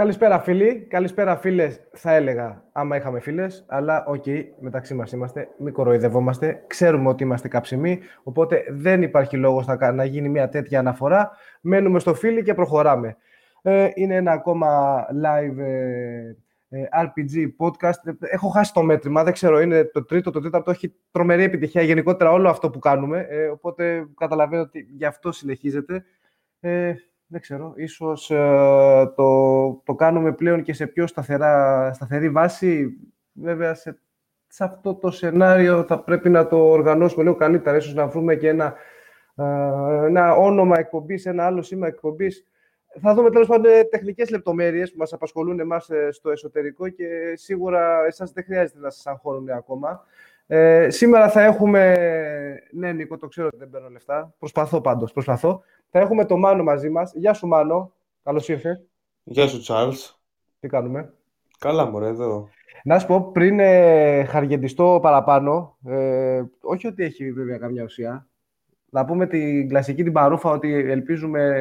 Καλησπέρα 0.00 0.38
φίλοι, 0.38 0.86
καλησπέρα 0.88 1.36
φίλες 1.36 1.80
θα 1.92 2.14
έλεγα 2.14 2.64
άμα 2.72 2.96
είχαμε 2.96 3.20
φίλες, 3.20 3.64
αλλά 3.68 4.04
okay, 4.06 4.44
μεταξύ 4.60 4.94
μας 4.94 5.12
είμαστε, 5.12 5.48
μην 5.58 5.72
κοροϊδευόμαστε, 5.72 6.64
ξέρουμε 6.66 7.08
ότι 7.08 7.22
είμαστε 7.22 7.48
καψιμί, 7.48 8.00
οπότε 8.22 8.64
δεν 8.68 9.02
υπάρχει 9.02 9.36
λόγος 9.36 9.66
να, 9.66 9.92
να 9.92 10.04
γίνει 10.04 10.28
μια 10.28 10.48
τέτοια 10.48 10.78
αναφορά, 10.78 11.30
μένουμε 11.60 11.98
στο 11.98 12.14
φίλοι 12.14 12.42
και 12.42 12.54
προχωράμε. 12.54 13.16
Ε, 13.62 13.88
είναι 13.94 14.14
ένα 14.14 14.32
ακόμα 14.32 15.00
live 15.22 15.58
ε, 15.58 16.36
ε 16.68 16.88
RPG 16.92 17.46
podcast, 17.58 18.14
έχω 18.20 18.48
χάσει 18.48 18.72
το 18.72 18.82
μέτρημα, 18.82 19.24
δεν 19.24 19.32
ξέρω, 19.32 19.60
είναι 19.60 19.84
το 19.84 20.04
τρίτο, 20.04 20.30
το 20.30 20.40
τέταρτο, 20.40 20.70
έχει 20.70 20.94
τρομερή 21.10 21.42
επιτυχία 21.42 21.82
γενικότερα 21.82 22.32
όλο 22.32 22.48
αυτό 22.48 22.70
που 22.70 22.78
κάνουμε, 22.78 23.26
ε, 23.28 23.46
οπότε 23.46 24.06
καταλαβαίνω 24.16 24.62
ότι 24.62 24.86
γι' 24.90 25.04
αυτό 25.04 25.32
συνεχίζεται. 25.32 26.04
Ε, 27.30 27.32
δεν 27.32 27.40
ξέρω, 27.40 27.72
ίσως 27.76 28.30
ε, 28.30 29.12
το, 29.16 29.82
το 29.84 29.94
κάνουμε 29.94 30.32
πλέον 30.32 30.62
και 30.62 30.72
σε 30.72 30.86
πιο 30.86 31.06
σταθερά, 31.06 31.92
σταθερή 31.92 32.30
βάση. 32.30 32.96
Βέβαια, 33.32 33.74
σε, 33.74 34.00
σε 34.48 34.64
αυτό 34.64 34.94
το 34.94 35.10
σενάριο 35.10 35.84
θα 35.84 36.00
πρέπει 36.02 36.28
να 36.28 36.46
το 36.46 36.56
οργανώσουμε 36.56 37.22
λίγο 37.22 37.34
καλύτερα. 37.34 37.76
Ίσως 37.76 37.94
να 37.94 38.06
βρούμε 38.06 38.36
και 38.36 38.48
ένα, 38.48 38.74
ε, 39.34 39.44
ένα 40.06 40.34
όνομα 40.34 40.78
εκπομπής, 40.78 41.26
ένα 41.26 41.46
άλλο 41.46 41.62
σήμα 41.62 41.86
εκπομπής. 41.86 42.44
Θα 43.00 43.14
δούμε 43.14 43.30
τέλος 43.30 43.46
πάντων 43.46 43.72
τεχνικές 43.90 44.30
λεπτομέρειες 44.30 44.90
που 44.90 44.98
μας 44.98 45.12
απασχολούν 45.12 45.60
εμάς 45.60 45.90
ε, 45.90 46.10
στο 46.10 46.30
εσωτερικό 46.30 46.88
και 46.88 47.32
σίγουρα 47.34 48.04
εσάς 48.06 48.32
δεν 48.32 48.44
χρειάζεται 48.44 48.80
να 48.80 48.90
σας 48.90 49.06
αγχώνουν 49.06 49.50
ακόμα. 49.50 50.04
Ε, 50.52 50.90
σήμερα 50.90 51.28
θα 51.28 51.42
έχουμε... 51.42 51.94
Ναι, 52.70 52.92
Νίκο, 52.92 53.16
το 53.16 53.28
ξέρω 53.28 53.46
ότι 53.46 53.56
δεν 53.56 53.70
παίρνω 53.70 53.88
λεφτά. 53.88 54.34
Προσπαθώ 54.38 54.80
πάντως, 54.80 55.12
προσπαθώ. 55.12 55.62
Θα 55.90 55.98
έχουμε 55.98 56.24
το 56.24 56.36
Μάνο 56.36 56.62
μαζί 56.62 56.90
μας. 56.90 57.12
Γεια 57.14 57.32
σου, 57.32 57.46
Μάνο. 57.46 57.92
Καλώς 58.22 58.48
ήρθες. 58.48 58.82
Γεια 59.22 59.46
σου, 59.46 59.60
Τσάρλς. 59.60 60.20
Τι 60.60 60.68
κάνουμε; 60.68 61.14
Καλά, 61.58 61.86
μωρέ, 61.86 62.06
εδώ. 62.08 62.48
Να 62.84 62.98
σου 62.98 63.06
πω, 63.06 63.30
πριν 63.32 63.60
ε, 63.60 64.24
χαργεντιστώ 64.24 64.98
παραπάνω, 65.02 65.76
ε, 65.86 66.42
όχι 66.60 66.86
ότι 66.86 67.04
έχει 67.04 67.32
βέβαια 67.32 67.58
καμιά 67.58 67.84
ουσία, 67.84 68.28
να 68.90 69.04
πούμε 69.04 69.26
την 69.26 69.68
κλασική 69.68 70.02
την 70.02 70.12
παρούφα 70.12 70.50
ότι 70.50 70.74
ελπίζουμε 70.74 71.54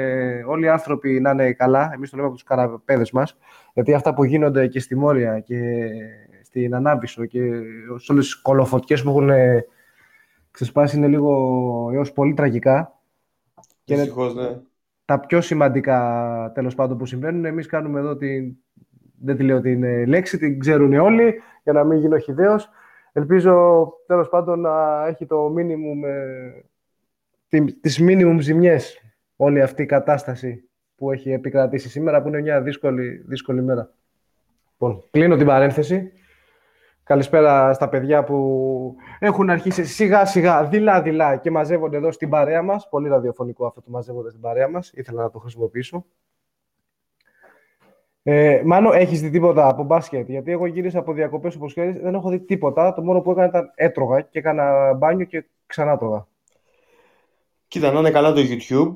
όλοι 0.47 0.65
οι 0.65 0.69
άνθρωποι 0.69 1.19
να 1.19 1.29
είναι 1.29 1.53
καλά. 1.53 1.91
Εμείς 1.93 2.09
το 2.09 2.15
λέμε 2.15 2.27
από 2.27 2.37
τους 2.37 2.45
καραπέδες 2.45 3.11
μας, 3.11 3.37
γιατί 3.73 3.93
αυτά 3.93 4.13
που 4.13 4.23
γίνονται 4.23 4.67
και 4.67 4.79
στη 4.79 4.95
Μόρια 4.95 5.39
και 5.39 5.89
στην 6.49 6.75
Ανάβησο 6.75 7.25
και 7.25 7.39
σε 7.97 8.11
όλες 8.11 8.25
τις 8.25 8.41
κολοφωτιές 8.41 9.03
που 9.03 9.09
έχουν 9.09 9.29
ξεσπάσει 10.51 10.97
είναι 10.97 11.07
λίγο 11.07 11.89
έως 11.93 12.11
πολύ 12.13 12.33
τραγικά. 12.33 12.99
Και 13.83 13.95
Δυστυχώς, 13.95 14.35
ναι. 14.35 14.59
Τα 15.05 15.19
πιο 15.19 15.41
σημαντικά, 15.41 16.51
τέλος 16.53 16.75
πάντων, 16.75 16.97
που 16.97 17.05
συμβαίνουν, 17.05 17.45
εμείς 17.45 17.67
κάνουμε 17.67 17.99
εδώ 17.99 18.15
την... 18.15 18.55
Δεν 19.21 19.37
τη 19.37 19.43
λέω 19.43 19.61
την 19.61 20.07
λέξη, 20.07 20.37
την 20.37 20.59
ξέρουν 20.59 20.93
όλοι, 20.93 21.41
για 21.63 21.73
να 21.73 21.83
μην 21.83 21.99
γίνω 21.99 22.17
χιδαίος. 22.17 22.69
Ελπίζω, 23.11 23.87
τέλος 24.07 24.29
πάντων, 24.29 24.59
να 24.59 25.05
έχει 25.07 25.25
το 25.25 25.53
minimum, 25.57 26.07
ε, 27.49 27.63
τις 27.81 27.99
minimum 28.01 28.37
ζημιές 28.39 29.01
όλη 29.35 29.61
αυτή 29.61 29.81
η 29.81 29.85
κατάσταση 29.85 30.69
που 30.95 31.11
έχει 31.11 31.31
επικρατήσει 31.31 31.89
σήμερα, 31.89 32.21
που 32.21 32.27
είναι 32.27 32.41
μια 32.41 32.61
δύσκολη, 32.61 33.23
δύσκολη 33.27 33.61
μέρα. 33.61 33.91
Λοιπόν, 34.71 35.03
κλείνω 35.11 35.35
την 35.35 35.45
παρένθεση. 35.45 36.11
Καλησπέρα 37.09 37.73
στα 37.73 37.89
παιδιά 37.89 38.23
που 38.23 38.95
έχουν 39.19 39.49
αρχίσει 39.49 39.85
σιγά 39.85 40.25
σιγά, 40.25 40.63
δειλά 40.63 41.01
δειλά 41.01 41.35
και 41.35 41.51
μαζεύονται 41.51 41.97
εδώ 41.97 42.11
στην 42.11 42.29
παρέα 42.29 42.61
μας. 42.61 42.89
Πολύ 42.89 43.09
ραδιοφωνικό 43.09 43.65
αυτό 43.65 43.81
το 43.81 43.89
μαζεύονται 43.91 44.29
στην 44.29 44.41
παρέα 44.41 44.69
μας. 44.69 44.91
Ήθελα 44.93 45.21
να 45.21 45.31
το 45.31 45.39
χρησιμοποιήσω. 45.39 46.05
Ε, 48.23 48.61
Μάνο, 48.65 48.91
έχεις 48.91 49.21
δει 49.21 49.29
τίποτα 49.29 49.67
από 49.67 49.83
μπάσκετ, 49.83 50.29
γιατί 50.29 50.51
εγώ 50.51 50.65
γύρισα 50.65 50.99
από 50.99 51.13
διακοπές 51.13 51.55
όπως 51.55 51.73
ξέρεις, 51.73 52.01
δεν 52.01 52.13
έχω 52.13 52.29
δει 52.29 52.39
τίποτα. 52.39 52.93
Το 52.93 53.01
μόνο 53.01 53.21
που 53.21 53.31
έκανα 53.31 53.47
ήταν 53.47 53.71
έτρωγα 53.75 54.21
και 54.21 54.39
έκανα 54.39 54.93
μπάνιο 54.93 55.25
και 55.25 55.45
ξανά 55.65 55.97
τρώγα. 55.97 56.27
Κοίτα, 57.67 57.91
να 57.91 57.99
είναι 57.99 58.11
καλά 58.11 58.33
το 58.33 58.41
YouTube. 58.41 58.91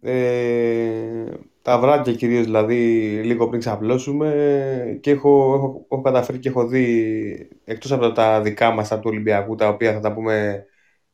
Ε, 0.00 1.24
τα 1.68 1.78
βράδια 1.78 2.12
κυρίως 2.12 2.44
δηλαδή 2.44 2.76
λίγο 3.24 3.48
πριν 3.48 3.60
ξαπλώσουμε 3.60 4.98
και 5.00 5.10
έχω, 5.10 5.54
έχω, 5.54 5.86
έχω 5.90 6.00
καταφέρει 6.02 6.38
και 6.38 6.48
έχω 6.48 6.66
δει 6.66 7.48
εκτός 7.64 7.92
από 7.92 8.12
τα 8.12 8.40
δικά 8.40 8.70
μας 8.70 8.92
από 8.92 9.02
του 9.02 9.08
Ολυμπιακού 9.10 9.54
τα 9.54 9.68
οποία 9.68 9.92
θα 9.92 10.00
τα 10.00 10.12
πούμε 10.12 10.64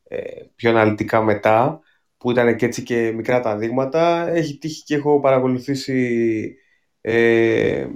ε, 0.03 0.17
πιο 0.55 0.69
αναλυτικά 0.69 1.21
μετά 1.21 1.79
που 2.17 2.31
ήταν 2.31 2.55
και 2.55 2.65
έτσι 2.65 2.83
και 2.83 3.11
μικρά 3.15 3.39
τα 3.39 3.57
δείγματα 3.57 4.29
έχει 4.29 4.57
τύχει 4.57 4.83
και 4.83 4.95
έχω 4.95 5.19
παρακολουθήσει 5.19 6.55
ε, 7.01 7.87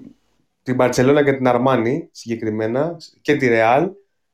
την 0.63 0.75
Μπαρτσελώνα 0.75 1.23
και 1.23 1.33
την 1.33 1.47
Αρμάνη 1.47 2.09
συγκεκριμένα 2.11 2.97
και 3.21 3.35
τη 3.35 3.47
Ρεάλ 3.47 3.91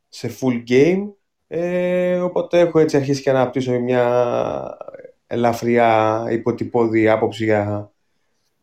σε 0.09 0.29
full 0.39 0.63
game. 0.69 1.13
Ε, 1.47 2.15
οπότε 2.19 2.59
έχω 2.59 2.79
έτσι 2.79 2.97
αρχίσει 2.97 3.21
και 3.21 3.31
να 3.31 3.39
αναπτύσσω 3.41 3.79
μια 3.79 4.77
ελαφριά 5.27 6.23
υποτυπώδη 6.31 7.09
άποψη 7.09 7.43
για 7.43 7.94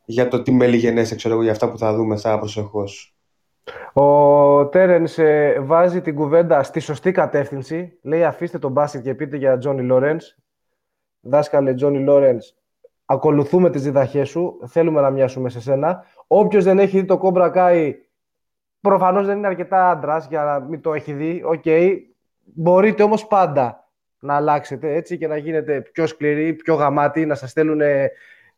για 0.05 0.29
το 0.29 0.43
τι 0.43 0.53
μελιγενές, 0.53 1.15
ξέρω 1.15 1.35
εγώ, 1.35 1.43
για 1.43 1.53
αυτά 1.53 1.71
που 1.71 1.79
θα 1.79 1.95
δούμε 1.95 2.17
στα 2.17 2.39
προσεχώς. 2.39 3.17
Ο 3.93 4.67
Τέρενς 4.67 5.19
ε, 5.19 5.61
βάζει 5.61 6.01
την 6.01 6.15
κουβέντα 6.15 6.63
στη 6.63 6.81
σωστή 6.81 7.13
κατεύθυνση. 7.13 7.99
Λέει 8.03 8.25
αφήστε 8.25 8.59
τον 8.59 8.73
μπάσκετ 8.73 9.03
και 9.03 9.15
πείτε 9.15 9.37
για 9.37 9.59
Τζόνι 9.59 9.83
Λόρενς. 9.83 10.37
Δάσκαλε 11.21 11.75
Τζόνι 11.75 11.99
Λόρενς, 11.99 12.55
ακολουθούμε 13.05 13.71
τις 13.71 13.83
διδαχές 13.83 14.29
σου, 14.29 14.59
θέλουμε 14.67 15.01
να 15.01 15.11
μοιάσουμε 15.11 15.49
σε 15.49 15.61
σένα. 15.61 16.05
Όποιος 16.27 16.65
δεν 16.65 16.79
έχει 16.79 17.01
δει 17.01 17.05
το 17.07 17.19
Κόμπρα 17.19 17.51
Κάι, 17.51 17.95
προφανώς 18.81 19.27
δεν 19.27 19.37
είναι 19.37 19.47
αρκετά 19.47 19.91
άντρας 19.91 20.27
για 20.29 20.45
να 20.45 20.61
μην 20.61 20.81
το 20.81 20.95
έχει 20.95 21.13
δει. 21.13 21.43
Okay. 21.45 21.97
μπορείτε 22.45 23.03
όμως 23.03 23.27
πάντα 23.27 23.89
να 24.19 24.35
αλλάξετε 24.35 24.95
έτσι 24.95 25.19
και 25.19 25.27
να 25.27 25.37
γίνετε 25.37 25.81
πιο 25.81 26.07
σκληροί, 26.07 26.53
πιο 26.55 26.75
γαμάτοι, 26.75 27.27
να 27.27 27.35
σας 27.35 27.51
στέλνουν 27.51 27.81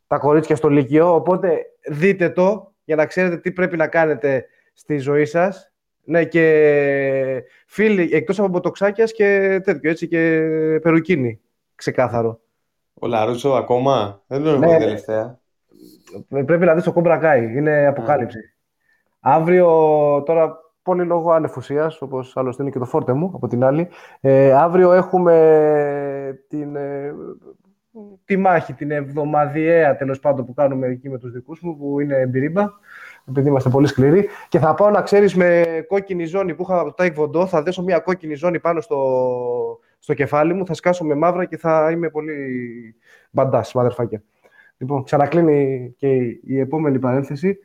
τα 0.07 0.17
κορίτσια 0.17 0.55
στο 0.55 0.69
Λύκειο. 0.69 1.15
Οπότε 1.15 1.65
δείτε 1.89 2.29
το 2.29 2.73
για 2.83 2.95
να 2.95 3.05
ξέρετε 3.05 3.37
τι 3.37 3.51
πρέπει 3.51 3.77
να 3.77 3.87
κάνετε 3.87 4.45
στη 4.73 4.97
ζωή 4.97 5.25
σας. 5.25 5.69
Ναι, 6.03 6.25
και 6.25 7.43
φίλοι, 7.67 8.09
εκτός 8.13 8.39
από 8.39 8.47
μποτοξάκιας 8.47 9.11
και 9.11 9.59
τέτοιο, 9.63 9.89
έτσι, 9.89 10.07
και 10.07 10.19
περουκίνη. 10.81 11.39
Ξεκάθαρο. 11.75 12.39
Ο 12.93 13.07
Λαρούτσο 13.07 13.49
ακόμα; 13.49 14.21
Δεν 14.27 14.43
το 14.43 14.57
ναι, 14.57 14.77
τελευταία. 14.77 15.39
Πρέπει 16.27 16.65
να 16.65 16.73
δεις 16.73 16.83
το 16.83 16.93
Κόμπρα 16.93 17.35
Είναι 17.37 17.87
αποκάλυψη. 17.87 18.39
Αύριο, 19.19 19.67
τώρα 20.25 20.57
πολύ 20.81 21.05
λόγω 21.05 21.31
ανεφουσίας, 21.31 22.01
όπως 22.01 22.37
άλλωστε 22.37 22.61
είναι 22.61 22.71
και 22.71 22.79
το 22.79 22.85
φόρτε 22.85 23.13
μου 23.13 23.31
από 23.35 23.47
την 23.47 23.63
άλλη. 23.63 23.89
Ε, 24.21 24.53
αύριο 24.53 24.91
έχουμε 24.91 26.43
την 26.47 26.75
ε, 26.75 27.13
τη 28.25 28.37
μάχη, 28.37 28.73
την 28.73 28.91
εβδομαδιαία 28.91 29.95
τέλος 29.95 30.19
πάντων 30.19 30.45
που 30.45 30.53
κάνουμε 30.53 30.87
εκεί 30.87 31.09
με 31.09 31.17
τους 31.17 31.31
δικούς 31.31 31.61
μου, 31.61 31.77
που 31.77 31.99
είναι 31.99 32.15
εμπειρίμπα, 32.15 32.69
επειδή 33.25 33.47
είμαστε 33.47 33.69
πολύ 33.69 33.87
σκληροί. 33.87 34.27
Και 34.49 34.59
θα 34.59 34.73
πάω 34.73 34.89
να 34.89 35.01
ξέρεις 35.01 35.35
με 35.35 35.65
κόκκινη 35.87 36.25
ζώνη 36.25 36.55
που 36.55 36.63
είχα 36.63 36.79
από 36.79 36.93
το 36.93 37.03
Taekwondo, 37.03 37.47
θα 37.47 37.61
δέσω 37.63 37.83
μια 37.83 37.99
κόκκινη 37.99 38.35
ζώνη 38.35 38.59
πάνω 38.59 38.81
στο, 38.81 38.99
στο 39.99 40.13
κεφάλι 40.13 40.53
μου, 40.53 40.65
θα 40.65 40.73
σκάσω 40.73 41.05
με 41.05 41.15
μαύρα 41.15 41.45
και 41.45 41.57
θα 41.57 41.91
είμαι 41.91 42.09
πολύ 42.09 42.35
μπαντάς, 43.31 43.73
μαδερφάκια. 43.73 44.23
Λοιπόν, 44.77 45.03
ξανακλίνει 45.03 45.93
και 45.97 46.07
η, 46.43 46.59
επόμενη 46.59 46.99
παρένθεση. 46.99 47.57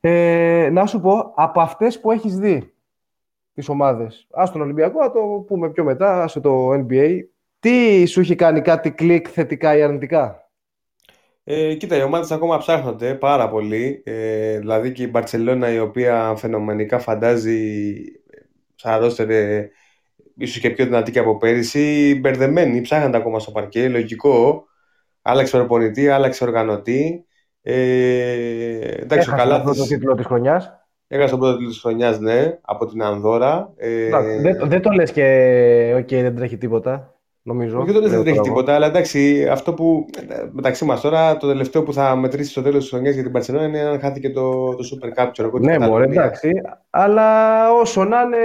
Ε, 0.00 0.68
να 0.72 0.86
σου 0.86 1.00
πω, 1.00 1.32
από 1.34 1.60
αυτές 1.60 2.00
που 2.00 2.10
έχεις 2.10 2.36
δει 2.36 2.72
τις 3.54 3.68
ομάδες, 3.68 4.26
ας 4.32 4.52
τον 4.52 4.60
Ολυμπιακό, 4.60 5.02
θα 5.02 5.10
το 5.10 5.44
πούμε 5.46 5.70
πιο 5.70 5.84
μετά, 5.84 6.22
ας 6.22 6.32
το 6.32 6.70
NBA, 6.72 7.20
τι 7.64 8.06
σου 8.06 8.20
έχει 8.20 8.34
κάνει 8.34 8.60
κάτι 8.60 8.90
κλικ 8.90 9.26
θετικά 9.30 9.76
ή 9.76 9.82
αρνητικά; 9.82 10.50
Ε, 11.44 11.74
κοίτα, 11.74 11.96
οι 11.96 12.02
ομάδες 12.02 12.30
ακόμα 12.30 12.58
ψάχνονται 12.58 13.14
πάρα 13.14 13.48
πολύ. 13.48 14.02
Ε, 14.04 14.58
δηλαδή 14.58 14.92
και 14.92 15.02
η 15.02 15.08
Μπαρτσελώνα 15.10 15.72
η 15.72 15.78
οποία 15.78 16.34
φαινομενικά 16.36 16.98
φαντάζει 16.98 17.94
σαν 18.74 19.00
ρόστερ 19.00 19.28
ίσως 20.36 20.60
και 20.60 20.70
πιο 20.70 20.84
δυνατή 20.84 21.10
και 21.10 21.18
από 21.18 21.36
πέρυσι, 21.36 22.18
μπερδεμένοι, 22.20 22.80
ψάχνονται 22.80 23.16
ακόμα 23.16 23.38
στο 23.38 23.50
παρκέ, 23.50 23.88
λογικό. 23.88 24.64
Άλλαξε 25.22 25.56
προπονητή, 25.56 26.08
άλλαξε 26.08 26.44
οργανωτή. 26.44 27.26
Ε, 27.62 27.74
εντάξει, 28.78 29.28
Έχασε 29.30 29.30
καλά, 29.30 29.54
τον 29.54 29.64
πρώτο 29.64 29.86
τίτλο 29.86 30.14
της 30.14 30.26
χρονιάς. 30.26 30.72
Έχασε 31.06 31.30
τον 31.30 31.38
πρώτο 31.38 31.54
τίτλο 31.54 31.70
της 31.70 31.80
χρονιάς, 31.80 32.18
ναι, 32.18 32.58
από 32.60 32.86
την 32.86 33.02
Ανδόρα. 33.02 33.72
Ε, 33.76 34.08
δεν, 34.40 34.68
δεν 34.68 34.82
το 34.82 34.90
λες 34.90 35.12
και 35.12 35.94
okay, 35.96 36.20
δεν 36.20 36.36
τρέχει 36.36 36.58
τίποτα 36.58 37.13
νομίζω. 37.44 37.80
Όχι 37.80 37.96
ότι 37.96 38.08
δεν 38.08 38.22
τρέχει 38.22 38.40
τίποτα, 38.40 38.74
αλλά 38.74 38.86
εντάξει, 38.86 39.48
αυτό 39.48 39.74
που 39.74 40.06
μεταξύ 40.50 40.84
μας 40.84 41.00
τώρα, 41.00 41.36
το 41.36 41.46
τελευταίο 41.46 41.82
που 41.82 41.92
θα 41.92 42.16
μετρήσει 42.16 42.50
στο 42.50 42.62
τέλος 42.62 42.80
της 42.80 42.90
χρονιάς 42.90 43.14
για 43.14 43.22
την 43.22 43.32
Μπαρσελόνα 43.32 43.66
είναι 43.66 43.80
αν 43.80 44.00
χάθηκε 44.00 44.30
το, 44.30 44.74
το 44.74 44.84
Super 44.92 45.22
Cup. 45.22 45.28
Ξέρω, 45.32 45.50
ναι, 45.58 45.78
μπορεί, 45.78 46.10
εντάξει. 46.10 46.52
Αλλά 46.90 47.70
όσο 47.72 48.04
να 48.04 48.20
είναι, 48.20 48.38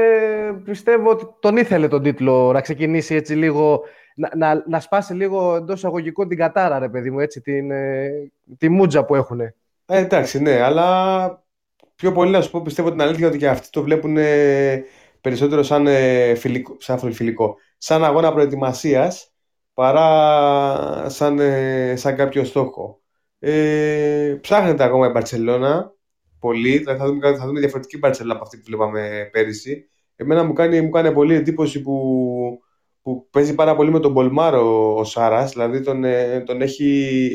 πιστεύω 0.63 1.09
ότι 1.09 1.27
τον 1.39 1.57
ήθελε 1.57 1.87
τον 1.87 2.03
τίτλο 2.03 2.51
να 2.51 2.61
ξεκινήσει 2.61 3.15
έτσι 3.15 3.33
λίγο. 3.33 3.81
Να, 4.15 4.29
να, 4.35 4.63
να 4.67 4.79
σπάσει 4.79 5.13
λίγο 5.13 5.55
εντός 5.55 5.77
εισαγωγικών 5.77 6.27
την 6.27 6.37
κατάρα, 6.37 6.79
ρε 6.79 6.89
παιδί 6.89 7.11
μου, 7.11 7.19
έτσι, 7.19 7.41
την, 7.41 7.71
ε, 7.71 8.09
τη 8.57 8.69
μούτζα 8.69 9.05
που 9.05 9.15
έχουν. 9.15 9.39
Ε, 9.39 9.53
εντάξει, 9.85 10.41
ναι, 10.41 10.61
αλλά 10.61 11.43
πιο 11.95 12.11
πολύ 12.11 12.31
να 12.31 12.41
σου 12.41 12.51
πω 12.51 12.61
πιστεύω 12.61 12.91
την 12.91 13.01
αλήθεια 13.01 13.27
ότι 13.27 13.37
και 13.37 13.47
αυτοί 13.47 13.69
το 13.69 13.83
βλέπουν 13.83 14.17
ε, 14.17 14.83
περισσότερο 15.21 15.63
σαν, 15.63 15.87
ε, 15.87 16.35
φιλικό, 16.35 16.75
σαν 16.79 17.11
φιλικό, 17.11 17.55
σαν 17.79 18.03
αγώνα 18.03 18.33
προετοιμασίας 18.33 19.33
παρά 19.74 21.09
σαν, 21.09 21.39
ε, 21.39 21.95
σαν 21.95 22.15
κάποιο 22.15 22.43
στόχο. 22.43 23.01
Ε, 23.39 24.38
ψάχνεται 24.41 24.83
ακόμα 24.83 25.07
η 25.07 25.12
Μπαρσελόνα 25.12 25.93
πολύ, 26.39 26.77
δηλαδή 26.77 27.00
θα 27.00 27.05
δούμε, 27.05 27.36
θα 27.38 27.45
δούμε 27.45 27.59
διαφορετική 27.59 27.98
Μπαρσελόνα 27.98 28.33
από 28.33 28.43
αυτή 28.43 28.57
που 28.57 28.63
βλέπαμε 28.65 29.29
πέρυσι. 29.31 29.89
Εμένα 30.15 30.43
μου 30.43 30.53
κάνει, 30.53 30.81
μου 30.81 30.89
κάνει 30.89 31.13
πολύ 31.13 31.33
εντύπωση 31.33 31.81
που, 31.81 32.59
που 33.01 33.27
παίζει 33.29 33.55
πάρα 33.55 33.75
πολύ 33.75 33.91
με 33.91 34.00
τον 34.00 34.13
Πολμάρο 34.13 34.95
ο 34.95 35.03
Σάρας, 35.03 35.51
δηλαδή 35.51 35.81
τον, 35.81 36.03
ε, 36.03 36.41
τον 36.41 36.62
έχει 36.62 37.31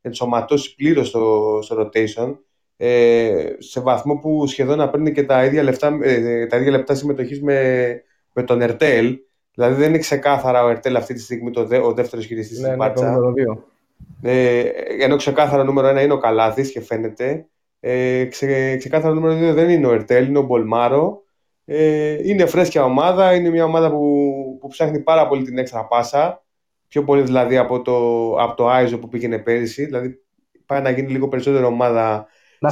ενσωματώσει 0.00 0.74
πλήρως 0.74 1.08
στο, 1.08 1.58
στο 1.62 1.76
rotation 1.80 2.38
ε, 2.76 3.54
σε 3.58 3.80
βαθμό 3.80 4.16
που 4.18 4.46
σχεδόν 4.46 4.78
να 4.78 4.90
παίρνει 4.90 5.12
και 5.12 5.24
τα 5.24 5.44
ίδια 5.44 5.62
λεπτά, 5.62 5.98
ε, 6.02 6.46
τα 6.46 6.56
ίδια 6.56 6.70
λεπτά 6.70 6.94
συμμετοχής 6.94 7.42
με, 7.42 8.02
με 8.32 8.42
τον 8.42 8.60
Ερτέλ. 8.60 9.18
Δηλαδή 9.56 9.74
δεν 9.74 9.88
είναι 9.88 9.98
ξεκάθαρα 9.98 10.64
ο 10.64 10.68
Ερτέλ 10.68 10.96
αυτή 10.96 11.14
τη 11.14 11.20
στιγμή 11.20 11.50
το 11.50 11.64
δε, 11.64 11.78
ο 11.78 11.92
δεύτερος 11.92 12.26
χειριστής 12.26 12.58
ναι, 12.58 12.66
στην 12.66 12.78
Πάτσα. 12.78 13.10
Ναι, 13.10 14.30
ε, 14.30 14.60
ενώ 15.00 15.16
ξεκάθαρα 15.16 15.64
νούμερο 15.64 15.86
ένα 15.86 16.02
είναι 16.02 16.12
ο 16.12 16.18
Καλάθης 16.18 16.72
και 16.72 16.80
φαίνεται. 16.80 17.46
Ε, 17.80 18.24
ξε, 18.24 18.76
ξεκάθαρα 18.76 19.14
νούμερο 19.14 19.50
2 19.50 19.54
δεν 19.54 19.70
είναι 19.70 19.86
ο 19.86 19.92
Ερτέλ, 19.92 20.28
είναι 20.28 20.38
ο 20.38 20.42
Μπολμάρο. 20.42 21.22
Ε, 21.64 22.16
είναι 22.28 22.46
φρέσκια 22.46 22.84
ομάδα, 22.84 23.34
είναι 23.34 23.48
μια 23.48 23.64
ομάδα 23.64 23.90
που, 23.90 24.58
που 24.60 24.68
ψάχνει 24.68 25.00
πάρα 25.00 25.28
πολύ 25.28 25.42
την 25.42 25.58
έξτρα 25.58 25.84
πάσα. 25.84 26.44
Πιο 26.88 27.04
πολύ 27.04 27.22
δηλαδή 27.22 27.56
από 27.56 27.82
το, 27.82 27.96
από 28.42 28.54
το 28.56 28.68
iso 28.68 28.98
που 28.98 29.08
πήγαινε 29.08 29.38
πέρυσι. 29.38 29.84
Δηλαδή 29.84 30.18
πάει 30.66 30.80
να 30.80 30.90
γίνει 30.90 31.10
λίγο 31.10 31.28
περισσότερο 31.28 31.66
ομάδα 31.66 32.26
να 32.58 32.70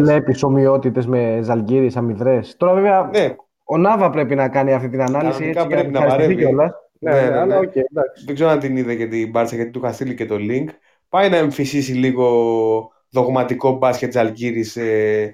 βλέπεις 0.00 0.42
ομοιότητες 0.42 1.06
με 1.06 1.40
Ζαλγκύρη, 1.42 1.90
αμυδρές. 1.94 2.40
Τώρα 2.56 2.74
βέβαια 2.74 3.10
ναι. 3.12 3.34
Ο 3.64 3.76
Νάβα 3.76 4.10
πρέπει 4.10 4.34
να 4.34 4.48
κάνει 4.48 4.72
αυτή 4.72 4.88
την 4.88 5.02
ανάλυση. 5.02 5.44
Έτσι, 5.44 5.66
πρέπει 5.66 5.90
να 5.90 6.04
παρέμβει. 6.04 6.52
Ναι, 6.98 7.12
ναι, 7.12 7.30
ναι, 7.30 7.44
ναι. 7.44 7.58
Okay, 7.58 7.82
Δεν 8.24 8.34
ξέρω 8.34 8.50
αν 8.50 8.58
την 8.58 8.76
είδε 8.76 8.94
και 8.94 9.06
την 9.06 9.30
Μπάρσα 9.30 9.56
γιατί 9.56 9.70
του 9.70 9.78
είχα 9.78 9.92
στείλει 9.92 10.14
και 10.14 10.26
το 10.26 10.36
link. 10.38 10.68
Πάει 11.08 11.28
να 11.28 11.36
εμφυσίσει 11.36 11.92
λίγο 11.92 12.92
δογματικό 13.10 13.72
μπάσκετ 13.72 14.12
Ζαλγκύρη 14.12 14.64
ε, 14.74 15.30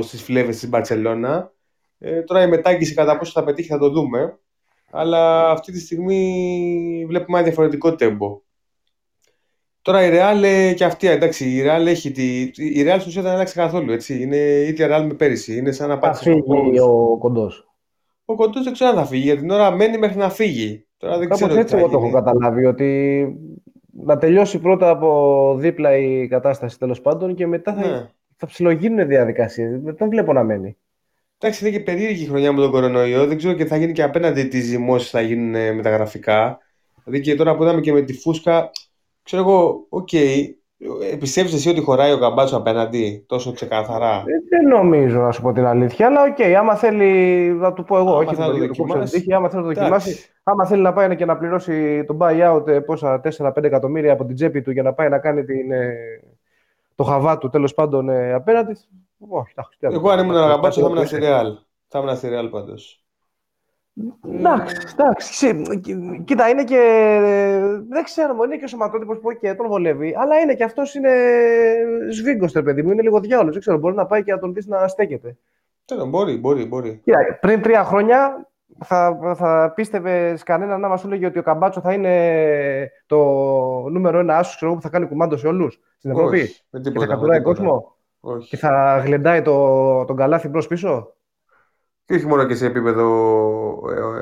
στις 0.00 0.22
φλέβες 0.22 0.58
της 0.58 0.68
Μπαρσελόνα. 0.68 1.52
Ε, 1.98 2.22
τώρα 2.22 2.42
η 2.42 2.48
μετάγγιση 2.48 2.94
κατά 2.94 3.18
πόσο 3.18 3.32
θα 3.32 3.44
πετύχει 3.44 3.68
θα 3.68 3.78
το 3.78 3.90
δούμε. 3.90 4.38
Αλλά 4.90 5.50
αυτή 5.50 5.72
τη 5.72 5.80
στιγμή 5.80 7.04
βλέπουμε 7.08 7.38
ένα 7.38 7.46
διαφορετικό 7.46 7.94
τέμπο. 7.94 8.40
Τώρα 9.86 10.06
η 10.06 10.10
Real 10.12 10.42
ε, 10.42 10.72
και 10.72 10.84
αυτή, 10.84 11.08
εντάξει, 11.08 11.44
η 11.44 11.62
Real 11.66 11.86
έχει 11.86 12.10
τη. 12.10 12.40
Η 12.56 12.84
Real 12.86 12.96
στην 12.98 13.08
ουσία 13.08 13.22
δεν 13.22 13.32
άλλαξε 13.32 13.54
καθόλου. 13.54 13.92
Έτσι. 13.92 14.22
Είναι 14.22 14.36
η 14.36 14.66
ίδια 14.66 14.88
Real 14.90 15.06
με 15.06 15.14
πέρυσι. 15.14 15.56
Είναι 15.56 15.72
σαν 15.72 15.88
να 15.88 15.98
πάει. 15.98 16.12
Θα 16.12 16.18
φύγει 16.18 16.80
ο 16.80 17.16
κοντός. 17.18 17.68
Ο 18.24 18.34
κοντός 18.34 18.64
δεν 18.64 18.72
ξέρω 18.72 18.90
αν 18.90 18.96
θα 18.96 19.04
φύγει. 19.04 19.22
Για 19.22 19.36
την 19.36 19.50
ώρα 19.50 19.70
μένει 19.70 19.98
μέχρι 19.98 20.18
να 20.18 20.30
φύγει. 20.30 20.86
Τώρα 20.96 21.18
δεν 21.18 21.28
Κάπως 21.28 21.56
έτσι 21.56 21.76
εγώ 21.76 21.88
το 21.88 21.98
έχω 21.98 22.10
καταλάβει. 22.10 22.64
Ότι 22.64 23.26
να 23.90 24.18
τελειώσει 24.18 24.58
πρώτα 24.58 24.88
από 24.88 25.54
δίπλα 25.58 25.96
η 25.96 26.28
κατάσταση 26.28 26.78
τέλος 26.78 27.00
πάντων 27.00 27.34
και 27.34 27.46
μετά 27.46 27.74
θα, 27.74 27.88
ναι. 27.88 28.08
θα 28.36 28.46
ψιλογίνουν 28.46 29.06
διαδικασίες. 29.06 29.80
Δεν 29.80 29.96
τον 29.96 30.08
βλέπω 30.08 30.32
να 30.32 30.42
μένει. 30.42 30.76
Εντάξει, 31.38 31.66
είναι 31.66 31.76
και 31.76 31.82
περίεργη 31.82 32.26
χρονιά 32.26 32.52
με 32.52 32.60
τον 32.60 32.70
κορονοϊό. 32.70 33.26
Δεν 33.26 33.36
ξέρω 33.36 33.54
και 33.54 33.64
θα 33.64 33.76
γίνει 33.76 33.92
και 33.92 34.02
απέναντι 34.02 34.44
τις 34.44 34.64
ζυμώσεις 34.64 35.10
θα 35.10 35.20
γίνουν 35.20 35.74
μεταγραφικά. 35.74 36.58
Δηλαδή 37.04 37.24
και 37.24 37.34
τώρα 37.34 37.56
που 37.56 37.62
είδαμε 37.62 37.80
και 37.80 37.92
με 37.92 38.00
τη 38.00 38.12
φούσκα, 38.12 38.70
ξέρω 39.26 39.42
εγώ, 39.42 39.86
okay, 39.88 40.44
Πιστεύεις 41.18 41.54
εσύ 41.54 41.68
ότι 41.68 41.80
χωράει 41.80 42.12
ο 42.12 42.18
Καμπάτσο 42.18 42.56
απέναντι 42.56 43.24
τόσο 43.28 43.52
ξεκάθαρα; 43.52 44.14
Ε, 44.16 44.22
δεν 44.48 44.68
νομίζω 44.68 45.20
να 45.20 45.32
σου 45.32 45.42
πω 45.42 45.52
την 45.52 45.64
αλήθεια, 45.64 46.06
αλλά 46.06 46.22
okay, 46.22 46.52
άμα 46.52 46.74
θέλει 46.74 47.48
να 47.50 47.72
του 47.72 47.84
πω 47.84 47.96
εγώ, 47.96 48.10
άμα 48.10 48.18
όχι 48.18 48.36
να 48.38 48.46
το 48.46 48.56
δοκιμάσεις. 48.56 49.32
άμα 49.32 49.48
θέλει 49.48 49.62
να 49.62 49.68
το 49.68 49.74
δοκιμάσεις, 49.74 50.32
άμα 50.42 50.66
θέλει 50.66 50.82
να 50.82 50.92
πάει 50.92 51.16
και 51.16 51.24
να 51.24 51.36
πληρώσει 51.36 52.04
το 52.04 52.18
buyout 52.20 52.66
ε, 52.66 52.80
πόσα 52.80 53.20
4-5 53.38 53.62
εκατομμύρια 53.62 54.12
από 54.12 54.24
την 54.24 54.34
τσέπη 54.34 54.62
του 54.62 54.70
για 54.70 54.82
να 54.82 54.92
πάει 54.92 55.08
να 55.08 55.18
κάνει 55.18 55.44
την, 55.44 55.72
ε, 55.72 55.94
το 56.94 57.04
χαβά 57.04 57.38
του 57.38 57.48
τέλος 57.48 57.74
πάντων 57.74 58.10
απέναντι. 58.34 58.72
Όχι, 59.28 59.54
εγώ 59.80 60.10
αν 60.10 60.18
ήμουν 60.18 60.36
ένα 60.36 60.48
Καμπάτσο 60.48 60.80
θα 60.80 60.88
ήμουν 60.88 61.06
στη 61.06 61.18
Ρεάλ. 61.18 61.58
Θα 61.88 61.98
ήμουν 61.98 62.16
στη 62.16 62.28
Ρεάλ 62.28 62.48
πάντως. 62.48 63.05
Εντάξει, 64.32 64.76
εντάξει. 64.92 65.64
Κοίτα, 66.24 66.48
είναι 66.48 66.64
και. 66.64 66.80
Δεν 67.88 68.04
ξέρω, 68.04 68.34
είναι 68.44 68.56
και 68.56 68.64
ο 68.64 68.68
σωματότυπος 68.68 69.18
που 69.18 69.32
και 69.32 69.54
τον 69.54 69.66
βολεύει, 69.68 70.14
αλλά 70.18 70.38
είναι 70.38 70.54
και 70.54 70.64
αυτός 70.64 70.94
είναι 70.94 71.12
σβίγκος, 72.10 72.52
παιδί 72.52 72.82
μου. 72.82 72.90
Είναι 72.90 73.02
λίγο 73.02 73.20
διάολος. 73.20 73.52
Δεν 73.52 73.60
ξέρω, 73.60 73.78
μπορεί 73.78 73.94
να 73.94 74.06
πάει 74.06 74.22
και 74.22 74.32
να 74.32 74.38
τον 74.38 74.54
δεις 74.54 74.66
να 74.66 74.88
στέκεται. 74.88 75.36
Τέλο, 75.84 76.06
μπορεί, 76.06 76.36
μπορεί, 76.38 76.64
μπορεί. 76.64 77.00
Κοίτα, 77.04 77.18
πριν 77.40 77.62
τρία 77.62 77.84
χρόνια 77.84 78.48
θα, 78.84 79.18
θα 79.36 79.72
πίστευες 79.74 80.42
κανένα 80.42 80.78
να 80.78 80.88
μας 80.88 81.04
έλεγε 81.04 81.26
ότι 81.26 81.38
ο 81.38 81.42
Καμπάτσο 81.42 81.80
θα 81.80 81.92
είναι 81.92 82.90
το 83.06 83.18
νούμερο 83.88 84.18
ένα 84.18 84.38
άσος 84.38 84.74
που 84.74 84.80
θα 84.80 84.88
κάνει 84.88 85.06
κουμάντο 85.06 85.36
σε 85.36 85.46
όλους 85.46 85.80
στην 85.98 86.10
Ευρώπη. 86.10 86.48
και 86.92 86.98
θα 86.98 87.06
κατουράει 87.06 87.42
κόσμο. 87.42 87.96
Όχι. 88.20 88.48
Και 88.48 88.56
θα 88.56 89.02
γλεντάει 89.04 89.42
το, 89.42 90.04
τον 90.04 90.16
καλάθι 90.16 90.48
μπρος 90.48 90.66
πίσω. 90.66 91.15
Και 92.06 92.14
όχι 92.14 92.26
μόνο 92.26 92.46
και 92.46 92.54
σε 92.54 92.66
επίπεδο 92.66 93.06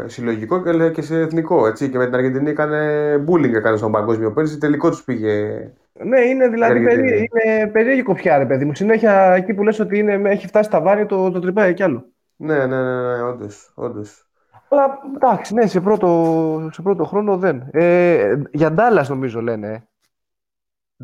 ε, 0.05 0.09
συλλογικό, 0.09 0.63
αλλά 0.67 0.91
και 0.91 1.03
σε 1.03 1.21
εθνικό. 1.21 1.67
Έτσι. 1.67 1.91
Και 1.91 1.99
με 1.99 2.05
την 2.05 2.15
Αργεντινή 2.15 2.51
έκανε 2.51 3.15
bullying 3.29 3.53
έκανε 3.53 3.77
στον 3.77 3.93
παγκόσμιο 3.93 4.33
πέρυσι. 4.33 4.59
Τελικό 4.59 4.91
του 4.91 5.05
πήγε. 5.05 5.73
Ναι, 5.93 6.21
είναι 6.21 6.49
δηλαδή 6.49 6.85
περί, 6.85 7.29
είναι 7.31 7.67
περίεργη 7.67 8.03
κοπιά, 8.03 8.39
ρε 8.39 8.47
παιδί 8.47 8.65
μου. 8.65 8.75
Συνέχεια 8.75 9.33
εκεί 9.33 9.55
που 9.55 9.63
λες 9.63 9.81
ότι 9.81 9.99
είναι, 9.99 10.31
έχει 10.31 10.47
φτάσει 10.47 10.71
τα 10.71 10.81
βάρη, 10.81 11.07
το, 11.07 11.31
το 11.31 11.41
τρυπάει 11.41 11.75
κι 11.75 11.83
άλλο. 11.83 12.05
Ναι, 12.37 12.67
ναι, 12.67 12.83
ναι, 12.83 13.17
ναι 13.17 13.23
όντως, 13.23 13.73
όντως. 13.75 14.29
Αλλά 14.69 14.99
εντάξει, 15.15 15.55
ναι, 15.55 15.67
σε 15.67 15.81
πρώτο, 15.81 16.69
σε 16.73 16.83
πρώτο 16.83 17.05
χρόνο 17.05 17.37
δεν. 17.37 17.69
Ε, 17.71 18.43
για 18.51 18.73
Ντάλλας 18.73 19.09
νομίζω 19.09 19.41
λένε. 19.41 19.89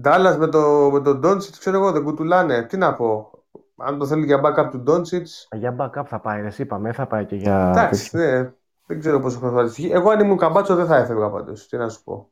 Ντάλλας 0.01 0.39
με, 0.39 0.47
το, 0.47 0.91
με 0.93 1.01
τον 1.01 1.19
Ντόντσιτς, 1.19 1.59
ξέρω 1.59 1.77
εγώ, 1.77 1.93
δεν 1.93 2.03
κουτουλάνε. 2.03 2.63
Τι 2.63 2.77
να 2.77 2.95
πω 2.95 3.40
αν 3.85 3.99
το 3.99 4.07
θέλει 4.07 4.25
για 4.25 4.41
backup 4.45 4.69
του 4.71 4.79
Ντόντσιτ. 4.79 5.27
Για 5.53 5.77
backup 5.79 6.05
θα 6.07 6.21
πάει, 6.21 6.45
εσύ 6.45 6.63
είπαμε, 6.63 6.93
θα 6.93 7.07
πάει 7.07 7.25
και 7.25 7.37
για. 7.37 7.69
Εντάξει, 7.71 8.17
ναι. 8.17 8.53
Δεν 8.87 8.99
ξέρω 8.99 9.21
πόσο 9.21 9.39
χρόνο 9.39 9.57
θα 9.57 9.65
τυχεί. 9.65 9.91
Εγώ 9.93 10.11
αν 10.11 10.21
ήμουν 10.21 10.37
καμπάτσο 10.37 10.75
δεν 10.75 10.87
θα 10.87 10.97
έφευγα 10.97 11.31
πάντως. 11.31 11.69
Τι 11.69 11.77
να 11.77 11.89
σου 11.89 12.03
πω. 12.05 12.31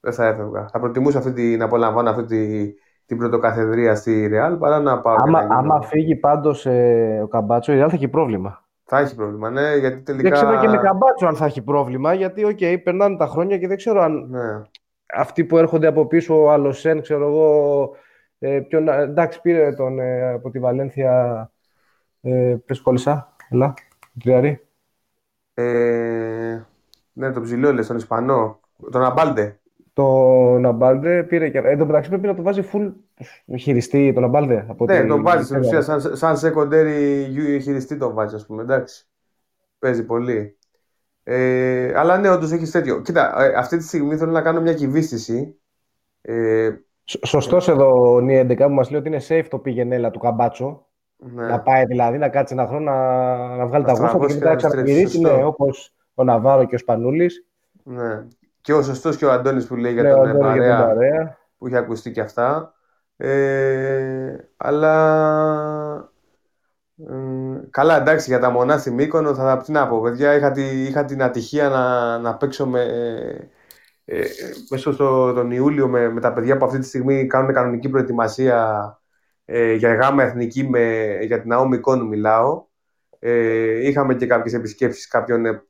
Δεν 0.00 0.12
θα 0.12 0.26
έφευγα. 0.26 0.68
Θα 0.68 0.78
προτιμούσα 0.80 1.18
αυτή 1.18 1.32
τη, 1.32 1.56
να 1.56 1.64
απολαμβάνω 1.64 2.10
αυτή 2.10 2.24
τη, 2.24 2.72
την 3.06 3.18
πρωτοκαθεδρία 3.18 3.94
στη 3.94 4.26
Ρεάλ 4.26 4.56
παρά 4.56 4.80
να 4.80 5.00
πάω. 5.00 5.16
Άμα, 5.18 5.46
να 5.46 5.56
άμα 5.56 5.82
φύγει 5.82 6.16
πάντως 6.16 6.66
ε, 6.66 7.20
ο 7.22 7.26
Καμπάτσο, 7.26 7.72
η 7.72 7.76
Ρεάλ 7.76 7.88
θα 7.90 7.96
έχει 7.96 8.08
πρόβλημα. 8.08 8.64
Θα 8.84 8.98
έχει 8.98 9.14
πρόβλημα, 9.14 9.50
ναι, 9.50 9.76
γιατί 9.76 10.00
τελικά. 10.00 10.28
Δεν 10.28 10.32
ξέρω 10.32 10.60
και 10.60 10.68
με 10.68 10.76
Καμπάτσο 10.76 11.26
αν 11.26 11.36
θα 11.36 11.44
έχει 11.44 11.62
πρόβλημα, 11.62 12.14
γιατί 12.14 12.44
okay, 12.44 12.76
περνάνε 12.84 13.16
τα 13.16 13.26
χρόνια 13.26 13.58
και 13.58 13.66
δεν 13.66 13.76
ξέρω 13.76 14.02
αν. 14.02 14.26
Ναι. 14.30 14.62
Αυτοί 15.14 15.44
που 15.44 15.56
έρχονται 15.56 15.86
από 15.86 16.06
πίσω, 16.06 16.42
ο 16.42 16.50
Αλοθέν, 16.50 17.00
ξέρω 17.02 17.26
εγώ, 17.26 17.90
ε, 18.44 18.60
ποιον, 18.60 18.88
εντάξει, 18.88 19.40
πήρε 19.40 19.72
τον 19.72 19.98
ε, 19.98 20.32
από 20.32 20.50
τη 20.50 20.58
Βαλένθια. 20.58 21.50
Ε, 22.20 22.56
Πες 22.66 22.80
κόλλησα, 22.80 23.36
έλα, 23.50 23.74
τριάρι. 24.20 24.66
Ε, 25.54 26.62
ναι, 27.12 27.32
τον 27.32 27.42
ψηλό, 27.42 27.72
λες, 27.72 27.86
τον 27.86 27.96
Ισπανό. 27.96 28.60
Τον 28.90 29.04
Αμπάλντε. 29.04 29.60
Τον 29.92 30.66
Αμπάλντε 30.66 31.22
πήρε 31.22 31.48
και. 31.48 31.58
Εν 31.58 31.78
τω 31.78 31.86
μεταξύ 31.86 32.08
πρέπει 32.08 32.26
να 32.26 32.34
το 32.34 32.42
βάζει 32.42 32.62
full 32.72 32.92
χειριστή 33.58 34.12
τον 34.12 34.24
Αμπάλντε. 34.24 34.66
Από 34.68 34.84
ναι, 34.84 35.04
τον 35.04 35.22
βάζει 35.22 35.44
στην 35.44 35.58
ουσία. 35.58 35.82
Σαν, 35.82 36.16
σαν 36.16 36.36
secondary 36.36 37.58
χειριστή 37.60 37.96
τον 37.96 38.14
βάζει, 38.14 38.34
ας 38.34 38.46
πούμε. 38.46 38.62
Εντάξει. 38.62 39.06
Παίζει 39.78 40.04
πολύ. 40.04 40.56
Ε, 41.22 41.92
αλλά 41.98 42.18
ναι, 42.18 42.30
όντως 42.30 42.52
έχεις 42.52 42.70
τέτοιο. 42.70 43.00
Κοίτα, 43.00 43.42
ε, 43.42 43.54
αυτή 43.54 43.76
τη 43.76 43.84
στιγμή 43.84 44.16
θέλω 44.16 44.30
να 44.30 44.42
κάνω 44.42 44.60
μια 44.60 44.74
κυβίστηση. 44.74 45.60
Ε, 46.20 46.70
Σωστός 47.04 47.68
εδώ 47.68 48.12
ο 48.14 48.20
Νί 48.20 48.46
11 48.48 48.56
που 48.56 48.72
μας 48.72 48.90
λέει 48.90 49.00
ότι 49.00 49.08
είναι 49.08 49.22
safe 49.28 49.46
το 49.50 49.58
πήγαινε 49.58 50.10
του 50.10 50.18
Καμπάτσο. 50.18 50.86
Ναι. 51.16 51.46
Να 51.46 51.60
πάει 51.60 51.84
δηλαδή 51.84 52.18
να 52.18 52.28
κάτσει 52.28 52.54
ένα 52.54 52.66
χρόνο 52.66 52.90
να, 52.90 53.56
να 53.56 53.66
βγάλει 53.66 53.84
τα 53.84 53.92
γούστα 53.92 54.26
και 54.26 54.34
μετά 54.34 54.48
να 54.48 54.56
ξαναγυρίσει 54.56 55.20
ναι, 55.20 55.44
όπως 55.44 55.94
ο 56.14 56.24
Ναβάρο 56.24 56.64
και 56.64 56.74
ο 56.74 56.78
Σπανούλης. 56.78 57.46
Ναι. 57.82 58.26
Και 58.60 58.72
ο 58.72 58.82
σωστός 58.82 59.16
και 59.16 59.24
ο 59.24 59.32
Αντώνης 59.32 59.66
που 59.66 59.76
λέει 59.76 59.92
για, 59.92 60.02
ναι, 60.02 60.10
τον, 60.10 60.38
παρέα, 60.38 60.86
παρέα, 60.86 61.38
που 61.58 61.66
έχει 61.66 61.76
ακουστεί 61.76 62.10
και 62.10 62.20
αυτά. 62.20 62.74
Ε, 63.16 64.36
αλλά 64.56 64.92
ε, 66.96 67.14
καλά, 67.70 67.96
εντάξει, 67.96 68.30
για 68.30 68.38
τα 68.38 68.50
μονά 68.50 68.78
στη 68.78 68.90
Μύκονο 68.90 69.34
θα 69.34 69.56
τι 69.56 69.72
να 69.72 69.88
πω, 69.88 70.00
παιδιά. 70.00 70.34
Είχα, 70.34 70.50
τη, 70.50 70.62
είχα 70.62 71.04
την 71.04 71.22
ατυχία 71.22 71.68
να, 71.68 72.18
να 72.18 72.36
παίξω 72.36 72.66
με, 72.66 72.82
ε, 72.82 73.48
μέσα 74.70 74.92
στον 74.92 75.50
Ιούλιο 75.50 75.88
με, 75.88 76.08
με 76.08 76.20
τα 76.20 76.32
παιδιά 76.32 76.56
που 76.56 76.64
αυτή 76.64 76.78
τη 76.78 76.86
στιγμή 76.86 77.26
κάνουν 77.26 77.52
κανονική 77.52 77.88
προετοιμασία 77.88 79.00
ε, 79.44 79.72
για 79.72 79.94
γάμα 79.94 80.22
εθνική 80.22 80.68
με, 80.68 81.18
για 81.22 81.40
την 81.40 81.52
ΑΟΜ 81.52 81.72
εικόνου 81.72 82.06
μιλάω. 82.06 82.64
Ε, 83.18 83.88
είχαμε 83.88 84.14
και 84.14 84.26
κάποιες 84.26 84.54
επισκέψεις 84.54 85.08
κάποιων 85.08 85.46
ε, 85.46 85.62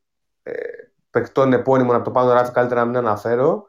παικτών 1.11 1.53
επώνυμων 1.53 1.95
από 1.95 2.05
το 2.05 2.11
πάνω 2.11 2.33
ράφι, 2.33 2.53
καλύτερα 2.53 2.81
να 2.81 2.87
μην 2.87 2.97
αναφέρω. 2.97 3.67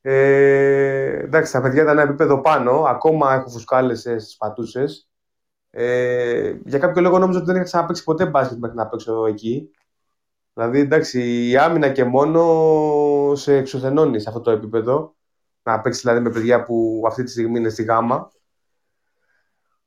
Ε, 0.00 1.18
εντάξει, 1.22 1.52
τα 1.52 1.60
παιδιά 1.60 1.82
ήταν 1.82 1.98
ένα 1.98 2.08
επίπεδο 2.08 2.40
πάνω. 2.40 2.82
Ακόμα 2.82 3.34
έχω 3.34 3.48
φουσκάλες 3.48 4.00
στις 4.00 4.36
πατούσες. 4.36 5.10
Ε, 5.70 6.54
για 6.64 6.78
κάποιο 6.78 7.02
λόγο 7.02 7.18
νόμιζα 7.18 7.38
ότι 7.38 7.46
δεν 7.46 7.56
είχα 7.56 7.64
ξαναπέξει 7.64 8.04
ποτέ 8.04 8.26
μπάσκετ 8.26 8.58
μέχρι 8.58 8.76
να 8.76 8.88
παίξω 8.88 9.26
εκεί. 9.26 9.70
Δηλαδή, 10.54 10.80
εντάξει, 10.80 11.48
η 11.48 11.56
άμυνα 11.56 11.88
και 11.88 12.04
μόνο 12.04 13.34
σε 13.34 13.56
εξουθενώνει 13.56 14.20
σε 14.20 14.28
αυτό 14.28 14.40
το 14.40 14.50
επίπεδο. 14.50 15.14
Να 15.62 15.80
παίξεις 15.80 16.02
δηλαδή 16.02 16.20
με 16.20 16.30
παιδιά 16.30 16.62
που 16.62 17.04
αυτή 17.06 17.22
τη 17.22 17.30
στιγμή 17.30 17.58
είναι 17.58 17.68
στη 17.68 17.82
γάμα. 17.82 18.30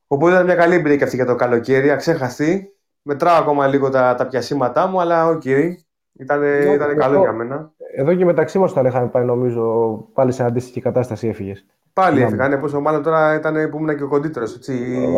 Οπότε 0.08 0.34
ήταν 0.34 0.46
μια 0.46 0.56
καλή 0.56 0.76
εμπειρία 0.76 0.98
και 0.98 1.04
αυτή 1.04 1.16
για 1.16 1.26
το 1.26 1.36
καλοκαίρι, 1.36 1.92
αξέχαστη. 1.92 2.76
Μετράω 3.02 3.40
ακόμα 3.40 3.68
λίγο 3.68 3.90
τα, 3.90 4.16
τα 4.16 4.28
πιασίματά 4.28 4.88
μου, 4.88 5.02
αλλά 5.02 5.28
okay. 5.28 5.72
Ήταν, 6.14 6.44
ήταν 6.44 6.98
καλό 6.98 7.20
για 7.20 7.32
μένα. 7.32 7.72
Εδώ 7.96 8.16
και 8.16 8.26
μεταξύ 8.26 8.60
μας 8.60 8.72
όταν 8.72 8.86
είχαμε 8.86 9.08
πάει, 9.08 9.26
νομίζω, 9.26 9.94
πάλι 10.14 10.32
σε 10.32 10.44
αντίστοιχη 10.44 10.82
κατάσταση 10.82 11.28
έφυγες. 11.28 11.66
Πάλι 11.94 12.22
έφυγαν. 12.22 12.60
Πόσο 12.60 12.80
μάλλον 12.80 13.04
τώρα 13.04 13.34
ήταν 13.34 13.70
που 13.70 13.78
ήμουν 13.78 13.98
και 13.98 14.04
ο 14.04 14.08
κοντύτερος. 14.08 14.60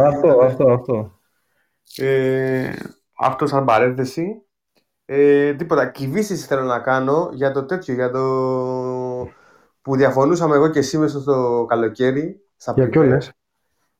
Αυτό, 0.08 0.40
αυτό, 0.42 0.72
αυτό. 0.72 1.20
Ε, 1.96 2.70
αυτό 3.20 3.48
σαν 3.48 3.66
παρένθεση. 3.66 4.45
Ε, 5.06 5.54
τίποτα. 5.54 5.86
Κουβέντα 5.86 6.36
θέλω 6.36 6.64
να 6.64 6.80
κάνω 6.80 7.30
για 7.34 7.52
το 7.52 7.66
τέτοιο, 7.66 7.94
για 7.94 8.12
το 8.12 8.22
που 9.82 9.96
διαφωνούσαμε 9.96 10.56
εγώ 10.56 10.68
και 10.68 10.80
εσύ 10.80 10.98
μέσα 10.98 11.20
στο 11.20 11.66
καλοκαίρι. 11.68 12.40
Στα 12.56 12.74
για 12.76 12.90
ποιο 12.90 13.22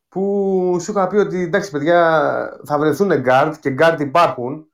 Που 0.10 0.78
σου 0.82 0.92
είχα 0.92 1.08
πει 1.08 1.16
ότι 1.16 1.42
εντάξει, 1.42 1.72
παιδιά, 1.72 2.60
θα 2.66 2.80
βρεθούν 2.80 3.12
guard 3.26 3.54
και 3.60 3.76
guard 3.80 3.96
υπάρχουν. 4.00 4.68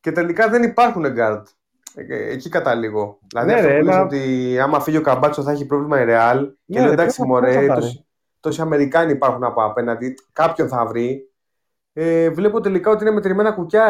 Και 0.00 0.12
τελικά 0.12 0.48
δεν 0.48 0.62
υπάρχουν 0.62 1.04
guard. 1.16 1.42
Ε, 1.94 2.32
εκεί 2.32 2.48
καταλήγω. 2.48 3.18
Δηλαδή 3.26 3.50
ναι, 3.50 3.54
αυτό 3.54 3.68
ρε, 3.68 3.78
που 3.78 3.84
λες 3.84 3.96
ότι 3.96 4.58
άμα 4.58 4.80
φύγει 4.80 4.96
ο 4.96 5.00
Καμπάτσο 5.00 5.42
θα 5.42 5.50
έχει 5.50 5.66
πρόβλημα 5.66 6.00
η 6.00 6.04
Ρεάλ. 6.04 6.38
Ναι, 6.38 6.54
και 6.66 6.80
λέω 6.80 6.92
εντάξει, 6.92 7.22
μωρέ, 7.22 7.66
τόσοι, 7.66 8.06
τόσοι 8.40 8.60
Αμερικάνοι 8.60 9.12
υπάρχουν 9.12 9.44
από 9.44 9.64
απέναντι. 9.64 10.14
Κάποιον 10.32 10.68
θα 10.68 10.86
βρει. 10.86 11.33
Ε, 11.96 12.30
βλέπω 12.30 12.60
τελικά 12.60 12.90
ότι 12.90 13.04
είναι 13.04 13.14
μετρημένα 13.14 13.52
κουκιά 13.52 13.84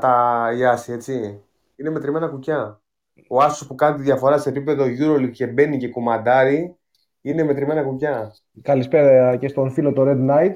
τα 0.00 0.50
Ιάση, 0.56 0.92
έτσι. 0.92 1.42
Είναι 1.76 1.90
μετρημένα 1.90 2.28
κουκιά. 2.28 2.80
Ο 3.28 3.42
Άσος 3.42 3.66
που 3.66 3.74
κάνει 3.74 3.96
τη 3.96 4.02
διαφορά 4.02 4.38
σε 4.38 4.48
επίπεδο 4.48 4.84
Euroleague 4.84 5.30
και 5.32 5.46
μπαίνει 5.46 5.76
και 5.76 5.88
κουμαντάρει 5.88 6.76
είναι 7.20 7.42
μετρημένα 7.42 7.82
κουκιά. 7.82 8.34
Καλησπέρα 8.62 9.36
και 9.36 9.48
στον 9.48 9.70
φίλο 9.70 9.92
το 9.92 10.02
Red 10.06 10.30
Knight 10.30 10.54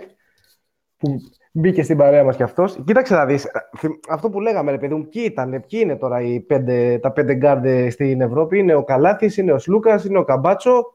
που 0.97 1.21
Μπήκε 1.55 1.83
στην 1.83 1.97
παρέα 1.97 2.25
μας 2.25 2.37
κι 2.37 2.43
αυτός. 2.43 2.83
Κοίταξε 2.85 3.15
να 3.15 3.27
δεις. 3.27 3.49
Αυτό 4.09 4.31
που 4.31 4.41
λέγαμε, 4.41 4.71
ρε 4.71 4.79
παιδί 4.79 4.95
μου, 4.95 5.09
ποιοι 5.09 5.23
ήταν, 5.27 5.51
ποιοι 5.51 5.81
είναι 5.83 5.97
τώρα 5.97 6.21
οι 6.21 6.41
πέντε, 6.41 6.99
τα 6.99 7.13
πέντε 7.13 7.35
γκάρντε 7.35 7.91
στην 7.91 8.21
Ευρώπη. 8.21 8.59
Είναι 8.59 8.75
ο 8.75 8.85
Καλάθης, 8.85 9.37
είναι 9.37 9.53
ο 9.53 9.59
Σλούκας, 9.59 10.05
είναι 10.05 10.19
ο 10.19 10.25
Καμπάτσο, 10.25 10.93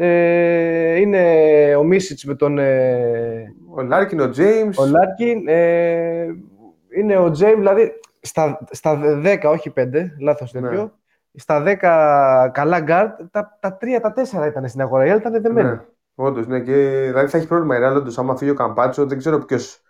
ε, 0.00 1.00
είναι 1.00 1.74
ο 1.76 1.82
Μίσιτς 1.82 2.24
με 2.24 2.34
τον. 2.34 2.58
Ε, 2.58 3.54
ο 3.74 3.82
Λάρκιν, 3.82 4.20
ο 4.20 4.30
Τζέιμς. 4.30 4.78
Ο 4.78 4.86
Λάρκιν. 4.86 5.48
Ε, 5.48 6.26
είναι 6.96 7.16
ο 7.16 7.30
Τζέιμς, 7.30 7.56
δηλαδή 7.56 7.92
στα, 8.20 8.58
στα 8.70 9.00
10, 9.24 9.38
όχι 9.44 9.72
5, 9.76 9.86
λάθος 10.20 10.52
ναι. 10.52 10.60
τέτοιο. 10.60 10.92
Στα 11.34 11.62
10 11.66 12.50
καλά 12.52 12.80
γκάρντ, 12.80 13.10
τα, 13.30 13.58
τα 13.60 13.78
3, 13.80 13.86
τα 14.02 14.12
4 14.42 14.46
ήταν 14.48 14.68
στην 14.68 14.80
αγορά. 14.80 15.06
Οι 15.06 15.10
άλλοι 15.10 15.20
ήταν 15.20 15.42
δεμένοι. 15.42 15.68
Ναι. 15.68 15.80
Όντως, 16.14 16.46
ναι, 16.46 16.60
και 16.60 16.72
δηλαδή 17.06 17.28
θα 17.28 17.38
έχει 17.38 17.46
πρόβλημα 17.46 17.76
η 17.76 17.78
Ρεάλ. 17.78 18.12
άμα 18.16 18.36
φύγει 18.36 18.50
ο 18.50 18.54
Καμπάτσο, 18.54 19.06
δεν 19.06 19.18
ξέρω 19.18 19.38
ποιος 19.38 19.82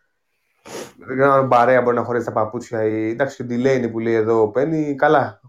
δεν 1.08 1.16
ξέρω 1.16 1.32
αν 1.32 1.46
Μπαρέα 1.47 1.82
μπορεί 1.82 1.96
να 1.96 2.04
χωρέσει 2.04 2.24
τα 2.24 2.32
παπούτσια. 2.32 2.84
Ή... 2.84 3.08
Εντάξει, 3.08 3.36
και 3.36 3.42
ο 3.42 3.44
Ντιλέινι 3.44 3.88
που 3.88 3.98
λέει 3.98 4.14
εδώ 4.14 4.48
παίρνει, 4.48 4.94
καλά. 4.94 5.40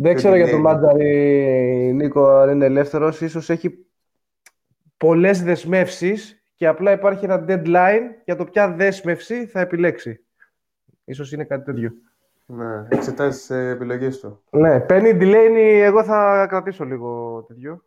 Δεν 0.00 0.14
ξέρω 0.14 0.36
για 0.36 0.50
τον 0.50 0.60
Μάτζαρη, 0.60 1.92
Νίκο, 1.94 2.28
αν 2.28 2.50
είναι 2.50 2.64
ελεύθερος. 2.64 3.16
Ίσως 3.16 3.52
έχει 3.52 3.86
πολλές 4.96 5.42
δεσμεύσεις 5.42 6.42
και 6.54 6.66
απλά 6.66 6.92
υπάρχει 6.92 7.24
ένα 7.24 7.44
deadline 7.48 8.02
για 8.24 8.36
το 8.36 8.44
ποια 8.44 8.72
δέσμευση 8.72 9.46
θα 9.46 9.60
επιλέξει. 9.60 10.24
Ίσως 11.04 11.32
είναι 11.32 11.44
κάτι 11.44 11.64
τέτοιο. 11.64 11.92
Ναι, 12.46 12.86
εξετάζει 12.88 13.46
τις 13.46 13.54
επιλογές 13.54 14.20
του. 14.20 14.42
Ναι, 14.50 14.80
παίρνει 14.80 15.18
Delaney, 15.20 15.80
εγώ 15.82 16.04
θα 16.04 16.46
κρατήσω 16.48 16.84
λίγο 16.84 17.44
τέτοιο. 17.48 17.84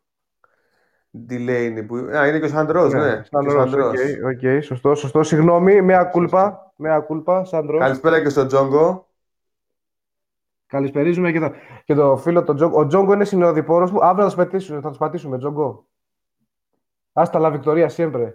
Delaney 1.30 1.84
που... 1.88 1.96
Α, 1.96 2.28
είναι 2.28 2.40
και 2.40 2.46
ο 2.46 2.50
Σαντρό, 2.50 2.88
ναι. 2.88 3.00
ναι. 3.00 3.24
Σαντρός, 3.24 3.74
ok, 3.74 3.80
okay, 3.80 4.46
okay, 4.46 4.60
σωστό, 4.64 4.96
σωστό. 4.96 5.24
Συγγνώμη, 5.24 5.82
mea 5.82 5.96
culpa. 5.96 6.74
Mea 6.76 6.94
culpa, 6.94 7.44
Σαντρό. 7.44 7.78
Καλησπέρα 7.78 8.22
και 8.22 8.30
στον 8.30 8.48
Τζόγκο. 8.48 9.11
Καλησπερίζουμε 10.72 11.32
και 11.32 11.40
το, 11.40 11.52
και 11.84 11.94
το 11.94 12.18
φίλο 12.18 12.44
τον 12.44 12.56
Τζόγκο. 12.56 12.80
Ο 12.80 12.88
Τζόγκο 12.88 13.14
είναι 13.14 13.26
συνοδοιπόρος 13.26 13.92
μου. 13.92 14.06
Αύριο 14.06 14.30
θα, 14.30 14.36
πατήσουμε, 14.36 14.82
θα 14.82 14.90
τους 14.90 14.98
πατήσουμε, 14.98 15.38
Τζόγκο. 15.38 15.86
Hasta 17.14 17.40
la 17.40 17.52
victoria, 17.52 17.92
siempre. 17.98 18.32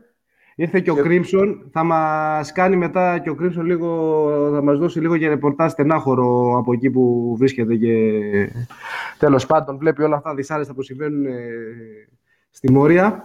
Ήρθε 0.57 0.81
και, 0.81 0.91
ο 0.91 0.95
Κρίμψον, 0.95 1.71
θα 1.73 1.85
μας 1.85 2.53
κάνει 2.53 2.77
μετά 2.77 3.19
και 3.19 3.31
ο 3.31 3.35
Κρίμψον 3.35 3.65
λίγο, 3.65 4.51
θα 4.55 4.63
μας 4.63 4.79
δώσει 4.79 5.01
λίγο 5.01 5.15
για 5.15 5.29
ρεπορτάζ 5.29 5.73
στενάχωρο 5.73 6.59
από 6.59 6.73
εκεί 6.73 6.91
που 6.91 7.35
βρίσκεται 7.39 7.77
και 7.77 8.21
τέλος 9.19 9.47
πάντων 9.47 9.79
βλέπει 9.79 10.03
όλα 10.03 10.17
αυτά 10.17 10.35
δυσάρεστα 10.35 10.75
που 10.75 10.83
συμβαίνουν 10.83 11.27
ε, 11.27 11.41
στη 12.51 12.73
Μόρια. 12.73 13.25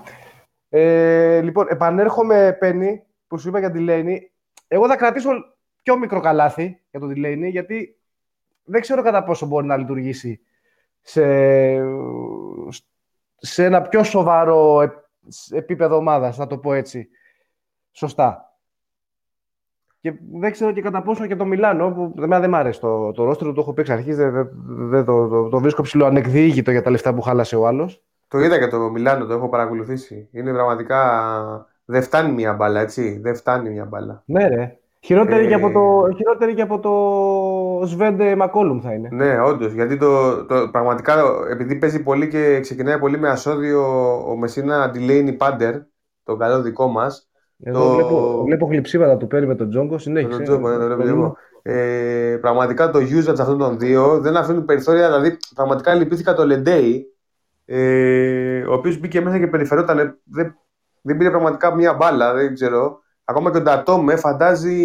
Ε, 0.70 1.42
λοιπόν, 1.42 1.66
επανέρχομαι, 1.70 2.58
Πέννη, 2.60 3.04
που 3.28 3.38
σου 3.38 3.48
είπα 3.48 3.60
για 3.60 3.72
τη 3.72 3.80
Λένη. 3.80 4.32
Εγώ 4.68 4.88
θα 4.88 4.96
κρατήσω 4.96 5.30
πιο 5.82 5.98
μικρό 5.98 6.20
καλάθι 6.20 6.82
για 6.92 7.00
τον 7.00 7.12
Delaney, 7.16 7.50
γιατί 7.50 7.96
δεν 8.64 8.82
ξέρω 8.82 9.02
κατά 9.02 9.24
πόσο 9.24 9.46
μπορεί 9.46 9.66
να 9.66 9.78
λειτουργήσει 9.78 10.42
σε, 11.02 11.24
σε 13.36 13.66
ένα 13.66 13.82
πιο 13.82 14.04
σοβαρό 14.04 14.92
επίπεδο 15.52 15.96
ομάδας, 15.96 16.38
να 16.38 16.48
το 16.48 16.58
πω 16.58 16.74
έτσι. 16.74 17.10
Σωστά. 17.92 18.56
Και 20.00 20.14
δεν 20.32 20.52
ξέρω 20.52 20.72
και 20.72 20.82
κατά 20.82 21.02
πόσο 21.02 21.28
και 21.28 21.36
το 21.36 21.46
Μιλάνο, 21.46 21.92
που 21.92 22.14
δεν 22.16 22.50
μ' 22.50 22.56
αρέσει 22.56 22.80
το, 22.80 23.12
το 23.12 23.24
ρόστρο, 23.24 23.54
το 23.54 23.62
έχω 23.62 23.74
πει 23.74 23.82
εξ 23.82 23.90
αρχής, 23.90 24.16
δεν, 24.16 24.50
δεν 24.66 25.06
το, 25.06 25.28
το, 25.28 25.50
το, 25.50 25.60
βρίσκω 25.60 25.82
ψηλό 25.82 26.06
ανεκδίκητο 26.06 26.72
για 26.72 26.82
τα 26.82 26.90
λεφτά 26.90 27.14
που 27.14 27.22
χάλασε 27.22 27.56
ο 27.56 27.68
άλλος. 27.68 28.04
Το 28.28 28.40
είδα 28.40 28.60
και 28.60 28.68
το 28.68 28.80
Μιλάνο, 28.80 29.26
το 29.26 29.34
έχω 29.34 29.50
παρακολουθήσει. 29.50 30.30
Είναι 30.32 30.52
πραγματικά. 30.52 31.68
Δεν 31.86 32.02
φτάνει 32.02 32.32
μια 32.32 32.54
μπάλα, 32.54 32.80
έτσι. 32.80 33.20
Δεν 33.20 33.36
φτάνει 33.36 33.70
μια 33.70 33.86
μπάλα. 33.86 34.24
Ναι, 34.26 34.48
ρε. 34.48 34.80
Χειρότερη, 35.04 35.46
ε... 35.46 35.48
και, 35.48 35.54
από 35.54 35.72
το, 35.72 36.16
χειρότερη 36.16 36.54
και 36.54 36.62
από 36.62 36.80
το 36.80 37.86
Σβέντε 37.86 38.36
Μακόλουμ 38.36 38.80
θα 38.80 38.94
είναι. 38.94 39.10
Ναι, 39.12 39.42
όντως. 39.42 39.74
Γιατί 39.74 39.98
το, 39.98 40.46
το, 40.46 40.70
πραγματικά 40.72 41.24
επειδή 41.50 41.76
παίζει 41.76 42.04
πολύ 42.04 42.28
και 42.28 42.60
ξεκινάει 42.60 43.00
πολύ 43.00 43.18
με 43.18 43.30
ασώδιο 43.30 43.84
ο 44.30 44.36
Μεσίνα 44.36 44.84
Αντιλέινι 44.84 45.34
Πάντερ, 45.34 45.76
το 46.24 46.36
καλό 46.36 46.62
δικό 46.62 46.88
μας. 46.88 47.30
Εδώ 47.64 47.80
το... 47.80 47.94
βλέπω, 47.94 48.44
βλέπω 48.46 48.66
γλυψίματα 48.66 49.18
του 49.18 49.28
παίρνει 49.28 49.48
με 49.48 49.56
τον 49.56 49.70
Τζόγκο. 49.70 49.98
Συνέχισε. 49.98 50.38
τον 50.38 50.44
Τζόγκο, 50.44 50.70
ναι, 50.70 50.78
το 50.78 50.96
βλέπω 50.96 51.04
εγώ. 51.04 51.36
Ε, 51.62 52.38
πραγματικά 52.42 52.90
το 52.90 53.00
usage 53.00 53.40
αυτών 53.40 53.58
των 53.58 53.80
δύο 53.80 54.20
δεν 54.20 54.38
αφήνουν 54.38 54.66
περιθώρια. 54.66 55.08
Δηλαδή, 55.08 55.38
πραγματικά 55.56 55.94
λυπήθηκα 55.94 56.34
το 56.34 56.46
Λεντέι 56.46 57.06
ε, 57.66 58.62
ο 58.62 58.74
οποίος 58.74 59.00
μπήκε 59.00 59.22
μέσα 59.22 59.40
και 59.40 59.48
περιφερόταν. 59.48 60.20
Δεν, 60.24 60.56
δεν 61.02 61.18
πήρε 61.18 61.30
πραγματικά 61.30 61.76
μία 61.76 61.94
μπάλα, 61.94 62.34
δεν 62.34 62.54
ξέρω. 62.54 63.01
Ακόμα 63.32 63.52
και 63.52 63.58
ο 63.58 63.62
Ντατόμε 63.62 64.16
φαντάζει. 64.16 64.76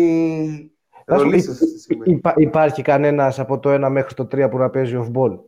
Υπά, 2.04 2.32
υπάρχει 2.36 2.82
κανένας 2.82 3.38
από 3.38 3.58
το 3.58 3.86
1 3.86 3.88
μέχρι 3.90 4.14
το 4.14 4.28
3 4.32 4.48
που 4.50 4.58
να 4.58 4.70
παίζει 4.70 4.96
off 5.00 5.20
ball. 5.20 5.38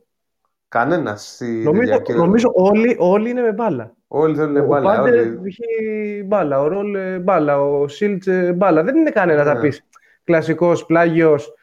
Κανένα. 0.68 1.18
Νομίζω, 1.64 2.02
νομίζω 2.16 2.50
όλοι, 2.54 2.96
όλοι 2.98 3.30
είναι 3.30 3.40
με 3.40 3.52
μπάλα. 3.52 3.94
Όλοι 4.08 4.37
θέλουν 4.37 4.66
μπάλα. 4.66 4.92
Ο 4.92 4.96
Πάντερ 4.96 5.14
έχει 5.14 6.24
μπάλα, 6.26 6.61
ο 6.61 6.68
Ρολ 6.68 6.94
ε, 6.94 7.18
μπάλα, 7.18 7.61
ο 7.61 7.88
Σίλτ 7.88 8.26
ε, 8.26 8.52
μπάλα. 8.52 8.82
Δεν 8.82 8.96
είναι 8.96 9.11
κανένας 9.11 9.46
να 9.46 9.61
πεις 9.61 9.87
κλασικός 10.24 10.87
πλάγιος 10.87 11.54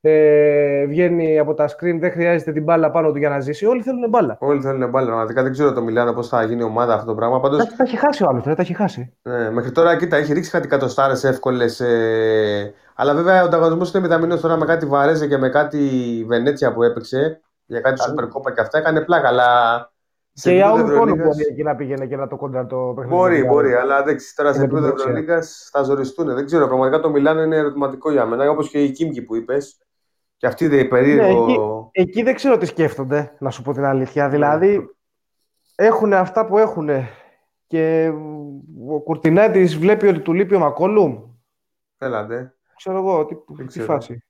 ε, 0.00 0.86
βγαίνει 0.86 1.38
από 1.38 1.54
τα 1.54 1.68
screen, 1.68 1.96
δεν 2.00 2.10
χρειάζεται 2.10 2.52
την 2.52 2.62
μπάλα 2.62 2.90
πάνω 2.90 3.10
του 3.12 3.18
για 3.18 3.28
να 3.28 3.40
ζήσει. 3.40 3.66
Όλοι 3.66 3.82
θέλουν 3.82 4.08
μπάλα. 4.08 4.36
Όλοι 4.40 4.60
θέλουν 4.60 4.90
μπάλα. 4.90 5.06
Πραγματικά 5.06 5.42
δεν 5.42 5.52
ξέρω 5.52 5.72
το 5.72 5.82
Μιλάνο 5.82 6.12
πώς 6.12 6.28
θα 6.28 6.42
γίνει 6.42 6.62
ομάδα 6.62 6.94
αυτό 6.94 7.06
το 7.06 7.14
πράγμα. 7.14 7.40
Πάντως... 7.40 7.58
Τα, 7.58 7.64
τα 7.76 7.82
έχει 7.86 7.96
χάσει 7.96 8.24
ο 8.24 8.26
άλλος, 8.28 8.44
τα 8.44 8.54
έχει 8.58 8.74
χάσει. 8.74 9.16
Ναι, 9.22 9.50
μέχρι 9.50 9.70
τώρα 9.72 9.96
κοίτα, 9.96 10.16
έχει 10.16 10.32
ρίξει 10.32 10.50
κάτι 10.50 10.68
κατοστάρε 10.68 11.14
εύκολες. 11.22 11.80
Ε... 11.80 12.74
Αλλά 12.94 13.14
βέβαια 13.14 13.42
ο 13.42 13.46
ανταγωνισμός 13.46 13.92
είναι 13.92 14.02
μηδαμινός 14.02 14.40
τώρα 14.40 14.56
με 14.56 14.64
κάτι 14.64 14.86
Βαρέζε 14.86 15.26
και 15.26 15.36
με 15.36 15.48
κάτι 15.48 15.78
Βενέτσια 16.28 16.72
που 16.72 16.82
έπαιξε. 16.82 17.40
Για 17.66 17.80
κάτι 17.80 18.02
Σούπερ 18.02 18.28
Κόπα 18.28 18.52
και 18.52 18.60
αυτά 18.60 18.78
έκανε 18.78 19.00
πλάκα. 19.00 19.28
Αλλά 19.28 19.46
και 20.32 20.54
η 20.54 20.62
Άουρ 20.62 20.94
μόνο 20.94 21.16
μπορεί 21.16 21.46
εκεί 21.50 21.62
να 21.62 21.76
πήγαινε 21.76 22.06
και 22.06 22.16
να 22.16 22.26
το 22.26 22.36
κόντρα 22.36 22.66
το 22.66 22.92
παιχνίδι. 22.96 23.16
Μπορεί, 23.16 23.44
μπορεί, 23.44 23.74
αλλά 23.74 24.02
δεν 24.02 24.16
τώρα 24.36 24.52
σε 24.52 24.62
επίπεδο 24.62 24.88
Ευρωλίγα 24.88 25.38
θα 25.70 25.82
ζοριστούν. 25.82 26.34
Δεν 26.34 26.44
ξέρω, 26.44 26.66
πραγματικά 26.66 27.00
το 27.00 27.10
Μιλάνο 27.10 27.42
είναι 27.42 27.56
ερωτηματικό 27.56 28.10
για 28.10 28.26
μένα, 28.26 28.50
όπως 28.50 28.70
και 28.70 28.82
η 28.82 28.90
Κίμκι 28.90 29.22
που 29.22 29.36
είπες. 29.36 29.78
Και 30.38 30.46
αυτή 30.46 30.64
η 30.64 30.84
περίεργο. 30.84 31.46
Ναι, 31.46 31.52
εκεί, 31.52 31.60
εκεί, 31.92 32.22
δεν 32.22 32.34
ξέρω 32.34 32.58
τι 32.58 32.66
σκέφτονται, 32.66 33.36
να 33.38 33.50
σου 33.50 33.62
πω 33.62 33.72
την 33.72 33.84
αλήθεια. 33.84 34.24
Ναι. 34.24 34.30
Δηλαδή, 34.30 34.96
έχουν 35.74 36.12
αυτά 36.12 36.46
που 36.46 36.58
έχουν. 36.58 36.88
Και 37.66 38.12
ο 38.88 39.00
Κουρτινάτη 39.00 39.64
βλέπει 39.64 40.06
ότι 40.06 40.20
του 40.20 40.32
λείπει 40.32 40.54
ο 40.54 40.58
Μακόλουμ. 40.58 41.22
Έλατε. 41.98 42.54
Ξέρω 42.76 42.98
εγώ, 42.98 43.24
τι, 43.24 43.64
τι 43.64 43.80
φάση. 43.80 44.22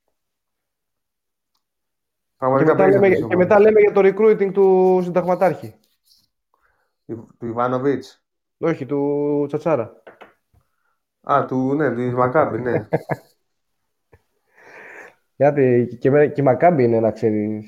Και 2.38 2.64
μετά, 2.64 2.88
λέμε, 2.88 3.09
και 3.09 3.37
μετά 3.37 3.61
λέμε 3.61 3.81
για 3.81 3.92
το 3.92 4.01
recruiting 4.05 4.53
του 4.53 5.01
συνταγματάρχη. 5.03 5.75
Του 7.07 7.47
Ιβάνοβιτς. 7.47 8.25
Όχι, 8.59 8.87
του 8.87 9.44
Τσατσάρα. 9.47 10.03
Α, 11.21 11.44
του, 11.44 11.75
ναι, 11.75 11.94
του 11.94 12.16
Μακάμπη, 12.16 12.61
ναι. 12.61 12.88
Γιατί 15.38 15.87
και, 15.90 15.96
και, 15.96 16.27
και 16.27 16.40
η 16.40 16.44
Μακάμπη 16.44 16.85
είναι, 16.85 17.01
να 17.01 17.11
ξέρεις, 17.11 17.66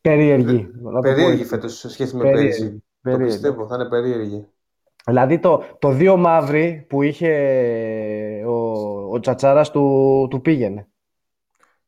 περίεργη. 0.00 0.70
Περίεργη 1.00 1.44
φέτος 1.44 1.78
σε 1.78 1.90
σχέση 1.90 2.16
με 2.16 2.22
πέρυσι. 2.22 2.84
Το 3.00 3.18
πιστεύω, 3.18 3.66
θα 3.66 3.74
είναι 3.74 3.88
περίεργη. 3.88 4.46
Δηλαδή 5.06 5.38
το, 5.38 5.62
το 5.78 5.90
δύο 5.90 6.16
μαύρη 6.16 6.86
που 6.88 7.02
είχε 7.02 7.32
ο, 8.46 8.52
ο 9.12 9.20
Τσατσάρας 9.20 9.70
του, 9.70 10.26
του 10.30 10.40
πήγαινε. 10.40 10.88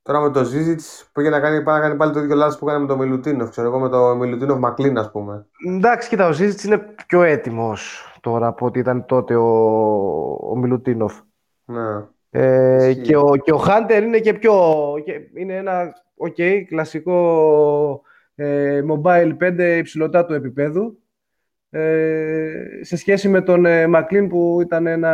Τώρα 0.03 0.21
με 0.21 0.31
το 0.31 0.45
Ζίζιτς 0.45 1.11
πήγε 1.13 1.29
να 1.29 1.41
κάνει, 1.41 1.63
να 1.63 1.81
κάνει 1.81 1.97
πάλι 1.97 2.13
το 2.13 2.21
ίδιο 2.21 2.37
λάθος 2.37 2.59
που 2.59 2.69
έκανε 2.69 2.83
με 2.83 2.89
τον 2.89 2.99
Μιλουτίνοφ. 2.99 3.51
Ξέρω 3.51 3.69
εγώ 3.69 3.79
με 3.79 3.89
τον 3.89 4.19
Μιλουτίνοφ 4.19 4.59
Μακλίν, 4.59 4.99
ας 4.99 5.11
πούμε. 5.11 5.47
Εντάξει, 5.67 6.09
κοίτα, 6.09 6.29
ο 6.29 6.33
Ζίζιτς 6.33 6.65
είναι 6.65 6.79
πιο 7.07 7.23
έτοιμος 7.23 8.03
τώρα 8.21 8.47
από 8.47 8.67
ότι 8.67 8.79
ήταν 8.79 9.05
τότε 9.07 9.35
ο, 9.35 9.49
ο 10.51 10.57
Μιλουτίνοφ. 10.57 11.21
Ναι. 11.65 12.17
Ε, 12.31 12.95
και, 13.03 13.17
ο, 13.17 13.37
και 13.37 13.53
ο 13.53 13.57
Χάντερ 13.57 14.03
είναι 14.03 14.19
και 14.19 14.35
πιο. 14.35 14.55
είναι 15.35 15.57
ένα 15.57 15.93
okay, 16.29 16.63
κλασικό 16.67 18.03
ε, 18.35 18.83
mobile 18.91 19.37
5 19.41 19.77
υψηλωτά 19.79 20.25
του 20.25 20.35
επίπεδου. 20.35 20.99
Ε, 21.71 22.81
σε 22.81 22.97
σχέση 22.97 23.29
με 23.29 23.41
τον 23.41 23.67
ε, 23.67 23.87
Μακλίν 23.87 24.29
που 24.29 24.59
ήταν 24.61 24.87
ένα 24.87 25.11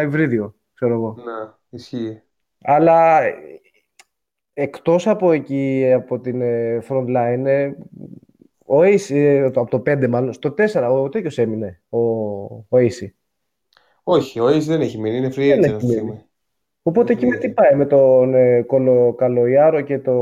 ευρύδιο, 0.00 0.54
ξέρω 0.74 0.94
εγώ. 0.94 1.16
Ναι, 1.16 1.52
ισχύει. 1.70 2.22
Αλλά 2.62 3.20
εκτός 4.52 5.06
από 5.06 5.32
εκεί, 5.32 5.92
από 5.94 6.20
την 6.20 6.40
ε, 6.40 6.82
front 6.88 7.06
line, 7.06 7.44
ε, 7.44 7.72
ο 8.66 8.80
Ace, 8.80 9.14
ε, 9.14 9.44
από 9.44 9.70
το 9.70 9.82
5 9.86 10.08
μάλλον, 10.08 10.32
στο 10.32 10.54
4 10.72 10.88
ο 10.90 11.08
τέτοιος 11.08 11.38
έμεινε, 11.38 11.82
ο, 11.88 11.98
ο 11.98 12.66
Ace. 12.70 13.08
Όχι, 14.02 14.40
ο 14.40 14.46
Ace 14.46 14.60
δεν 14.60 14.80
έχει 14.80 14.98
μείνει, 14.98 15.16
είναι 15.16 15.32
free 15.36 15.56
agent 15.56 15.74
αυτή 15.74 15.86
τη 15.86 16.02
Οπότε 16.82 17.12
εκεί 17.12 17.26
με 17.26 17.36
τι 17.36 17.48
πάει, 17.48 17.74
με 17.74 17.86
τον 17.86 18.34
ε, 18.34 18.66
Καλοϊάρο 19.16 19.80
και 19.80 19.98
το... 19.98 20.14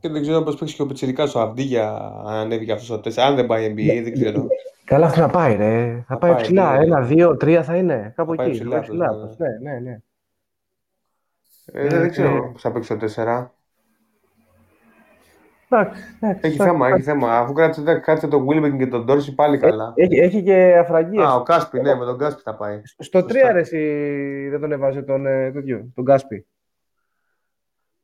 Και 0.00 0.08
δεν 0.08 0.22
ξέρω 0.22 0.42
πώς 0.42 0.56
παίξει 0.56 0.74
και 0.74 0.82
ο 0.82 0.86
Πιτσιρικάς 0.86 1.34
ο 1.34 1.40
Αυντίγια 1.40 1.90
αν 2.24 2.34
ανέβει 2.34 2.70
αυτός 2.70 2.86
στο 2.86 2.96
4, 2.96 3.26
αν 3.26 3.34
δεν 3.34 3.46
πάει 3.46 3.72
NBA, 3.72 4.02
δεν 4.02 4.12
ξέρω. 4.12 4.46
Καλά 4.84 5.06
αυτό 5.06 5.20
να 5.20 5.28
πάει 5.28 5.56
ρε, 5.56 5.94
θα, 5.94 6.04
θα 6.06 6.18
πάει 6.18 6.34
ψηλά, 6.34 6.76
ναι. 6.76 6.84
ένα, 6.84 7.00
δύο, 7.00 7.36
τρία 7.36 7.62
θα 7.62 7.76
είναι, 7.76 8.12
κάπου 8.16 8.32
εκεί. 8.32 8.50
Ψηλά, 8.50 8.80
ψηλά, 8.80 9.06
ναι, 9.36 9.70
ναι, 9.70 9.78
ναι. 9.78 10.00
Ε, 11.72 11.88
δεν 11.88 12.10
ξέρω 12.10 12.50
πώς 12.52 12.62
θα 12.62 12.72
παίξει 12.72 12.96
το 12.96 13.06
4. 13.16 13.46
Εντάξει, 15.68 16.02
έχει 16.40 16.56
θέμα, 16.56 16.88
έχει 16.88 17.02
θέμα. 17.02 17.38
Αφού 17.38 17.52
κράτησε, 17.52 17.98
κράτησε 17.98 18.28
τον 18.28 18.46
Βίλμπεκ 18.46 18.76
και 18.76 18.86
τον 18.86 19.04
Ντόρση 19.04 19.34
πάλι 19.34 19.58
καλά. 19.58 19.92
Έχει, 19.96 20.18
έχει 20.18 20.42
και 20.42 20.76
αφραγίες. 20.80 21.24
Α, 21.24 21.34
ο 21.34 21.42
Κάσπι, 21.42 21.80
ναι, 21.80 21.94
με 21.94 22.04
τον 22.04 22.18
Κάσπι 22.18 22.42
θα 22.42 22.54
πάει. 22.54 22.80
Στο 22.98 23.18
3 23.20 23.36
αρέσει 23.48 23.78
δεν 24.50 24.60
τον 24.60 24.72
έβαζε 24.72 25.02
τον, 25.02 25.26
ε, 25.26 25.50
τέτοιο, 25.50 25.86
τον 25.94 26.04
Κάσπι. 26.04 26.46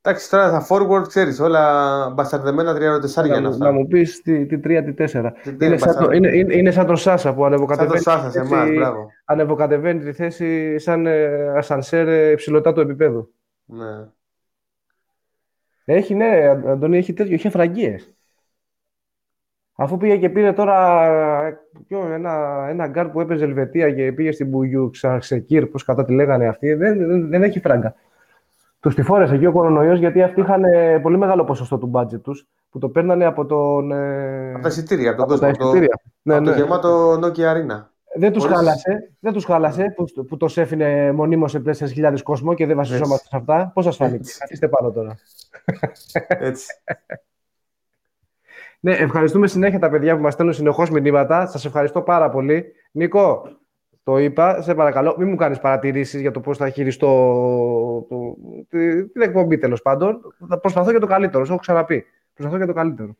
Εντάξει, 0.04 0.30
τώρα 0.30 0.50
θα 0.50 0.66
forward, 0.68 1.08
ξέρεις, 1.08 1.40
όλα 1.40 2.10
μπασταρδεμένα 2.10 2.74
3-4 2.74 3.24
για 3.24 3.40
να 3.40 3.56
Να 3.56 3.72
μου 3.72 3.86
πεις 3.86 4.22
τι, 4.22 4.46
τι 4.46 4.56
3, 4.56 4.82
τι 4.84 4.92
4. 4.92 5.32
Είναι, 5.60 5.76
σαν 5.76 5.96
το, 6.04 6.10
είναι, 6.10 6.36
είναι, 6.36 6.54
είναι 6.54 6.70
σαν 6.70 6.86
τον 6.86 6.96
Σάσα 6.96 7.34
που 7.34 7.44
ανεβοκατεβαίνει. 7.44 8.00
Σαν 8.00 8.14
τον 8.14 8.22
Σάσα 8.22 8.30
σε 8.30 8.54
εμάς, 8.54 8.70
μπράβο. 8.70 9.10
Ανεβοκατεβαίνει 9.24 10.00
τη 10.00 10.12
θέση 10.12 10.78
σαν 10.78 11.06
ε, 11.06 11.48
ασανσέρ 11.56 12.32
υψηλωτά 12.32 12.72
του 12.72 12.80
επίπεδου. 12.80 13.34
Ναι. 13.64 14.06
Έχει, 15.84 16.14
ναι, 16.14 16.48
Αντώνη, 16.66 16.96
έχει 16.96 17.12
τέτοιο, 17.12 17.34
έχει 17.34 17.46
αφραγίες. 17.46 18.14
Αφού 19.74 19.96
πήγε 19.96 20.16
και 20.16 20.28
πήρε 20.28 20.52
τώρα 20.52 21.60
ποιο, 21.86 22.12
ένα, 22.12 22.66
ένα 22.68 22.86
γκαρντ 22.86 23.08
που 23.08 23.20
έπαιζε 23.20 23.44
Ελβετία 23.44 23.92
και 23.92 24.12
πήγε 24.12 24.32
στην 24.32 24.48
Μπουγιού 24.48 24.90
Ξαρξεκύρ, 24.90 25.66
πώς 25.66 25.84
κατά 25.84 26.04
τη 26.04 26.12
λέγανε 26.12 26.46
αυτοί, 26.46 26.74
δεν, 26.74 26.98
δεν, 27.06 27.28
δεν 27.28 27.42
έχει 27.42 27.60
φράγκα. 27.60 27.94
Του 28.80 28.94
τη 28.94 29.02
φόρεσε 29.02 29.34
εκεί 29.34 29.46
ο 29.46 29.52
κορονοϊός 29.52 29.98
γιατί 29.98 30.22
αυτοί 30.22 30.40
είχαν 30.40 30.64
ε, 30.64 30.98
πολύ 30.98 31.18
μεγάλο 31.18 31.44
ποσοστό 31.44 31.78
του 31.78 31.86
budget 31.86 32.22
τους 32.22 32.46
που 32.70 32.78
το 32.78 32.88
παίρνανε 32.88 33.24
από 33.24 33.46
τον. 33.46 33.92
Ε, 33.92 34.52
από 34.52 34.62
τα 34.62 34.68
εισιτήρια, 34.68 35.10
από 35.10 35.18
τον 35.18 35.28
κόσμο. 35.28 35.50
Το, 35.50 35.72
ναι, 36.22 36.34
από 36.34 36.44
ναι. 36.44 36.50
το 36.50 36.58
γεμάτο 36.58 37.12
Nokia 37.12 37.52
Arena. 37.52 37.91
Δεν 38.14 38.32
τους 38.32 38.44
χάλασε, 38.44 39.12
δεν 39.20 39.32
τους 39.32 39.44
χάλασε 39.44 39.92
που, 39.96 40.24
που 40.24 40.36
το 40.36 40.48
ΣΕΦ 40.48 40.77
είναι 40.77 41.12
μονίμως 41.12 41.50
σε 41.50 41.62
4.000 41.64 42.14
κόσμο 42.22 42.54
και 42.54 42.66
δεν 42.66 42.76
βασιζόμαστε 42.76 43.26
σε 43.28 43.36
αυτά. 43.36 43.70
Πώς 43.74 43.84
σας 43.84 43.96
φάνηκε, 43.96 44.30
καθίστε 44.38 44.68
πάνω 44.68 44.90
τώρα. 44.90 45.18
Έτσι. 46.48 46.66
ναι, 48.80 48.92
ευχαριστούμε 48.92 49.46
συνέχεια 49.46 49.78
τα 49.78 49.90
παιδιά 49.90 50.16
που 50.16 50.22
μας 50.22 50.32
στέλνουν 50.32 50.54
συνεχώς 50.54 50.90
μηνύματα. 50.90 51.46
Σας 51.46 51.64
ευχαριστώ 51.64 52.02
πάρα 52.02 52.30
πολύ. 52.30 52.72
Νίκο, 52.92 53.42
το 54.02 54.18
είπα, 54.18 54.62
σε 54.62 54.74
παρακαλώ, 54.74 55.14
μην 55.18 55.28
μου 55.28 55.36
κάνεις 55.36 55.58
παρατηρήσεις 55.58 56.20
για 56.20 56.30
το 56.30 56.40
πώς 56.40 56.56
θα 56.56 56.70
χειριστώ 56.70 57.08
το, 58.08 58.36
την 59.12 59.22
εκπομπή 59.22 59.58
τέλος 59.58 59.82
πάντων. 59.82 60.34
Θα 60.48 60.58
προσπαθώ 60.58 60.90
για 60.90 61.00
το 61.00 61.06
καλύτερο, 61.06 61.44
σου 61.44 61.52
έχω 61.52 61.60
ξαναπεί. 61.60 62.04
Προσπαθώ 62.34 62.56
για 62.56 62.66
το 62.66 62.72
καλύτερο. 62.72 63.16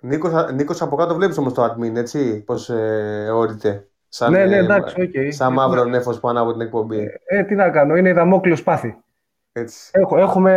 Νίκος, 0.00 0.52
Νίκος 0.54 0.82
από 0.82 0.96
κάτω 0.96 1.14
βλέπεις 1.14 1.38
όμως 1.38 1.52
το 1.52 1.64
admin, 1.64 1.94
έτσι, 1.94 2.42
πώς 2.42 2.70
ε, 2.70 3.30
ορείται. 3.32 3.88
Σαν, 4.14 4.32
ναι, 4.32 4.44
ναι, 4.44 4.56
εντάξει, 4.56 5.10
okay. 5.14 5.28
Σαν 5.28 5.52
μαύρο 5.52 5.84
νέφο 5.84 6.18
πάνω 6.18 6.42
από 6.42 6.52
την 6.52 6.60
εκπομπή. 6.60 6.98
Ε, 6.98 7.38
ε, 7.38 7.42
τι 7.44 7.54
να 7.54 7.70
κάνω, 7.70 7.96
είναι 7.96 8.08
η 8.08 8.12
δαμόκλειος 8.12 8.58
σπάθη. 8.58 8.96
Έτσι. 9.52 9.90
Έχω, 9.92 10.18
έχουμε 10.18 10.52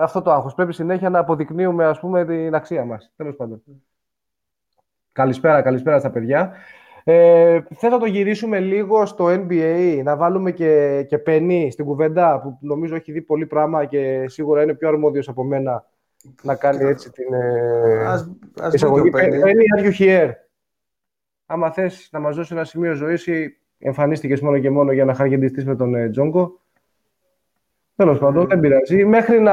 αυτό 0.00 0.22
το 0.22 0.32
άγχος. 0.32 0.54
Πρέπει 0.54 0.72
συνέχεια 0.72 1.10
να 1.10 1.18
αποδεικνύουμε 1.18 1.84
ας 1.84 2.00
πούμε, 2.00 2.24
την 2.24 2.54
αξία 2.54 2.84
μας. 2.84 3.12
Τέλος 3.16 3.36
πάντων. 3.36 3.62
Καλησπέρα, 5.12 5.62
καλησπέρα 5.62 5.98
στα 5.98 6.10
παιδιά. 6.10 6.52
Ε, 7.04 7.60
θέλω 7.74 7.92
να 7.92 8.00
το 8.00 8.06
γυρίσουμε 8.06 8.58
λίγο 8.58 9.06
στο 9.06 9.26
NBA, 9.26 10.00
να 10.04 10.16
βάλουμε 10.16 10.50
και, 10.50 11.02
και 11.08 11.18
Πενή 11.18 11.70
στην 11.70 11.84
κουβέντα, 11.84 12.40
που 12.40 12.58
νομίζω 12.60 12.94
έχει 12.94 13.12
δει 13.12 13.22
πολύ 13.22 13.46
πράγμα 13.46 13.84
και 13.84 14.24
σίγουρα 14.28 14.62
είναι 14.62 14.74
πιο 14.74 14.88
αρμόδιος 14.88 15.28
από 15.28 15.44
μένα 15.44 15.84
να 16.42 16.54
κάνει 16.54 16.84
έτσι 16.84 17.10
την 17.10 17.34
ε, 17.34 18.06
ας, 18.06 18.30
ας 18.60 18.74
εισαγωγή. 18.74 19.10
Πενή, 19.10 19.64
are 19.78 19.84
you 19.84 19.98
here? 19.98 20.30
Άμα 21.52 21.70
θες 21.70 22.08
να 22.12 22.18
μας 22.18 22.36
δώσεις 22.36 22.50
ένα 22.50 22.64
σημείο 22.64 22.94
ζωής 22.94 23.26
ή 23.26 23.58
εμφανίστηκες 23.78 24.40
μόνο 24.40 24.58
και 24.58 24.70
μόνο 24.70 24.92
για 24.92 25.04
να 25.04 25.14
χαργεντιστείς 25.14 25.64
με 25.64 25.76
τον 25.76 25.94
ε, 25.94 26.08
Τζόγκο, 26.08 26.60
Τέλος 27.94 28.18
πάντων, 28.18 28.46
δεν 28.46 28.60
πειράζει. 28.60 29.04
Μέχρι 29.04 29.40
να, 29.40 29.52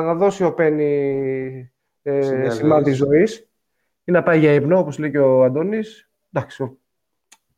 να 0.00 0.14
δώσει 0.14 0.44
ο 0.44 0.54
Πένι 0.54 1.72
ε, 2.02 2.50
σημάδι 2.50 2.92
ζωής 2.92 3.48
ή 4.04 4.12
να 4.12 4.22
πάει 4.22 4.38
για 4.38 4.52
ύπνο, 4.52 4.78
όπως 4.78 4.98
λέει 4.98 5.10
και 5.10 5.18
ο 5.18 5.44
Αντώνης. 5.44 6.10
Εντάξει, 6.32 6.78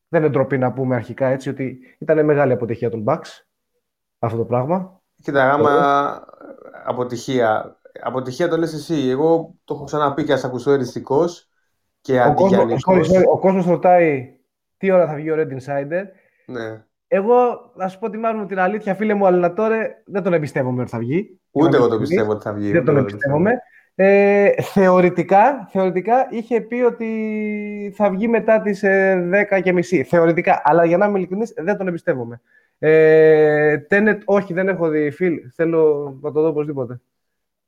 δεν 0.09 0.23
είναι 0.23 0.31
ντροπή 0.31 0.59
να 0.59 0.73
πούμε 0.73 0.95
αρχικά 0.95 1.27
έτσι 1.27 1.49
ότι 1.49 1.79
ήταν 1.99 2.25
μεγάλη 2.25 2.53
αποτυχία 2.53 2.91
των 2.91 3.05
Bucks 3.07 3.45
αυτό 4.19 4.39
το 4.39 4.45
πράγμα. 4.45 5.01
Κοίτα, 5.23 5.53
άμα 5.53 6.25
αποτυχία. 6.85 7.81
Αποτυχία 8.03 8.49
το 8.49 8.57
λες 8.57 8.73
εσύ. 8.73 9.09
Εγώ 9.09 9.55
το 9.65 9.75
έχω 9.75 9.85
ξαναπεί 9.85 10.25
και 10.25 10.33
ας 10.33 10.45
ακούσω 10.45 10.71
εριστικός 10.71 11.52
και 12.03 12.21
αντιγιαννικός. 12.21 13.11
Ο, 13.31 13.39
κόσμος 13.39 13.67
ρωτάει 13.67 14.37
τι 14.77 14.91
ώρα 14.91 15.07
θα 15.07 15.15
βγει 15.15 15.31
ο 15.31 15.35
Red 15.39 15.53
Insider. 15.53 16.03
Ναι. 16.47 16.85
Εγώ, 17.09 17.35
να 17.75 17.89
σου 17.89 17.99
πω 17.99 18.11
τη 18.11 18.19
μάλλον 18.19 18.47
την 18.47 18.59
αλήθεια, 18.59 18.95
φίλε 18.95 19.15
μου, 19.15 19.27
αλλά 19.27 19.53
τώρα 19.53 19.77
δεν 20.05 20.23
τον 20.23 20.33
εμπιστεύομαι 20.33 20.81
ότι 20.81 20.91
θα 20.91 20.99
βγει. 20.99 21.41
Ούτε 21.51 21.77
εγώ 21.77 21.89
το 21.89 21.99
πιστεύω 21.99 22.31
ότι 22.31 22.43
θα 22.43 22.53
βγει. 22.53 22.71
Δεν 22.71 22.85
τον 22.85 22.97
εμπιστεύομαι. 22.97 23.53
Ε, 23.95 24.51
θεωρητικά, 24.63 25.69
θεωρητικά 25.71 26.27
είχε 26.31 26.61
πει 26.61 26.81
ότι 26.81 27.93
θα 27.97 28.11
βγει 28.11 28.29
μετά 28.29 28.61
τις 28.61 28.83
ε, 28.83 29.47
10 29.51 29.61
και 29.63 29.73
μισή. 29.73 30.03
Θεωρητικά, 30.03 30.63
αλλά 30.65 30.85
για 30.85 30.97
να 30.97 31.07
είμαι 31.07 31.19
ειλικρινής, 31.19 31.53
δεν 31.57 31.77
τον 31.77 31.89
εμπιστεύομαι. 31.89 32.41
Ε, 32.79 33.79
τένετ, 33.79 34.23
όχι, 34.25 34.53
δεν 34.53 34.69
έχω 34.69 34.89
δει, 34.89 35.11
φίλ. 35.11 35.35
Θέλω 35.55 36.13
να 36.23 36.33
το 36.33 36.41
δω 36.41 36.49
οπωσδήποτε. 36.49 37.01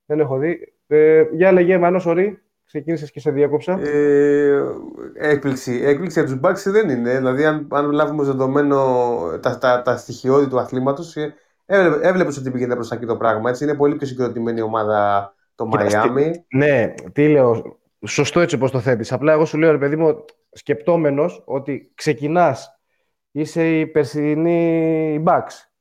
Δεν 0.06 0.20
έχω 0.20 0.38
δει. 0.38 0.74
Ε, 0.86 1.24
για 1.32 1.52
λέγε, 1.52 1.78
Μάνο, 1.78 2.00
sorry. 2.04 2.34
Ξεκίνησες 2.74 3.10
και 3.10 3.20
σε 3.20 3.30
διάκοψα. 3.30 3.80
Ε, 3.80 4.62
έκπληξη. 5.14 5.80
Έκπληξη 5.84 6.20
για 6.20 6.28
τους 6.28 6.40
Bucks 6.42 6.72
δεν 6.72 6.88
είναι. 6.88 7.16
Δηλαδή, 7.16 7.44
αν, 7.44 7.68
αν 7.70 7.90
λάβουμε 7.90 8.20
ως 8.20 8.26
δεδομένο 8.26 8.78
τα, 9.42 9.58
τα, 9.58 9.82
τα 9.82 9.96
στοιχειώδη 9.96 10.48
του 10.48 10.58
αθλήματος, 10.58 11.16
ε, 11.16 11.34
έβλεπες 12.00 12.36
ότι 12.36 12.50
πήγαινε 12.50 12.74
προς 12.74 12.90
εκεί 12.90 13.06
το 13.06 13.16
πράγμα. 13.16 13.50
Έτσι. 13.50 13.64
Είναι 13.64 13.74
πολύ 13.74 13.96
πιο 13.96 14.06
συγκροτημένη 14.06 14.60
ομάδα 14.60 15.32
το 15.54 15.66
Μαϊάμι. 15.66 16.44
Ναι, 16.48 16.94
τι 17.12 17.28
λέω. 17.28 17.78
Σωστό 18.06 18.40
έτσι 18.40 18.54
όπως 18.54 18.70
το 18.70 18.80
θέτεις. 18.80 19.12
Απλά 19.12 19.32
εγώ 19.32 19.44
σου 19.44 19.58
λέω, 19.58 19.70
ρε 19.70 19.78
παιδί 19.78 19.96
μου, 19.96 20.24
σκεπτόμενος 20.52 21.42
ότι 21.44 21.92
ξεκινάς, 21.94 22.80
είσαι 23.30 23.78
η 23.78 23.86
περσινή 23.86 25.22
Bucks. 25.26 25.73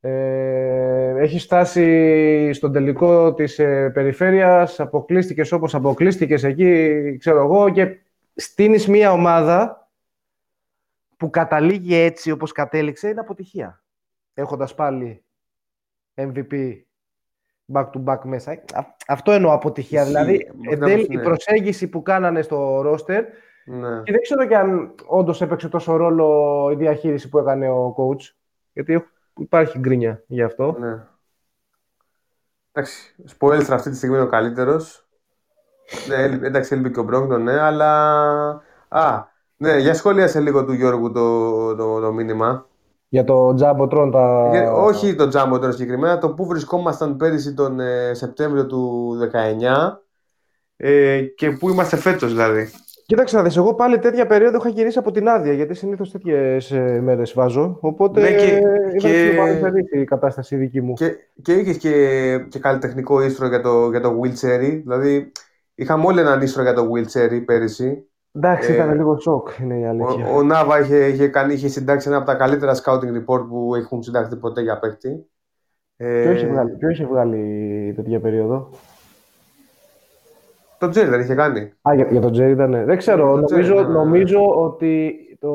Ε, 0.00 1.14
έχει 1.18 1.38
φτάσει 1.38 2.52
στον 2.52 2.72
τελικό 2.72 3.34
της 3.34 3.58
ε, 3.58 3.90
περιφέρειας, 3.90 4.80
αποκλείστηκες 4.80 5.52
όπως 5.52 5.74
αποκλείστηκες 5.74 6.44
εκεί, 6.44 7.16
ξέρω 7.18 7.42
εγώ, 7.42 7.70
και 7.70 7.98
στείνεις 8.34 8.88
μια 8.88 9.12
ομάδα 9.12 9.88
που 11.16 11.30
καταλήγει 11.30 11.94
έτσι 11.94 12.30
όπως 12.30 12.52
κατέληξε, 12.52 13.08
είναι 13.08 13.20
αποτυχία. 13.20 13.82
Έχοντας 14.34 14.74
πάλι 14.74 15.24
MVP 16.14 16.82
back-to-back 17.72 18.18
μέσα. 18.24 18.62
Αυτό 19.06 19.32
εννοώ 19.32 19.52
αποτυχία. 19.52 20.04
δηλαδή, 20.04 20.50
εν 20.70 20.78
τέλει, 20.78 21.06
η 21.10 21.18
προσέγγιση 21.18 21.88
που 21.88 22.02
κάνανε 22.02 22.42
στο 22.42 22.80
ρόστερ 22.80 23.24
ναι. 23.64 24.02
και 24.02 24.12
δεν 24.12 24.20
ξέρω 24.20 24.46
και 24.46 24.56
αν 24.56 24.94
όντως 25.06 25.40
έπαιξε 25.40 25.68
τόσο 25.68 25.96
ρόλο 25.96 26.70
η 26.72 26.76
διαχείριση 26.76 27.28
που 27.28 27.38
έκανε 27.38 27.68
ο 27.68 27.94
coach. 27.98 28.34
Γιατί 28.72 29.04
υπάρχει 29.38 29.78
γκρίνια 29.78 30.22
γι' 30.26 30.42
αυτό. 30.42 30.76
Ναι. 30.78 31.02
Εντάξει, 32.72 33.14
Σπόιλστρα 33.24 33.74
αυτή 33.74 33.90
τη 33.90 33.96
στιγμή 33.96 34.16
είναι 34.16 34.24
ο 34.24 34.28
καλύτερος. 34.28 35.08
ναι, 36.08 36.46
εντάξει, 36.46 36.74
έλειπε 36.74 36.88
και 36.88 37.00
ο 37.00 37.02
Μπρόγκτον, 37.02 37.42
ναι, 37.42 37.60
αλλά. 37.60 38.22
Α, 38.88 39.24
ναι, 39.56 39.78
για 39.78 39.94
σχόλια 39.94 40.40
λίγο 40.40 40.64
του 40.64 40.72
Γιώργου 40.72 41.12
το, 41.12 41.74
το, 41.76 42.00
το 42.00 42.12
μήνυμα. 42.12 42.66
Για 43.08 43.24
το 43.24 43.54
Τζάμποτρον 43.54 44.10
τα... 44.10 44.48
Για, 44.50 44.72
όχι 44.72 45.14
το 45.14 45.28
Τζάμποτρον 45.28 45.72
συγκεκριμένα, 45.72 46.18
το 46.18 46.30
που 46.34 46.46
βρισκόμασταν 46.46 47.16
πέρυσι 47.16 47.54
τον 47.54 47.80
ε, 47.80 48.14
Σεπτέμβριο 48.14 48.66
του 48.66 49.12
19 49.32 49.96
ε, 50.76 51.22
και 51.22 51.50
πού 51.50 51.68
είμαστε 51.68 51.96
φέτος 51.96 52.30
δηλαδή. 52.30 52.70
Κοίταξε 53.08 53.36
να 53.36 53.42
δεις, 53.42 53.56
εγώ 53.56 53.74
πάλι 53.74 53.98
τέτοια 53.98 54.26
περίοδο 54.26 54.56
είχα 54.56 54.68
γυρίσει 54.68 54.98
από 54.98 55.10
την 55.10 55.28
άδεια, 55.28 55.52
γιατί 55.52 55.74
συνήθως 55.74 56.10
τέτοιες 56.10 56.70
μέρες 57.00 57.32
βάζω. 57.32 57.78
Οπότε 57.80 58.20
ναι, 58.20 58.30
και, 58.30 58.60
ήταν 59.58 59.84
και... 59.84 59.98
η 59.98 60.04
κατάσταση 60.04 60.56
δική 60.56 60.80
μου. 60.80 60.92
Και, 60.92 61.16
και 61.42 61.52
είχες 61.52 61.76
και, 61.76 61.92
και 62.48 62.58
καλλιτεχνικό 62.58 63.22
ίστρο 63.22 63.46
για 63.46 63.60
το, 63.60 63.90
για 63.90 64.00
το 64.00 64.20
Will 64.20 64.32
Δηλαδή, 64.82 65.32
είχαμε 65.74 66.06
όλοι 66.06 66.20
έναν 66.20 66.40
ίστρο 66.40 66.62
για 66.62 66.72
το 66.72 66.90
Will 66.92 67.18
Cherry 67.18 67.42
πέρυσι. 67.44 68.08
Εντάξει, 68.32 68.72
ε, 68.72 68.74
ήταν 68.74 68.96
λίγο 68.96 69.20
σοκ, 69.20 69.48
είναι 69.62 69.78
η 69.78 69.86
αλήθεια. 69.86 70.26
Ο, 70.26 70.36
ο 70.36 70.42
Νάβα 70.42 70.80
είχε, 70.80 71.06
είχε, 71.06 71.28
κάνει, 71.28 71.52
είχε 71.52 71.68
συντάξει 71.68 72.08
ένα 72.08 72.16
από 72.16 72.26
τα 72.26 72.34
καλύτερα 72.34 72.74
scouting 72.84 73.22
report 73.22 73.46
που 73.48 73.74
έχουν 73.74 74.02
συντάξει 74.02 74.38
ποτέ 74.38 74.60
για 74.60 74.78
παίκτη. 74.78 75.26
Ε, 75.96 76.22
ποιο, 76.22 76.32
είχε 76.32 76.46
βγάλει, 76.46 76.76
ποιο 76.76 76.88
είχε 76.88 77.06
βγάλει 77.06 77.92
τέτοια 77.96 78.20
περίοδο; 78.20 78.70
Το 80.78 80.88
Τζέρι 80.88 81.08
δεν 81.08 81.20
είχε 81.20 81.34
κάνει. 81.34 81.72
Α, 81.88 81.94
για, 81.94 82.06
για 82.10 82.20
τον 82.20 82.32
Τζέρι 82.32 82.50
ήταν. 82.50 82.84
Δεν 82.84 82.96
ξέρω. 82.96 83.36
νομίζω, 83.36 83.74
ναι. 83.74 83.88
νομίζω 83.88 84.62
ότι 84.62 85.16
το, 85.40 85.50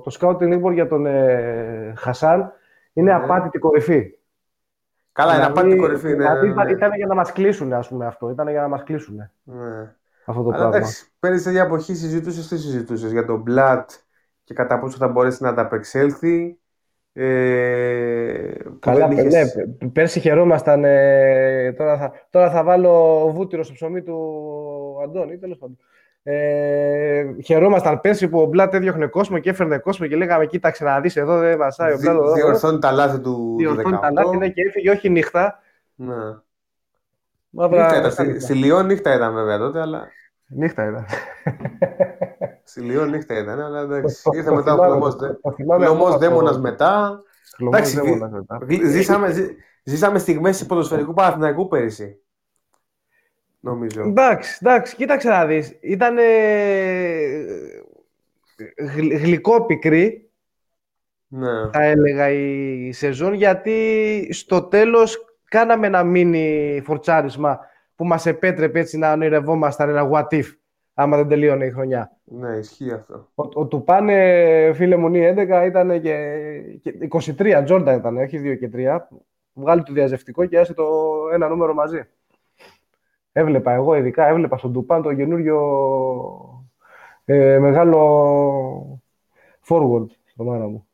το 0.00 0.16
scouting 0.20 0.60
report 0.60 0.72
για 0.72 0.86
τον 0.86 1.06
ε, 1.06 1.92
Χασάν 1.96 2.52
είναι 2.92 3.12
ναι. 3.12 3.24
απάτητη 3.24 3.58
κορυφή. 3.58 4.12
Καλά, 5.12 5.32
δηλαδή, 5.32 5.50
είναι 5.50 5.60
απάτητη 5.60 5.80
κορυφή. 5.80 6.08
Ναι, 6.08 6.14
δηλαδή, 6.14 6.48
ναι, 6.48 6.64
ναι. 6.64 6.70
Ήταν 6.70 6.94
για 6.94 7.06
να 7.06 7.14
μας 7.14 7.32
κλείσουν, 7.32 7.72
ας 7.72 7.88
πούμε 7.88 8.06
αυτό. 8.06 8.30
Ήταν 8.30 8.48
για 8.48 8.60
να 8.60 8.68
μας 8.68 8.82
κλείσουν. 8.82 9.30
Ναι 9.42 9.92
αυτό 10.30 10.42
το 10.42 10.50
πράγμα. 10.50 10.76
Εντάξει, 10.76 11.06
πέρυσι 11.18 11.44
τέτοια 11.44 11.62
εποχή 11.62 11.94
συζητούσες, 11.94 12.48
τι 12.48 12.58
συζητούσες 12.58 13.12
για 13.12 13.24
τον 13.24 13.40
Μπλατ 13.40 13.90
και 14.44 14.54
κατά 14.54 14.78
πόσο 14.78 14.96
θα 14.96 15.08
μπορέσει 15.08 15.42
να 15.42 15.48
ανταπεξέλθει. 15.48 16.58
Ε, 17.20 18.52
Καλά, 18.80 19.08
είχες... 19.12 19.32
ναι, 19.32 19.88
πέρσι 19.92 20.20
χαιρόμασταν. 20.20 20.84
Ε, 20.84 21.72
τώρα, 21.72 21.96
θα, 21.96 22.12
τώρα 22.30 22.50
θα 22.50 22.64
βάλω 22.64 23.26
βούτυρο 23.34 23.62
στο 23.62 23.72
ψωμί 23.72 24.02
του 24.02 24.16
Αντώνη, 25.04 25.38
τέλος 25.38 25.58
πάντων. 25.58 25.78
Ε, 26.22 27.24
χαιρόμασταν 27.44 28.00
πέρσι 28.00 28.28
που 28.28 28.40
ο 28.40 28.44
Μπλατ 28.44 28.74
έδιωχνε 28.74 29.06
κόσμο 29.06 29.38
και 29.38 29.50
έφερνε 29.50 29.78
κόσμο 29.78 30.06
και 30.06 30.16
λέγαμε: 30.16 30.46
Κοίταξε 30.46 30.84
να 30.84 31.00
δεις 31.00 31.16
εδώ, 31.16 31.38
δεν 31.38 31.58
μασάει 31.58 31.92
ο 31.92 31.98
Μπλατ. 32.00 32.34
Διορθώνει 32.34 32.78
τα 32.78 32.92
λάθη 32.92 33.20
του. 33.20 33.54
Διορθώνει 33.58 33.98
τα 34.00 34.12
λάθη, 34.12 34.36
ναι, 34.36 34.48
και 34.48 34.62
έφυγε 34.62 34.90
όχι 34.90 35.10
νύχτα. 35.10 35.62
Ναι. 35.94 36.14
Μαύρα... 37.50 37.82
Νύχτα 37.82 37.98
ήταν. 37.98 38.10
Στη, 38.10 38.40
στη 38.40 38.54
Λιόν 38.54 38.86
νύχτα 38.86 39.14
ήταν 39.14 39.34
βέβαια 39.34 39.58
τότε, 39.58 39.80
αλλά. 39.80 40.08
Νύχτα 40.46 40.88
ήταν. 40.88 41.06
Στη 42.68 42.80
Λιόν 42.80 43.10
νύχτα 43.10 43.38
ήταν, 43.38 43.60
αλλά 43.60 43.80
εντάξει. 43.80 44.22
Ήρθε 44.32 44.50
μετά 44.50 44.74
ο 44.74 45.54
Πλωμός 45.76 46.18
Δαίμονας 46.18 46.58
μετά. 46.60 47.22
Εντάξει, 47.58 48.00
ζήσαμε, 48.84 49.34
ζήσαμε 49.82 50.18
στιγμές 50.18 50.66
ποδοσφαιρικού 50.66 51.14
Παναθηναϊκού 51.14 51.68
πέρυσι. 51.68 52.20
Νομίζω. 53.60 54.02
Εντάξει, 54.02 54.58
εντάξει, 54.62 54.96
κοίταξε 54.96 55.28
να 55.28 55.46
δεις. 55.46 55.78
Ήταν 55.80 56.16
γλυκό 59.20 59.64
πικρή, 59.64 60.30
ναι. 61.28 61.70
θα 61.72 61.82
έλεγα, 61.82 62.30
η 62.30 62.92
σεζόν, 62.92 63.32
γιατί 63.32 64.28
στο 64.32 64.62
τέλος 64.62 65.24
κάναμε 65.44 65.86
ένα 65.86 66.04
μίνι 66.04 66.80
φορτσάρισμα 66.84 67.58
που 67.96 68.04
μας 68.04 68.26
επέτρεπε 68.26 68.80
έτσι 68.80 68.98
να 68.98 69.12
ονειρευόμασταν 69.12 69.88
ένα 69.88 70.10
what 70.12 70.28
if, 70.28 70.46
άμα 71.00 71.16
δεν 71.16 71.28
τελείωνε 71.28 71.64
η 71.64 71.70
χρονιά. 71.70 72.16
Ναι, 72.24 72.56
ισχύει 72.56 72.92
αυτό. 72.92 73.28
Ο, 73.34 73.48
ο 73.52 73.66
του 73.66 73.84
πάνε, 73.84 74.72
φίλε 74.74 74.96
μου, 74.96 75.10
11 75.12 75.64
ήταν 75.66 76.00
και, 76.00 76.60
και 76.82 77.08
23, 77.10 77.62
Τζόρνταν 77.64 77.98
ήταν, 77.98 78.16
όχι 78.16 78.40
2 78.44 78.58
και 78.58 78.70
3. 78.74 78.98
Βγάλει 79.52 79.82
το 79.82 79.92
διαζευτικό 79.92 80.46
και 80.46 80.58
άσε 80.58 80.74
το 80.74 80.84
ένα 81.32 81.48
νούμερο 81.48 81.74
μαζί. 81.74 82.02
Έβλεπα 83.32 83.72
εγώ 83.72 83.94
ειδικά, 83.94 84.26
έβλεπα 84.26 84.56
στον 84.56 84.72
Τουπάν 84.72 85.02
το 85.02 85.14
καινούριο 85.14 85.58
ε, 87.24 87.58
μεγάλο 87.58 89.00
forward 89.68 90.06
στο 90.24 90.44
μάνα 90.44 90.66
μου. 90.66 90.86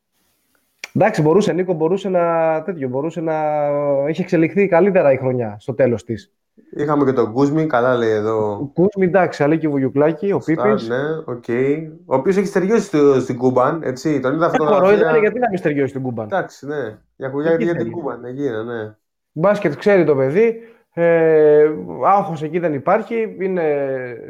Εντάξει, 0.93 1.21
μπορούσε, 1.21 1.53
Νίκο, 1.53 1.73
μπορούσε 1.73 2.09
να, 2.09 2.61
τέτοιο, 2.63 2.89
μπορούσε 2.89 3.21
να 3.21 3.67
είχε 4.09 4.21
εξελιχθεί 4.21 4.67
καλύτερα 4.67 5.11
η 5.11 5.17
χρονιά 5.17 5.55
στο 5.59 5.73
τέλος 5.73 6.03
της. 6.03 6.33
Είχαμε 6.77 7.05
και 7.05 7.13
τον 7.13 7.31
Κούσμι, 7.31 7.65
καλά 7.65 7.95
λέει 7.95 8.11
εδώ. 8.11 8.51
Ο 8.51 8.71
Κούσμι, 8.73 9.05
εντάξει, 9.05 9.43
αλλά 9.43 9.55
και 9.55 9.67
ο 9.67 9.69
Βουγιουκλάκη, 9.69 10.31
ο 10.31 10.37
Πίπης. 10.37 10.87
Ναι, 10.87 11.17
οκ. 11.25 11.43
Okay. 11.47 11.87
Ο 12.05 12.15
οποίος 12.15 12.37
έχει 12.37 12.47
στεριώσει 12.47 13.19
στην 13.21 13.37
Κούμπαν, 13.37 13.81
έτσι. 13.83 14.19
Τον 14.19 14.33
είδα 14.33 14.45
αυτό. 14.45 14.65
Δεν 14.65 14.97
ήταν 14.97 15.19
γιατί 15.19 15.39
να 15.39 15.49
μην 15.49 15.57
στεριώσει 15.57 15.89
στην 15.89 16.01
Κούμπαν; 16.01 16.25
Εντάξει, 16.25 16.65
ναι. 16.65 16.97
Για 17.15 17.29
κουλιά 17.29 17.55
για 17.55 17.75
την 17.75 17.91
Κούμπαν, 17.91 18.23
εκεί 18.23 18.41
ναι. 18.41 18.95
Μπάσκετ 19.31 19.75
ξέρει 19.75 20.03
το 20.03 20.15
παιδί. 20.15 20.59
Ε, 20.97 21.69
άγχος 22.05 22.43
εκεί 22.43 22.59
δεν 22.59 22.73
υπάρχει, 22.73 23.35
είναι 23.39 23.63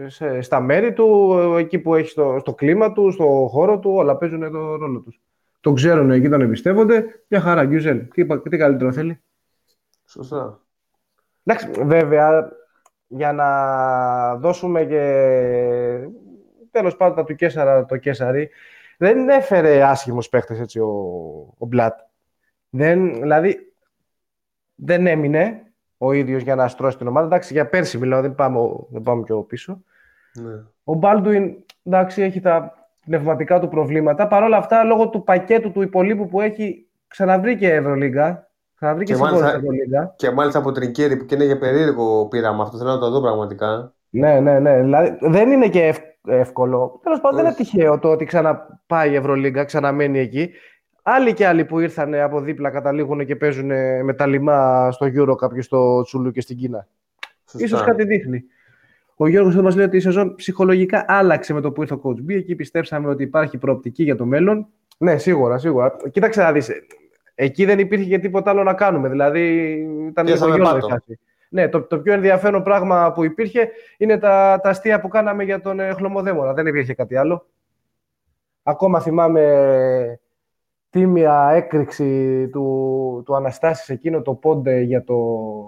σε, 0.07 0.41
στα 0.41 0.59
μέρη 0.59 0.93
του, 0.93 1.33
εκεί 1.57 1.79
που 1.79 1.95
έχει 1.95 2.09
στο, 2.09 2.37
στο 2.39 2.53
κλίμα 2.53 2.91
του, 2.91 3.11
στο 3.11 3.47
χώρο 3.51 3.79
του, 3.79 3.91
όλα 3.93 4.17
παίζουν 4.17 4.51
το 4.51 4.75
ρόλο 4.75 4.99
τους. 4.99 5.21
Το 5.59 5.73
ξέρουν 5.73 6.11
εκεί, 6.11 6.29
τον 6.29 6.41
εμπιστεύονται. 6.41 7.05
Μια 7.27 7.39
χαρά, 7.39 7.65
Γκιουζέλ. 7.65 8.07
Τι, 8.07 8.25
τι 8.25 8.57
καλύτερο 8.57 8.91
θέλει; 8.91 9.21
Σωστά. 10.05 10.59
Εντάξει, 11.45 11.83
βέβαια, 11.83 12.51
για 13.07 13.33
να 13.33 14.35
δώσουμε 14.35 14.85
και 14.85 16.07
τέλος 16.71 16.95
πάντων 16.95 17.25
του 17.25 17.35
Κέσσαρα 17.35 17.85
το 17.85 17.97
Κέσσαρι, 17.97 18.49
δεν 18.97 19.29
έφερε 19.29 19.83
άσχημους 19.83 20.29
παίχτες 20.29 20.59
έτσι 20.59 20.79
ο, 20.79 20.89
ο 21.57 21.65
Μπλατ. 21.65 21.99
Δεν, 22.69 23.13
δηλαδή, 23.13 23.73
δεν 24.75 25.07
έμεινε 25.07 25.71
ο 25.97 26.11
ίδιος 26.11 26.41
για 26.41 26.55
να 26.55 26.67
στρώσει 26.67 26.97
την 26.97 27.07
ομάδα. 27.07 27.25
Εντάξει, 27.25 27.53
για 27.53 27.69
πέρσι 27.69 27.97
μιλάω, 27.97 28.21
δεν 28.21 28.35
πάμε, 28.35 28.59
δεν 28.89 29.01
πάμε 29.01 29.23
πιο 29.23 29.41
πίσω. 29.41 29.83
Ναι. 30.33 30.63
Ο 30.83 30.93
Μπάλντουιν, 30.93 31.55
εντάξει, 31.83 32.21
έχει 32.21 32.39
τα 32.39 32.87
πνευματικά 33.05 33.59
του 33.59 33.67
προβλήματα. 33.67 34.27
Παρ' 34.27 34.43
όλα 34.43 34.57
αυτά, 34.57 34.83
λόγω 34.83 35.09
του 35.09 35.23
πακέτου 35.23 35.71
του 35.71 35.81
υπολείπου 35.81 36.27
που 36.27 36.41
έχει, 36.41 36.87
ξαναβρήκε 37.07 37.73
Ευρωλίγκα. 37.73 38.49
Ξαναβρήκε 38.85 39.13
και, 39.13 39.19
μάλιστα, 39.19 40.13
και 40.15 40.31
μάλιστα 40.31 40.59
από 40.59 40.71
τρικέρι 40.71 41.17
που 41.17 41.25
και 41.25 41.35
είναι 41.35 41.43
για 41.43 41.57
περίεργο 41.57 42.27
πείραμα 42.27 42.63
αυτό. 42.63 42.77
Θέλω 42.77 42.89
να 42.89 42.99
το 42.99 43.09
δω 43.09 43.21
πραγματικά. 43.21 43.93
Ναι, 44.09 44.39
ναι, 44.39 44.59
ναι. 44.59 44.81
Δηλαδή, 44.81 45.17
δεν 45.21 45.51
είναι 45.51 45.67
και 45.67 45.93
εύκολο. 46.27 46.99
Τέλος 47.03 47.21
πάντων, 47.21 47.37
δεν 47.37 47.45
είναι 47.45 47.55
τυχαίο 47.55 47.99
το 47.99 48.09
ότι 48.09 48.25
ξαναπάει 48.25 49.11
η 49.11 49.15
Ευρωλίγκα, 49.15 49.63
ξαναμένει 49.63 50.19
εκεί. 50.19 50.49
Άλλοι 51.03 51.33
και 51.33 51.47
άλλοι 51.47 51.65
που 51.65 51.79
ήρθαν 51.79 52.13
από 52.13 52.39
δίπλα 52.39 52.69
καταλήγουν 52.69 53.25
και 53.25 53.35
παίζουν 53.35 53.71
με 54.03 54.13
τα 54.15 54.25
λιμά 54.27 54.91
στο 54.91 55.05
Euro 55.15 55.35
κάποιος 55.37 55.65
στο 55.65 56.01
Τσουλού 56.01 56.31
και 56.31 56.41
στην 56.41 56.57
Κίνα. 56.57 56.87
Σωστά. 57.45 57.65
Ίσως 57.65 57.83
κάτι 57.83 58.05
δείχνει. 58.05 58.43
Ο 59.15 59.27
Γιώργος 59.27 59.55
θα 59.55 59.61
μας 59.61 59.75
λέει 59.75 59.85
ότι 59.85 59.97
η 59.97 59.99
σεζόν 59.99 60.35
ψυχολογικά 60.35 61.05
άλλαξε 61.07 61.53
με 61.53 61.61
το 61.61 61.71
που 61.71 61.81
ήρθε 61.81 61.93
ο 61.93 62.01
Coach 62.03 62.31
B. 62.31 62.35
Εκεί 62.35 62.55
πιστέψαμε 62.55 63.09
ότι 63.09 63.23
υπάρχει 63.23 63.57
προοπτική 63.57 64.03
για 64.03 64.15
το 64.15 64.25
μέλλον. 64.25 64.67
Ναι, 64.97 65.17
σίγουρα, 65.17 65.57
σίγουρα. 65.57 65.95
Κοίταξε 66.11 66.41
να 66.41 66.51
δεις. 66.51 66.71
Εκεί 67.35 67.65
δεν 67.65 67.79
υπήρχε 67.79 68.09
και 68.09 68.19
τίποτα 68.19 68.49
άλλο 68.49 68.63
να 68.63 68.73
κάνουμε. 68.73 69.09
Δηλαδή 69.09 69.73
ήταν 70.07 70.27
λίγο 70.27 70.77
Ναι, 71.49 71.69
το, 71.69 71.81
το 71.81 71.99
πιο 71.99 72.13
ενδιαφέρον 72.13 72.63
πράγμα 72.63 73.11
που 73.11 73.23
υπήρχε 73.23 73.69
είναι 73.97 74.17
τα, 74.17 74.59
τα 74.63 74.69
αστεία 74.69 75.01
που 75.01 75.07
κάναμε 75.07 75.43
για 75.43 75.61
τον 75.61 75.79
ε, 75.79 75.93
χλωμοδέμονα. 75.93 76.53
Δεν 76.53 76.67
υπήρχε 76.67 76.93
κάτι 76.93 77.15
άλλο. 77.15 77.45
Ακόμα 78.63 78.99
θυμάμαι 78.99 80.19
τίμια 80.89 81.51
έκρηξη 81.53 82.47
του, 82.51 83.21
του 83.25 83.35
Αναστάσης 83.35 83.89
εκείνο 83.89 84.21
το 84.21 84.33
πόντε 84.33 84.79
για 84.79 85.03
το, 85.03 85.15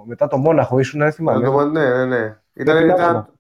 μετά 0.06 0.27
το 0.27 0.38
Μόναχο. 0.38 0.80
Ήσουν, 0.80 0.99
δεν 0.99 1.12
θυμάμαι. 1.12 1.65
Ναι, 1.65 1.89
ναι, 1.89 2.06
ναι. 2.06 2.38
Ήταν, 2.53 2.89
ήταν, 2.89 3.37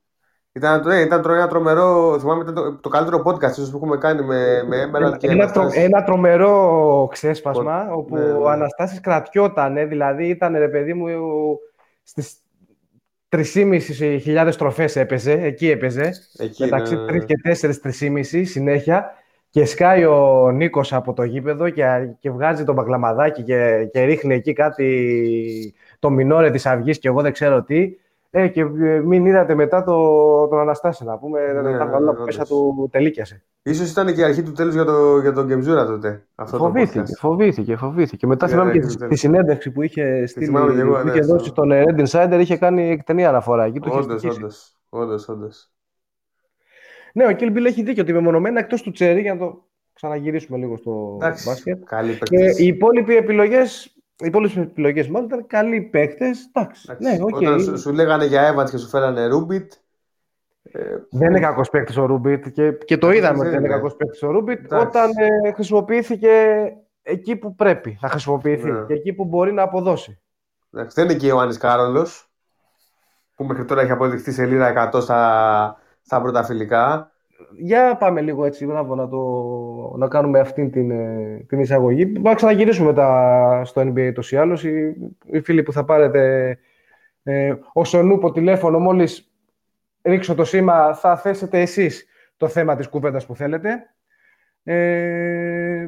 ήταν, 0.57 0.83
ναι, 0.85 0.99
ήταν 0.99 1.23
ένα 1.29 1.47
τρομερό, 1.47 2.19
θυμάμαι 2.19 2.41
ήταν 2.41 2.53
το, 2.53 2.75
το 2.75 2.89
καλύτερο 2.89 3.23
podcast 3.25 3.51
ίσως 3.51 3.69
που 3.69 3.77
έχουμε 3.77 3.97
κάνει 3.97 4.21
με, 4.21 4.63
με 4.67 4.89
Emerald 4.91 5.17
και 5.17 5.27
ένα, 5.27 5.51
τρο, 5.51 5.69
ένα 5.73 6.03
τρομερό 6.03 7.07
ξέσπασμα, 7.11 7.87
όπου 7.91 8.15
ναι, 8.15 8.21
ναι. 8.21 8.31
ο 8.31 8.49
Αναστάσης 8.49 8.99
κρατιόταν, 8.99 9.87
δηλαδή 9.87 10.27
ήταν 10.27 10.55
ρε 10.57 10.67
παιδί 10.67 10.93
μου 10.93 11.07
στις 12.03 12.41
3.500 13.29 14.51
τροφές 14.57 14.95
έπαιζε, 14.95 15.31
εκεί 15.31 15.69
έπαιζε, 15.69 16.11
εκεί, 16.37 16.63
μεταξύ 16.63 16.95
ναι, 16.95 17.01
3 17.01 17.11
ναι. 17.11 17.19
και 17.19 17.35
4, 17.61 17.71
3.500 18.33 18.41
συνέχεια 18.45 19.11
και 19.49 19.65
σκάει 19.65 20.05
ο 20.05 20.51
Νίκος 20.51 20.93
από 20.93 21.13
το 21.13 21.23
γήπεδο 21.23 21.69
και, 21.69 21.83
και 22.19 22.31
βγάζει 22.31 22.63
τον 22.63 22.75
μπαγκλαμαδάκι 22.75 23.43
και, 23.43 23.89
και 23.91 24.03
ρίχνει 24.03 24.33
εκεί 24.33 24.53
κάτι 24.53 25.75
το 25.99 26.09
μινόρε 26.09 26.51
της 26.51 26.65
αυγής 26.65 26.99
και 26.99 27.07
εγώ 27.07 27.21
δεν 27.21 27.31
ξέρω 27.31 27.63
τι. 27.63 27.91
Ε, 28.29 28.47
και 28.47 28.61
ε, 28.61 28.99
μην 28.99 29.25
είδατε 29.25 29.55
μετά 29.55 29.83
το, 29.83 29.93
τον 30.47 30.59
Αναστάση 30.59 31.03
να 31.03 31.17
πούμε. 31.17 31.39
Ναι, 31.39 31.53
τα 31.53 31.61
ναι, 31.61 31.99
ναι, 31.99 32.13
που 32.13 32.23
μέσα 32.23 32.45
του 32.45 32.87
τελίκιασε. 32.91 33.43
Σω 33.73 33.83
ήταν 33.83 34.13
και 34.13 34.21
η 34.21 34.23
αρχή 34.23 34.43
του 34.43 34.51
τέλους 34.51 34.73
για, 34.73 34.85
το, 34.85 35.19
για 35.19 35.33
τον 35.33 35.45
Γκεμζούρα 35.45 35.85
τότε. 35.85 36.27
Αυτό 36.35 36.57
φοβήθηκε, 36.57 36.99
το 36.99 37.15
φοβήθηκε, 37.19 37.75
φοβήθηκε. 37.75 38.27
Μετά 38.27 38.47
θυμάμαι 38.47 38.71
και 38.71 38.79
τη 39.07 39.15
συνέντευξη 39.15 39.71
που 39.71 39.81
είχε, 39.81 40.25
στείλει, 40.25 40.51
που 40.51 41.07
είχε 41.07 41.19
ναι, 41.19 41.19
δώσει 41.19 41.49
στον 41.49 41.69
Red 41.71 42.05
Insider, 42.07 42.37
είχε 42.39 42.57
κάνει 42.57 42.89
εκτενή 42.89 43.25
αναφορά. 43.25 43.71
Όντως, 43.89 44.23
όντως. 44.23 44.77
Όντως, 44.89 45.71
Ναι, 47.13 47.25
ο 47.25 47.29
Kill 47.39 47.57
Bill 47.57 47.65
έχει 47.65 47.83
δίκιο 47.83 48.03
ότι 48.03 48.13
μεμονωμένα 48.13 48.59
εκτός 48.59 48.81
του 48.81 48.91
Τσέρι, 48.91 49.21
για 49.21 49.33
να 49.33 49.39
το 49.39 49.65
ξαναγυρίσουμε 49.93 50.57
λίγο 50.57 50.77
στο 50.77 51.17
μπάσκετ. 51.45 51.83
Και 52.23 52.63
οι 52.63 52.65
υπόλοιποι 52.65 53.15
επιλογές 53.15 53.96
οι 54.19 54.25
υπόλοιπες 54.25 54.57
επιλογές 54.57 55.07
μάλλον 55.07 55.27
ήταν 55.27 55.47
καλοί 55.47 55.81
παίκτες. 55.81 56.51
Ναι, 56.97 57.17
okay. 57.21 57.33
Όταν 57.33 57.59
σου, 57.59 57.79
σου 57.79 57.93
λέγανε 57.93 58.25
για 58.25 58.53
Evans 58.55 58.69
και 58.69 58.77
σου 58.77 58.87
φέρανε 58.87 59.27
Ρούμπιτ. 59.27 59.73
Ε, 60.71 60.97
δεν 61.09 61.29
είναι 61.29 61.39
κακός 61.39 61.69
παίκτης 61.69 61.97
ο 61.97 62.05
Ρούμπιτ 62.05 62.47
και, 62.47 62.71
και 62.71 62.97
το 62.97 63.11
είδαμε 63.11 63.39
ότι 63.39 63.49
δεν 63.49 63.59
είναι 63.59 63.67
κακός 63.67 63.95
παίκτης 63.95 64.23
ο 64.23 64.31
Ρούμπιτ 64.31 64.73
όταν 64.73 65.09
ε, 65.15 65.51
χρησιμοποιήθηκε 65.51 66.29
εκεί 67.01 67.35
που 67.35 67.55
πρέπει 67.55 67.97
να 68.01 68.09
χρησιμοποιηθεί 68.09 68.71
ναι. 68.71 68.85
και 68.85 68.93
εκεί 68.93 69.13
που 69.13 69.25
μπορεί 69.25 69.51
να 69.51 69.61
αποδώσει. 69.61 70.21
Εντάξει, 70.71 71.01
δεν 71.01 71.09
είναι 71.09 71.19
και 71.19 71.25
ο 71.25 71.29
Ιωάννης 71.29 71.57
Κάρολος 71.57 72.31
που 73.35 73.43
μέχρι 73.43 73.65
τώρα 73.65 73.81
έχει 73.81 73.91
αποδειχθεί 73.91 74.31
σε 74.31 74.45
λίρα 74.45 74.91
100 74.93 75.01
στα, 75.01 75.77
στα 76.01 76.21
πρώτα 76.21 76.43
φιλικά 76.43 77.11
για 77.57 77.97
πάμε 77.97 78.21
λίγο 78.21 78.45
έτσι, 78.45 78.65
μπράβο, 78.65 78.95
να, 78.95 79.07
το, 79.07 79.97
να 79.97 80.07
κάνουμε 80.07 80.39
αυτή 80.39 80.69
την, 80.69 80.91
ε, 80.91 81.45
την 81.47 81.59
εισαγωγή. 81.59 82.05
Να 82.05 82.33
ξαναγυρίσουμε 82.33 82.87
μετά 82.87 83.61
στο 83.65 83.81
NBA 83.81 84.11
το 84.15 84.27
ή 84.29 84.35
άλλως. 84.35 84.63
Οι, 84.63 84.95
οι, 85.25 85.41
φίλοι 85.41 85.63
που 85.63 85.71
θα 85.71 85.85
πάρετε 85.85 86.57
ε, 87.23 87.55
ο 87.73 88.01
νούπο 88.03 88.31
τηλέφωνο, 88.31 88.79
μόλις 88.79 89.31
ρίξω 90.01 90.35
το 90.35 90.43
σήμα, 90.43 90.93
θα 90.93 91.17
θέσετε 91.17 91.61
εσείς 91.61 92.05
το 92.37 92.47
θέμα 92.47 92.75
της 92.75 92.87
κουβέντας 92.87 93.25
που 93.25 93.35
θέλετε. 93.35 93.93
Ε, 94.63 95.87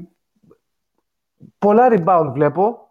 πολλά 1.57 1.87
rebound 1.91 2.29
βλέπω. 2.33 2.89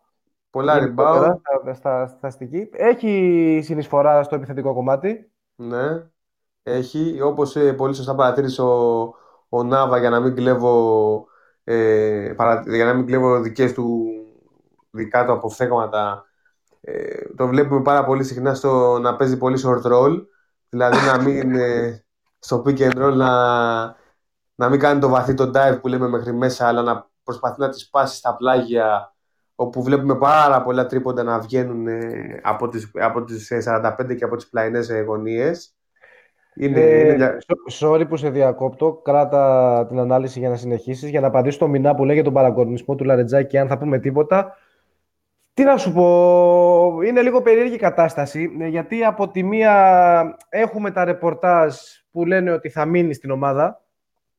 Πολλά 0.50 0.74
rebound. 0.74 1.36
Στα, 1.74 2.06
στα, 2.06 2.30
στα, 2.30 2.46
Έχει 2.72 3.60
συνεισφορά 3.62 4.22
στο 4.22 4.34
επιθετικό 4.34 4.74
κομμάτι. 4.74 5.30
Ναι. 5.54 6.02
Έχει, 6.68 7.20
όπως 7.22 7.56
ε, 7.56 7.72
πολύ 7.72 7.94
σωστά 7.94 8.14
παρατήρησε 8.14 8.62
ο, 8.62 9.14
ο 9.48 9.62
Νάβα 9.62 9.98
για 9.98 10.10
να 10.10 10.20
μην 10.20 10.34
κλέβω, 10.34 11.26
ε, 11.64 12.32
παρα, 12.36 12.62
για 12.66 12.84
να 12.84 12.94
μην 12.94 13.06
κλέβω 13.06 13.40
δικές 13.40 13.72
του 13.72 14.06
δικά 14.90 15.24
του 15.24 15.32
αποφθέγματα 15.32 16.28
ε, 16.80 17.34
το 17.36 17.46
βλέπουμε 17.46 17.82
πάρα 17.82 18.04
πολύ 18.04 18.24
συχνά 18.24 18.54
στο 18.54 18.98
να 18.98 19.16
παίζει 19.16 19.36
πολύ 19.36 19.62
short 19.64 19.92
roll. 19.92 20.26
Δηλαδή 20.68 20.96
να 21.06 21.22
μην 21.22 21.54
ε, 21.54 22.04
στο 22.38 22.62
pick 22.66 22.78
and 22.78 23.02
roll 23.02 23.12
να, 23.12 23.32
να 24.54 24.68
μην 24.68 24.80
κάνει 24.80 25.00
το 25.00 25.08
βαθύ 25.08 25.34
το 25.34 25.50
dive 25.54 25.78
που 25.80 25.88
λέμε 25.88 26.08
μέχρι 26.08 26.32
μέσα 26.32 26.66
αλλά 26.66 26.82
να 26.82 27.10
προσπαθεί 27.22 27.60
να 27.60 27.68
τις 27.68 27.88
πάσει 27.88 28.16
στα 28.16 28.36
πλάγια 28.36 29.14
όπου 29.54 29.82
βλέπουμε 29.82 30.16
πάρα 30.16 30.62
πολλά 30.62 30.86
τρίποντα 30.86 31.22
να 31.22 31.38
βγαίνουν 31.38 31.86
ε, 31.86 32.40
από 32.42 32.68
τις, 32.68 32.90
από 32.94 33.24
τις 33.24 33.52
45 33.66 34.16
και 34.16 34.24
από 34.24 34.36
τις 34.36 34.48
πλαϊνές 34.48 34.90
γωνίες 35.06 35.76
είναι, 36.58 36.80
ε, 36.80 37.12
είναι... 37.12 37.36
Sorry 37.80 38.08
που 38.08 38.16
σε 38.16 38.30
διακόπτω. 38.30 38.92
Κράτα 38.92 39.84
την 39.88 39.98
ανάλυση 39.98 40.38
για 40.38 40.48
να 40.48 40.56
συνεχίσεις. 40.56 41.10
Για 41.10 41.20
να 41.20 41.26
απαντήσω 41.26 41.58
το 41.58 41.68
μηνά 41.68 41.94
που 41.94 42.04
λέει 42.04 42.14
για 42.14 42.24
τον 42.24 42.32
παραγωνισμό 42.32 42.94
του 42.94 43.04
Λαρετζάκη, 43.04 43.58
αν 43.58 43.68
θα 43.68 43.78
πούμε 43.78 43.98
τίποτα. 43.98 44.56
Τι 45.54 45.64
να 45.64 45.76
σου 45.76 45.92
πω, 45.92 46.98
είναι 47.06 47.22
λίγο 47.22 47.42
περίεργη 47.42 47.76
κατάσταση, 47.76 48.56
ε, 48.60 48.66
γιατί 48.66 49.04
από 49.04 49.28
τη 49.28 49.42
μία 49.42 50.36
έχουμε 50.48 50.90
τα 50.90 51.04
ρεπορτάζ 51.04 51.76
που 52.10 52.24
λένε 52.24 52.52
ότι 52.52 52.68
θα 52.68 52.84
μείνει 52.84 53.14
στην 53.14 53.30
ομάδα. 53.30 53.82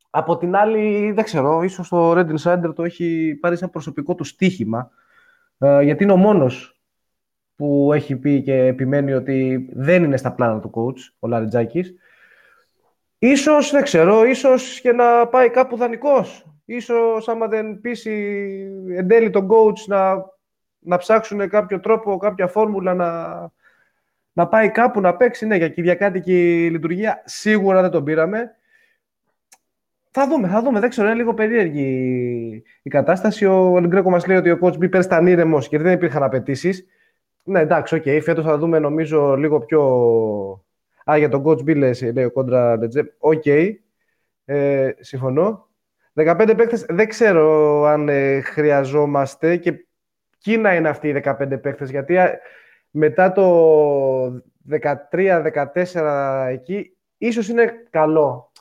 Από 0.09 0.37
την 0.37 0.55
άλλη, 0.55 1.11
δεν 1.11 1.23
ξέρω, 1.23 1.63
ίσως 1.63 1.89
το 1.89 2.11
Red 2.11 2.27
Insider 2.35 2.71
το 2.75 2.83
έχει 2.83 3.37
πάρει 3.41 3.57
σαν 3.57 3.69
προσωπικό 3.69 4.15
του 4.15 4.23
στοίχημα, 4.23 4.89
ε, 5.57 5.81
γιατί 5.81 6.03
είναι 6.03 6.11
ο 6.11 6.17
μόνος 6.17 6.79
που 7.55 7.91
έχει 7.93 8.15
πει 8.15 8.41
και 8.41 8.53
επιμένει 8.53 9.13
ότι 9.13 9.69
δεν 9.73 10.03
είναι 10.03 10.17
στα 10.17 10.31
πλάνα 10.33 10.59
του 10.59 10.71
coach, 10.73 11.13
ο 11.19 11.27
Λαριτζάκης. 11.27 11.93
Ίσως, 13.19 13.71
δεν 13.71 13.83
ξέρω, 13.83 14.25
ίσως 14.25 14.81
και 14.81 14.91
να 14.91 15.27
πάει 15.27 15.49
κάπου 15.49 15.77
δανεικός. 15.77 16.45
Ίσως 16.65 17.27
άμα 17.27 17.47
δεν 17.47 17.81
πείσει 17.81 18.11
εν 18.89 19.07
τέλει 19.07 19.29
τον 19.29 19.47
coach 19.51 19.85
να, 19.87 20.25
να 20.79 20.97
ψάξουν 20.97 21.49
κάποιο 21.49 21.79
τρόπο, 21.79 22.17
κάποια 22.17 22.47
φόρμουλα 22.47 22.93
να, 22.93 23.51
να 24.33 24.47
πάει 24.47 24.71
κάπου 24.71 25.01
να 25.01 25.15
παίξει. 25.15 25.45
Ναι, 25.45 25.55
για 25.55 25.69
κυριακάτικη 25.69 26.67
λειτουργία 26.71 27.21
σίγουρα 27.25 27.81
δεν 27.81 27.91
τον 27.91 28.03
πήραμε. 28.03 28.55
Θα 30.11 30.27
δούμε, 30.27 30.47
θα 30.47 30.61
δούμε. 30.61 30.79
Δεν 30.79 30.89
ξέρω, 30.89 31.07
είναι 31.07 31.17
λίγο 31.17 31.33
περίεργη 31.33 32.63
η 32.81 32.89
κατάσταση. 32.89 33.45
Ο 33.45 33.73
Ελγκρέκο 33.77 34.09
μας 34.09 34.27
λέει 34.27 34.37
ότι 34.37 34.51
ο 34.51 34.59
coach 34.61 34.73
B 34.73 34.89
πέρσι 34.89 35.07
ήταν 35.07 35.27
ήρεμος 35.27 35.67
και 35.67 35.77
δεν 35.77 35.93
υπήρχαν 35.93 36.23
απαιτήσεις. 36.23 36.85
Ναι, 37.43 37.59
εντάξει, 37.59 37.95
ok. 37.95 38.03
Okay. 38.05 38.19
Φέτος 38.21 38.45
θα 38.45 38.57
δούμε 38.57 38.79
νομίζω 38.79 39.35
λίγο 39.35 39.59
πιο 39.59 39.81
Α, 41.09 41.17
για 41.17 41.29
τον 41.29 41.43
coach 41.45 41.59
Bill 41.59 41.93
λέει 42.13 42.23
ο 42.25 42.31
Κόντρα 42.31 42.77
Λετζέπ. 42.77 43.11
Οκ. 43.17 43.45
Ε, 44.45 44.91
συμφωνώ. 44.99 45.67
15 46.13 46.53
παίκτες 46.57 46.85
δεν 46.89 47.07
ξέρω 47.07 47.83
αν 47.83 48.09
ε, 48.09 48.41
χρειαζόμαστε 48.41 49.57
και 49.57 49.85
Κίνα 50.37 50.75
είναι 50.75 50.89
αυτοί 50.89 51.07
οι 51.07 51.21
15 51.25 51.61
παίκτες 51.61 51.89
γιατί 51.89 52.17
μετά 52.89 53.31
το 53.31 54.41
13-14 55.11 56.47
εκεί 56.49 56.97
ίσως 57.17 57.47
είναι 57.47 57.87
καλό. 57.89 58.51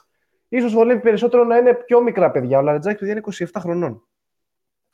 Ίσως 0.49 0.73
βολεύει 0.73 1.01
περισσότερο 1.01 1.45
να 1.45 1.57
είναι 1.57 1.75
πιο 1.75 2.03
μικρά 2.03 2.31
παιδιά. 2.31 2.59
Ο 2.59 2.63
Λαρετζάκης 2.63 3.09
είναι 3.09 3.21
27 3.33 3.45
χρονών. 3.59 4.03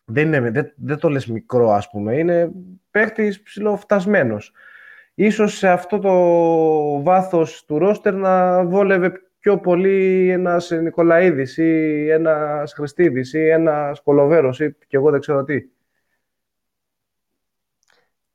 Δεν, 0.04 0.26
είναι, 0.26 0.50
δεν, 0.50 0.72
δεν 0.76 0.98
το 0.98 1.08
λες 1.08 1.26
μικρό 1.26 1.70
ας 1.70 1.90
πούμε. 1.90 2.18
Είναι 2.18 2.52
παίκτης 2.90 3.42
ψηλοφτασμένος 3.42 4.52
ίσως 5.14 5.56
σε 5.56 5.68
αυτό 5.68 5.98
το 5.98 6.12
βάθος 7.02 7.64
του 7.64 7.78
ρόστερ 7.78 8.14
να 8.14 8.64
βόλευε 8.64 9.12
πιο 9.38 9.58
πολύ 9.58 10.30
ένας 10.30 10.70
Νικολαίδης 10.70 11.56
ή 11.56 12.08
ένας 12.10 12.72
Χριστίδης 12.72 13.32
ή 13.32 13.48
ένας 13.48 14.02
Κολοβέρος 14.02 14.60
ή 14.60 14.76
και 14.86 14.96
εγώ 14.96 15.10
δεν 15.10 15.20
ξέρω 15.20 15.44
τι. 15.44 15.68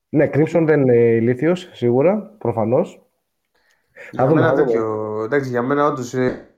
Ναι, 0.10 0.28
Κρύψον 0.28 0.66
δεν 0.66 0.82
είναι 0.82 0.96
ηλίθιος, 0.96 1.70
σίγουρα, 1.72 2.36
προφανώς. 2.38 3.04
Για 4.12 4.28
δούμε, 4.28 4.42
μένα 4.42 4.54
τέτοιο, 4.54 5.22
εντάξει, 5.24 5.50
για 5.50 5.62
μένα 5.62 5.86
όντως... 5.86 6.14
Ε... 6.14 6.50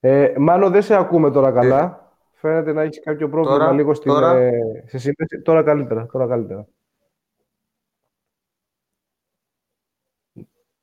Ε, 0.00 0.34
μάλλον 0.38 0.72
δεν 0.72 0.82
σε 0.82 0.94
ακούμε 0.96 1.30
τώρα 1.30 1.52
καλά. 1.52 1.80
Ε... 1.80 2.04
Φαίνεται 2.32 2.72
να 2.72 2.82
έχεις 2.82 3.00
κάποιο 3.00 3.28
πρόβλημα 3.28 3.58
τώρα, 3.58 3.72
λίγο 3.72 3.94
στην, 3.94 4.12
τώρα... 4.12 4.36
Ε, 4.36 4.50
σε 4.86 4.98
σύνδεση. 4.98 5.42
Τώρα 5.42 5.62
καλύτερα, 5.62 6.06
τώρα 6.06 6.26
καλύτερα. 6.26 6.66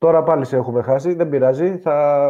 Τώρα 0.04 0.22
πάλι 0.22 0.44
σε 0.44 0.56
έχουμε 0.56 0.82
χάσει, 0.82 1.14
δεν 1.14 1.28
πειράζει. 1.28 1.78
Θα 1.78 2.26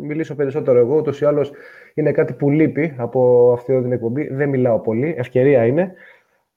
μιλήσω 0.00 0.34
περισσότερο 0.34 0.78
εγώ. 0.78 0.96
Ούτως 0.96 1.20
ή 1.20 1.24
άλλως 1.24 1.52
είναι 1.94 2.12
κάτι 2.12 2.32
που 2.34 2.50
λείπει 2.50 2.94
από 2.98 3.52
αυτή 3.52 3.82
την 3.82 3.92
εκπομπή. 3.92 4.34
Δεν 4.34 4.48
μιλάω 4.48 4.80
πολύ. 4.80 5.14
Ευκαιρία 5.18 5.66
είναι. 5.66 5.94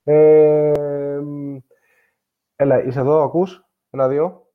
Ε, 0.04 0.72
έλα, 2.56 2.84
είσαι 2.84 3.00
εδώ, 3.00 3.22
ακούς; 3.22 3.68
Ένα-δύο. 3.90 4.46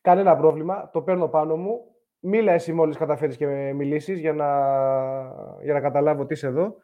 Κανένα 0.00 0.36
πρόβλημα. 0.36 0.90
Το 0.92 1.02
παίρνω 1.02 1.28
πάνω 1.28 1.56
μου. 1.56 1.80
Μίλα 2.18 2.52
εσύ 2.52 2.72
μόλις 2.72 2.96
καταφέρεις 2.96 3.36
και 3.36 3.46
μιλήσεις 3.72 4.18
για 4.18 4.32
να, 4.32 4.48
για 5.62 5.72
να 5.72 5.80
καταλάβω 5.80 6.26
τι 6.26 6.34
είσαι 6.34 6.46
εδώ 6.46 6.76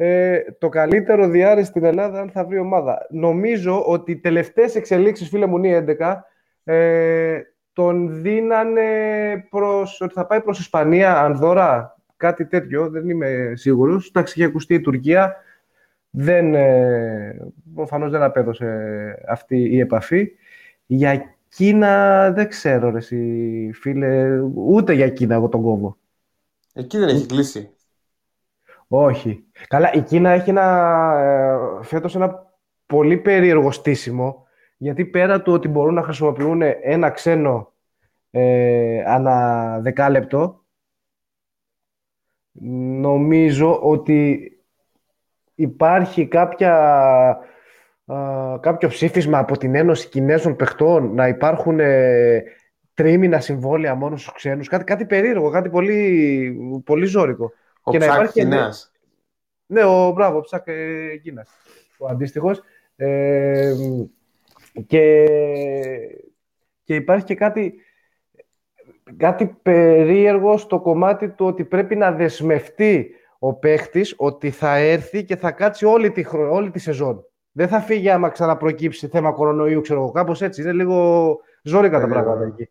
ε, 0.00 0.38
το 0.58 0.68
καλύτερο 0.68 1.28
διάρρη 1.28 1.64
στην 1.64 1.84
Ελλάδα 1.84 2.20
αν 2.20 2.30
θα 2.30 2.44
βρει 2.44 2.58
ομάδα. 2.58 3.06
Νομίζω 3.10 3.84
ότι 3.84 4.12
οι 4.12 4.16
τελευταίες 4.16 4.74
εξελίξεις, 4.74 5.28
φίλε 5.28 5.46
μου, 5.46 5.60
11, 5.62 6.24
ε, 6.64 7.40
τον 7.72 8.22
δίνανε 8.22 8.90
προς, 9.50 10.00
ότι 10.00 10.12
θα 10.12 10.26
πάει 10.26 10.40
προς 10.40 10.58
Ισπανία, 10.58 11.20
Ανδώρα, 11.20 11.96
κάτι 12.16 12.46
τέτοιο, 12.46 12.88
δεν 12.90 13.08
είμαι 13.08 13.52
σίγουρος. 13.54 14.08
Εντάξει, 14.08 14.38
είχε 14.38 14.48
ακουστεί 14.48 14.74
η 14.74 14.80
Τουρκία, 14.80 15.36
δεν, 16.10 16.54
ε, 16.54 17.36
προφανώς 17.74 18.10
δεν 18.10 18.22
απέδωσε 18.22 18.66
αυτή 19.28 19.56
η 19.56 19.80
επαφή. 19.80 20.30
Για 20.86 21.36
Κίνα 21.48 22.30
δεν 22.32 22.48
ξέρω, 22.48 22.90
ρε, 22.90 22.98
εσύ, 22.98 23.70
φίλε, 23.74 24.40
ούτε 24.54 24.92
για 24.92 25.08
Κίνα 25.08 25.34
εγώ 25.34 25.48
τον 25.48 25.62
κόβω. 25.62 25.96
Εκεί 26.72 26.98
δεν 26.98 27.08
έχει 27.08 27.26
κλείσει. 27.26 27.70
Όχι. 28.88 29.44
Καλά, 29.68 29.92
η 29.92 30.02
Κίνα 30.02 30.30
έχει 30.30 30.50
ένα, 30.50 30.66
ε, 31.80 31.84
φέτος 31.84 32.14
ένα 32.14 32.52
πολύ 32.86 33.16
περίεργο 33.16 33.70
στήσιμο, 33.70 34.46
γιατί 34.76 35.04
πέρα 35.04 35.42
του 35.42 35.52
ότι 35.52 35.68
μπορούν 35.68 35.94
να 35.94 36.02
χρησιμοποιούν 36.02 36.62
ένα 36.82 37.10
ξένο 37.10 37.72
ε, 38.30 39.02
ανά 39.06 39.78
δεκάλεπτο, 39.80 40.64
νομίζω 43.00 43.80
ότι 43.80 44.52
υπάρχει 45.54 46.26
κάποια, 46.26 47.38
κάποιο 48.60 48.88
ψήφισμα 48.88 49.38
από 49.38 49.58
την 49.58 49.74
Ένωση 49.74 50.08
Κινέζων 50.08 50.56
Παιχτών 50.56 51.14
να 51.14 51.28
υπάρχουν 51.28 51.80
ε, 51.80 52.42
τρίμηνα 52.94 53.40
συμβόλαια 53.40 53.94
μόνο 53.94 54.16
στους 54.16 54.32
ξένους. 54.32 54.68
Κάτι, 54.68 54.84
κάτι 54.84 55.06
περίεργο, 55.06 55.50
κάτι 55.50 55.68
πολύ, 55.68 56.80
πολύ 56.84 57.06
ζώρικο. 57.06 57.52
Ο 57.88 57.90
και 57.90 57.98
Ψάκ 57.98 58.10
να 58.10 58.16
υπάρχει 58.16 58.40
Κινέας. 58.40 58.92
Ναι, 59.66 59.84
ο 59.84 60.10
μπράβο, 60.10 60.38
ο 60.38 60.40
Ψάκ 60.40 60.66
ε, 60.66 61.16
Κίνας, 61.16 61.50
ο 61.98 62.06
αντίστοιχος. 62.06 62.62
Ε, 62.96 63.74
και, 64.86 65.26
και 66.84 66.94
υπάρχει 66.94 67.24
και 67.24 67.34
κάτι, 67.34 67.74
κάτι 69.16 69.46
περίεργο 69.62 70.56
στο 70.56 70.80
κομμάτι 70.80 71.28
του 71.28 71.46
ότι 71.46 71.64
πρέπει 71.64 71.96
να 71.96 72.12
δεσμευτεί 72.12 73.10
ο 73.38 73.54
παίχτης 73.54 74.14
ότι 74.16 74.50
θα 74.50 74.76
έρθει 74.76 75.24
και 75.24 75.36
θα 75.36 75.50
κάτσει 75.50 75.84
όλη 75.84 76.10
τη, 76.10 76.24
όλη 76.50 76.70
τη 76.70 76.78
σεζόν. 76.78 77.24
Δεν 77.52 77.68
θα 77.68 77.80
φύγει 77.80 78.10
άμα 78.10 78.28
ξαναπροκύψει 78.28 79.08
θέμα 79.08 79.32
κορονοϊού, 79.32 79.80
ξέρω 79.80 80.00
εγώ. 80.00 80.10
Κάπως 80.10 80.42
έτσι. 80.42 80.62
Είναι 80.62 80.72
λίγο 80.72 81.38
ζώρικα 81.62 81.98
τα 81.98 82.06
ε, 82.06 82.08
πράγματα 82.08 82.44
εκεί. 82.44 82.68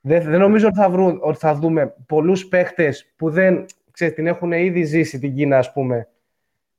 Δεν, 0.00 0.22
δεν 0.22 0.40
νομίζω 0.40 0.66
ότι 0.66 0.76
θα, 0.76 0.90
βρουν, 0.90 1.18
ότι 1.22 1.38
θα 1.38 1.54
δούμε 1.54 1.94
πολλούς 2.06 2.46
παίχτε 2.46 2.94
που 3.16 3.30
δεν 3.30 3.64
ξέρεις, 3.90 4.14
την 4.14 4.26
έχουν 4.26 4.52
ήδη 4.52 4.82
ζήσει 4.82 5.18
την 5.18 5.34
Κίνα, 5.34 5.58
ας 5.58 5.72
πούμε, 5.72 6.08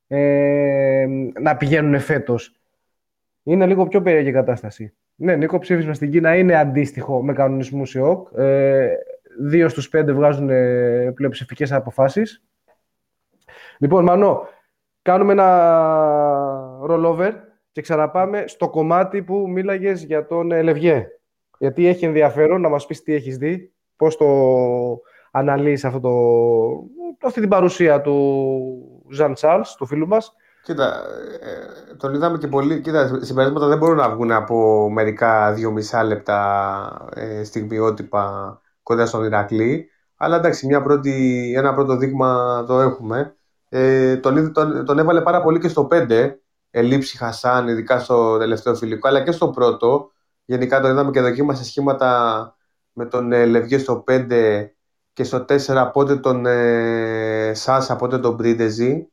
ε, 0.08 1.06
να 1.42 1.58
πηγαίνουν 1.58 2.00
φέτος. 2.00 2.56
Είναι 3.44 3.66
λίγο 3.66 3.88
πιο 3.88 4.02
περίεργη 4.02 4.30
η 4.30 4.32
κατάσταση. 4.32 4.94
Ναι, 5.16 5.36
Νίκο, 5.36 5.60
ψήφισμα 5.60 5.94
στην 5.94 6.12
Κίνα 6.12 6.36
είναι 6.36 6.56
αντίστοιχο 6.56 7.24
με 7.24 7.34
κανονισμούς 7.34 7.96
ΕΟΚ. 7.96 8.28
Ε, 8.38 8.94
δύο 9.40 9.70
στους 9.70 9.90
πέντε 9.90 10.12
βγάζουν 10.12 10.50
ε, 10.50 11.12
πλειοψηφικές 11.16 11.72
αποφάσεις. 11.72 12.44
Λοιπόν, 13.78 14.04
Μανώ, 14.04 14.48
κάνουμε 15.02 15.32
ένα 15.32 15.48
rollover 16.90 17.32
και 17.72 17.82
ξαναπάμε 17.82 18.44
στο 18.48 18.70
κομμάτι 18.70 19.22
που 19.22 19.50
μίλαγες 19.50 20.04
για 20.04 20.26
τον 20.26 20.52
ε, 20.52 20.62
Λευγέ. 20.62 21.08
Γιατί 21.62 21.88
έχει 21.88 22.06
ενδιαφέρον 22.06 22.62
να 22.62 22.70
μας 22.70 22.86
πεις 22.86 23.04
τι 23.04 23.14
έχεις 23.14 23.38
δει, 23.38 23.74
πώς 23.96 24.18
το 24.18 24.26
αναλύεις 25.32 25.86
αυτό 25.86 26.00
το, 26.00 26.12
αυτή 27.28 27.40
την 27.40 27.50
παρουσία 27.50 28.02
του 28.02 29.06
Ζαν 29.12 29.34
Τσάρλς, 29.34 29.76
του 29.76 29.86
φίλου 29.86 30.08
μας. 30.08 30.34
Κοίτα, 30.64 31.04
ε, 31.42 31.96
τον 31.96 32.14
είδαμε 32.14 32.38
και 32.38 32.48
πολύ. 32.48 32.82
Κοίτα, 32.82 33.20
συμπεράσματα 33.22 33.68
δεν 33.68 33.78
μπορούν 33.78 33.98
να 33.98 34.10
βγουν 34.10 34.32
από 34.32 34.90
μερικά 34.90 35.54
δύο 35.54 35.72
μισά 35.72 36.04
λεπτά 36.04 37.08
ε, 37.14 37.44
στιγμιότυπα 37.44 38.60
κοντά 38.84 39.06
στον 39.06 39.24
Ηρακλή. 39.24 39.90
Αλλά 40.16 40.36
εντάξει, 40.36 40.68
μια 40.68 40.82
πρώτη, 40.82 41.54
ένα 41.58 41.74
πρώτο 41.74 41.96
δείγμα 41.96 42.64
το 42.68 42.80
έχουμε. 42.80 43.36
Ε, 43.70 44.18
τον, 44.18 44.54
τον, 44.54 44.86
τον, 44.86 45.00
έβαλε 45.00 45.22
πάρα 45.22 45.42
πολύ 45.42 45.60
και 45.60 45.68
στο 45.68 45.88
5, 45.92 46.32
ελήψη 46.72 47.18
Χασάν, 47.18 47.68
ειδικά 47.68 48.00
στο 48.00 48.38
τελευταίο 48.38 48.76
φιλικό, 48.76 49.08
αλλά 49.08 49.24
και 49.24 49.32
στο 49.32 49.50
πρώτο. 49.50 50.12
Γενικά 50.52 50.82
το 50.82 50.88
είδαμε 50.88 51.12
και 51.12 51.22
δοκίμασε 51.22 51.64
σχήματα 51.64 52.56
με 52.94 53.06
τον 53.06 53.32
ε, 53.32 53.46
Λευγέ 53.46 53.78
στο 53.78 54.04
5 54.08 54.68
και 55.14 55.24
στο 55.24 55.46
4 55.48 55.90
πότε 55.94 56.16
τον 56.16 56.46
ε, 56.46 57.52
Σάσα, 57.54 57.96
πότε 57.96 58.20
τον 58.20 58.34
Μπρίντεζι. 58.34 59.08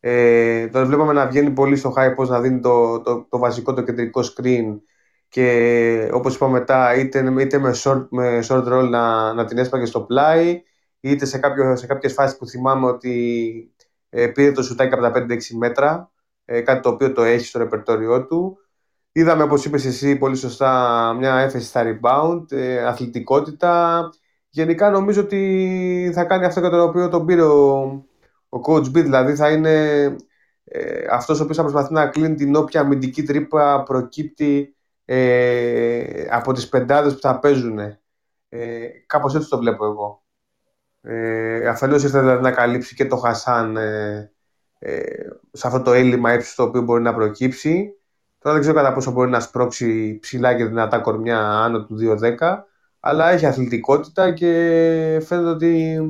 Ε, 0.00 0.68
τον 0.68 0.86
βλέπαμε 0.86 1.12
να 1.12 1.26
βγαίνει 1.26 1.50
πολύ 1.50 1.76
στο 1.76 1.92
high 1.96 2.14
post, 2.16 2.28
να 2.28 2.40
δίνει 2.40 2.60
το, 2.60 3.00
το, 3.00 3.26
το 3.28 3.38
βασικό, 3.38 3.74
το 3.74 3.82
κεντρικό 3.82 4.20
screen 4.20 4.80
και 5.28 6.08
όπως 6.12 6.34
είπα 6.34 6.48
μετά 6.48 6.94
είτε, 6.94 7.34
είτε 7.40 7.58
με, 7.58 7.74
short, 7.84 8.06
με 8.10 8.38
short 8.48 8.64
roll 8.72 8.88
να, 8.88 9.32
να 9.32 9.44
την 9.44 9.58
έσπαγε 9.58 9.84
στο 9.84 10.00
πλάι 10.00 10.62
είτε 11.00 11.24
σε, 11.24 11.38
κάποιο, 11.38 11.76
σε 11.76 11.86
κάποιες 11.86 12.12
φάσεις 12.12 12.38
που 12.38 12.46
θυμάμαι 12.46 12.86
ότι 12.86 13.74
ε, 14.08 14.26
πήρε 14.26 14.52
το 14.52 14.62
σουτάκι 14.62 14.94
από 14.94 15.02
τα 15.02 15.12
5-6 15.14 15.38
μέτρα 15.58 16.10
ε, 16.44 16.60
κάτι 16.60 16.80
το 16.80 16.88
οποίο 16.88 17.12
το 17.12 17.22
έχει 17.22 17.46
στο 17.46 17.58
ρεπερτόριό 17.58 18.26
του 18.26 18.58
είδαμε 19.12 19.42
όπως 19.42 19.64
είπες 19.64 19.84
εσύ 19.84 20.16
πολύ 20.16 20.36
σωστά 20.36 21.12
μια 21.18 21.38
έφεση 21.38 21.66
στα 21.66 21.82
rebound 21.84 22.52
ε, 22.52 22.86
αθλητικότητα 22.86 24.08
γενικά 24.48 24.90
νομίζω 24.90 25.20
ότι 25.20 26.10
θα 26.14 26.24
κάνει 26.24 26.44
αυτό 26.44 26.60
και 26.60 26.68
το 26.68 26.82
οποίο 26.82 27.08
τον 27.08 27.26
πήρε 27.26 27.42
ο, 27.42 27.80
ο 28.48 28.60
coach 28.66 28.84
B 28.86 28.92
δηλαδή 28.92 29.34
θα 29.34 29.50
είναι 29.50 30.04
ε, 30.64 31.06
αυτός 31.10 31.40
ο 31.40 31.42
οποίος 31.42 31.56
θα 31.56 31.62
προσπαθεί 31.62 31.92
να 31.92 32.08
κλείνει 32.08 32.34
την 32.34 32.54
όποια 32.56 32.80
αμυντική 32.80 33.22
τρύπα 33.22 33.82
προκύπτει 33.82 34.76
ε, 35.04 36.26
από 36.30 36.52
τις 36.52 36.68
πεντάδες 36.68 37.14
που 37.14 37.20
θα 37.20 37.38
παίζουν. 37.38 37.78
Ε, 38.48 38.88
κάπως 39.06 39.34
έτσι 39.34 39.48
το 39.48 39.58
βλέπω 39.58 39.84
εγώ. 39.84 40.24
Ε, 41.02 41.68
αφενός 41.68 42.02
ήρθε 42.02 42.20
δηλαδή 42.20 42.42
να 42.42 42.52
καλύψει 42.52 42.94
και 42.94 43.06
το 43.06 43.16
Χασάν 43.16 43.76
ε, 43.76 44.32
ε, 44.78 45.28
σε 45.52 45.66
αυτό 45.66 45.82
το 45.82 45.92
έλλειμμα 45.92 46.34
ύψους 46.34 46.54
το 46.54 46.62
οποίο 46.62 46.82
μπορεί 46.82 47.02
να 47.02 47.14
προκύψει. 47.14 47.99
Τώρα 48.42 48.54
δεν 48.54 48.60
ξέρω 48.60 48.76
κατά 48.76 48.92
πόσο 48.92 49.10
μπορεί 49.10 49.30
να 49.30 49.40
σπρώξει 49.40 50.18
ψηλά 50.20 50.54
και 50.54 50.64
δυνατά 50.64 50.98
κορμιά 50.98 51.38
άνω 51.38 51.84
του 51.84 51.96
2-10, 52.20 52.62
αλλά 53.00 53.30
έχει 53.30 53.46
αθλητικότητα 53.46 54.32
και 54.32 54.46
φαίνεται 55.26 55.48
ότι 55.48 56.00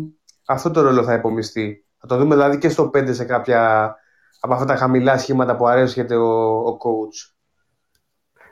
αυτό 0.46 0.70
το 0.70 0.80
ρόλο 0.80 1.02
θα 1.02 1.14
επωμιστεί. 1.14 1.84
Θα 1.98 2.06
το 2.06 2.16
δούμε 2.16 2.34
δηλαδή 2.34 2.58
και 2.58 2.68
στο 2.68 2.90
5 2.94 3.14
σε 3.14 3.24
κάποια 3.24 3.94
από 4.40 4.54
αυτά 4.54 4.66
τα 4.66 4.76
χαμηλά 4.76 5.18
σχήματα 5.18 5.56
που 5.56 5.66
αρέσει 5.66 6.00
ο, 6.00 6.68
ο 6.68 6.76
coach. 6.82 7.34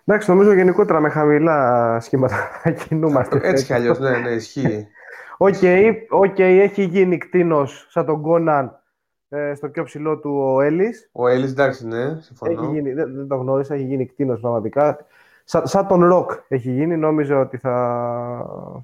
Εντάξει, 0.05 0.31
νομίζω 0.31 0.53
γενικότερα 0.53 1.01
με 1.01 1.09
χαμηλά 1.09 2.01
σχήματα 2.01 2.37
θα 2.63 2.71
κινούμαστε. 2.71 3.41
Έτσι 3.43 3.65
κι 3.65 3.73
αλλιώς, 3.73 3.99
ναι, 3.99 4.19
ναι, 4.19 4.31
ισχύει. 4.31 4.87
Ok, 5.39 5.55
okay, 5.61 5.93
okay, 6.23 6.41
έχει 6.41 6.83
γίνει 6.83 7.19
κτίνος 7.19 7.87
σαν 7.91 8.07
τον 8.07 8.23
Κόναν 8.23 8.83
ε, 9.29 9.55
στο 9.55 9.69
πιο 9.69 9.85
ψηλό 9.85 10.19
του 10.19 10.31
ο 10.55 10.61
Έλλης. 10.61 11.09
Ο 11.13 11.29
Έλλης, 11.29 11.51
εντάξει, 11.51 11.87
ναι, 11.87 12.21
συμφωνώ. 12.21 12.53
Έχει 12.53 12.73
γίνει, 12.73 12.93
δεν, 12.93 13.15
δεν 13.15 13.29
το 13.29 13.37
γνώρισα, 13.37 13.75
έχει 13.75 13.85
γίνει 13.85 14.07
κτίνος 14.07 14.41
πραγματικά. 14.41 14.99
Σα, 15.45 15.67
σαν 15.67 15.87
τον 15.87 16.05
Ροκ 16.05 16.31
έχει 16.49 16.71
γίνει. 16.71 16.97
Νόμιζα 16.97 17.39
ότι 17.41 17.57
θα, 17.57 17.75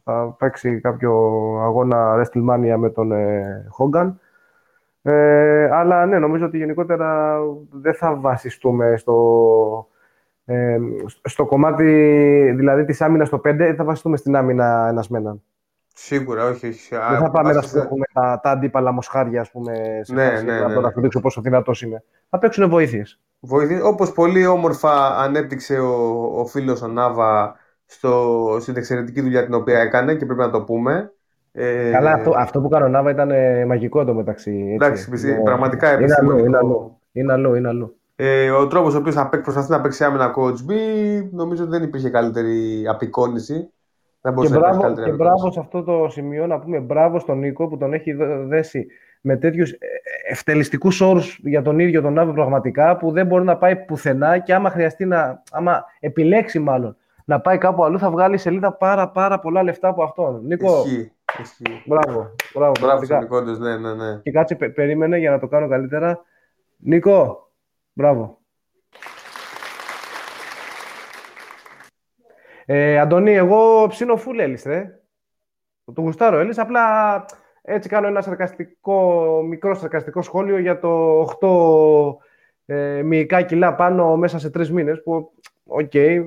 θα 0.05 0.37
παίξει 0.39 0.81
κάποιο 0.81 1.13
αγώνα 1.63 2.15
WrestleMania 2.17 2.77
με 2.77 2.91
τον 2.91 3.13
ε, 3.13 3.67
Hogan. 3.79 4.13
Ε, 5.03 5.69
αλλά 5.71 6.07
ναι, 6.07 6.19
νομίζω 6.19 6.47
ότι 6.47 6.59
γενικότερα 6.59 7.39
δεν 7.71 7.95
θα 7.95 8.17
βασιστούμε 8.17 8.97
στο, 8.97 9.89
ε, 10.45 10.79
στο 11.25 11.47
κομμάτι 11.47 11.85
δηλαδή 12.57 12.85
της 12.85 13.01
άμυνας 13.01 13.29
στο 13.29 13.41
5 13.45 13.75
θα 13.77 13.85
βασιστούμε 13.85 14.17
στην 14.17 14.37
άμυνα 14.37 14.87
ένας 14.89 15.09
με 15.09 15.19
έναν. 15.19 15.43
Σίγουρα, 15.97 16.45
όχι. 16.45 16.69
όχι. 16.69 16.89
Δεν 17.11 17.19
θα 17.19 17.31
πάμε 17.31 17.53
να 17.53 17.63
σπρώχουμε 17.63 18.05
τα, 18.13 18.41
τα 18.43 18.51
αντίπαλα 18.51 18.93
μοσχάρια, 18.93 19.41
ας 19.41 19.51
πούμε, 19.51 20.01
σε 20.03 20.15
ναι, 20.15 20.31
ναι, 20.31 20.67
ναι. 20.67 20.81
να 20.81 20.93
δείξω 20.97 21.21
πόσο 21.21 21.41
δυνατός 21.41 21.83
είναι. 21.83 22.03
Θα 22.31 22.39
παίξουν 22.39 22.69
βοήθειες. 22.69 23.21
Βοήθειες. 23.41 23.81
Όπως 23.83 24.13
πολύ 24.13 24.47
όμορφα 24.47 25.17
ανέπτυξε 25.17 25.79
ο, 25.79 25.95
ο 26.41 26.47
φίλος 26.47 26.83
ο 26.83 26.87
Νάβα 26.87 27.57
στο, 27.87 28.57
στην 28.61 28.77
εξαιρετική 28.77 29.21
δουλειά 29.21 29.45
την 29.45 29.55
οποία 29.55 29.79
έκανε 29.79 30.15
και 30.15 30.27
πρέπει 30.27 30.41
να 30.41 30.51
το 30.51 30.63
πούμε. 30.63 31.13
Ε... 31.53 31.91
Καλά, 31.91 32.13
αυτό, 32.13 32.33
αυτό 32.37 32.61
που 32.61 32.67
έκανε 32.67 32.85
ο 32.85 32.89
Νάβα 32.89 33.11
ήταν 33.11 33.31
ε, 33.31 33.65
μαγικό 33.67 34.01
εδώ 34.01 34.15
μεταξύ. 34.15 34.73
Εντάξει, 34.75 35.29
είναι, 35.29 35.41
πραγματικά 35.45 36.01
είναι 36.01 36.15
αλλού, 36.19 36.39
είναι 36.39 36.57
αλλού. 36.57 36.99
Είναι 37.13 37.33
αλλού, 37.33 37.55
είναι 37.55 37.69
αλλού. 37.69 37.99
Ε, 38.17 38.51
ο 38.51 38.67
τρόπος 38.67 38.95
ο 38.95 38.99
οποίος 38.99 39.15
θα 39.15 39.29
προσπαθεί 39.29 39.71
να 39.71 39.81
παίξει 39.81 40.05
άμυνα 40.05 40.35
coach 40.37 40.71
B, 40.71 40.73
νομίζω 41.31 41.63
ότι 41.63 41.73
δεν 41.73 41.83
υπήρχε 41.83 42.11
καλύτερη 42.11 42.87
απεικόνηση. 42.89 43.69
Δεν 44.25 44.35
και 44.35 44.49
μπράβο, 44.49 44.93
και 44.93 45.13
μπράβο 45.13 45.53
σε 45.53 45.61
αυτό 45.61 45.83
το 45.83 46.09
σημείο 46.09 46.47
να 46.47 46.59
πούμε 46.59 46.79
μπράβο 46.79 47.19
στον 47.19 47.39
Νίκο 47.39 47.69
που 47.69 47.77
τον 47.77 47.93
έχει 47.93 48.13
δέσει 48.47 48.87
με 49.21 49.37
τέτοιους 49.37 49.71
ε, 49.71 49.79
ευτελιστικούς 50.29 51.01
όρους 51.01 51.39
για 51.43 51.63
τον 51.63 51.79
ίδιο 51.79 52.03
τον 52.03 52.19
Άβη 52.19 52.33
πραγματικά 52.33 52.97
που 52.97 53.11
δεν 53.11 53.27
μπορεί 53.27 53.45
να 53.45 53.57
πάει 53.57 53.77
πουθενά 53.77 54.39
και 54.39 54.55
άμα 54.55 54.71
χρειαστεί 54.71 55.05
να. 55.05 55.43
άμα 55.51 55.85
επιλέξει 56.01 56.59
μάλλον 56.59 56.97
να 57.25 57.41
πάει 57.41 57.59
κάπου 57.59 57.85
αλλού 57.85 57.99
θα 57.99 58.11
βγάλει 58.11 58.39
σελίδα 58.39 58.73
πάρα 58.73 59.09
πάρα 59.09 59.39
πολλά 59.39 59.63
λεφτά 59.63 59.89
από 59.89 60.03
αυτόν. 60.03 60.41
Νίκο. 60.45 60.83
Ισχύει. 60.87 61.13
Ισχύει. 61.41 61.83
Μπράβο. 61.85 62.35
Μπράβο, 62.55 62.73
μπράβο 62.81 63.41
ναι, 63.41 63.77
ναι, 63.77 63.95
ναι. 63.95 64.21
Και 64.23 64.31
κάτσε, 64.31 64.55
περίμενε 64.55 65.19
για 65.19 65.31
να 65.31 65.39
το 65.39 65.47
κάνω 65.47 65.69
καλύτερα. 65.69 66.25
Νίκο, 66.77 67.49
Μπράβο. 67.93 68.39
Ε, 72.67 72.99
Αντωνί, 72.99 73.33
εγώ 73.33 73.87
ψήνω 73.89 74.17
φουλ 74.17 74.39
Έλλης, 74.39 74.65
ρε. 74.65 75.01
Το 75.95 76.01
γουστάρω 76.01 76.39
Έλλης, 76.39 76.59
απλά 76.59 76.81
έτσι 77.63 77.89
κάνω 77.89 78.07
ένα 78.07 78.21
σαρκαστικό, 78.21 79.43
μικρό 79.49 79.75
σαρκαστικό 79.75 80.23
σχόλιο 80.23 80.59
για 80.59 80.79
το 80.79 81.21
8 81.41 82.17
ε, 82.67 83.03
μυϊκά 83.03 83.43
κιλά 83.43 83.75
πάνω 83.75 84.17
μέσα 84.17 84.39
σε 84.39 84.51
τρεις 84.51 84.71
μήνες, 84.71 85.03
που, 85.03 85.33
ok, 85.65 85.91
okay, 85.93 86.25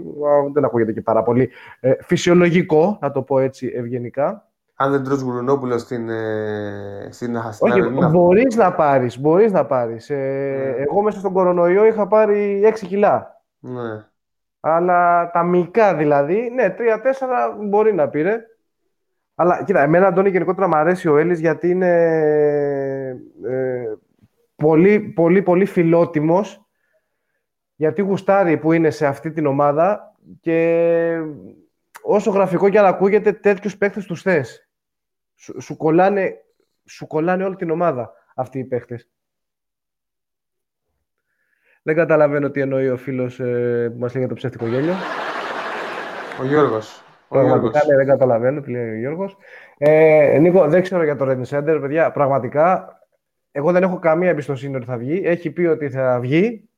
δεν 0.54 0.66
ακούγεται 0.66 0.92
και 0.92 1.02
πάρα 1.02 1.24
πολύ 1.24 1.50
ε, 1.80 1.94
φυσιολογικό, 2.00 2.98
να 3.02 3.12
το 3.12 3.22
πω 3.22 3.40
έτσι 3.40 3.72
ευγενικά 3.76 4.48
αν 4.80 4.92
δεν 4.92 5.04
τρως 5.04 5.22
Γουρουνόπουλο 5.22 5.78
στην, 5.78 6.10
ε, 6.10 7.08
στην 7.12 7.36
Όχι, 7.60 7.82
να... 7.82 8.10
μπορείς 8.10 8.56
να 8.56 8.74
πάρεις, 8.74 9.20
μπορείς 9.20 9.52
να 9.52 9.66
πάρεις. 9.66 10.10
Ε, 10.10 10.16
ναι. 10.16 10.84
Εγώ 10.84 11.02
μέσα 11.02 11.20
στον 11.20 11.34
κορονοϊό 11.34 11.86
είχα 11.86 12.08
πάρει 12.08 12.62
6 12.66 12.86
κιλά. 12.88 13.42
Ναι. 13.60 14.06
Αλλά 14.76 15.32
τα 15.32 15.44
μυϊκά 15.44 15.96
δηλαδή, 15.96 16.50
ναι, 16.54 16.76
3-4 16.78 16.80
μπορεί 17.60 17.94
να 17.94 18.10
πήρε. 18.10 18.42
Αλλά 19.36 19.64
κοίτα, 19.64 19.82
εμένα 19.82 20.08
Αντώνη 20.08 20.30
γενικότερα 20.30 20.68
μου 20.68 20.76
αρέσει 20.76 21.08
ο 21.08 21.18
Έλλης 21.18 21.40
γιατί 21.40 21.70
είναι 21.70 21.92
ε, 23.46 23.96
πολύ, 24.56 25.00
πολύ, 25.00 25.42
πολύ 25.42 25.66
φιλότιμος 25.66 26.68
γιατί 27.76 28.02
γουστάρει 28.02 28.58
που 28.58 28.72
είναι 28.72 28.90
σε 28.90 29.06
αυτή 29.08 29.32
την 29.32 29.46
ομάδα 29.46 30.16
και 30.42 31.20
όσο 32.02 32.32
γραφικό 32.32 32.70
και 32.70 32.80
αν 32.80 32.86
ακούγεται 32.86 33.32
τέτοιους 33.32 33.78
παίχτες 33.78 34.06
τους 34.06 34.22
θες. 34.22 34.70
Σου, 35.36 35.62
σου, 35.62 35.78
κολλάνε, 35.78 36.34
σου 36.86 37.08
κολλάνε 37.08 37.44
όλη 37.44 37.56
την 37.56 37.70
ομάδα 37.70 38.14
αυτοί 38.36 38.60
οι 38.60 38.66
παίχτες. 38.66 39.10
Δεν 41.88 41.96
καταλαβαίνω 41.96 42.50
τι 42.50 42.62
εννοεί 42.62 42.90
ο 42.90 42.98
φίλος 42.98 43.40
ε, 43.40 43.90
που 43.94 44.00
μας 44.00 44.14
λέει 44.14 44.24
για 44.24 44.28
το 44.28 44.34
ψεύτικο 44.34 44.66
γέλιο. 44.66 44.94
Ο 46.42 46.46
Γιώργος. 46.46 47.04
Πραγματικά 47.30 47.86
ναι, 47.88 47.96
δεν 47.96 48.06
καταλαβαίνω 48.08 48.62
τι 48.62 48.72
λέει 48.72 48.90
ο 48.90 48.96
Γιώργος. 48.96 49.38
Ε, 49.78 50.38
Νίκο, 50.42 50.68
δεν 50.68 50.82
ξέρω 50.82 51.04
για 51.04 51.16
το 51.16 51.26
Red 51.30 51.42
Center, 51.50 51.78
παιδιά. 51.82 52.12
Πραγματικά, 52.12 53.00
εγώ 53.52 53.72
δεν 53.72 53.84
έχω 53.84 54.00
καμία 54.00 54.30
εμπιστοσύνη 54.30 54.76
ότι 54.76 54.86
θα 54.86 54.98
βγει. 54.98 55.22
Έχει 55.26 55.52
πει 55.52 55.66
ότι 55.66 55.90
θα 55.90 56.20
βγει. 56.20 56.70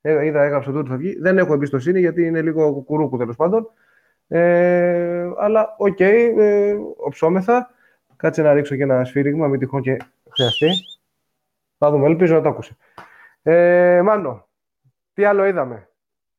Ε, 0.00 0.24
είδα, 0.24 0.42
έγραψε 0.42 0.70
ότι 0.70 0.88
θα 0.88 0.96
βγει. 0.96 1.18
Δεν 1.20 1.38
έχω 1.38 1.52
εμπιστοσύνη 1.52 2.00
γιατί 2.00 2.26
είναι 2.26 2.42
λίγο 2.42 2.72
κουκουρούκου 2.72 3.16
τέλος 3.16 3.36
πάντων. 3.36 3.70
Ε, 4.28 5.30
αλλά 5.38 5.74
ok, 5.78 5.96
okay, 5.98 6.34
ε, 6.38 6.74
οψόμεθα. 6.96 7.70
Κάτσε 8.16 8.42
να 8.42 8.52
ρίξω 8.52 8.76
και 8.76 8.82
ένα 8.82 9.04
σφύριγμα, 9.04 9.48
μην 9.48 9.60
τυχόν 9.60 9.82
και 9.82 9.96
χρειαστεί. 10.30 10.68
Θα 11.78 11.90
δούμε, 11.90 12.06
ελπίζω 12.06 12.34
να 12.34 12.40
το 12.40 12.48
άκουσε. 12.48 12.76
Ε, 13.42 14.02
Μάνο, 14.02 14.46
τι 15.16 15.24
άλλο 15.24 15.44
είδαμε; 15.44 15.88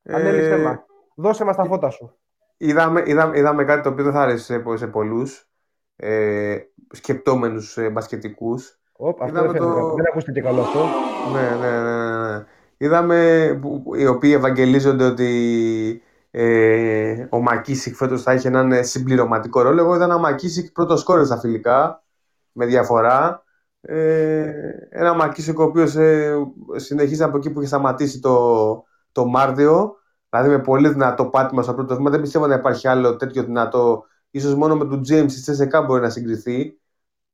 Ε... 0.03 0.78
Δώσε 1.15 1.43
μας 1.43 1.55
τα 1.55 1.65
φώτα 1.65 1.89
σου 1.89 2.17
είδαμε, 2.57 3.03
είδαμε, 3.05 3.38
είδαμε 3.38 3.63
κάτι 3.63 3.82
το 3.82 3.89
οποίο 3.89 4.03
δεν 4.03 4.13
θα 4.13 4.21
άρεσε 4.21 4.43
σε, 4.43 4.78
σε 4.78 4.88
πολλούς 4.88 5.49
ε, 5.95 6.57
σκεπτόμενους 6.91 7.78
ε, 7.78 7.89
μπασκετικούς. 7.89 8.80
είδαμε 9.28 9.47
δεν, 9.47 9.61
το... 9.61 9.93
δεν 9.93 10.07
ακούστηκε 10.07 10.41
καλό 10.41 10.61
αυτό. 10.61 10.86
Ναι, 11.34 11.55
ναι, 11.55 11.82
ναι, 11.82 11.99
ναι. 12.11 12.38
ναι. 12.38 12.45
Είδαμε 12.78 13.59
που, 13.61 13.84
οι 13.95 14.07
οποίοι 14.07 14.34
ευαγγελίζονται 14.36 15.05
ότι 15.05 16.01
ε, 16.32 17.28
ο 17.30 17.41
Μακίσικ 17.41 17.95
φέτος 17.95 18.23
θα 18.23 18.32
έχει 18.32 18.47
έναν 18.47 18.84
συμπληρωματικό 18.86 19.61
ρόλο. 19.61 19.82
Εγώ 19.82 19.95
είδα 19.95 20.03
ένα 20.03 20.17
Μακίσικ 20.17 20.71
πρώτος 20.71 20.99
σκόρε 20.99 21.25
στα 21.25 21.39
φιλικά 21.39 22.03
με 22.51 22.65
διαφορά. 22.65 23.45
Ε, 23.82 24.51
ένα 24.89 25.13
Μακίσικ 25.13 25.59
ο 25.59 25.63
οποίο 25.63 26.01
ε, 26.01 26.36
συνεχίζει 26.75 27.23
από 27.23 27.38
εκεί 27.38 27.49
που 27.49 27.59
είχε 27.59 27.67
σταματήσει 27.67 28.19
το, 28.19 28.84
το 29.11 29.25
Μάρτιο 29.25 29.97
Δηλαδή 30.30 30.49
με 30.49 30.59
πολύ 30.59 30.89
δυνατό 30.89 31.25
πάτημα 31.25 31.63
στο 31.63 31.73
πρώτο 31.73 31.95
βήμα. 31.95 32.09
Δεν 32.09 32.21
πιστεύω 32.21 32.47
να 32.47 32.55
υπάρχει 32.55 32.88
άλλο 32.88 33.15
τέτοιο 33.15 33.43
δυνατό. 33.43 34.05
Ίσως 34.30 34.55
μόνο 34.55 34.75
με 34.75 34.86
τον 34.86 34.99
James 34.99 35.32
της 35.32 35.49
CSK 35.49 35.86
μπορεί 35.86 36.01
να 36.01 36.09
συγκριθεί. 36.09 36.80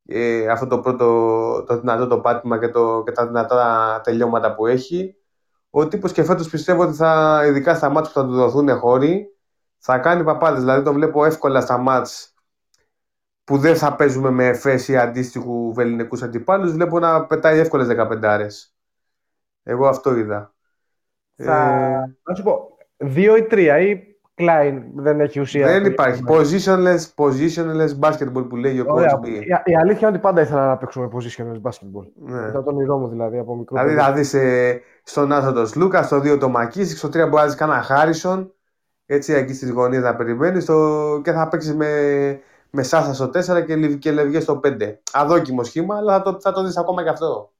Ε, 0.06 0.48
αυτό 0.48 0.66
το 0.66 0.80
πρώτο 0.80 1.06
το 1.66 1.80
δυνατό 1.80 2.06
το 2.06 2.20
πάτημα 2.20 2.58
και, 2.58 2.68
το, 2.68 3.02
και 3.06 3.12
τα 3.12 3.26
δυνατά 3.26 4.00
τελειώματα 4.04 4.54
που 4.54 4.66
έχει. 4.66 5.16
Ο 5.70 5.88
τύπος 5.88 6.12
και 6.12 6.24
φέτος 6.24 6.48
πιστεύω 6.48 6.82
ότι 6.82 6.94
θα, 6.94 7.42
ειδικά 7.46 7.74
στα 7.74 7.88
μάτια 7.88 8.12
που 8.12 8.18
θα 8.20 8.26
του 8.26 8.32
δοθούν 8.32 8.78
χώροι, 8.78 9.26
θα 9.78 9.98
κάνει 9.98 10.24
παπάδες. 10.24 10.60
Δηλαδή 10.60 10.82
το 10.84 10.92
βλέπω 10.92 11.24
εύκολα 11.24 11.60
στα 11.60 11.78
μάτια 11.78 12.14
που 13.44 13.58
δεν 13.58 13.76
θα 13.76 13.96
παίζουμε 13.96 14.30
με 14.30 14.46
εφέ 14.46 14.78
ή 14.86 14.96
αντίστοιχου 14.96 15.72
βεληνικούς 15.74 16.22
αντιπάλους. 16.22 16.72
Βλέπω 16.72 16.98
να 16.98 17.26
πετάει 17.26 17.58
εύκολες 17.58 17.86
15 17.88 18.46
Εγώ 19.62 19.86
αυτό 19.86 20.16
είδα. 20.16 20.54
Θα... 21.36 21.54
Ε... 21.54 22.16
Να 22.22 22.34
σου 22.34 22.42
πω, 22.42 22.74
Δύο 22.96 23.36
ή 23.36 23.42
τρία 23.42 23.78
ή 23.78 24.14
Klein 24.36 24.82
δεν 24.94 25.20
έχει 25.20 25.40
ουσία. 25.40 25.66
Δεν 25.66 25.84
υπάρχει. 25.84 26.22
Positionless, 26.28 27.00
positionless 27.14 27.98
basketball 28.00 28.48
που 28.48 28.56
λέει 28.56 28.80
ο 28.80 28.86
coach 28.88 29.20
B. 29.20 29.26
Η, 29.26 29.38
η 29.64 29.76
αλήθεια 29.76 29.98
είναι 29.98 30.06
ότι 30.06 30.18
πάντα 30.18 30.40
ήθελα 30.40 30.66
να 30.66 30.76
παίξω 30.76 31.00
με 31.00 31.08
positionless 31.12 31.70
basketball. 31.70 32.06
Ναι. 32.14 32.48
Ήταν 32.48 32.64
το 32.64 32.70
όνειρό 32.70 32.98
μου 32.98 33.08
δηλαδή 33.08 33.38
από 33.38 33.56
μικρό. 33.56 33.82
Δηλαδή 33.82 34.00
θα 34.00 34.12
δεις 34.12 34.34
ε, 34.34 34.80
στον 35.02 35.32
Άσο 35.32 35.52
τον 35.52 35.66
Σλούκα, 35.66 36.02
στο 36.02 36.16
2 36.16 36.38
το 36.38 36.48
Μακίσικ, 36.48 36.96
στο 36.96 37.08
3 37.08 37.12
μπορείς 37.12 37.32
να 37.32 37.46
δει 37.46 37.56
κανένα 37.56 37.82
Χάρισον. 37.82 38.54
Έτσι 39.06 39.32
εκεί 39.32 39.54
στις 39.54 39.70
γωνίες 39.70 40.02
να 40.02 40.16
περιμένεις 40.16 40.62
στο... 40.62 41.20
και 41.24 41.32
θα 41.32 41.48
παίξεις 41.48 41.74
με, 41.74 42.40
με 42.74 42.82
Σάσα 42.82 43.14
στο 43.14 43.24
4 43.24 43.66
και, 43.66 43.96
και 43.96 44.12
Λευγέ 44.12 44.40
στο 44.40 44.60
5. 44.64 44.94
Αδόκιμο 45.12 45.64
σχήμα, 45.64 45.96
αλλά 45.96 46.12
θα 46.16 46.22
το, 46.22 46.40
θα 46.40 46.52
το 46.52 46.64
δεις 46.64 46.76
ακόμα 46.76 47.02
και 47.02 47.08
αυτό. 47.08 47.52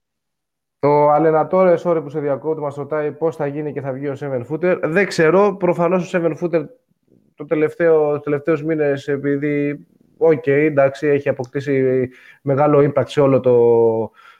Το 0.78 1.08
Αλενατόρε, 1.10 1.74
ώρε 1.84 2.00
που 2.00 2.08
σε 2.08 2.20
διακόπτω, 2.20 2.60
μας 2.60 2.74
ρωτάει 2.74 3.12
πώς 3.12 3.36
θα 3.36 3.46
γίνει 3.46 3.72
και 3.72 3.80
θα 3.80 3.92
βγει 3.92 4.08
ο 4.08 4.16
7 4.20 4.42
Footer. 4.50 4.80
Δεν 4.82 5.06
ξέρω. 5.06 5.56
Προφανώς 5.56 6.14
ο 6.14 6.20
7 6.22 6.36
Footer 6.42 6.64
το 7.34 7.44
τελευταίο, 7.44 8.20
τελευταίους 8.20 8.64
μήνες 8.64 9.08
επειδή 9.08 9.86
ok, 10.16 10.32
okay, 10.32 10.48
εντάξει, 10.48 11.06
έχει 11.06 11.28
αποκτήσει 11.28 12.08
μεγάλο 12.42 12.92
impact 12.92 13.08
σε 13.08 13.20
όλο 13.20 13.40
το, 13.40 13.56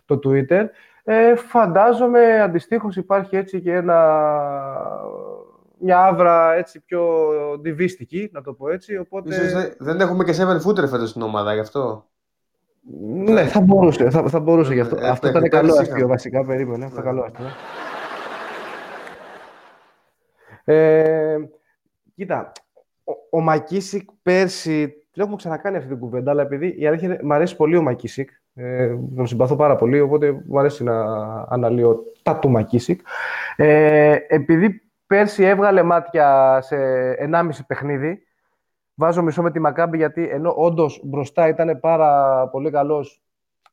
το 0.05 0.19
Twitter. 0.25 0.65
Ε, 1.05 1.35
φαντάζομαι 1.37 2.41
αντιστοίχως 2.41 2.97
υπάρχει 2.97 3.37
έτσι 3.37 3.61
και 3.61 3.73
ένα, 3.73 4.21
μια 5.85 6.05
αύρα 6.05 6.55
έτσι 6.55 6.81
πιο 6.81 7.03
διβίστικη, 7.61 8.31
να 8.33 8.43
το 8.43 8.53
πω 8.53 8.71
έτσι. 8.71 8.99
Οπότε... 8.99 9.35
Ίσως 9.35 9.73
δεν 9.79 10.01
έχουμε 10.01 10.25
και 10.25 10.35
7 10.39 10.67
footer 10.67 10.89
φέτος 10.89 11.09
στην 11.09 11.23
ομάδα 11.23 11.55
γι' 11.55 11.61
αυτό. 11.61 12.07
Ναι, 13.09 13.45
θα 13.45 13.61
μπορούσε, 13.61 14.11
θα, 14.11 14.29
θα 14.29 14.41
μπορούσε 14.41 14.75
γι' 14.75 14.81
αυτό. 14.81 14.97
Ε, 15.01 15.09
αυτό 15.09 15.29
ήταν 15.29 15.49
καλό 15.49 15.75
αστείο 15.75 16.07
βασικά, 16.07 16.45
περίμενε. 16.45 16.85
Αυτό 16.85 16.99
ναι. 16.99 17.05
καλό 17.05 17.23
αστείο. 17.23 17.47
Ε, 20.65 21.37
κοίτα, 22.15 22.53
ο, 23.05 23.39
ο 23.39 23.41
Μακίσικ 23.41 24.09
πέρσι, 24.23 24.89
το 25.11 25.23
έχουμε 25.23 25.37
ξανακάνει 25.37 25.77
αυτή 25.77 25.89
την 25.89 25.99
κουβέντα, 25.99 26.31
αλλά 26.31 26.43
επειδή 26.43 26.75
η 26.79 26.87
αλήθεια 26.87 27.09
είναι, 27.09 27.19
μου 27.23 27.35
αρέσει 27.35 27.57
πολύ 27.57 27.77
ο 27.77 27.83
Μακίσικ, 27.83 28.31
ε, 28.55 28.95
τον 29.17 29.27
συμπαθώ 29.27 29.57
πάρα 29.57 29.77
πολύ, 29.77 30.01
οπότε 30.01 30.43
μου 30.47 30.59
αρέσει 30.59 30.85
να 30.85 31.03
αναλύω 31.49 32.03
τα 32.23 32.39
του 32.39 32.51
Μακίσικ. 32.51 33.01
Ε, 33.57 34.17
επειδή 34.29 34.84
πέρσι 35.07 35.45
έβγαλε 35.45 35.83
μάτια 35.83 36.59
σε 36.63 36.77
1,5 37.19 37.49
παιχνίδι, 37.67 38.23
Βάζω 38.95 39.23
μισό 39.23 39.43
με 39.43 39.51
τη 39.51 39.61
Μακάμπη 39.61 39.97
γιατί 39.97 40.29
ενώ 40.29 40.55
όντως 40.57 41.01
μπροστά 41.05 41.49
ήταν 41.49 41.81
πάρα 41.81 42.49
πολύ 42.49 42.71
καλός, 42.71 43.23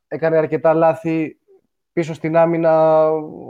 έκανε 0.07 0.37
αρκετά 0.37 0.73
λάθη 0.73 1.39
πίσω 1.93 2.13
στην 2.13 2.37
άμυνα, 2.37 3.07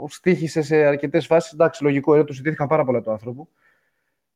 στήχησε 0.08 0.62
σε 0.62 0.76
αρκετές 0.76 1.26
φάσεις. 1.26 1.52
Εντάξει, 1.52 1.82
λογικό 1.82 2.14
είναι, 2.14 2.24
του 2.24 2.32
ζητήθηκαν 2.32 2.66
πάρα 2.68 2.84
πολλά 2.84 3.00
του 3.00 3.10
άνθρωπο. 3.10 3.48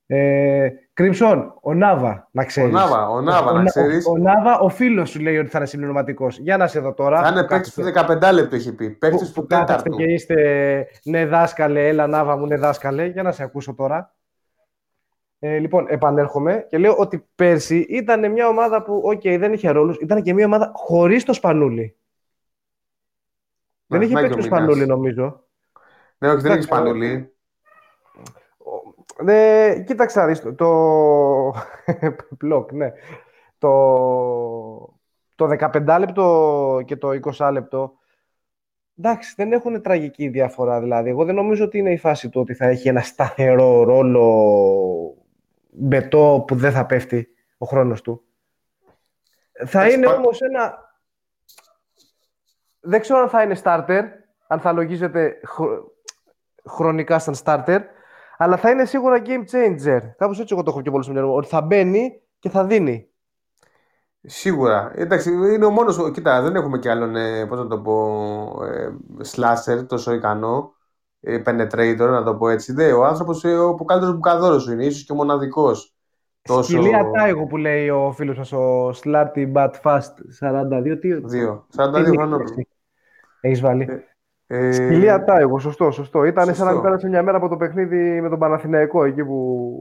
Ε, 0.07 0.69
Κρύψον, 0.93 1.59
ο 1.63 1.75
Νάβα, 1.75 2.29
να 2.31 2.45
ξέρεις. 2.45 2.75
Ο 2.75 2.79
Νάβα, 2.79 3.09
ο 3.09 3.21
Νάβα, 3.21 3.53
να 3.53 3.65
ξέρεις. 3.65 4.07
Ο, 4.07 4.11
ο, 4.11 4.17
Νάβα, 4.17 4.59
ο 4.59 4.69
φίλος 4.69 5.11
σου 5.11 5.21
λέει 5.21 5.39
ότι 5.39 5.49
θα 5.49 5.59
είναι 5.59 5.67
συμπληρωματικός. 5.67 6.39
Για 6.39 6.57
να 6.57 6.67
σε 6.67 6.81
δω 6.81 6.95
τώρα. 6.95 7.23
Θα 7.23 7.29
είναι 7.29 7.45
παίκτης 7.45 7.75
του 7.75 7.83
15 7.95 8.31
λεπτό, 8.33 8.57
έχει 8.57 8.75
πει. 8.75 8.91
Παίκτης 8.91 9.33
του 9.33 9.47
που, 9.47 9.65
που 9.85 9.97
και 9.97 10.05
είστε 10.05 10.35
ναι, 11.03 11.27
δάσκαλε, 11.27 11.89
έλα 11.89 12.07
Νάβα 12.07 12.37
μου, 12.37 12.47
ναι, 12.47 12.57
δάσκαλε. 12.57 13.07
Για 13.07 13.23
να 13.23 13.33
σε 13.33 13.43
ακούσω 13.43 13.75
τώρα. 13.75 14.15
Ε, 15.39 15.59
λοιπόν, 15.59 15.87
επανέρχομαι 15.89 16.67
και 16.69 16.79
λέω 16.79 16.97
ότι 16.97 17.29
πέρσι 17.35 17.87
ήταν 17.89 18.33
μια 18.33 18.49
ομάδα 18.49 18.83
που, 18.83 19.01
οκ, 19.05 19.21
okay, 19.25 19.37
δεν 19.39 19.53
είχε 19.53 19.71
ρόλους, 19.71 19.97
ήταν 19.97 20.23
και 20.23 20.35
μια 20.35 20.47
ομάδα 20.47 20.73
χωρίς 20.75 21.25
το 21.25 21.33
Σπανούλι. 21.33 21.97
δεν 23.87 24.03
είχε 24.03 24.15
παίξει 24.15 24.37
το 24.37 24.43
Σπανούλι, 24.43 24.87
νομίζω. 24.87 25.45
Ναι, 26.19 26.29
όχι, 26.29 26.41
δεν 26.41 26.53
έχει 26.53 26.63
Σπανούλι. 26.63 27.36
Ναι, 29.23 29.75
κοίταξε 29.87 30.21
να 30.21 30.27
δεις, 30.27 30.43
το... 30.57 31.55
Πλοκ, 32.39 32.73
ναι. 32.81 32.93
Το... 33.59 33.71
το 35.35 35.47
15 35.61 35.97
λεπτό 35.99 36.83
και 36.85 36.97
το 36.97 37.09
20 37.39 37.51
λεπτό 37.53 37.99
Εντάξει, 38.99 39.35
δεν 39.37 39.53
έχουν 39.53 39.83
τραγική 39.83 40.29
διαφορά 40.29 40.81
δηλαδή. 40.81 41.09
Εγώ 41.09 41.25
δεν 41.25 41.35
νομίζω 41.35 41.65
ότι 41.65 41.79
είναι 41.79 41.93
η 41.93 41.97
φάση 41.97 42.29
του 42.29 42.41
ότι 42.41 42.55
θα 42.55 42.67
έχει 42.67 42.89
ένα 42.89 43.01
σταθερό 43.01 43.83
ρόλο 43.83 45.17
μπετό 45.71 46.45
που 46.47 46.55
δεν 46.55 46.73
θα 46.73 46.87
πέφτει 46.87 47.29
ο 47.59 47.67
χρόνος 47.67 48.03
του. 48.03 48.25
Θα 49.67 49.89
είναι 49.89 50.07
όμως 50.07 50.41
ένα... 50.41 50.85
Δεν 52.81 53.01
ξέρω 53.01 53.19
αν 53.19 53.29
θα 53.29 53.43
είναι 53.43 53.61
starter, 53.63 54.03
αν 54.47 54.61
θα 54.61 54.73
λογίζεται 54.73 55.41
χρονικά 56.67 57.19
σαν 57.19 57.35
starter, 57.45 57.81
αλλά 58.37 58.57
θα 58.57 58.71
είναι 58.71 58.85
σίγουρα 58.85 59.23
game 59.25 59.45
changer. 59.53 60.01
Κάπως 60.17 60.41
έτσι 60.41 60.55
εγώ 60.55 60.63
το 60.63 60.71
έχω 60.71 60.83
πιο 60.83 60.93
πολύ 60.93 61.05
στο 61.05 61.35
ότι 61.35 61.49
θα 61.49 61.61
μπαίνει 61.63 62.21
και 62.39 62.49
θα 62.49 62.65
δίνει. 62.65 63.11
Σίγουρα. 64.29 64.93
Εντάξει, 64.95 65.31
είναι 65.31 65.65
ο 65.65 65.71
μόνος, 65.71 66.11
κοίτα, 66.13 66.43
δεν 66.43 66.57
έχουμε 66.57 66.79
κι 66.79 66.89
άλλον, 66.89 67.17
ε, 67.17 67.47
πώς 67.47 67.59
να 67.59 67.67
το 67.67 67.79
πω, 67.79 68.65
ε, 68.65 68.97
slasher 69.35 69.87
τόσο 69.87 70.13
ικανό 70.13 70.75
ε, 71.21 71.43
penetrator, 71.47 72.09
να 72.11 72.23
το 72.23 72.35
πω 72.35 72.49
έτσι. 72.49 72.73
Δε, 72.73 72.93
ο 72.93 73.05
άνθρωπος 73.05 73.45
ε, 73.45 73.57
ο 73.57 73.75
καλύτερος 73.75 74.15
μπουκαδόρος 74.15 74.63
σου 74.63 74.73
είναι, 74.73 74.85
ίσως 74.85 75.05
και 75.05 75.13
ο 75.13 75.15
μοναδικός. 75.15 75.95
Τόσο... 76.43 76.63
Σκυλία 76.63 77.11
τάιγο 77.11 77.47
που 77.47 77.57
λέει 77.57 77.89
ο 77.89 78.13
φίλος 78.13 78.49
σα, 78.49 78.57
ο 78.57 78.91
Slarty 79.03 79.53
But 79.53 79.71
Fast 79.83 80.15
42. 80.41 80.99
Τι... 81.01 81.11
42 81.77 82.05
χρονών. 82.17 82.43
Έχει 83.41 83.61
βάλει. 83.61 83.89
Ε... 84.47 84.73
Σκυλία 84.73 85.25
Τάιγο, 85.25 85.59
σωστό, 85.59 85.91
σωστό. 85.91 86.25
Ήταν 86.25 86.55
σαν 86.55 86.75
να 86.75 86.81
πέρασε 86.81 87.09
μια 87.09 87.23
μέρα 87.23 87.37
από 87.37 87.49
το 87.49 87.57
παιχνίδι 87.57 88.21
με 88.21 88.29
τον 88.29 88.39
Παναθηναϊκό 88.39 89.05
εκεί 89.05 89.25
που 89.25 89.79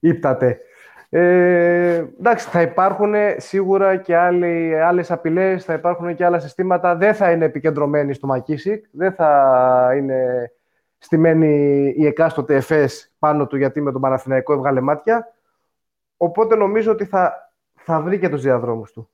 ύπτατε. 0.00 0.60
Ε, 1.08 2.04
εντάξει, 2.18 2.48
θα 2.48 2.60
υπάρχουν 2.60 3.14
σίγουρα 3.36 3.96
και 3.96 4.16
άλλοι, 4.16 4.80
άλλες 4.80 5.10
απειλές, 5.10 5.64
θα 5.64 5.72
υπάρχουν 5.72 6.14
και 6.14 6.24
άλλα 6.24 6.38
συστήματα. 6.38 6.96
Δεν 6.96 7.14
θα 7.14 7.30
είναι 7.30 7.44
επικεντρωμένοι 7.44 8.14
στο 8.14 8.26
Μακίσικ, 8.26 8.84
δεν 8.90 9.12
θα 9.12 9.90
είναι 9.96 10.50
στημένη 10.98 11.94
η 11.96 12.06
εκάστοτε 12.06 12.54
ΕΦΕΣ 12.54 13.12
πάνω 13.18 13.46
του 13.46 13.56
γιατί 13.56 13.80
με 13.80 13.92
τον 13.92 14.00
Παναθηναϊκό 14.00 14.52
έβγαλε 14.52 14.80
μάτια. 14.80 15.32
Οπότε 16.16 16.56
νομίζω 16.56 16.92
ότι 16.92 17.04
θα, 17.04 17.52
θα 17.74 18.00
βρει 18.00 18.18
και 18.18 18.28
τους 18.28 18.42
διαδρόμους 18.42 18.92
του. 18.92 19.08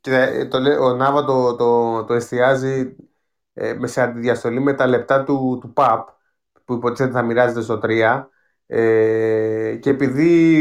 Και 0.00 0.46
το, 0.50 0.58
ο 0.84 0.94
Νάβα 0.94 1.24
το, 1.24 1.56
το, 1.56 2.04
το 2.04 2.14
εστιάζει 2.14 2.96
ε, 3.58 3.76
σε 3.82 4.02
αντιδιαστολή 4.02 4.60
με 4.60 4.72
τα 4.72 4.86
λεπτά 4.86 5.24
του, 5.24 5.58
του 5.60 5.72
ΠΑΠ 5.72 6.08
που 6.64 6.74
υποτίθεται 6.74 7.12
θα 7.12 7.22
μοιράζεται 7.22 7.60
στο 7.60 7.80
3 7.82 8.24
ε, 8.66 9.76
και 9.80 9.90
επειδή 9.90 10.60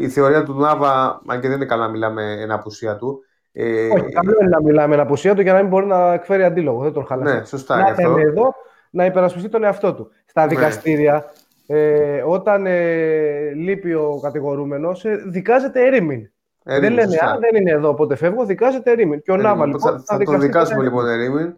η 0.00 0.08
θεωρία 0.08 0.42
του 0.42 0.54
Νάβα, 0.54 1.20
αν 1.26 1.40
και 1.40 1.48
δεν 1.48 1.56
είναι 1.56 1.64
καλά 1.64 1.86
να 1.86 1.90
μιλάμε 1.90 2.36
εν 2.40 2.50
απουσία 2.50 2.96
του. 2.96 3.24
Ε, 3.52 3.88
Όχι, 3.88 4.12
καλό 4.12 4.32
είναι 4.40 4.48
να 4.48 4.62
μιλάμε 4.62 4.94
εν 4.94 5.00
απουσία 5.00 5.34
του 5.34 5.40
για 5.40 5.52
να 5.52 5.58
μην 5.58 5.68
μπορεί 5.68 5.86
να 5.86 6.12
εκφέρει 6.12 6.44
αντίλογο. 6.44 6.82
Δεν 6.82 6.92
τον 6.92 7.06
χαλάσει. 7.06 7.36
Ναι, 7.36 7.44
σωστά. 7.44 7.76
Να 7.76 8.02
είναι 8.02 8.22
εδώ 8.22 8.54
να 8.90 9.04
υπερασπιστεί 9.04 9.48
τον 9.48 9.64
εαυτό 9.64 9.94
του. 9.94 10.10
Στα 10.24 10.42
ναι. 10.42 10.48
δικαστήρια, 10.48 11.24
ε, 11.66 12.22
όταν 12.26 12.66
ε, 12.66 13.52
λείπει 13.54 13.94
ο 13.94 14.18
κατηγορούμενος, 14.22 15.04
ε, 15.04 15.22
δικάζεται 15.26 15.86
ερήμην. 15.86 16.30
δεν 16.62 16.92
λένε, 16.92 17.16
Α, 17.16 17.38
δεν 17.38 17.60
είναι 17.60 17.70
εδώ, 17.70 17.88
οπότε 17.88 18.16
φεύγω, 18.16 18.44
δικάζεται 18.44 18.90
ερήμην. 18.90 19.22
Και 19.22 19.32
ο 19.32 19.36
Νάβα 19.36 19.66
λοιπόν. 19.66 19.80
Θα, 19.80 19.90
θα, 19.90 20.16
θα 20.16 20.24
τον 20.24 20.40
δικάσουμε 20.40 20.82
λοιπόν 20.82 21.06
ερήμην. 21.06 21.56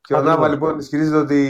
Και 0.00 0.14
ο 0.14 0.20
Νάβα 0.22 0.48
λοιπόν 0.48 0.78
ισχυρίζεται 0.78 1.16
ότι 1.16 1.40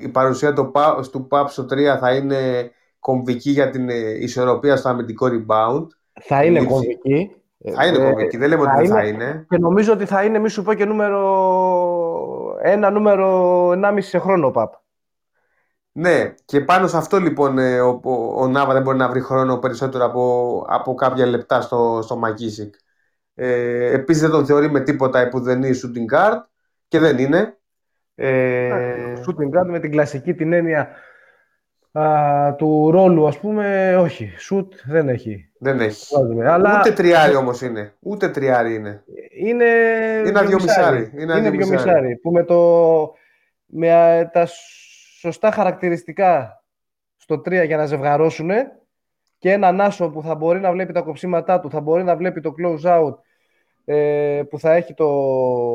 η 0.00 0.08
παρουσία 0.08 0.52
του, 0.52 0.72
του 1.12 1.26
ΠΑΠ 1.26 1.50
στο 1.50 1.62
3 1.62 1.96
θα 2.00 2.14
είναι 2.14 2.70
κομβική 2.98 3.50
για 3.50 3.70
την 3.70 3.88
ε, 3.88 3.94
ισορροπία 3.94 4.76
στο 4.76 4.88
αμυντικό 4.88 5.26
rebound. 5.26 5.86
Θα 6.22 6.44
είναι 6.44 6.64
κομβική. 6.64 7.30
Θα 7.74 7.86
είναι 7.86 7.96
ε, 7.96 8.10
κομβική, 8.10 8.36
δεν 8.36 8.48
λέμε 8.48 8.62
ότι 8.62 8.72
δεν 8.76 8.86
θα 8.86 9.06
είναι. 9.06 9.46
Και 9.48 9.58
νομίζω 9.58 9.92
ότι 9.92 10.04
θα 10.04 10.24
είναι, 10.24 10.38
μη 10.38 10.48
σου 10.48 10.62
πω 10.62 10.74
και 10.74 10.84
νούμερο 10.84 11.20
ένα, 12.62 12.90
νούμερο 12.90 13.68
1,5 13.70 13.96
σε 13.98 14.18
χρόνο 14.18 14.50
ΠΑΠ. 14.50 14.72
Ναι, 15.92 16.34
και 16.44 16.60
πάνω 16.60 16.86
σε 16.86 16.96
αυτό 16.96 17.18
λοιπόν 17.18 17.58
ε, 17.58 17.80
ο, 17.80 18.00
ο, 18.04 18.42
ο 18.42 18.46
Νάβα 18.48 18.72
δεν 18.72 18.82
μπορεί 18.82 18.96
να 18.96 19.08
βρει 19.08 19.20
χρόνο 19.20 19.58
περισσότερο 19.58 20.04
από, 20.04 20.64
από 20.68 20.94
κάποια 20.94 21.26
λεπτά 21.26 21.60
στο, 21.60 22.00
στο 22.02 22.16
Μακίσικ. 22.16 22.74
Ε, 23.34 23.92
Επίσης 23.92 24.22
δεν 24.22 24.30
τον 24.30 24.46
θεωρεί 24.46 24.70
με 24.70 24.80
τίποτα 24.80 25.18
επουδενή 25.18 25.70
shooting 25.82 26.14
guard 26.16 26.40
και 26.88 26.98
δεν 26.98 27.18
είναι. 27.18 27.56
Ε... 28.14 29.12
Shooting 29.14 29.58
guard 29.58 29.66
με 29.66 29.80
την 29.80 29.90
κλασική 29.90 30.34
την 30.34 30.52
έννοια 30.52 30.90
α, 31.98 32.54
του 32.54 32.90
ρόλου, 32.90 33.26
ας 33.26 33.38
πούμε, 33.38 33.96
όχι. 33.96 34.32
Σουτ 34.38 34.74
δεν 34.84 35.08
έχει. 35.08 35.50
Δεν 35.58 35.80
έχει. 35.80 36.14
Αλλά... 36.46 36.78
Ούτε 36.80 36.92
τριάρι 36.92 37.34
όμως 37.34 37.60
είναι. 37.60 37.94
Ούτε 38.00 38.28
τριάρι 38.28 38.74
είναι. 38.74 39.04
Είναι, 39.38 39.64
είναι 40.26 40.42
δυο 40.42 40.58
μισάρι. 40.62 41.12
Είναι, 41.16 41.36
είναι 41.36 41.50
δυο 41.50 41.66
μισάρι. 41.66 42.16
Που 42.16 42.30
με, 42.30 42.44
το, 42.44 43.12
με 43.66 44.30
τα 44.32 44.48
σωστά 45.18 45.50
χαρακτηριστικά 45.50 46.64
στο 47.16 47.34
3 47.34 47.66
για 47.66 47.76
να 47.76 47.86
ζευγαρώσουν 47.86 48.50
και 49.38 49.52
έναν 49.52 49.80
άσο 49.80 50.10
που 50.10 50.22
θα 50.22 50.34
μπορεί 50.34 50.60
να 50.60 50.72
βλέπει 50.72 50.92
τα 50.92 51.00
κοψίματά 51.00 51.60
του, 51.60 51.70
θα 51.70 51.80
μπορεί 51.80 52.04
να 52.04 52.16
βλέπει 52.16 52.40
το 52.40 52.54
close 52.58 52.82
out, 52.82 53.14
ε, 53.88 54.42
που 54.50 54.58
θα 54.58 54.74
έχει 54.74 54.94
το, 54.94 55.08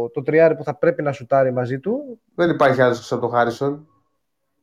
το 0.10 0.22
τριάρι 0.22 0.56
που 0.56 0.64
θα 0.64 0.76
πρέπει 0.76 1.02
να 1.02 1.12
σουτάρει 1.12 1.54
μαζί 1.54 1.80
του. 1.80 2.20
Δεν 2.36 2.50
υπάρχει 2.50 2.82
άλλος 2.82 3.12
από 3.12 3.22
το 3.22 3.28
Χάρισον 3.28 3.86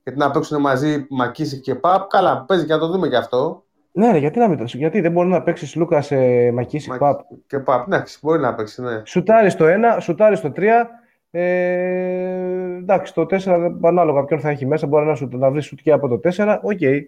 γιατί 0.08 0.18
να 0.18 0.30
παίξουν 0.30 0.60
μαζί 0.60 1.06
Μακίση 1.10 1.60
και 1.60 1.74
Παπ. 1.74 2.08
Καλά, 2.08 2.44
παίζει 2.44 2.66
και 2.66 2.72
να 2.72 2.78
το 2.78 2.86
δούμε 2.88 3.08
και 3.08 3.16
αυτό. 3.16 3.64
Ναι, 3.92 4.10
ρε, 4.10 4.18
γιατί 4.18 4.38
να 4.38 4.48
μην 4.48 4.58
το 4.58 4.64
Γιατί 4.66 5.00
δεν 5.00 5.12
μπορεί 5.12 5.28
να 5.28 5.42
παίξεις 5.42 5.74
Λούκας 5.74 6.06
σε 6.06 6.50
Μακίσικ 6.50 6.90
Μα... 6.90 6.96
Παπ. 6.96 7.20
Και 7.46 7.58
Παπ, 7.58 7.88
ναι, 7.88 8.02
μπορεί 8.20 8.40
να 8.40 8.54
παίξει, 8.54 8.82
ναι. 8.82 9.02
Σουτάρεις 9.04 9.52
στο 9.52 9.66
1, 9.68 9.68
σουτάρεις 10.00 10.38
στο 10.38 10.52
3. 10.56 10.62
Ε, 11.30 11.42
εντάξει, 12.76 13.14
το 13.14 13.22
4 13.22 13.72
ανάλογα 13.82 14.24
ποιον 14.24 14.40
θα 14.40 14.48
έχει 14.48 14.66
μέσα. 14.66 14.86
Μπορεί 14.86 15.06
να, 15.06 15.14
σου, 15.14 15.28
να 15.32 15.50
βρεις 15.50 15.64
σουτ 15.64 15.78
και 15.82 15.92
από 15.92 16.08
το 16.08 16.20
4. 16.36 16.58
Ok. 16.62 16.78
Okay. 16.80 17.00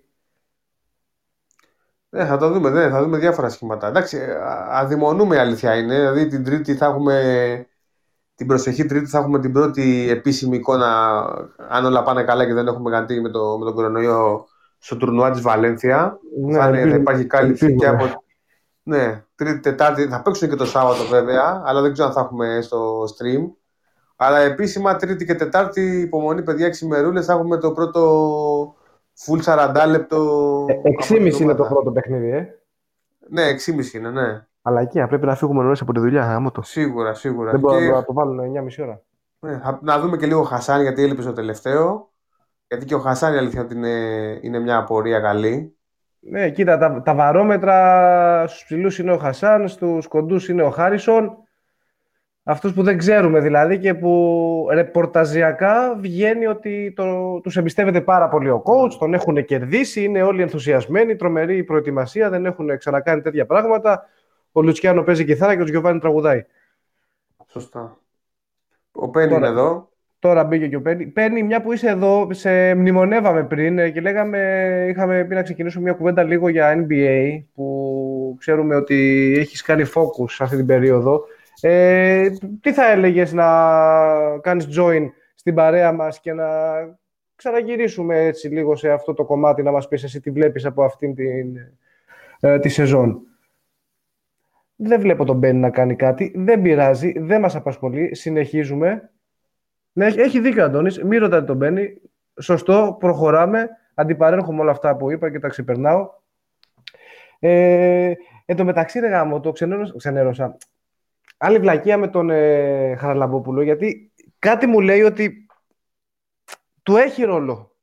Ναι, 2.10 2.24
θα 2.24 2.36
το 2.36 2.50
δούμε, 2.50 2.70
ναι, 2.70 2.88
θα 2.88 3.02
δούμε 3.02 3.18
διάφορα 3.18 3.48
σχήματα. 3.48 3.86
Εντάξει, 3.86 4.18
αδημονούμε 4.70 5.36
η 5.36 5.38
αλήθεια 5.38 5.76
είναι. 5.76 5.98
Δηλαδή 5.98 6.26
την 6.26 6.44
Τρίτη 6.44 6.74
θα 6.74 6.86
έχουμε 6.86 7.66
την 8.34 8.46
προσεχή 8.46 8.84
Τρίτη 8.84 9.06
θα 9.06 9.18
έχουμε 9.18 9.40
την 9.40 9.52
πρώτη 9.52 10.08
επίσημη 10.10 10.56
εικόνα, 10.56 11.22
αν 11.68 11.84
όλα 11.84 12.02
πάνε 12.02 12.22
καλά 12.22 12.46
και 12.46 12.54
δεν 12.54 12.66
έχουμε 12.66 12.90
γκαντεμιά, 12.90 13.28
το, 13.28 13.58
με 13.58 13.64
τον 13.64 13.74
κορονοϊό, 13.74 14.46
στο 14.78 14.96
τουρνουά 14.96 15.30
της 15.30 15.40
Βαλένθια. 15.40 16.18
Ναι, 16.40 16.58
θα, 16.58 16.64
θα 16.70 16.94
υπάρχει 16.94 17.24
κάλυψη 17.24 17.74
και 17.74 17.86
από. 17.86 18.24
Ναι, 18.82 19.24
Τρίτη, 19.34 19.60
Τετάρτη. 19.60 20.08
Θα 20.08 20.22
παίξουν 20.22 20.48
και 20.48 20.56
το 20.56 20.64
Σάββατο 20.64 21.04
βέβαια, 21.04 21.62
αλλά 21.64 21.80
δεν 21.80 21.92
ξέρω 21.92 22.08
αν 22.08 22.14
θα 22.14 22.20
έχουμε 22.20 22.58
στο 22.62 23.02
stream. 23.04 23.50
Αλλά 24.16 24.38
επίσημα 24.38 24.96
Τρίτη 24.96 25.24
και 25.24 25.34
Τετάρτη, 25.34 26.00
υπομονή 26.00 26.42
παιδιά, 26.42 26.68
6 26.68 26.86
μερούλε, 26.86 27.22
θα 27.22 27.32
έχουμε 27.32 27.58
το 27.58 27.72
πρώτο 27.72 28.74
full 29.26 29.42
40 29.84 29.88
λεπτό. 29.88 30.66
6,5 31.08 31.40
είναι 31.40 31.54
το 31.54 31.64
πρώτο 31.64 31.92
παιχνίδι, 31.92 32.30
ε. 32.30 32.48
Ναι, 33.28 33.42
6,5 33.42 33.94
είναι, 33.94 34.10
ναι. 34.10 34.46
Αλλά 34.62 34.80
εκεί 34.80 35.06
πρέπει 35.06 35.26
να 35.26 35.34
φύγουμε 35.34 35.62
νωρίς 35.62 35.80
από 35.80 35.92
τη 35.92 36.00
δουλειά. 36.00 36.34
Άμα 36.34 36.50
το. 36.50 36.62
Σίγουρα, 36.62 37.14
σίγουρα. 37.14 37.50
Δεν 37.50 37.60
μπορούμε 37.60 37.90
να 37.90 38.04
το 38.04 38.12
βάλουν 38.12 38.38
9,5 38.38 38.84
ώρα. 38.84 39.02
Ναι, 39.38 39.60
να 39.82 40.00
δούμε 40.00 40.16
και 40.16 40.26
λίγο 40.26 40.42
Χασάν 40.42 40.82
γιατί 40.82 41.02
έλειπε 41.02 41.22
στο 41.22 41.32
τελευταίο. 41.32 42.10
Γιατί 42.66 42.84
και 42.84 42.94
ο 42.94 42.98
Χασάν 42.98 43.34
η 43.34 43.36
αλήθεια 43.36 43.60
ότι 43.60 43.74
είναι, 43.74 43.88
είναι 44.42 44.58
μια 44.58 44.76
απορία 44.76 45.20
καλή. 45.20 45.76
Ναι, 46.20 46.50
κοίτα, 46.50 46.78
τα, 46.78 47.02
τα 47.02 47.14
βαρόμετρα 47.14 48.46
στους 48.46 48.64
ψηλούς 48.64 48.98
είναι 48.98 49.12
ο 49.12 49.18
Χασάν, 49.18 49.68
στους 49.68 50.06
κοντούς 50.06 50.48
είναι 50.48 50.62
ο 50.62 50.70
Χάρισον. 50.70 51.36
Αυτούς 52.50 52.72
που 52.72 52.82
δεν 52.82 52.98
ξέρουμε 52.98 53.40
δηλαδή 53.40 53.78
και 53.78 53.94
που 53.94 54.66
ρεπορταζιακά 54.70 55.96
βγαίνει 56.00 56.46
ότι 56.46 56.92
το, 56.96 57.40
τους 57.40 57.56
εμπιστεύεται 57.56 58.00
πάρα 58.00 58.28
πολύ 58.28 58.50
ο 58.50 58.62
coach, 58.64 58.92
τον 58.98 59.14
έχουν 59.14 59.44
κερδίσει, 59.44 60.04
είναι 60.04 60.22
όλοι 60.22 60.42
ενθουσιασμένοι, 60.42 61.16
τρομερή 61.16 61.64
προετοιμασία, 61.64 62.30
δεν 62.30 62.46
έχουν 62.46 62.78
ξανακάνει 62.78 63.20
τέτοια 63.20 63.46
πράγματα. 63.46 64.08
Ο 64.52 64.62
Λουτσιάνο 64.62 65.02
παίζει 65.02 65.24
κιθάρα 65.24 65.56
και 65.56 65.62
ο 65.62 65.64
Γιωβάνι 65.64 65.98
τραγουδάει. 65.98 66.46
Σωστά. 67.46 67.98
Ο 68.92 69.08
Πένι 69.08 69.34
είναι 69.34 69.46
εδώ. 69.46 69.88
Τώρα 70.18 70.44
μπήκε 70.44 70.68
και 70.68 70.76
ο 70.76 70.82
Πένι. 70.82 71.06
Πένι, 71.06 71.42
μια 71.42 71.62
που 71.62 71.72
είσαι 71.72 71.88
εδώ, 71.88 72.28
σε 72.30 72.74
μνημονεύαμε 72.74 73.44
πριν 73.44 73.78
ε, 73.78 73.90
και 73.90 74.00
λέγαμε, 74.00 74.86
είχαμε 74.88 75.24
πει 75.24 75.34
να 75.34 75.42
ξεκινήσουμε 75.42 75.82
μια 75.82 75.92
κουβέντα 75.92 76.22
λίγο 76.22 76.48
για 76.48 76.86
NBA, 76.86 77.42
που 77.54 78.36
ξέρουμε 78.38 78.74
ότι 78.74 79.34
έχεις 79.38 79.62
κάνει 79.62 79.82
focus 79.94 80.36
αυτή 80.38 80.56
την 80.56 80.66
περίοδο. 80.66 81.24
Ε, 81.60 82.30
τι 82.60 82.72
θα 82.72 82.90
έλεγες 82.90 83.32
να 83.32 83.48
κάνεις 84.38 84.68
join 84.78 85.06
στην 85.34 85.54
παρέα 85.54 85.92
μας 85.92 86.20
και 86.20 86.32
να 86.32 86.46
ξαναγυρίσουμε 87.36 88.24
έτσι 88.24 88.48
λίγο 88.48 88.76
σε 88.76 88.90
αυτό 88.90 89.14
το 89.14 89.24
κομμάτι, 89.24 89.62
να 89.62 89.70
μας 89.70 89.88
πεις 89.88 90.02
εσύ 90.02 90.20
τι 90.20 90.30
βλέπεις 90.30 90.64
από 90.64 90.84
αυτήν 90.84 91.14
την, 91.14 91.56
ε, 92.40 92.58
τη 92.58 92.68
σεζόν; 92.68 93.22
Δεν 94.76 95.00
βλέπω 95.00 95.24
τον 95.24 95.36
Μπένι 95.36 95.58
να 95.58 95.70
κάνει 95.70 95.96
κάτι. 95.96 96.32
Δεν 96.36 96.62
πειράζει. 96.62 97.12
Δεν 97.18 97.40
μας 97.40 97.56
απασχολεί. 97.56 98.14
Συνεχίζουμε. 98.14 99.10
Ναι, 99.92 100.06
έχει 100.06 100.40
δίκιο, 100.40 100.64
Αντώνης. 100.64 101.02
Μην 101.02 101.20
ρωτάτε 101.20 101.44
τον 101.44 101.56
Μπένι. 101.56 102.00
Σωστό. 102.40 102.96
Προχωράμε. 103.00 103.68
Αντιπαρέρχομαι 103.94 104.60
όλα 104.60 104.70
αυτά 104.70 104.96
που 104.96 105.10
είπα 105.10 105.30
και 105.30 105.38
τα 105.38 105.48
ξεπερνάω. 105.48 106.10
Ε, 107.38 108.12
εν 108.44 108.56
τω 108.56 108.64
μεταξύ, 108.64 109.00
ρε 109.00 109.08
γάμο, 109.08 109.40
το 109.40 109.52
ξενέρωσα. 109.96 110.56
Άλλη 111.42 111.58
βλακεία 111.58 111.98
με 111.98 112.08
τον 112.08 112.30
ε, 112.30 112.96
Χαραλαμπόπουλο, 112.96 113.62
γιατί 113.62 114.12
κάτι 114.38 114.66
μου 114.66 114.80
λέει 114.80 115.02
ότι 115.02 115.46
του 116.82 116.96
έχει 116.96 117.22
ρόλο 117.22 117.76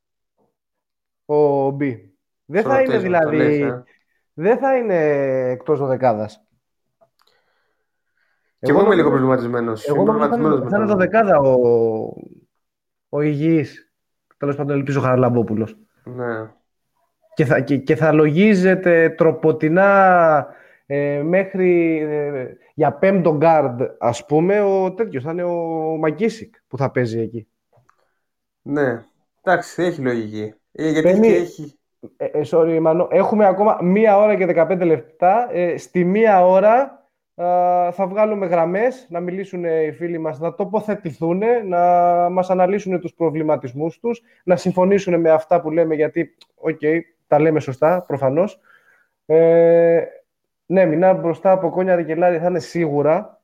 ο 1.26 1.70
Μπι. 1.70 2.18
Δεν 2.46 2.64
θα 2.64 2.82
είναι 2.82 2.98
δηλαδή... 2.98 3.62
Ε. 3.62 3.84
Δεν 4.34 4.58
θα 4.58 4.78
είναι 4.78 4.96
εκτός 5.50 5.88
δεκάδας. 5.88 6.48
Και 8.60 8.72
εγώ, 8.72 8.82
είμαι 8.82 8.96
λίγο 8.96 9.10
προβληματισμένος. 9.10 9.88
Εγώ 9.88 10.02
είμαι 10.02 10.28
θα 10.70 10.82
είναι 10.82 10.96
δεκάδα 10.96 11.40
ο, 11.40 11.60
ο 13.10 13.22
υγιής. 13.22 13.94
Τέλος 14.38 14.56
πάντων, 14.56 14.78
ελπίζω 14.78 15.02
Χαραλαμπόπουλος. 15.02 15.78
Ναι. 16.04 16.52
Και 17.34 17.46
θα, 17.46 17.60
και, 17.60 17.78
και 17.78 17.96
θα 17.96 18.12
λογίζεται 18.12 19.10
τρόπον 19.10 19.92
τινά 19.92 20.48
ε, 20.90 21.22
μέχρι 21.24 21.98
ε, 22.02 22.48
για 22.74 22.94
πέμπτο 22.94 23.36
γκάρντ, 23.36 23.82
ας 23.98 24.26
πούμε, 24.26 24.62
ο 24.62 24.94
τέτοιος 24.94 25.24
θα 25.24 25.32
είναι 25.32 25.44
ο 25.44 25.98
ΜακΚίσικ 25.98 26.56
που 26.68 26.78
θα 26.78 26.92
παίζει 26.92 27.20
εκεί. 27.20 27.48
Ναι, 28.62 29.04
εντάξει, 29.44 29.84
έχει 29.84 30.02
λογική. 30.02 30.54
Ε, 30.72 30.90
γιατί 30.90 31.02
Παίρνει... 31.02 31.28
έχει... 31.28 31.80
Ε, 32.18 32.26
ε, 32.26 32.42
sorry, 32.52 32.80
Μανώ. 32.82 33.08
Έχουμε 33.12 33.46
ακόμα 33.46 33.80
μία 33.82 34.18
ώρα 34.18 34.36
και 34.36 34.46
15 34.70 34.82
λεπτά. 34.86 35.50
Ε, 35.52 35.78
στη 35.78 36.04
μία 36.04 36.46
ώρα 36.46 37.02
θα 37.92 38.08
βγάλουμε 38.08 38.46
γραμμές, 38.46 39.08
να 39.10 39.20
μιλήσουν 39.20 39.64
οι 39.64 39.92
φίλοι 39.92 40.18
μας, 40.18 40.40
να 40.40 40.54
τοποθετηθούν, 40.54 41.42
να 41.66 41.80
μας 42.30 42.50
αναλύσουν 42.50 43.00
τους 43.00 43.14
προβληματισμούς 43.14 44.00
τους, 44.00 44.22
να 44.44 44.56
συμφωνήσουν 44.56 45.20
με 45.20 45.30
αυτά 45.30 45.62
που 45.62 45.72
λέμε, 45.72 45.96
γιατί, 45.96 46.36
οκ, 46.56 46.80
τα 47.28 47.40
λέμε 47.40 47.60
σωστά, 47.60 48.04
προφανώς. 48.08 48.60
Ε, 49.26 50.04
ναι, 50.68 50.86
μηνά 50.86 51.14
μπροστά 51.14 51.52
από 51.52 51.70
Κόνιαρη 51.70 51.96
και 51.96 52.14
Λαρή 52.14 52.38
θα 52.38 52.48
είναι 52.48 52.60
σίγουρα, 52.60 53.42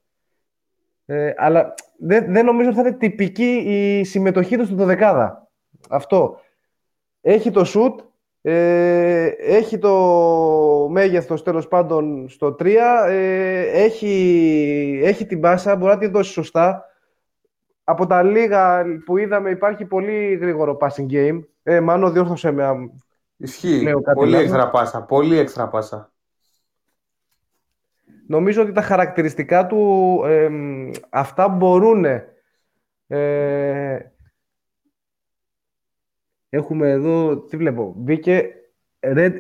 ε, 1.06 1.34
αλλά 1.38 1.74
δεν, 1.98 2.34
δεν 2.34 2.46
νομίζω 2.46 2.70
ότι 2.70 2.78
θα 2.78 2.88
είναι 2.88 2.98
τυπική 2.98 3.64
η 3.66 4.04
συμμετοχή 4.04 4.58
τους 4.58 4.68
στο 4.68 4.86
δεκάδα. 4.86 5.48
Αυτό. 5.90 6.40
Έχει 7.22 7.52
το 7.52 7.64
σουτ, 7.64 8.00
ε, 8.42 9.26
έχει 9.40 9.78
το 9.78 9.98
μέγεθος 10.90 11.44
τέλος 11.44 11.68
πάντων 11.68 12.30
στο 12.30 12.56
3, 12.60 13.06
ε, 13.08 13.84
έχει, 13.84 15.02
έχει 15.04 15.26
την 15.26 15.40
μπάσα, 15.40 15.76
μπορεί 15.76 15.92
να 15.92 15.98
τη 15.98 16.08
δώσει 16.08 16.32
σωστά. 16.32 16.86
Από 17.84 18.08
τα 18.08 18.24
λίγα 18.24 18.86
που 19.06 19.18
είδαμε 19.18 19.50
υπάρχει 19.50 19.86
πολύ 19.86 20.36
γρήγορο 20.36 20.78
passing 20.82 21.12
game. 21.12 21.40
Ε, 21.64 21.80
Μάνο, 21.80 22.12
διόρθωσε 22.12 22.52
με. 22.52 22.92
Ισχύει. 23.38 23.94
Πολύ 24.16 24.36
έξτρα 24.36 24.70
πάσα. 24.70 25.02
Πολύ 25.02 25.38
έξτρα 25.38 25.68
πάσα. 25.68 26.13
Νομίζω 28.28 28.62
ότι 28.62 28.72
τα 28.72 28.82
χαρακτηριστικά 28.82 29.68
του 29.68 30.22
αυτά 31.10 31.48
μπορούν 31.48 32.06
ε, 33.08 34.14
Έχουμε 36.50 36.90
εδώ, 36.90 37.38
τι 37.38 37.58
βλέπω, 37.58 37.94
μπήκε 37.98 38.50
Red 39.00 39.34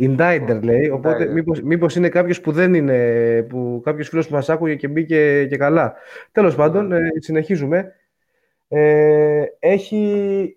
Indider. 0.00 0.60
λέει, 0.62 0.88
οπότε 0.88 1.26
μήπως, 1.26 1.62
μήπως 1.62 1.96
είναι 1.96 2.08
κάποιος 2.08 2.40
που 2.40 2.52
δεν 2.52 2.74
είναι, 2.74 3.42
που 3.42 3.80
κάποιος 3.84 4.08
φίλος 4.08 4.28
που 4.28 4.34
μας 4.34 4.48
άκουγε 4.48 4.74
και 4.74 4.88
μπήκε 4.88 5.46
και 5.46 5.56
καλά. 5.56 5.94
Τέλος 6.32 6.54
πάντων, 6.54 6.92
ε, 6.92 7.08
συνεχίζουμε. 7.18 7.92
Ε, 8.68 9.44
έχει 9.58 10.56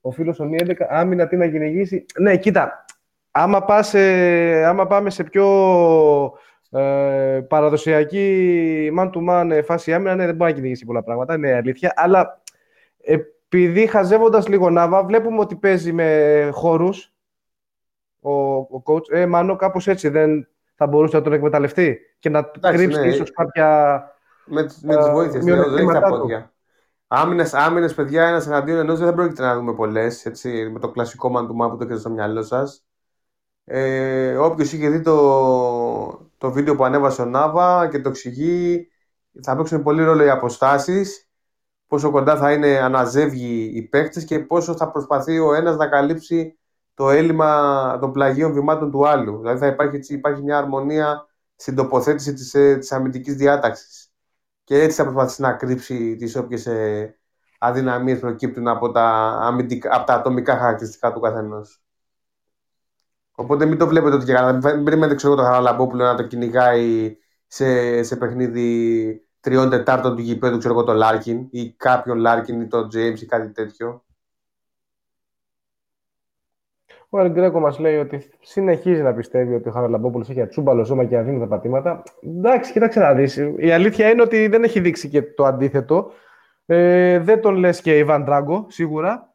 ο 0.00 0.10
φίλος 0.10 0.40
ο 0.40 0.44
11 0.44 0.86
άμυνα 0.88 1.26
τι 1.26 1.36
να 1.36 1.48
κυνηγήσει. 1.48 2.06
Ναι, 2.20 2.36
κοίτα, 2.36 2.84
άμα, 3.36 3.64
πας, 3.64 3.94
άμα 4.64 4.86
πάμε 4.86 5.10
σε 5.10 5.24
πιο 5.24 5.46
ε, 6.70 7.40
παραδοσιακή 7.48 8.92
man-to-man 8.98 9.60
φάση 9.64 9.94
άμυνα, 9.94 10.14
ναι, 10.14 10.26
δεν 10.26 10.34
μπορεί 10.34 10.50
να 10.50 10.56
κυνηγήσει 10.56 10.84
πολλά 10.84 11.02
πράγματα, 11.02 11.34
είναι 11.34 11.54
αλήθεια, 11.54 11.92
αλλά 11.96 12.42
επειδή 13.00 13.86
χαζεύοντας 13.86 14.48
λίγο 14.48 14.70
Νάβα, 14.70 15.04
βλέπουμε 15.04 15.40
ότι 15.40 15.56
παίζει 15.56 15.92
με 15.92 16.48
χώρους 16.52 17.14
ο, 18.20 18.32
ο 18.56 18.82
coach. 18.84 19.10
Ε, 19.10 19.26
Μάνο, 19.26 19.56
κάπως 19.56 19.86
έτσι 19.86 20.08
δεν 20.08 20.48
θα 20.74 20.86
μπορούσε 20.86 21.16
να 21.16 21.22
τον 21.22 21.32
εκμεταλλευτεί 21.32 21.98
και 22.18 22.28
να 22.28 22.38
Εντάξει, 22.38 22.78
κρύψει 22.78 23.00
ναι. 23.00 23.06
ίσως 23.06 23.30
κάποια. 23.32 23.98
Με, 24.44 24.62
με 24.82 24.96
τις 24.96 25.08
βοήθειες, 25.10 25.44
ναι, 25.44 25.54
δεν 25.54 25.76
έχει 25.76 26.00
τα 26.00 26.08
πόδια. 26.08 26.50
Άμυνες, 27.06 27.54
άμυνες, 27.54 27.94
παιδιά, 27.94 28.26
ένας 28.28 28.46
εναντίον 28.46 28.78
ενός 28.78 28.98
δεν 28.98 29.14
πρόκειται 29.14 29.42
να 29.42 29.54
δούμε 29.54 29.74
πολλές. 29.74 30.30
Με 30.72 30.78
το 30.78 30.88
κλασικό 30.90 31.38
man 31.38 31.46
του 31.46 31.54
που 31.54 31.76
το 31.76 31.78
έχετε 31.80 31.98
στο 31.98 32.10
μυαλό 32.10 32.42
σας. 32.42 32.85
Ε, 33.68 34.36
Όποιος 34.36 34.72
είχε 34.72 34.88
δει 34.88 35.00
το, 35.00 36.30
το 36.38 36.50
βίντεο 36.52 36.76
που 36.76 36.84
ανέβασε 36.84 37.22
ο 37.22 37.24
Νάβα 37.24 37.88
και 37.88 38.00
το 38.00 38.08
εξηγεί, 38.08 38.88
θα 39.42 39.56
παίξουν 39.56 39.82
πολύ 39.82 40.04
ρόλο 40.04 40.24
οι 40.24 40.30
αποστάσεις 40.30 41.26
πόσο 41.86 42.10
κοντά 42.10 42.36
θα 42.36 42.52
είναι 42.52 42.78
αναζεύγει 42.78 43.70
οι 43.74 43.82
παίκτες 43.82 44.24
και 44.24 44.38
πόσο 44.38 44.76
θα 44.76 44.90
προσπαθεί 44.90 45.38
ο 45.38 45.54
ένας 45.54 45.76
να 45.76 45.88
καλύψει 45.88 46.58
το 46.94 47.10
έλλειμμα 47.10 47.98
των 48.00 48.12
πλαγίων 48.12 48.52
βημάτων 48.52 48.90
του 48.90 49.06
άλλου. 49.08 49.38
Δηλαδή 49.38 49.58
θα 49.58 49.66
υπάρχει, 49.66 50.14
υπάρχει 50.14 50.42
μια 50.42 50.58
αρμονία 50.58 51.26
στην 51.56 51.74
τοποθέτηση 51.74 52.32
της, 52.32 52.54
ε, 52.54 52.76
της 52.76 52.92
αμυντικής 52.92 53.34
διάταξης. 53.34 54.10
Και 54.64 54.82
έτσι 54.82 54.96
θα 54.96 55.02
προσπαθήσει 55.02 55.40
να 55.40 55.52
κρύψει 55.52 56.16
τις 56.16 56.36
όποιες 56.36 56.66
ε, 56.66 57.18
αδυναμίες 57.58 58.18
προκύπτουν 58.18 58.68
από 58.68 58.90
τα, 58.92 59.02
αμυντικά, 59.42 59.96
από 59.96 60.06
τα 60.06 60.14
ατομικά 60.14 60.56
χαρακτηριστικά 60.58 61.12
του 61.12 61.20
καθενός. 61.20 61.85
Οπότε 63.38 63.66
μην 63.66 63.78
το 63.78 63.86
βλέπετε 63.86 64.14
ότι 64.14 64.24
και 64.24 64.32
καλά. 64.32 64.52
Μην 64.52 64.84
περιμένετε 64.84 65.14
ξέρω, 65.14 65.34
το 65.34 65.42
Χαραλαμπόπουλο 65.42 66.04
να 66.04 66.14
το 66.14 66.22
κυνηγάει 66.22 67.16
σε, 67.46 68.02
σε 68.02 68.16
παιχνίδι 68.16 69.20
τριών 69.40 69.70
τετάρτων 69.70 70.16
του 70.16 70.22
γηπέδου, 70.22 70.58
ξέρω 70.58 70.74
εγώ, 70.74 70.84
το 70.84 70.92
Λάρκιν 70.92 71.46
ή 71.50 71.70
κάποιον 71.70 72.18
Λάρκιν 72.18 72.60
ή 72.60 72.66
το 72.66 72.78
James 72.78 73.20
ή 73.20 73.26
κάτι 73.26 73.52
τέτοιο. 73.52 74.04
Ο 77.08 77.20
El 77.20 77.31
Greco 77.31 77.60
μας 77.60 77.78
λέει 77.78 77.96
ότι 77.96 78.30
συνεχίζει 78.40 79.02
να 79.02 79.14
πιστεύει 79.14 79.54
ότι 79.54 79.68
ο 79.68 79.72
Χαραλαμπόπουλος 79.72 80.28
έχει 80.28 80.40
ατσούμπαλο 80.40 80.84
σώμα 80.84 81.04
και 81.04 81.16
αδύνατα 81.16 81.46
πατήματα. 81.46 82.02
Εντάξει, 82.22 82.72
κοίταξε 82.72 83.00
να 83.00 83.14
δεις. 83.14 83.36
Η 83.56 83.70
αλήθεια 83.70 84.10
είναι 84.10 84.22
ότι 84.22 84.48
δεν 84.48 84.64
έχει 84.64 84.80
δείξει 84.80 85.08
και 85.08 85.22
το 85.22 85.44
αντίθετο. 85.44 86.10
Ε, 86.66 87.18
δεν 87.18 87.40
τον 87.40 87.54
λες 87.54 87.80
και 87.80 87.98
Ιβάν 87.98 88.24
Τράγκο, 88.24 88.66
σίγουρα. 88.68 89.25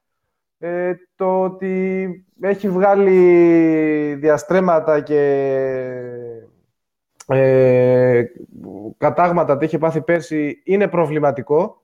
Ε, 0.63 0.93
το 1.15 1.43
ότι 1.43 2.25
έχει 2.41 2.69
βγάλει 2.69 4.15
διαστρέμματα 4.15 5.01
και 5.01 5.21
ε, 7.27 8.23
κατάγματα 8.97 9.57
τι 9.57 9.65
είχε 9.65 9.77
πάθει 9.77 10.01
πέρσι 10.01 10.61
είναι 10.63 10.87
προβληματικό. 10.87 11.83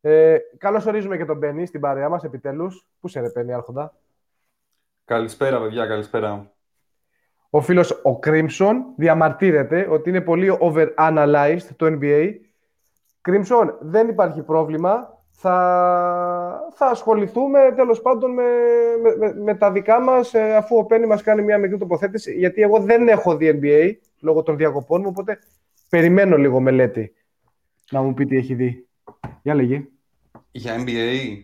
Ε, 0.00 0.36
Καλώς 0.58 0.86
ορίζουμε 0.86 1.16
και 1.16 1.24
τον 1.24 1.36
Μπένι 1.36 1.66
στην 1.66 1.80
παρέα 1.80 2.08
μας 2.08 2.24
επιτέλους. 2.24 2.86
Πού 3.00 3.08
σε 3.08 3.20
ρε, 3.20 3.30
Μπένι, 3.34 3.52
Άρχοντα; 3.52 3.94
Καλησπέρα, 5.04 5.60
παιδιά, 5.60 5.86
καλησπέρα. 5.86 6.52
Ο 7.50 7.60
φίλος 7.60 7.90
ο 7.90 8.18
Crimson 8.22 8.74
διαμαρτύρεται 8.96 9.86
ότι 9.90 10.08
είναι 10.08 10.20
πολύ 10.20 10.58
over-analyzed 10.60 11.66
το 11.76 11.98
NBA. 12.00 12.34
Crimson, 13.28 13.74
δεν 13.80 14.08
υπάρχει 14.08 14.42
πρόβλημα. 14.42 15.21
Θα, 15.34 16.70
θα 16.74 16.86
ασχοληθούμε 16.86 17.72
τέλος 17.76 18.02
πάντων 18.02 18.32
με, 18.32 18.42
με, 19.18 19.34
με, 19.34 19.54
τα 19.54 19.72
δικά 19.72 20.00
μας 20.00 20.34
ε, 20.34 20.56
αφού 20.56 20.76
ο 20.76 20.84
Πένι 20.84 21.06
μας 21.06 21.22
κάνει 21.22 21.42
μια 21.42 21.58
μικρή 21.58 21.78
τοποθέτηση 21.78 22.32
γιατί 22.32 22.62
εγώ 22.62 22.78
δεν 22.78 23.08
έχω 23.08 23.36
δει 23.36 23.58
NBA 23.62 23.92
λόγω 24.20 24.42
των 24.42 24.56
διακοπών 24.56 25.00
μου, 25.00 25.08
οπότε 25.10 25.38
περιμένω 25.88 26.36
λίγο 26.36 26.60
μελέτη 26.60 27.12
να 27.90 28.02
μου 28.02 28.14
πει 28.14 28.26
τι 28.26 28.36
έχει 28.36 28.54
δει. 28.54 28.86
Για 29.42 29.54
λέγε. 29.54 29.88
Για 30.50 30.84
NBA. 30.84 31.42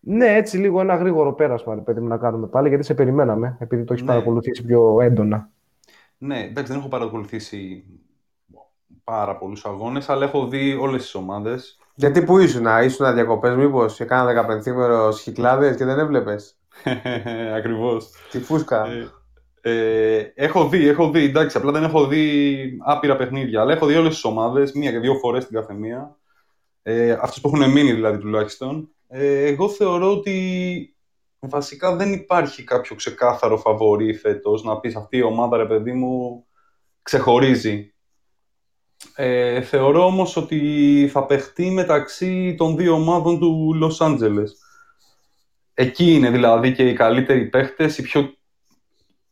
Ναι, 0.00 0.34
έτσι 0.34 0.58
λίγο 0.58 0.80
ένα 0.80 0.94
γρήγορο 0.94 1.32
πέρασμα 1.32 1.76
παιδί 1.76 2.00
να 2.00 2.18
κάνουμε 2.18 2.46
πάλι, 2.46 2.68
γιατί 2.68 2.84
σε 2.84 2.94
περιμέναμε, 2.94 3.56
επειδή 3.60 3.84
το 3.84 3.92
έχεις 3.92 4.04
ναι. 4.04 4.12
παρακολουθήσει 4.12 4.64
πιο 4.64 5.00
έντονα. 5.00 5.50
Ναι, 6.18 6.40
εντάξει, 6.42 6.72
δεν 6.72 6.80
έχω 6.80 6.88
παρακολουθήσει 6.88 7.84
πάρα 9.04 9.36
πολλούς 9.36 9.64
αγώνες, 9.64 10.08
αλλά 10.08 10.24
έχω 10.24 10.48
δει 10.48 10.74
όλες 10.74 11.02
τις 11.02 11.14
ομάδες. 11.14 11.79
Γιατί 11.94 12.22
που 12.22 12.38
ήσουν, 12.38 12.66
ήσουν 12.84 13.14
διακοπές, 13.14 13.54
μήπως 13.54 13.94
και 13.94 14.04
κάνα 14.04 14.46
15 15.08 15.12
σχικλάδε 15.12 15.74
και 15.74 15.84
δεν 15.84 15.98
έβλεπες; 15.98 16.58
Ακριβώς. 17.56 18.10
Τη 18.30 18.40
φούσκα. 18.40 18.86
Ε, 18.86 19.10
ε, 19.62 20.32
έχω 20.34 20.68
δει, 20.68 20.88
έχω 20.88 21.10
δει, 21.10 21.24
εντάξει, 21.24 21.56
απλά 21.56 21.72
δεν 21.72 21.82
έχω 21.82 22.06
δει 22.06 22.78
άπειρα 22.84 23.16
παιχνίδια, 23.16 23.60
αλλά 23.60 23.72
έχω 23.72 23.86
δει 23.86 23.96
όλες 23.96 24.14
τις 24.14 24.24
ομάδες, 24.24 24.72
μία 24.72 24.90
και 24.90 24.98
δύο 24.98 25.14
φορές 25.14 25.46
την 25.46 25.54
κάθε 25.54 25.74
μία. 25.74 26.16
Ε, 26.82 27.12
αυτές 27.12 27.40
που 27.40 27.50
έχουν 27.54 27.70
μείνει 27.70 27.92
δηλαδή 27.92 28.18
τουλάχιστον. 28.18 28.90
Ε, 29.08 29.44
εγώ 29.46 29.68
θεωρώ 29.68 30.12
ότι 30.12 30.96
βασικά 31.38 31.96
δεν 31.96 32.12
υπάρχει 32.12 32.64
κάποιο 32.64 32.96
ξεκάθαρο 32.96 33.56
φαβορή 33.58 34.14
φέτος, 34.14 34.62
να 34.62 34.80
πεις 34.80 34.96
αυτή 34.96 35.16
η 35.16 35.22
ομάδα, 35.22 35.56
ρε 35.56 35.66
παιδί 35.66 35.92
μου, 35.92 36.44
ξεχωρίζει. 37.02 37.94
Ε, 39.14 39.60
θεωρώ 39.60 40.04
όμως 40.04 40.36
ότι 40.36 41.08
θα 41.12 41.26
παιχτεί 41.26 41.70
μεταξύ 41.70 42.54
των 42.58 42.76
δύο 42.76 42.94
ομάδων 42.94 43.38
του 43.38 43.78
Los 43.82 44.06
Angeles. 44.06 44.48
Εκεί 45.74 46.14
είναι 46.14 46.30
δηλαδή 46.30 46.72
και 46.72 46.88
οι 46.88 46.92
καλύτεροι 46.92 47.46
παίχτες, 47.46 47.98
οι 47.98 48.02
πιο 48.02 48.34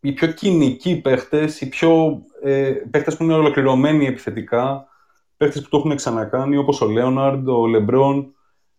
οι 0.01 0.13
πιο 0.13 0.27
κοινικοί 0.27 1.01
παίχτες, 1.01 1.61
οι 1.61 1.69
πιο 1.69 2.23
ε, 2.43 2.71
παίχτες 2.91 3.17
που 3.17 3.23
είναι 3.23 3.35
ολοκληρωμένοι 3.35 4.07
επιθετικά, 4.07 4.89
παίχτες 5.37 5.63
που 5.63 5.69
το 5.69 5.77
έχουν 5.77 5.97
ξανακάνει, 5.97 6.57
όπως 6.57 6.81
ο 6.81 6.87
Λέοναρντ, 6.87 7.49
ο 7.49 7.67
Λεμπρόν. 7.67 8.33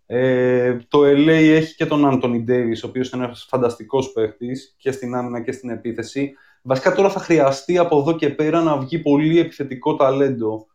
Ε, 0.05 0.77
το 0.87 0.99
LA 1.01 1.27
έχει 1.27 1.75
και 1.75 1.85
τον 1.85 2.05
Άντωνι 2.05 2.39
Ντέιβις, 2.43 2.83
ο 2.83 2.87
οποίος 2.87 3.09
είναι 3.09 3.23
ένας 3.23 3.45
φανταστικός 3.49 4.11
παίχτης 4.11 4.75
και 4.77 4.91
στην 4.91 5.15
άμυνα 5.15 5.41
και 5.41 5.51
στην 5.51 5.69
επίθεση. 5.69 6.33
Βασικά 6.61 6.95
τώρα 6.95 7.09
θα 7.09 7.19
χρειαστεί 7.19 7.77
από 7.77 7.99
εδώ 7.99 8.15
και 8.15 8.29
πέρα 8.29 8.61
να 8.61 8.77
βγει 8.77 8.99
πολύ 8.99 9.39
επιθετικό 9.39 9.95
ταλέντο 9.95 10.67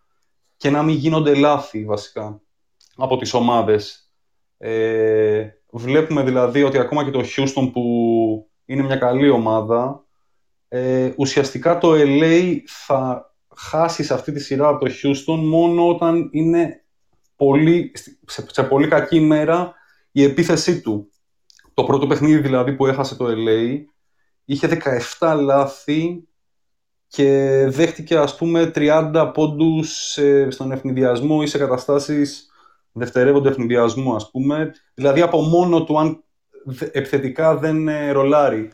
και 0.64 0.70
να 0.70 0.82
μην 0.82 0.94
γίνονται 0.94 1.34
λάθη 1.34 1.84
βασικά 1.84 2.40
από 2.96 3.16
τις 3.16 3.34
ομάδες. 3.34 4.12
Ε, 4.58 5.48
βλέπουμε 5.72 6.22
δηλαδή 6.22 6.62
ότι 6.62 6.78
ακόμα 6.78 7.04
και 7.04 7.10
το 7.10 7.20
Houston 7.20 7.70
που 7.72 7.82
είναι 8.64 8.82
μια 8.82 8.96
καλή 8.96 9.28
ομάδα 9.30 10.04
ε, 10.68 11.12
ουσιαστικά 11.16 11.78
το 11.78 11.92
LA 11.94 12.58
θα 12.66 13.32
χάσει 13.56 14.04
σε 14.04 14.14
αυτή 14.14 14.32
τη 14.32 14.40
σειρά 14.40 14.68
από 14.68 14.84
το 14.84 14.92
Houston 15.02 15.38
μόνο 15.38 15.88
όταν 15.88 16.28
είναι 16.32 16.84
πολύ, 17.36 17.92
σε, 18.26 18.46
σε 18.50 18.62
πολύ 18.62 18.88
κακή 18.88 19.16
ημέρα 19.16 19.74
η 20.12 20.22
επίθεσή 20.22 20.80
του. 20.80 21.08
Το 21.74 21.84
πρώτο 21.84 22.06
παιχνίδι 22.06 22.38
δηλαδή 22.40 22.72
που 22.72 22.86
έχασε 22.86 23.16
το 23.16 23.26
LA 23.28 23.78
είχε 24.44 24.78
17 25.18 25.38
λάθη 25.40 26.28
και 27.14 27.64
δέχτηκε 27.68 28.16
ας 28.16 28.36
πούμε 28.36 28.70
30 28.74 29.30
πόντους 29.34 30.18
στον 30.48 30.72
ευνηδιασμό 30.72 31.40
ή 31.42 31.46
σε 31.46 31.58
καταστάσεις 31.58 32.48
δευτερεύοντο 32.92 33.48
ευνηδιασμού 33.48 34.14
ας 34.14 34.30
πούμε. 34.30 34.72
Δηλαδή 34.94 35.20
από 35.20 35.40
μόνο 35.40 35.84
του 35.84 35.98
αν 35.98 36.24
επιθετικά 36.92 37.56
δεν 37.56 37.88
ε, 37.88 38.10
ρολάρει. 38.10 38.70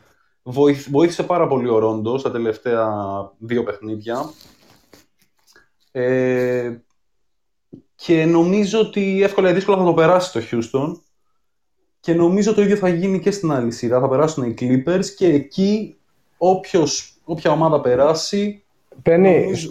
Βοήθησε 0.90 1.22
πάρα 1.22 1.46
πολύ 1.46 1.68
ο 1.68 1.78
Ρόντος 1.78 2.20
στα 2.20 2.30
τελευταία 2.30 2.88
δύο 3.38 3.62
παιχνίδια. 3.62 4.30
Ε, 5.92 6.76
και 7.94 8.24
νομίζω 8.24 8.80
ότι 8.80 9.22
εύκολα 9.22 9.50
ή 9.50 9.52
δύσκολα 9.52 9.76
θα 9.76 9.84
το 9.84 9.94
περάσει 9.94 10.32
το 10.32 10.40
Houston. 10.50 10.92
Και 12.00 12.14
νομίζω 12.14 12.54
το 12.54 12.62
ίδιο 12.62 12.76
θα 12.76 12.88
γίνει 12.88 13.20
και 13.20 13.30
στην 13.30 13.52
άλλη 13.52 13.70
σειρά. 13.70 14.00
Θα 14.00 14.08
περάσουν 14.08 14.44
οι 14.44 14.54
Clippers 14.60 15.06
και 15.16 15.26
εκεί 15.26 15.94
όποιος, 16.38 17.19
όποια 17.30 17.50
ομάδα 17.50 17.80
περάσει... 17.80 18.64
Πένι, 19.02 19.40
νομίζω... 19.42 19.70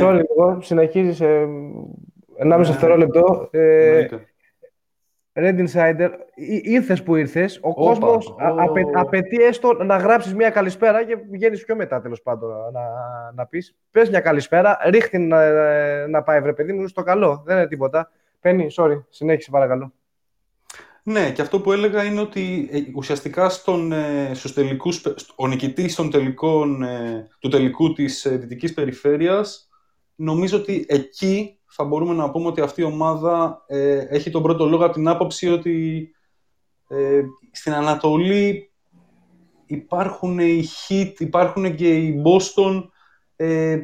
sorry, 0.00 0.14
ναι. 0.14 0.22
εγώ 0.30 0.58
συνεχίζεις 0.60 1.20
ε, 1.20 1.48
1,5 2.42 2.46
ναι. 2.46 2.56
δευτερόλεπτο. 2.56 3.48
Ε, 3.50 4.06
Red 5.38 5.66
Insider, 5.66 6.10
ήρθες 6.62 7.02
που 7.02 7.16
ήρθες. 7.16 7.58
Ο 7.62 7.74
κόσμος 7.74 8.36
απαιτεί 8.94 9.42
έστω 9.42 9.72
να 9.72 9.96
γράψεις 9.96 10.34
μια 10.34 10.50
καλησπέρα 10.50 11.04
και 11.04 11.16
βγαίνεις 11.30 11.64
πιο 11.64 11.76
μετά 11.76 12.00
τέλος 12.00 12.22
πάντων 12.22 12.50
να, 12.72 12.82
να 13.34 13.46
πεις. 13.46 13.76
Πες 13.90 14.10
μια 14.10 14.20
καλησπέρα, 14.20 14.78
ρίχνει 14.84 15.24
να, 15.24 16.06
να 16.06 16.22
πάει 16.22 16.40
βρε 16.40 16.52
παιδί 16.52 16.72
μου 16.72 16.86
στο 16.86 17.02
καλό. 17.02 17.42
Δεν 17.46 17.56
είναι 17.56 17.66
τίποτα. 17.66 18.10
Πένι, 18.40 18.66
sorry, 18.76 19.02
συνέχισε 19.08 19.50
παρακαλώ. 19.50 19.92
Ναι, 21.08 21.32
και 21.32 21.42
αυτό 21.42 21.60
που 21.60 21.72
έλεγα 21.72 22.04
είναι 22.04 22.20
ότι 22.20 22.68
ε, 22.72 22.80
ουσιαστικά 22.94 23.48
στον, 23.48 23.92
ε, 23.92 24.30
στους 24.34 24.52
τελικούς, 24.52 25.02
ο 25.36 25.46
νικητής 25.46 25.94
των 25.94 26.10
τελικών, 26.10 26.82
ε, 26.82 27.28
του 27.38 27.48
τελικού 27.48 27.92
της 27.92 28.26
Δυτικής 28.30 28.74
Περιφέρειας, 28.74 29.68
νομίζω 30.14 30.58
ότι 30.58 30.84
εκεί 30.88 31.58
θα 31.66 31.84
μπορούμε 31.84 32.14
να 32.14 32.30
πούμε 32.30 32.46
ότι 32.46 32.60
αυτή 32.60 32.80
η 32.80 32.84
ομάδα 32.84 33.64
ε, 33.66 34.06
έχει 34.08 34.30
τον 34.30 34.42
πρώτο 34.42 34.66
λόγο 34.66 34.84
από 34.84 34.94
την 34.94 35.08
άποψη 35.08 35.48
ότι 35.48 36.10
ε, 36.88 37.22
στην 37.52 37.72
Ανατολή 37.72 38.72
υπάρχουν 39.66 40.38
οι 40.38 40.64
Heat, 40.88 41.12
υπάρχουν 41.18 41.74
και 41.74 41.96
οι 41.96 42.22
Boston. 42.24 42.88
Ε, 43.36 43.78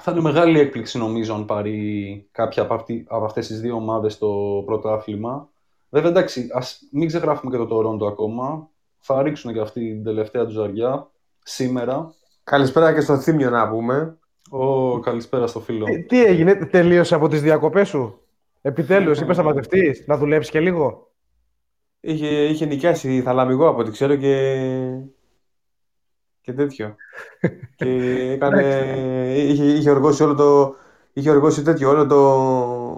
θα 0.00 0.12
είναι 0.12 0.20
μεγάλη 0.20 0.58
έκπληξη 0.58 0.98
νομίζω 0.98 1.34
αν 1.34 1.44
πάρει 1.44 2.28
κάποια 2.32 2.62
από, 2.62 2.74
αυτή, 2.74 3.04
από 3.08 3.24
αυτές 3.24 3.46
τις 3.46 3.60
δύο 3.60 3.74
ομάδες 3.74 4.18
το 4.18 4.62
πρώτο 4.66 4.88
άθλημα. 4.88 5.50
Βέβαια 5.90 6.10
εντάξει, 6.10 6.48
ας 6.52 6.78
μην 6.92 7.08
ξεγράφουμε 7.08 7.56
και 7.56 7.64
το 7.64 7.76
Toronto 7.76 8.06
ακόμα. 8.08 8.68
Θα 8.98 9.22
ρίξουν 9.22 9.52
και 9.52 9.60
αυτή 9.60 9.80
την 9.80 10.04
τελευταία 10.04 10.44
τους 10.44 10.54
ζαριά 10.54 11.10
σήμερα. 11.42 12.14
Καλησπέρα 12.44 12.94
και 12.94 13.00
στο 13.00 13.18
Θήμιο 13.18 13.50
να 13.50 13.68
πούμε. 13.68 14.18
Ω, 14.50 15.00
καλησπέρα 15.00 15.46
στο 15.46 15.60
φίλο. 15.60 15.84
Τι, 15.84 16.02
τι 16.02 16.24
έγινε, 16.24 16.54
τελείωσε 16.54 17.14
από 17.14 17.28
τις 17.28 17.42
διακοπές 17.42 17.88
σου; 17.88 18.20
Επιτέλους, 18.60 19.20
είπες 19.20 19.36
να 19.36 19.42
μαζευτείς, 19.42 20.04
να 20.06 20.16
δουλέψεις 20.16 20.52
και 20.52 20.60
λίγο; 20.60 21.12
Είχε, 22.00 22.26
είχε 22.26 22.64
νοικιάσει 22.64 23.22
θαλαμικό 23.22 23.68
από 23.68 23.80
ό,τι 23.80 23.90
ξέρω 23.90 24.16
και, 24.16 24.64
και 26.40 26.52
τέτοιο. 26.52 26.94
και 27.76 27.86
έκανε, 28.30 28.62
είχε, 29.36 29.64
είχε 29.64 29.90
οργώσει 29.90 30.22
όλο 30.22 30.34
το, 30.34 30.74
είχε 31.12 31.30
οργώσει 31.30 31.62
τέτοιο, 31.62 31.88
όλο 31.88 32.06
το, 32.06 32.18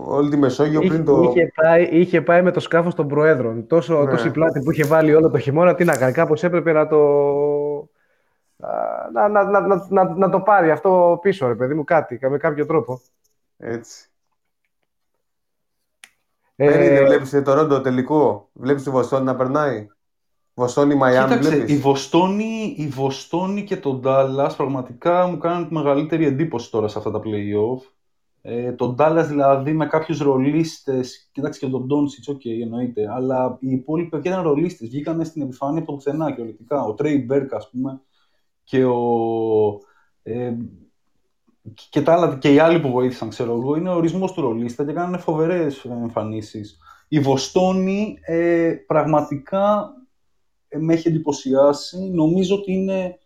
όλη 0.07 0.30
τη 0.30 0.36
Μεσόγειο 0.36 0.80
πριν 0.80 1.05
το... 1.05 1.22
Είχε 1.22 1.53
πάει, 1.55 1.82
είχε 1.82 2.22
πάει 2.22 2.42
με 2.42 2.50
το 2.50 2.61
σκάφος 2.61 2.94
των 2.94 3.09
Προέδρων. 3.09 3.66
Τόσο, 3.66 4.03
ναι. 4.03 4.11
Τόση 4.11 4.30
πλάτη 4.30 4.61
που 4.61 4.70
είχε 4.70 4.84
βάλει 4.84 5.14
όλο 5.14 5.30
το 5.30 5.38
χειμώνα, 5.38 5.74
τι 5.74 5.84
να 5.84 5.96
κάνει, 5.96 6.12
κάπως 6.12 6.44
έπρεπε 6.44 6.72
να 6.72 6.86
το, 6.86 6.98
να, 9.12 9.28
να, 9.28 9.44
να, 9.44 9.86
να, 9.88 10.14
να 10.14 10.30
το 10.30 10.40
πάρει 10.40 10.70
αυτό 10.70 11.18
πίσω, 11.22 11.46
ρε 11.46 11.55
παιδί 11.55 11.74
μου, 11.74 11.84
κάτι, 11.84 12.18
με 12.30 12.36
κάποιο 12.36 12.66
τρόπο. 12.66 13.00
Έτσι. 13.57 14.07
Ε, 16.57 16.94
δεν 16.94 17.07
βλέπεις 17.07 17.42
το 17.44 17.55
Ρόντο 17.55 17.80
τελικό, 17.80 18.48
βλέπεις 18.53 18.82
τη 18.82 18.90
Βοστόνη 18.90 19.24
να 19.24 19.36
περνάει; 19.36 19.86
Βοστόνη, 20.55 20.94
Μαϊάμι, 20.94 21.36
βλέπεις; 21.36 21.72
Η 21.72 21.78
Βοστόνη, 21.78 22.74
η 22.78 22.86
Βοστόνη 22.86 23.64
και 23.64 23.76
το 23.76 23.94
Ντάλλας 23.94 24.57
πραγματικά 24.57 25.26
μου 25.26 25.38
κάνουν 25.38 25.68
τη 25.68 25.74
μεγαλύτερη 25.74 26.26
εντύπωση 26.26 26.70
τώρα 26.70 26.88
σε 26.88 26.98
αυτά 26.98 27.11
τα 27.11 27.20
play-off. 27.24 27.90
Ε, 28.45 28.72
το 28.72 28.88
Ντάλλας 28.88 29.28
δηλαδή 29.28 29.72
με 29.72 29.86
κάποιους 29.86 30.18
ρολίστες, 30.18 31.28
κοιτάξτε 31.32 31.66
και 31.66 31.72
τον 31.72 31.86
Ντόνσιτς, 31.86 32.28
OK, 32.28 32.41
okay, 32.40 32.62
εννοείται, 32.62 33.12
αλλά 33.12 33.57
οι 33.61 33.70
υπόλοιποι 33.70 34.09
παιδιά 34.09 34.30
ήταν 34.30 34.43
ρολίστες, 34.43 34.88
βγήκαν 34.88 35.24
στην 35.24 35.43
επιφάνεια 35.43 35.78
από 35.78 35.90
το 35.90 35.97
πουθενά 35.97 36.32
και 36.32 36.43
Ο 36.86 36.95
Τρέι 36.95 37.24
Μπέρκ, 37.26 37.55
ας 37.55 37.70
πούμε, 37.70 38.01
και, 38.64 38.84
ο, 38.84 39.01
ε, 40.22 40.55
και, 41.90 42.03
τα 42.03 42.12
άλλα, 42.12 42.38
και 42.38 42.53
οι 42.53 42.59
άλλοι 42.59 42.80
που 42.80 42.90
βοήθησαν, 42.90 43.28
ξέρω 43.28 43.53
εγώ, 43.53 43.76
είναι 43.76 43.88
ο 43.88 43.95
ορισμός 43.95 44.32
του 44.32 44.40
ρολίστα 44.40 44.84
και 44.84 44.93
κάνανε 44.93 45.18
φοβερές 45.18 45.84
εμφανίσεις. 45.84 46.78
Η 47.09 47.20
Βοστόνη 47.20 48.18
ε, 48.20 48.74
πραγματικά 48.86 49.95
ε, 50.68 50.78
με 50.78 50.93
έχει 50.93 51.09
εντυπωσιάσει. 51.09 52.11
Νομίζω 52.11 52.55
ότι 52.55 52.72
είναι 52.72 53.18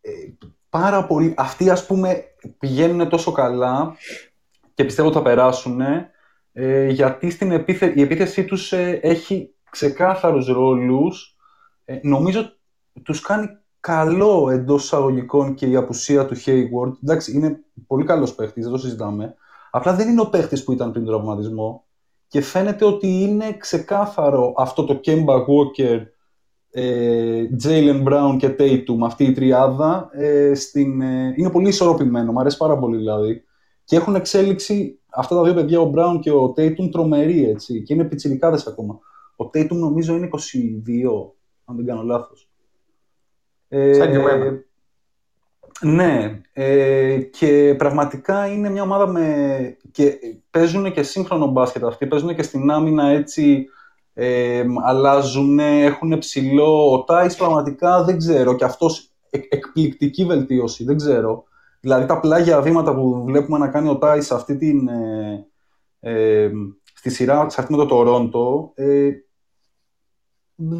ε, 0.00 0.10
πάρα 0.68 1.06
πολύ... 1.06 1.34
Αυτοί, 1.36 1.70
ας 1.70 1.86
πούμε, 1.86 2.24
πηγαίνουν 2.58 3.08
τόσο 3.08 3.32
καλά 3.32 3.96
και 4.74 4.84
πιστεύω 4.84 5.08
ότι 5.08 5.16
θα 5.16 5.22
περάσουν, 5.22 5.80
ε, 6.52 6.88
γιατί 6.88 7.30
στην 7.30 7.52
επίθε... 7.52 7.92
η 7.96 8.02
επίθεσή 8.02 8.44
τους 8.44 8.72
έχει 9.00 9.54
ξεκάθαρους 9.70 10.46
ρόλους. 10.46 11.36
νομίζω 12.02 12.52
τους 13.02 13.20
κάνει 13.20 13.48
καλό 13.80 14.50
εντός 14.50 14.84
εισαγωγικών 14.84 15.54
και 15.54 15.66
η 15.66 15.76
απουσία 15.76 16.26
του 16.26 16.36
Hayward. 16.36 16.92
Εντάξει, 17.02 17.32
είναι 17.32 17.60
πολύ 17.86 18.04
καλός 18.04 18.34
παίχτης, 18.34 18.62
δεν 18.62 18.72
το 18.72 18.78
συζητάμε. 18.78 19.34
Απλά 19.70 19.94
δεν 19.94 20.08
είναι 20.08 20.20
ο 20.20 20.28
παίχτης 20.28 20.64
που 20.64 20.72
ήταν 20.72 20.92
πριν 20.92 21.04
τον 21.04 21.14
τραυματισμό. 21.14 21.84
Και 22.28 22.40
φαίνεται 22.40 22.84
ότι 22.84 23.06
είναι 23.06 23.56
ξεκάθαρο 23.56 24.54
αυτό 24.56 24.84
το 24.84 25.00
Kemba 25.04 25.34
Walker, 25.34 26.02
ε, 26.78 27.48
Jalen 27.64 28.02
Brown 28.04 28.36
και 28.38 28.54
Tatum, 28.58 28.98
αυτή 29.04 29.24
η 29.24 29.32
τριάδα, 29.32 30.08
ε, 30.12 30.54
στην, 30.54 31.00
ε, 31.00 31.34
είναι 31.36 31.50
πολύ 31.50 31.68
ισορροπημένο, 31.68 32.32
μου 32.32 32.40
αρέσει 32.40 32.56
πάρα 32.56 32.78
πολύ 32.78 32.96
δηλαδή. 32.96 33.44
Και 33.84 33.96
έχουν 33.96 34.14
εξέλιξη 34.14 34.98
αυτά 35.08 35.34
τα 35.34 35.42
δύο 35.42 35.54
παιδιά, 35.54 35.80
ο 35.80 35.92
Brown 35.94 36.18
και 36.20 36.30
ο 36.30 36.54
Tatum, 36.56 36.90
τρομεροί 36.90 37.48
έτσι, 37.48 37.82
και 37.82 37.94
είναι 37.94 38.04
πιτσιρικάδες 38.04 38.66
ακόμα. 38.66 38.98
Ο 39.36 39.44
Tatum 39.44 39.76
νομίζω 39.76 40.14
είναι 40.14 40.28
22, 40.32 40.38
αν 41.64 41.76
δεν 41.76 41.86
κάνω 41.86 42.02
λάθος. 42.02 42.48
Σαν 43.68 44.10
και 44.10 44.16
εμένα. 44.16 44.64
Ναι, 45.80 46.40
ε, 46.52 47.18
και 47.18 47.74
πραγματικά 47.78 48.46
είναι 48.46 48.70
μια 48.70 48.82
ομάδα 48.82 49.06
με... 49.06 49.76
και 49.90 50.18
παίζουν 50.50 50.92
και 50.92 51.02
σύγχρονο 51.02 51.46
μπάσκετ 51.46 51.84
αυτοί, 51.84 52.06
παίζουν 52.06 52.34
και 52.34 52.42
στην 52.42 52.70
άμυνα 52.70 53.06
έτσι, 53.08 53.66
ε, 54.18 54.64
αλλάζουν, 54.84 55.58
έχουν 55.58 56.18
ψηλό. 56.18 56.92
Ο 56.92 57.04
Τάις 57.04 57.36
πραγματικά 57.36 58.04
δεν 58.04 58.18
ξέρω, 58.18 58.54
και 58.54 58.64
αυτός 58.64 59.10
εκπληκτική 59.30 60.24
βελτίωση, 60.24 60.84
δεν 60.84 60.96
ξέρω. 60.96 61.44
Δηλαδή 61.80 62.06
τα 62.06 62.20
πλάγια 62.20 62.60
βήματα 62.60 62.94
που 62.94 63.24
βλέπουμε 63.24 63.58
να 63.58 63.68
κάνει 63.68 63.88
ο 63.88 63.98
Τάις 63.98 64.30
αυτή 64.32 64.56
την, 64.56 64.88
ε, 64.88 65.46
ε, 66.00 66.50
στη 66.94 67.10
σειρά, 67.10 67.48
σε 67.48 67.60
αυτή 67.60 67.72
με 67.72 67.78
το 67.78 67.86
Τορόντο, 67.86 68.72
ε, 68.74 69.10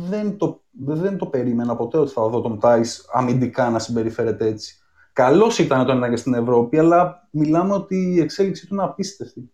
δεν 0.09 0.37
το, 0.37 0.62
δεν 0.70 1.18
το 1.18 1.26
περίμενα 1.26 1.76
ποτέ 1.76 1.99
ότι 1.99 2.12
θα 2.12 2.28
δω 2.28 2.41
τον 2.41 2.61
Τάις 2.61 3.09
αμυντικά 3.12 3.70
να 3.70 3.78
συμπεριφέρεται 3.78 4.47
έτσι. 4.47 4.76
Καλός 5.12 5.59
ήταν 5.59 5.87
το 5.87 5.93
ένα 5.93 6.11
και 6.11 6.16
στην 6.16 6.34
Ευρώπη, 6.34 6.78
αλλά 6.78 7.28
μιλάμε 7.30 7.74
ότι 7.74 7.97
η 7.97 8.20
εξέλιξη 8.20 8.66
του 8.66 8.74
είναι 8.74 8.84
απίστευτη. 8.84 9.51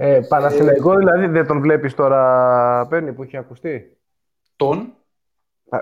Ε, 0.00 0.20
Παναθηναϊκό 0.28 0.96
δηλαδή 0.96 1.26
δεν 1.26 1.46
τον 1.46 1.60
βλέπεις 1.60 1.94
τώρα, 1.94 2.86
Παίρνει, 2.86 3.12
που 3.12 3.22
έχει 3.22 3.36
ακουστεί; 3.36 3.96
Τον; 4.56 4.92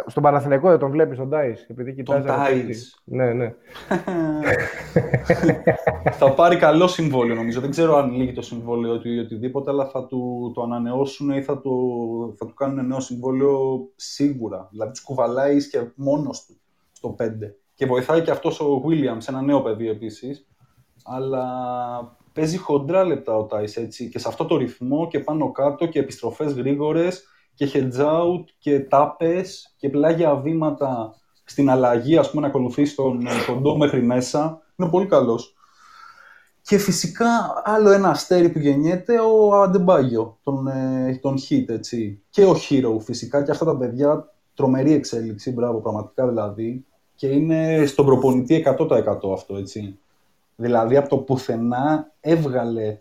Στον 0.07 0.23
Παναθηναϊκό 0.23 0.69
δεν 0.69 0.79
τον 0.79 0.91
βλέπεις 0.91 1.19
τον 1.19 1.31
Τάις, 1.31 1.67
επειδή 1.69 1.95
κοιτάζει... 1.95 2.27
Τον 2.27 2.37
Τάις. 2.37 3.03
Ναι, 3.05 3.33
ναι. 3.33 3.55
θα 6.19 6.33
πάρει 6.35 6.57
καλό 6.57 6.87
συμβόλαιο 6.87 7.35
νομίζω. 7.35 7.61
Δεν 7.61 7.71
ξέρω 7.71 7.97
αν 7.97 8.11
λύγει 8.11 8.33
το 8.33 8.43
συμβόλαιο 8.43 8.99
του 8.99 9.09
ή 9.09 9.19
οτιδήποτε, 9.19 9.71
αλλά 9.71 9.87
θα 9.87 10.07
του 10.07 10.53
το 10.55 10.63
ανανεώσουν 10.63 11.31
ή 11.31 11.43
θα, 11.43 11.61
το, 11.61 11.71
θα 12.37 12.47
του 12.47 12.55
κάνουν 12.55 12.87
νέο 12.87 13.01
συμβόλαιο 13.01 13.89
σίγουρα. 13.97 14.69
Δηλαδή 14.71 14.93
τους 14.93 15.03
κουβαλάει 15.03 15.69
και 15.69 15.81
μόνος 15.95 16.47
του 16.47 16.61
στο 16.93 17.17
5. 17.19 17.25
Και 17.75 17.87
βοηθάει 17.87 18.23
και 18.23 18.31
αυτός 18.31 18.61
ο 18.61 18.83
Williams, 18.87 19.29
ένα 19.29 19.43
νέο 19.43 19.63
παιδί 19.63 19.89
επίσης. 19.89 20.49
Αλλά 21.05 21.45
παίζει 22.37 22.57
χοντρά 22.57 23.05
λεπτά 23.05 23.37
ο 23.37 23.45
Τάις 23.45 23.77
έτσι 23.77 24.09
και 24.09 24.19
σε 24.19 24.29
αυτό 24.29 24.45
το 24.45 24.57
ρυθμό 24.57 25.09
και 25.09 25.21
πάνω 25.21 25.53
κάτω 25.53 25.87
και 25.87 25.99
επιστροφές 25.99 26.53
γρήγορες 26.53 27.25
και 27.55 27.71
hedge 27.73 28.01
out 28.01 28.45
και 28.59 28.81
τάπες 28.81 29.75
και 29.77 29.89
πλάγια 29.89 30.37
βήματα 30.37 31.15
στην 31.45 31.71
αλλαγή, 31.71 32.17
ας 32.17 32.31
πούμε, 32.31 32.43
να 32.43 32.49
ακολουθήσει 32.49 32.97
τον 32.97 33.27
κοντό 33.47 33.77
μέχρι 33.77 34.03
μέσα. 34.03 34.63
Είναι 34.77 34.91
πολύ 34.91 35.07
καλός. 35.07 35.55
Και 36.63 36.79
φυσικά 36.79 37.27
άλλο 37.65 37.91
ένα 37.91 38.09
αστέρι 38.09 38.49
που 38.49 38.59
γεννιέται, 38.59 39.19
ο 39.21 39.55
Αντεμπάγιο, 39.63 40.39
τον, 40.43 40.67
ε, 40.67 41.19
τον 41.23 41.35
Hit, 41.39 41.69
έτσι. 41.69 42.23
Και 42.31 42.45
ο 42.45 42.57
Hero 42.69 43.01
φυσικά 43.01 43.43
και 43.43 43.51
αυτά 43.51 43.65
τα 43.65 43.77
παιδιά, 43.77 44.33
τρομερή 44.55 44.93
εξέλιξη, 44.93 45.53
μπράβο, 45.53 45.81
πραγματικά 45.81 46.29
δηλαδή. 46.29 46.85
και 47.15 47.27
είναι 47.27 47.87
στον 47.87 48.07
προπονητή 48.07 48.65
100% 48.79 49.33
αυτό, 49.33 49.57
έτσι. 49.57 49.99
Δηλαδή 50.57 50.97
από 50.97 51.09
το 51.09 51.17
πουθενά 51.17 52.13
έβγαλε 52.21 52.99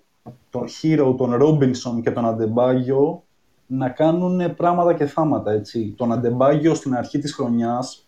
τον 0.49 0.66
Hero, 0.82 1.16
τον 1.18 1.36
Ρόμπινσον 1.36 2.01
και 2.01 2.12
τον 2.12 2.26
Αντεμπάγιο 2.26 3.24
να 3.68 3.89
κάνουν 3.89 4.56
πράγματα 4.56 4.93
και 4.93 5.06
θάματα, 5.06 5.51
έτσι. 5.51 5.93
Τον 5.97 6.12
Αντεμπάγιο 6.12 6.76
στην 6.76 6.95
αρχή 6.95 7.20
της 7.20 7.34
χρονιάς, 7.34 8.08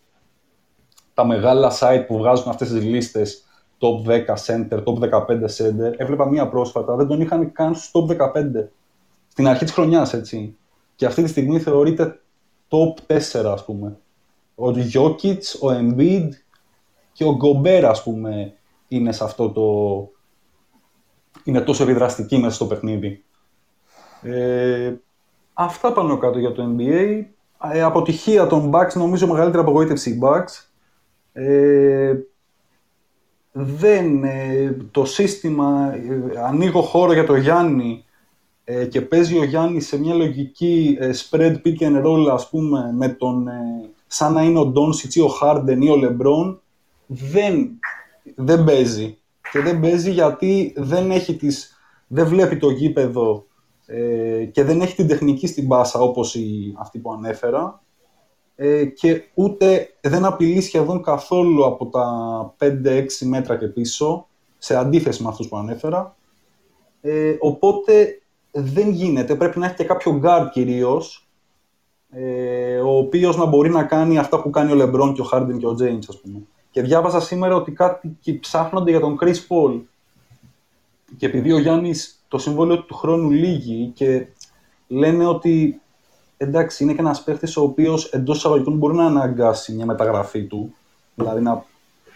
τα 1.14 1.26
μεγάλα 1.26 1.72
site 1.80 2.04
που 2.08 2.18
βγάζουν 2.18 2.50
αυτές 2.50 2.70
τις 2.70 2.84
λίστες, 2.84 3.46
top 3.80 4.10
10 4.10 4.36
center, 4.46 4.84
top 4.84 5.00
15 5.00 5.48
center, 5.58 5.94
έβλεπα 5.98 6.30
μία 6.30 6.50
πρόσφατα, 6.50 6.96
δεν 6.96 7.08
τον 7.08 7.22
είχαν 7.22 7.52
καν 7.52 7.76
στους 7.76 7.92
top 7.94 8.08
15. 8.08 8.72
Στην 9.28 9.48
αρχή 9.48 9.64
της 9.64 9.74
χρονιάς, 9.74 10.14
έτσι. 10.14 10.58
Και 10.96 11.06
αυτή 11.06 11.24
τη 11.24 11.30
στιγμή 11.30 11.60
θεωρείται 11.60 12.20
top 12.70 13.14
4, 13.14 13.52
ας 13.52 13.66
πούμε. 13.66 13.98
Ο 14.56 14.68
Jokic, 14.94 15.40
ο 15.62 15.68
Embiid 15.80 16.30
και 17.14 17.24
ο 17.24 17.36
Γκομπέρ, 17.36 17.86
ας 17.86 18.04
πούμε, 18.04 18.54
είναι 18.88 19.12
σε 19.12 19.24
αυτό 19.24 19.50
το... 19.50 19.64
είναι 21.44 21.62
τόσο 21.62 21.84
επιδραστική 21.84 22.38
μέσα 22.38 22.56
στο 22.56 22.66
παιχνίδι. 22.66 23.24
Ε, 24.22 24.94
αυτά 25.54 25.92
πάνω 25.92 26.18
κάτω 26.18 26.40
για 26.40 26.52
το 26.52 26.76
NBA. 26.78 27.26
Ε, 27.72 27.82
αποτυχία 27.82 28.48
των 28.48 28.72
Bucks, 28.74 28.94
νομίζω 28.94 29.28
μεγαλύτερη 29.28 29.64
απογοήτευση 29.64 30.10
οι 30.10 30.20
Bucks. 30.24 30.68
Ε, 31.34 32.16
δεν, 33.52 34.24
ε, 34.24 34.78
το 34.92 35.06
σύστημα, 35.06 35.94
ε, 35.94 36.40
ανοίγω 36.48 36.82
χώρο 36.82 37.14
για 37.14 37.26
το 37.26 37.36
Γιάννη 37.36 38.06
ε, 38.64 38.86
και 38.86 39.02
παίζει 39.02 39.40
ο 39.40 39.44
Γιάννης 39.44 39.88
σε 39.88 40.00
μια 40.00 40.14
λογική 40.14 40.98
spread 41.00 41.56
pick 41.66 41.80
and 41.80 42.06
roll, 42.06 42.28
ας 42.32 42.50
πούμε, 42.50 42.94
με 42.94 43.08
τον, 43.08 43.48
σαν 44.08 44.34
να 44.34 44.44
είναι 44.44 44.60
ο 44.60 44.66
Ντόνσιτς 44.66 45.16
ή 45.16 45.22
ο 45.22 45.28
Χάρντεν 45.28 45.82
ή 45.82 45.90
ο 45.90 45.96
Λεμπρόν, 45.96 46.62
δεν, 47.06 47.80
δεν 48.36 48.64
παίζει. 48.64 49.18
Και 49.52 49.60
δεν 49.60 49.80
παίζει 49.80 50.12
γιατί 50.12 50.74
δεν, 50.78 51.12
έχει 51.12 51.36
τις, 51.36 51.78
δεν 52.08 52.28
βλέπει 52.28 52.58
το 52.58 52.70
γήπεδο 52.70 53.46
και 54.52 54.64
δεν 54.64 54.82
έχει 54.82 54.96
την 54.96 55.08
τεχνική 55.08 55.48
στην 55.48 55.68
πάσα 55.68 56.00
όπως 56.00 56.36
η, 56.36 56.76
αυτή 56.78 57.00
που 57.00 57.12
ανέφερα 57.12 57.82
ε, 58.60 58.86
και 58.86 59.24
ούτε 59.34 59.90
δεν 60.02 60.26
απειλεί 60.26 60.62
σχεδόν 60.62 61.04
καθόλου 61.04 61.66
από 61.66 61.86
τα 61.86 62.56
5-6 62.60 63.06
μέτρα 63.26 63.58
και 63.58 63.68
πίσω, 63.68 64.28
σε 64.58 64.76
αντίθεση 64.76 65.24
με 65.24 65.30
αυτούς 65.30 65.48
που 65.48 65.58
ανέφερα. 65.58 66.16
Ε, 67.02 67.36
οπότε 67.40 68.22
δεν 68.52 68.90
γίνεται, 68.90 69.36
πρέπει 69.36 69.60
να 69.60 69.66
έχει 69.66 69.76
και 69.76 69.84
κάποιο 69.84 70.22
guard 70.24 70.48
κυρίως, 70.52 71.30
ε, 72.10 72.78
ο 72.80 72.98
οποίος 72.98 73.38
να 73.38 73.46
μπορεί 73.46 73.70
να 73.70 73.84
κάνει 73.84 74.18
αυτά 74.18 74.42
που 74.42 74.50
κάνει 74.50 74.72
ο 74.72 74.76
Λεμπρόν 74.76 75.14
και 75.14 75.22
ο 75.22 75.24
Χάρντιν 75.24 75.58
και 75.58 75.68
ο 75.68 75.74
Τζέινς, 75.74 76.10
ας 76.10 76.22
πούμε. 76.22 76.42
Και 76.78 76.84
διάβαζα 76.84 77.20
σήμερα 77.20 77.56
ότι 77.56 77.72
κάτι 77.72 78.18
ψάχνονται 78.40 78.92
για 78.92 79.00
τον 79.00 79.18
Chris 79.22 79.36
Paul. 79.36 79.82
Και 81.18 81.26
επειδή 81.26 81.52
ο 81.52 81.60
Γιάννης 81.60 82.26
το 82.28 82.38
συμβόλαιο 82.38 82.84
του 82.84 82.96
χρόνου 82.96 83.30
λύγει 83.30 83.92
και 83.96 84.26
λένε 84.88 85.26
ότι 85.26 85.82
εντάξει, 86.38 86.84
είναι 86.84 86.94
και 86.94 87.00
ένας 87.00 87.24
παίχτης 87.24 87.58
ο 87.58 87.62
οποίος 87.62 88.12
εντός 88.12 88.38
εισαγωγικών 88.38 88.78
μπορεί 88.78 88.96
να 88.96 89.06
αναγκάσει 89.06 89.74
μια 89.74 89.86
μεταγραφή 89.86 90.44
του. 90.44 90.76
Δηλαδή 91.16 91.42
να. 91.42 91.64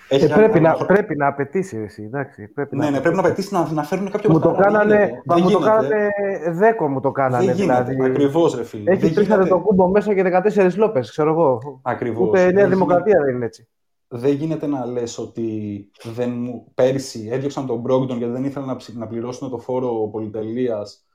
Έχει 0.07 0.26
ε, 0.26 0.28
πρέπει, 0.28 0.59
να, 0.59 0.74
πρέπει 0.74 1.16
να 1.16 1.28
απαιτήσει 1.28 1.78
εσύ, 1.78 2.03
εντάξει. 2.03 2.47
Πρέπει 2.47 2.76
ναι, 2.76 2.86
να... 2.86 2.91
ναι, 2.91 2.99
πρέπει 2.99 3.16
να 3.16 3.22
απαιτήσει 3.22 3.53
να, 3.53 3.72
να 3.72 3.84
φέρουν 3.84 4.12
κάποιο 4.12 4.32
μου 4.32 4.39
το 4.39 4.51
κάνανε, 4.51 5.22
μα 5.26 5.38
μου 5.38 5.49
το 5.49 5.59
κάνανε 5.59 6.09
δέκο 6.51 6.88
μου 6.88 6.99
το 6.99 7.12
κάνανε. 7.12 7.45
Δεν 7.45 7.55
γίνεται, 7.55 7.84
δηλαδή. 7.84 8.12
ακριβώς 8.12 8.55
ρε 8.55 8.64
φίλε. 8.64 8.91
Έχει 8.91 9.14
τρει 9.14 9.26
το 9.26 9.59
κούμπο 9.59 9.88
μέσα 9.88 10.14
και 10.14 10.41
14 10.55 10.74
λόπες, 10.76 11.09
ξέρω 11.09 11.30
εγώ. 11.30 11.80
Ακριβώς. 11.82 12.28
Ούτε 12.28 12.41
η 12.41 12.53
Νέα 12.53 12.68
Δημοκρατία 12.68 13.20
δεν 13.26 13.36
είναι 13.36 13.45
έτσι. 13.45 13.68
Δεν 14.14 14.34
γίνεται 14.34 14.68
να 14.68 14.86
λες 14.86 15.18
ότι 15.18 15.89
δεν 16.03 16.32
μου... 16.32 16.72
πέρσι 16.74 17.28
έδιωξαν 17.32 17.66
τον 17.66 17.80
Μπρόγκτον 17.80 18.18
γιατί 18.18 18.34
δεν 18.34 18.43
ήθελαν 18.43 18.68
να, 18.68 18.78
να 18.93 19.07
πληρώσουν 19.07 19.49
το 19.49 19.57
φόρο 19.57 20.09
πολυτελείας 20.12 21.05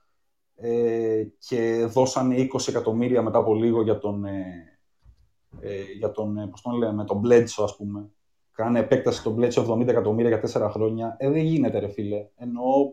ε, 0.55 1.23
και 1.39 1.87
δώσανε 1.89 2.49
20 2.53 2.69
εκατομμύρια 2.69 3.23
μετά 3.23 3.39
από 3.39 3.55
λίγο 3.55 3.83
για 3.83 3.99
τον, 3.99 4.25
ε, 4.25 4.45
ε 5.61 5.83
για 5.99 6.11
τον, 6.11 6.39
ε, 6.39 6.47
πώς 6.47 6.63
τον 6.63 6.73
λέμε, 6.73 7.05
τον 7.05 7.23
Bledsoe, 7.25 7.63
ας 7.63 7.77
πούμε. 7.77 8.11
Κάνε 8.53 8.79
επέκταση 8.79 9.23
τον 9.23 9.37
Bledsoe 9.39 9.67
70 9.67 9.87
εκατομμύρια 9.87 10.29
για 10.29 10.69
4 10.69 10.71
χρόνια. 10.71 11.17
Ε, 11.19 11.31
δεν 11.31 11.43
γίνεται, 11.43 11.79
ρε 11.79 11.89
φίλε. 11.89 12.29
Εννοώ, 12.37 12.93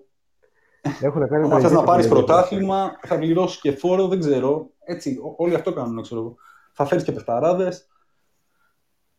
Έχουν 1.01 1.28
κάνει 1.28 1.51
Αν 1.51 1.62
θες 1.62 1.72
να 1.72 1.84
πάρεις 1.84 2.08
πρωτάθλημα, 2.08 2.99
θα 3.01 3.18
πληρώσεις 3.18 3.62
και 3.62 3.72
φόρο, 3.72 4.08
δεν 4.08 4.20
ξέρω. 4.20 4.70
Έτσι, 4.80 5.18
όλοι 5.38 5.56
αυτό 5.56 5.74
κάνουν, 5.74 6.01
ξέρω 6.01 6.36
Θα 6.74 6.86
φέρεις 6.86 7.04
και 7.04 7.12
παιχταράδες. 7.12 7.88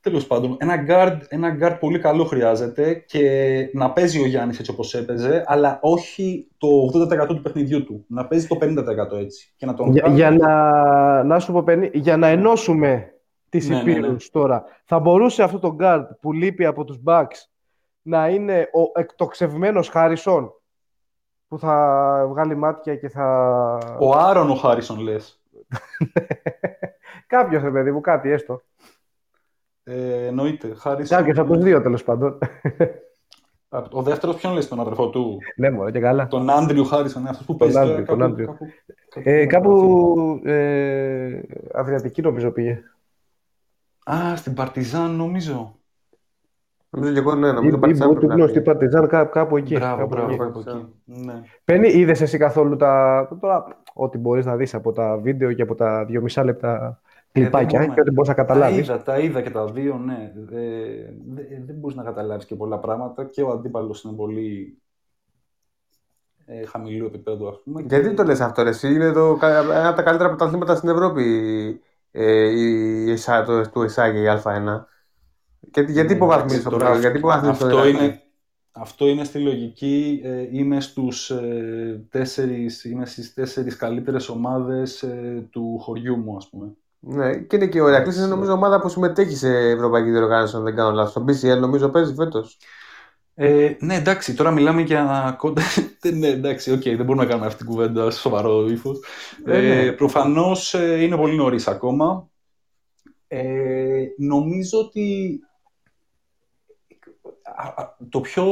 Τέλος 0.04 0.26
πάντων, 0.26 0.56
ένα 0.60 0.84
guard, 0.88 1.18
ένα 1.28 1.56
guard 1.60 1.76
πολύ 1.80 1.98
καλό 1.98 2.24
χρειάζεται 2.24 2.94
και 2.94 3.70
να 3.72 3.90
παίζει 3.90 4.20
ο 4.20 4.26
Γιάννης 4.26 4.58
έτσι 4.58 4.70
όπως 4.70 4.94
έπαιζε, 4.94 5.44
αλλά 5.46 5.78
όχι 5.82 6.48
το 6.58 6.68
80% 7.22 7.26
του 7.26 7.42
παιχνιδιού 7.42 7.84
του. 7.84 8.04
Να 8.08 8.26
παίζει 8.26 8.46
το 8.46 8.58
50% 8.60 9.18
έτσι. 9.18 9.52
Και 9.56 9.66
να 9.66 9.74
τον 9.74 9.90
για, 9.92 10.08
για, 10.08 10.30
να, 10.30 11.22
να 11.22 11.38
σου 11.38 11.52
πω, 11.52 11.64
για 11.92 12.16
να 12.16 12.26
ενώσουμε 12.26 13.14
τις 13.48 13.68
ναι, 13.68 13.82
ναι, 13.82 13.98
ναι. 13.98 14.16
τώρα, 14.32 14.64
θα 14.84 14.98
μπορούσε 14.98 15.42
αυτό 15.42 15.58
το 15.58 15.76
guard 15.80 16.06
που 16.20 16.32
λείπει 16.32 16.64
από 16.64 16.84
τους 16.84 17.00
Bucks 17.04 17.48
να 18.02 18.28
είναι 18.28 18.68
ο 18.72 19.00
εκτοξευμένος 19.00 19.88
Χάρισον 19.88 20.52
που 21.48 21.58
θα 21.58 22.26
βγάλει 22.28 22.56
μάτια 22.56 22.96
και 22.96 23.08
θα. 23.08 23.96
Ο 24.00 24.12
Άρον 24.16 24.50
ο 24.50 24.54
Χάρισον 24.54 24.98
λες. 24.98 25.42
Κάποιος 27.26 27.62
ρε 27.62 27.70
παιδί 27.70 27.92
μου, 27.92 28.00
κάτι 28.00 28.30
έστω. 28.30 28.62
Ε, 29.84 30.26
εννοείται. 30.26 30.74
Χάρης 30.76 31.08
Κάποιο 31.08 31.42
από 31.42 31.52
τους 31.52 31.62
δύο 31.62 31.82
τέλος 31.82 32.04
πάντων. 32.04 32.38
Ο 33.90 34.02
δεύτερος 34.02 34.36
ποιον 34.36 34.52
λες, 34.52 34.68
τον 34.68 34.80
αδερφό 34.80 35.10
του; 35.10 35.38
Ναι, 35.56 35.70
μόνο 35.70 35.90
και 35.90 36.00
καλά. 36.00 36.26
Τον 36.26 36.50
Άντριου 36.50 36.84
Χάρισον, 36.84 37.20
είναι 37.20 37.30
αυτός 37.30 37.46
που 37.46 37.56
παίζει. 37.56 37.74
Τον 37.74 37.82
Άντριου. 37.82 38.04
Κάπου, 38.04 38.16
τον 38.16 38.22
Άντριου. 38.22 38.46
Κάπου, 38.46 38.66
κάπου, 39.16 39.28
ε, 39.30 39.46
κάπου 39.46 40.40
ε, 40.44 41.40
Αδριατική 41.72 42.22
νομίζω 42.22 42.50
πήγε. 42.50 42.82
Α, 44.04 44.36
στην 44.36 44.54
Παρτιζάν 44.54 45.10
νομίζω. 45.10 45.78
Νομίζω 46.90 47.12
και 47.12 47.18
εγώ, 47.18 47.34
ναι, 47.34 47.52
νομίζω 47.52 47.78
Παρτιζάν. 47.78 48.48
Στην 48.48 48.62
Παρτιζάν 48.62 49.08
κάπου 49.08 49.56
εκεί. 49.56 49.74
Μπράβο, 49.74 50.06
μπράβο, 50.06 50.36
κάπου 50.36 50.58
εκεί. 50.58 50.86
Ναι. 51.04 51.42
Πένι, 51.64 51.88
είδες 51.88 52.20
εσύ 52.20 52.38
καθόλου 52.38 52.76
τα... 52.76 53.28
Τώρα, 53.40 53.64
ό,τι 53.94 54.18
μπορείς 54.18 54.46
να 54.46 54.56
δεις 54.56 54.74
από 54.74 54.92
τα 54.92 55.16
βίντεο 55.16 55.52
και 55.52 55.62
από 55.62 55.74
τα 55.74 56.04
δύο 56.04 56.22
μισά 56.22 56.44
λεπτά 56.44 57.00
κλιπάκια 57.34 57.80
ε, 57.80 57.86
και 57.86 58.00
ότι 58.00 58.10
μπορείς 58.10 58.28
να 58.28 58.34
καταλάβει. 58.34 58.74
Τα 58.74 58.80
είδα, 58.80 59.02
τα 59.02 59.18
είδα 59.18 59.42
και 59.42 59.50
τα 59.50 59.64
δύο, 59.64 59.98
ναι. 59.98 60.32
Ε, 60.50 61.62
δεν 61.64 61.76
μπορείς 61.76 61.96
να 61.96 62.02
καταλάβεις 62.02 62.44
και 62.44 62.54
πολλά 62.54 62.78
πράγματα 62.78 63.24
και 63.24 63.42
ο 63.42 63.50
αντίπαλος 63.50 64.02
είναι 64.02 64.14
πολύ 64.14 64.78
ε, 66.44 66.66
χαμηλού 66.66 67.06
επίπεδου, 67.06 67.48
ας 67.48 67.60
πούμε. 67.64 67.84
Γιατί 67.88 68.14
το 68.14 68.22
λες 68.22 68.40
αυτό, 68.40 68.62
ρε, 68.62 68.68
εσύ 68.68 68.94
είναι 68.94 69.12
το, 69.12 69.38
ένα 69.42 69.88
από 69.88 69.96
τα 69.96 70.02
καλύτερα 70.02 70.28
πρωταθλήματα 70.28 70.74
στην 70.74 70.88
Ευρώπη 70.88 71.24
ε, 72.10 72.50
η 72.50 73.10
ΕΣΑ, 73.10 73.44
το, 73.44 73.70
του 73.70 73.82
ΕΣΑ 73.82 74.12
και 74.12 74.22
η 74.22 74.26
Α1. 74.44 74.84
Και, 75.70 75.80
γιατί 75.80 76.08
ναι, 76.08 76.14
υποβαθμίζεις 76.14 76.62
το 76.62 76.76
πράγμα, 76.76 76.98
γιατί 76.98 77.18
υποβαθμίζεις 77.18 77.62
αυτό, 77.62 77.86
είναι, 77.86 78.22
αυτό 78.72 79.06
είναι 79.06 79.24
στη 79.24 79.38
λογική, 79.38 80.20
ε, 80.24 80.48
είμαι, 80.50 80.80
στους, 80.80 81.30
ε, 81.30 82.06
τέσσερις, 82.10 82.84
είμαι 82.84 83.06
στις 83.06 83.34
τέσσερις 83.34 83.76
καλύτερες 83.76 84.28
ομάδες 84.28 85.02
ε, 85.02 85.48
του 85.50 85.78
χωριού 85.78 86.16
μου, 86.16 86.36
ας 86.36 86.48
πούμε. 86.48 86.76
Ναι, 87.06 87.36
και 87.36 87.56
είναι 87.56 87.66
και 87.66 87.80
ο 87.80 87.88
Ηρακλή. 87.88 88.14
Είναι 88.16 88.26
νομίζω 88.26 88.52
ομάδα 88.52 88.80
που 88.80 88.88
συμμετέχει 88.88 89.36
σε 89.36 89.48
ευρωπαϊκή 89.58 90.10
διοργάνωση, 90.10 90.56
αν 90.56 90.62
δεν 90.62 90.74
κάνω 90.74 90.90
λάθος. 90.90 91.10
Στον 91.10 91.24
BCL 91.24 91.58
νομίζω 91.58 91.88
παίζει 91.88 92.14
φέτος. 92.14 92.58
Ε, 93.34 93.76
ναι, 93.80 93.94
εντάξει, 93.94 94.34
τώρα 94.34 94.50
μιλάμε 94.50 94.80
για 94.80 95.34
κόντα. 95.38 95.62
ναι, 96.18 96.28
εντάξει, 96.28 96.72
OK, 96.72 96.80
okay, 96.80 96.94
δεν 96.96 97.04
μπορούμε 97.04 97.22
να 97.22 97.28
κάνουμε 97.28 97.46
αυτή 97.46 97.58
την 97.58 97.66
κουβέντα 97.66 98.10
σε 98.10 98.20
σοβαρό 98.20 98.66
ύφος. 98.66 99.00
Ε, 99.44 99.60
ναι. 99.60 99.80
ε, 99.80 99.90
Προφανώς 99.90 100.74
ε, 100.74 101.02
είναι 101.02 101.16
πολύ 101.16 101.36
νωρίς 101.36 101.68
ακόμα. 101.68 102.28
Ε, 103.28 104.04
νομίζω 104.16 104.78
ότι 104.78 105.38
το 108.08 108.20
πιο, 108.20 108.44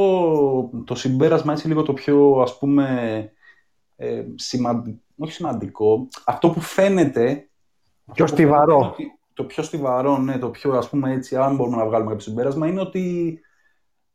το 0.85 0.95
συμπέρασμα 0.95 1.53
έτσι 1.53 1.67
λίγο 1.67 1.81
το 1.81 1.93
πιο 1.93 2.41
ας 2.41 2.57
πούμε 2.57 3.31
ε, 3.95 4.23
σημαντικό, 4.35 4.97
όχι 5.17 5.33
σημαντικό, 5.33 6.07
αυτό 6.25 6.49
που 6.49 6.59
φαίνεται 6.59 7.47
Πιο 8.13 8.27
στιβαρό. 8.27 8.95
Το 9.33 9.43
πιο 9.43 9.63
στιβαρό, 9.63 10.17
ναι, 10.17 10.37
το 10.37 10.49
πιο 10.49 10.71
ας 10.73 10.89
πούμε 10.89 11.13
έτσι, 11.13 11.35
αν 11.35 11.55
μπορούμε 11.55 11.75
να 11.75 11.85
βγάλουμε 11.85 12.09
κάποιο 12.09 12.25
συμπέρασμα, 12.25 12.67
είναι 12.67 12.81
ότι 12.81 13.39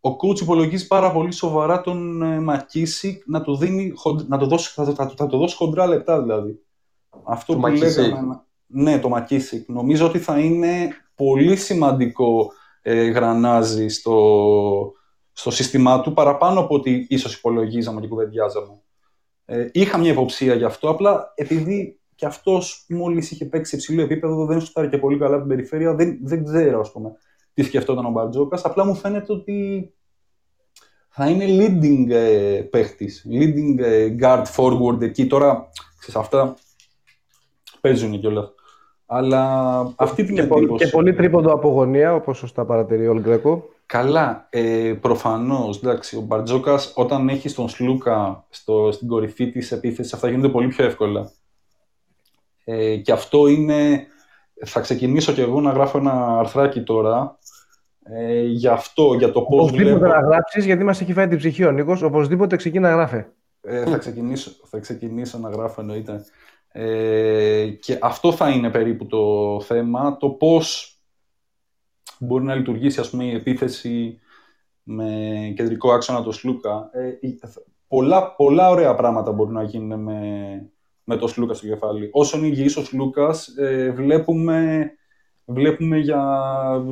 ο 0.01 0.11
coach 0.11 0.41
υπολογίζει 0.41 0.87
πάρα 0.87 1.13
πολύ 1.13 1.33
σοβαρά 1.33 1.81
τον 1.81 2.23
ε, 2.23 2.41
Μακίσικ 2.41 3.23
να 3.27 3.41
το, 3.41 3.57
δίνει, 3.57 3.93
να 4.27 4.39
το 4.39 4.47
δώσει, 4.47 4.73
θα, 4.73 4.85
θα, 4.85 5.13
θα 5.17 5.27
το 5.27 5.39
δώσει 5.39 5.57
χοντρά 5.57 5.87
λεπτά 5.87 6.23
δηλαδή. 6.23 6.63
Αυτό 7.25 7.53
το 7.53 7.59
που 7.59 7.67
λέγαμε, 7.67 8.43
ναι, 8.67 8.99
το 8.99 9.09
Μακίσικ. 9.09 9.69
Νομίζω 9.69 10.07
ότι 10.07 10.19
θα 10.19 10.39
είναι 10.39 10.89
πολύ 11.15 11.57
σημαντικό 11.57 12.53
ε, 12.83 13.05
γρανάζι 13.05 13.89
στο, 13.89 14.93
στο 15.33 15.51
σύστημά 15.51 16.01
του, 16.01 16.13
παραπάνω 16.13 16.61
από 16.61 16.75
ότι 16.75 17.07
ίσως 17.09 17.35
υπολογίζαμε 17.35 18.01
και 18.01 18.09
κουβεντιάζαμε. 18.09 18.83
Ε, 19.45 19.69
είχα 19.73 19.99
μια 19.99 20.11
υποψία 20.11 20.55
γι' 20.55 20.65
αυτό, 20.65 20.91
απλά 20.91 21.33
επειδή 21.35 21.98
και 22.19 22.27
αυτός 22.27 22.85
μόλις 22.89 23.31
είχε 23.31 23.45
παίξει 23.45 23.71
σε 23.71 23.77
υψηλό 23.77 24.03
επίπεδο, 24.03 24.47
δεν 24.47 24.61
σουτάρει 24.61 24.89
και 24.89 24.99
πολύ 24.99 25.19
καλά 25.19 25.35
από 25.35 25.47
την 25.47 25.57
περιφέρεια. 25.57 25.95
Δεν, 25.95 26.19
δεν 26.23 26.45
ξέρω, 26.45 26.81
ας 26.81 26.93
πούμε. 26.93 27.13
τι 27.55 27.63
σκεφτόταν 27.63 28.07
ο 28.07 28.11
Μπαρτζόκας. 28.11 28.65
Απλά 28.65 28.85
μου 28.85 28.95
φαίνεται 28.95 29.33
ότι 29.33 29.91
θα 31.09 31.29
είναι 31.29 31.45
leading 31.49 32.11
ε, 32.11 32.61
παίχτης, 32.71 33.27
leading 33.31 33.79
ε, 33.79 34.15
guard 34.21 34.45
forward 34.57 35.01
εκεί. 35.01 35.27
Τώρα, 35.27 35.71
σε 35.99 36.19
αυτά 36.19 36.55
παίζουν 37.81 38.21
κιόλας. 38.21 38.53
Αλλά 39.07 39.81
αυτή 39.97 40.25
την 40.25 40.35
και 40.35 40.41
εντύπωση... 40.41 40.85
Και 40.85 40.91
πολύ 40.91 41.15
τρίποντο 41.15 41.53
από 41.53 41.69
γωνία, 41.69 42.15
όπως 42.15 42.39
σωστά 42.39 42.65
παρατηρεί 42.65 43.09
ο 43.09 43.15
Γκρέκο. 43.21 43.69
Καλά, 43.87 44.47
ε, 44.51 44.95
προφανώς, 45.01 45.83
εντάξει, 45.83 46.17
ο 46.17 46.21
Μπαρτζόκας 46.21 46.93
όταν 46.97 47.29
έχει 47.29 47.53
τον 47.53 47.69
Σλούκα 47.69 48.47
στο, 48.49 48.93
στην 48.93 49.09
κορυφή 49.09 49.51
της 49.51 49.73
επίθεσης, 49.73 50.13
αυτά 50.13 50.29
γίνονται 50.29 50.49
πολύ 50.49 50.69
πιο 50.69 50.85
εύκολα. 50.85 51.33
Ε, 52.71 52.97
και 52.97 53.13
αυτό 53.13 53.47
είναι, 53.47 54.07
θα 54.65 54.81
ξεκινήσω 54.81 55.33
κι 55.33 55.41
εγώ 55.41 55.61
να 55.61 55.73
γράφω 55.73 55.99
ένα 55.99 56.39
αρθράκι 56.39 56.83
τώρα, 56.83 57.39
ε, 58.03 58.43
για 58.43 58.73
αυτό, 58.73 59.15
για 59.15 59.33
το 59.33 59.43
πώς 59.43 59.61
Οπωσδήποτε 59.61 59.99
βλέπω... 59.99 60.15
να 60.15 60.21
γράψεις, 60.21 60.65
γιατί 60.65 60.85
μας 60.85 61.01
έχει 61.01 61.13
φάει 61.13 61.29
την 61.29 61.39
ψυχή 61.39 61.65
ο 61.65 61.71
Νίκος, 61.71 62.03
οπωσδήποτε 62.03 62.57
ξεκινά 62.57 62.89
να 62.89 62.95
γράφει. 62.95 63.25
Ε, 63.61 63.85
θα, 63.85 63.99
ξεκινήσω, 63.99 64.51
θα 64.65 64.79
ξεκινήσω 64.79 65.39
να 65.39 65.49
γράφω, 65.49 65.81
εννοείται. 65.81 66.25
Ε, 66.73 67.67
και 67.67 67.99
αυτό 68.01 68.33
θα 68.33 68.49
είναι 68.51 68.71
περίπου 68.71 69.07
το 69.07 69.61
θέμα, 69.61 70.17
το 70.17 70.29
πώς 70.29 70.99
μπορεί 72.19 72.45
να 72.45 72.55
λειτουργήσει 72.55 73.01
ας 73.01 73.11
πούμε, 73.11 73.25
η 73.25 73.35
επίθεση 73.35 74.19
με 74.83 75.07
κεντρικό 75.57 75.93
άξονα 75.93 76.23
το 76.23 76.33
Σλούκα. 76.33 76.91
Ε, 76.93 77.11
πολλά, 77.89 78.35
πολλά 78.35 78.71
ωραία 78.71 78.95
πράγματα 78.95 79.33
μπορούν 79.33 79.53
να 79.53 79.63
γίνουν 79.63 80.01
με, 80.01 80.19
με 81.09 81.17
το 81.17 81.27
Σλούκα 81.27 81.55
στο 81.55 81.67
κεφάλι. 81.67 82.09
Όσο 82.13 82.39
είναι 82.39 82.47
υγιής 82.47 82.77
ο 82.77 82.85
Σλούκας, 82.85 83.49
ε, 83.57 83.91
βλέπουμε, 83.91 84.91
βλέπουμε 85.45 85.99
για, 85.99 86.23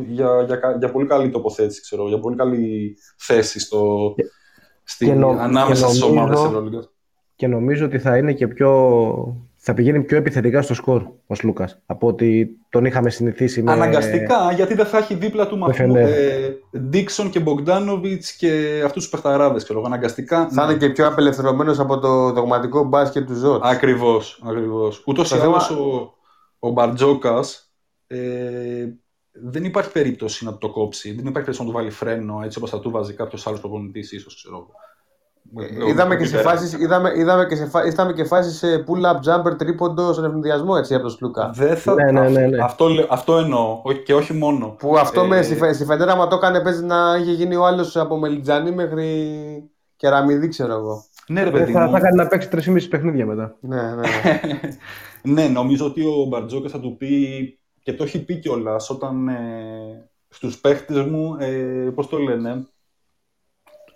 για, 0.08 0.42
για, 0.42 0.76
για, 0.78 0.90
πολύ 0.90 1.06
καλή 1.06 1.30
τοποθέτηση, 1.30 1.80
ξέρω, 1.80 2.08
για 2.08 2.18
πολύ 2.18 2.36
καλή 2.36 2.96
θέση 3.16 3.60
στο, 3.60 4.14
στη, 4.84 5.12
νο, 5.12 5.28
ανάμεσα 5.28 5.88
στις 5.88 6.02
ομάδες 6.02 6.38
Και 7.36 7.46
νομίζω 7.46 7.84
ότι 7.86 7.98
θα 7.98 8.16
είναι 8.16 8.32
και 8.32 8.48
πιο 8.48 9.46
θα 9.68 9.74
πηγαίνει 9.74 10.02
πιο 10.02 10.16
επιθετικά 10.16 10.62
στο 10.62 10.74
σκορ 10.74 11.02
ο 11.02 11.34
Λούκα 11.42 11.70
από 11.86 12.06
ότι 12.06 12.58
τον 12.68 12.84
είχαμε 12.84 13.10
συνηθίσει 13.10 13.62
με. 13.62 13.72
Αναγκαστικά, 13.72 14.52
γιατί 14.52 14.74
δεν 14.74 14.86
θα 14.86 14.98
έχει 14.98 15.14
δίπλα 15.14 15.46
του 15.46 15.58
μαθού 15.58 15.96
ε, 15.96 16.56
Ντίξον 16.78 17.30
και 17.30 17.40
Μπογκδάνοβιτς 17.40 18.32
και 18.32 18.82
αυτούς 18.84 19.02
τους 19.02 19.10
παιχταράδε. 19.10 19.60
Αναγκαστικά. 19.84 20.48
Θα 20.48 20.64
είναι 20.64 20.74
και 20.74 20.88
πιο 20.88 21.06
απελευθερωμένος 21.06 21.78
από 21.78 21.98
το 21.98 22.32
δογματικό 22.32 22.84
μπάσκετ 22.84 23.26
του 23.26 23.34
Ζώτ. 23.34 23.64
Ακριβώς. 23.64 24.42
Ακριβώς. 24.46 25.02
Ούτως 25.06 25.30
ή 25.30 25.34
άλλως 25.34 25.70
ο, 25.70 26.14
ο 26.58 26.70
Μπαρτζόκας 26.70 27.72
ε, 28.06 28.18
δεν 29.32 29.64
υπάρχει 29.64 29.92
περίπτωση 29.92 30.44
να 30.44 30.58
το 30.58 30.70
κόψει. 30.70 31.08
Δεν 31.08 31.18
υπάρχει 31.18 31.32
περίπτωση 31.32 31.60
να 31.60 31.66
του 31.66 31.72
βάλει 31.72 31.90
φρένο 31.90 32.40
έτσι 32.44 32.58
όπως 32.58 32.70
θα 32.70 32.80
του 32.80 32.90
βάζει 32.90 33.12
κάποιος 33.12 33.46
άλλος 33.46 33.60
προπονητής, 33.60 34.12
ίσως 34.12 34.34
ξέρω 34.34 34.68
Είδαμε 35.88 36.16
και, 36.16 36.24
σε 36.24 36.38
φάσεις, 36.38 36.72
είδαμε, 36.72 37.12
είδαμε, 37.16 37.46
και 37.46 37.54
σε 37.54 37.66
φάσεις, 37.66 37.92
είδαμε 37.92 38.12
και 38.12 38.24
φάσεις 38.24 38.58
σε 38.58 38.84
pull-up 38.86 39.30
jumper 39.30 39.58
τρίποντο 39.58 40.12
στον 40.12 40.24
ευνηδιασμό 40.24 40.74
έτσι 40.78 40.94
από 40.94 41.02
τον 41.02 41.12
Σλούκα. 41.12 41.50
Δεν 41.54 41.76
θα... 41.76 41.94
ναι, 41.94 42.10
ναι, 42.10 42.28
ναι, 42.28 42.46
ναι. 42.46 42.62
Αυτό, 42.62 42.86
αυτό 43.08 43.36
εννοώ 43.36 43.82
και 44.04 44.14
όχι 44.14 44.32
μόνο. 44.32 44.76
Που 44.78 44.98
αυτό 44.98 45.20
ε... 45.20 45.26
με, 45.26 45.42
στη, 45.42 45.74
στη 45.74 45.84
Φεντέρα 45.84 46.16
μα 46.16 46.26
το 46.26 46.36
έκανε 46.36 46.60
παίζει 46.60 46.84
να 46.84 47.16
είχε 47.20 47.32
γίνει 47.32 47.56
ο 47.56 47.66
άλλος 47.66 47.96
από 47.96 48.16
Μελιτζανή 48.16 48.70
μέχρι 48.70 49.06
Κεραμιδί 49.96 50.48
ξέρω 50.48 50.72
εγώ. 50.72 51.04
Ναι, 51.28 51.42
ρε 51.42 51.50
παιδί 51.50 51.72
θα, 51.72 51.84
μου. 51.84 51.90
θα 51.90 52.00
κάνει 52.00 52.16
να 52.16 52.26
παίξει 52.26 52.48
3,5 52.52 52.86
παιχνίδια 52.90 53.26
μετά. 53.26 53.56
Ναι, 53.60 53.82
ναι. 53.82 53.94
ναι. 53.94 54.60
ναι, 55.42 55.48
νομίζω 55.48 55.86
ότι 55.86 56.02
ο 56.02 56.24
Μπαρτζόκας 56.28 56.70
θα 56.70 56.80
του 56.80 56.96
πει 56.96 57.58
και 57.82 57.92
το 57.92 58.04
έχει 58.04 58.24
πει 58.24 58.38
κιόλας 58.38 58.90
όταν 58.90 59.28
ε, 59.28 59.34
στους 60.28 60.58
παίχτες 60.58 61.04
μου, 61.04 61.36
ε, 61.38 61.90
πώς 61.94 62.08
το 62.08 62.18
λένε, 62.18 62.66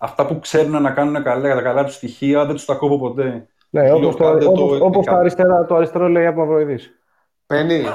αυτά 0.03 0.27
που 0.27 0.41
ξέρουν 0.41 0.83
να 0.83 0.91
κάνουν 0.91 1.23
καλά 1.23 1.47
για 1.47 1.55
τα 1.55 1.63
καλά 1.63 1.85
τους 1.85 1.95
στοιχεία 1.95 2.45
δεν 2.45 2.55
τους 2.55 2.65
τα 2.65 2.75
κόβω 2.75 2.99
ποτέ. 2.99 3.47
Ναι, 3.71 3.93
όπως 3.93 4.17
το, 4.17 4.29
όπως, 4.29 4.81
όπως 4.81 5.07
το, 5.07 5.15
αριστερά, 5.15 5.67
το 5.67 5.75
αριστερό 5.75 6.09
λέει 6.09 6.27
από 6.27 6.41
Μαυροειδής. 6.41 6.91
Πένι. 7.47 7.85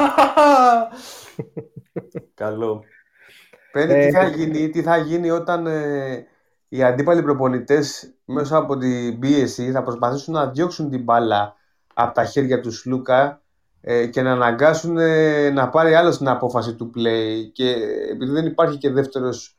Καλό. 2.33 2.83
Πένι, 3.71 4.05
τι, 4.05 4.11
θα 4.11 4.21
ε, 4.21 4.29
γίνει, 4.29 4.69
τι 4.69 4.81
θα 4.81 4.97
γίνει 4.97 5.29
όταν 5.29 5.67
ε, 5.67 6.25
οι 6.69 6.83
αντίπαλοι 6.83 7.23
προπονητές 7.23 8.13
μέσα 8.25 8.57
από 8.57 8.77
την 8.77 9.19
πίεση 9.19 9.71
θα 9.71 9.83
προσπαθήσουν 9.83 10.33
να 10.33 10.47
διώξουν 10.47 10.89
την 10.89 11.03
μπάλα 11.03 11.55
από 11.93 12.13
τα 12.13 12.25
χέρια 12.25 12.59
τους 12.59 12.79
Σλούκα 12.79 13.41
ε, 13.81 14.05
και 14.05 14.21
να 14.21 14.31
αναγκάσουν 14.31 14.97
ε, 14.97 15.49
να 15.49 15.69
πάρει 15.69 15.95
άλλος 15.95 16.17
την 16.17 16.27
απόφαση 16.27 16.75
του 16.75 16.91
play 16.95 17.51
και 17.53 17.69
επειδή 18.11 18.31
δεν 18.31 18.45
υπάρχει 18.45 18.77
και 18.77 18.89
δεύτερος 18.89 19.54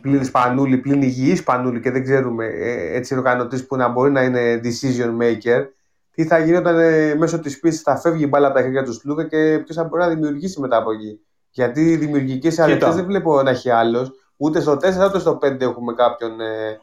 πλην 0.00 0.24
Σπανούλη, 0.24 0.78
πλην 0.78 1.02
υγιής 1.02 1.38
Σπανούλη 1.38 1.80
και 1.80 1.90
δεν 1.90 2.02
ξέρουμε 2.02 2.46
ε, 2.46 2.96
έτσι 2.96 3.14
οργανωτής 3.14 3.66
που 3.66 3.76
να 3.76 3.88
μπορεί 3.88 4.10
να 4.10 4.22
είναι 4.22 4.60
decision 4.64 5.22
maker, 5.22 5.66
τι 6.10 6.24
θα 6.24 6.38
γίνει 6.38 6.56
όταν 6.56 6.78
ε, 6.78 7.14
μέσω 7.14 7.40
της 7.40 7.60
πίστης 7.60 7.82
θα 7.82 7.96
φεύγει 7.96 8.24
η 8.24 8.26
μπάλα 8.30 8.46
από 8.46 8.56
τα 8.56 8.62
χέρια 8.62 8.82
του 8.82 8.92
Σλούκα 8.92 9.24
και 9.24 9.58
ποιος 9.64 9.76
θα 9.76 9.84
μπορεί 9.84 10.02
να 10.02 10.08
δημιουργήσει 10.08 10.60
μετά 10.60 10.76
από 10.76 10.92
εκεί. 10.92 11.20
Γιατί 11.50 11.96
δημιουργικές 11.96 12.58
αρετέ 12.58 12.90
δεν 12.90 13.04
βλέπω 13.04 13.42
να 13.42 13.50
έχει 13.50 13.70
άλλος. 13.70 14.10
Ούτε 14.36 14.60
στο 14.60 14.72
4 14.72 14.76
ούτε 15.08 15.18
στο 15.18 15.38
5 15.42 15.60
έχουμε 15.60 15.94
κάποιον 15.94 16.40
ε, 16.40 16.80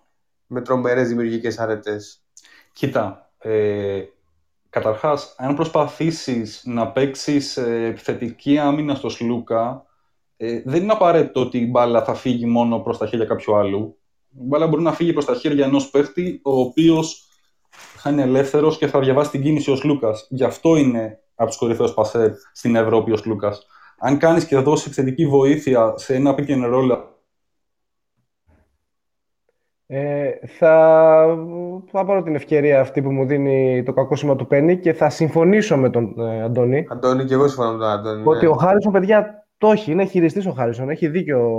με 0.47 0.61
τρομερές 0.61 1.07
δημιουργικές 1.07 1.59
αρετές. 1.59 2.21
Κοίτα. 2.73 3.29
Ε, 3.37 4.01
Καταρχάς, 4.69 5.35
αν 5.37 5.55
προσπαθήσεις 5.55 6.61
να 6.65 6.87
παίξεις 6.91 7.57
ε, 7.57 7.85
επιθετική 7.85 8.57
άμυνα 8.57 8.95
στο 8.95 9.09
Σλούκα, 9.09 9.85
ε, 10.41 10.61
δεν 10.65 10.83
είναι 10.83 10.91
απαραίτητο 10.91 11.41
ότι 11.41 11.57
η 11.57 11.67
μπάλα 11.69 12.03
θα 12.03 12.13
φύγει 12.13 12.45
μόνο 12.45 12.79
προς 12.79 12.97
τα 12.97 13.07
χέρια 13.07 13.25
κάποιου 13.25 13.55
άλλου. 13.55 13.97
Η 14.29 14.43
μπάλα 14.43 14.67
μπορεί 14.67 14.81
να 14.81 14.93
φύγει 14.93 15.13
προς 15.13 15.25
τα 15.25 15.33
χέρια 15.33 15.65
ενός 15.65 15.89
παίχτη, 15.89 16.41
ο 16.43 16.59
οποίος 16.59 17.27
θα 17.69 18.09
είναι 18.09 18.21
ελεύθερος 18.21 18.77
και 18.77 18.87
θα 18.87 18.99
διαβάσει 18.99 19.31
την 19.31 19.41
κίνηση 19.41 19.71
ως 19.71 19.83
Λούκας. 19.83 20.27
Γι' 20.29 20.43
αυτό 20.43 20.75
είναι 20.75 21.19
από 21.35 21.49
τους 21.49 21.57
κορυφαίους 21.57 21.93
πασέ 21.93 22.37
στην 22.53 22.75
Ευρώπη 22.75 23.11
ως 23.11 23.25
Λούκας. 23.25 23.65
Αν 23.99 24.17
κάνεις 24.17 24.45
και 24.45 24.57
δώσεις 24.57 24.85
επιθετική 24.85 25.27
βοήθεια 25.27 25.93
σε 25.97 26.15
ένα 26.15 26.35
pick 26.37 26.47
and 26.47 26.73
roll. 26.73 26.97
Ε, 29.85 30.31
θα, 30.47 31.25
θα 31.91 32.05
πάρω 32.05 32.23
την 32.23 32.35
ευκαιρία 32.35 32.79
αυτή 32.79 33.01
που 33.01 33.11
μου 33.11 33.25
δίνει 33.25 33.83
το 33.83 33.93
κακό 33.93 34.15
σήμα 34.15 34.35
του 34.35 34.47
Πέννη 34.47 34.77
και 34.77 34.93
θα 34.93 35.09
συμφωνήσω 35.09 35.77
με 35.77 35.89
τον 35.89 36.19
ε, 36.19 36.43
Αντώνη. 36.43 36.87
Αντώνη 36.89 37.25
και 37.25 37.33
εγώ 37.33 37.47
συμφωνώ 37.47 37.71
με 37.71 37.77
τον 37.77 37.87
Αντώνη. 37.89 38.23
Ότι 38.25 38.45
ναι. 38.45 38.51
ο 38.51 38.55
Χάρισον, 38.55 38.91
παιδιά, 38.91 39.38
το 39.59 39.71
έχει, 39.71 39.91
είναι 39.91 40.05
χειριστής 40.05 40.45
ο 40.45 40.51
Χάρισον. 40.51 40.89
Έχει 40.89 41.07
δίκιο 41.07 41.51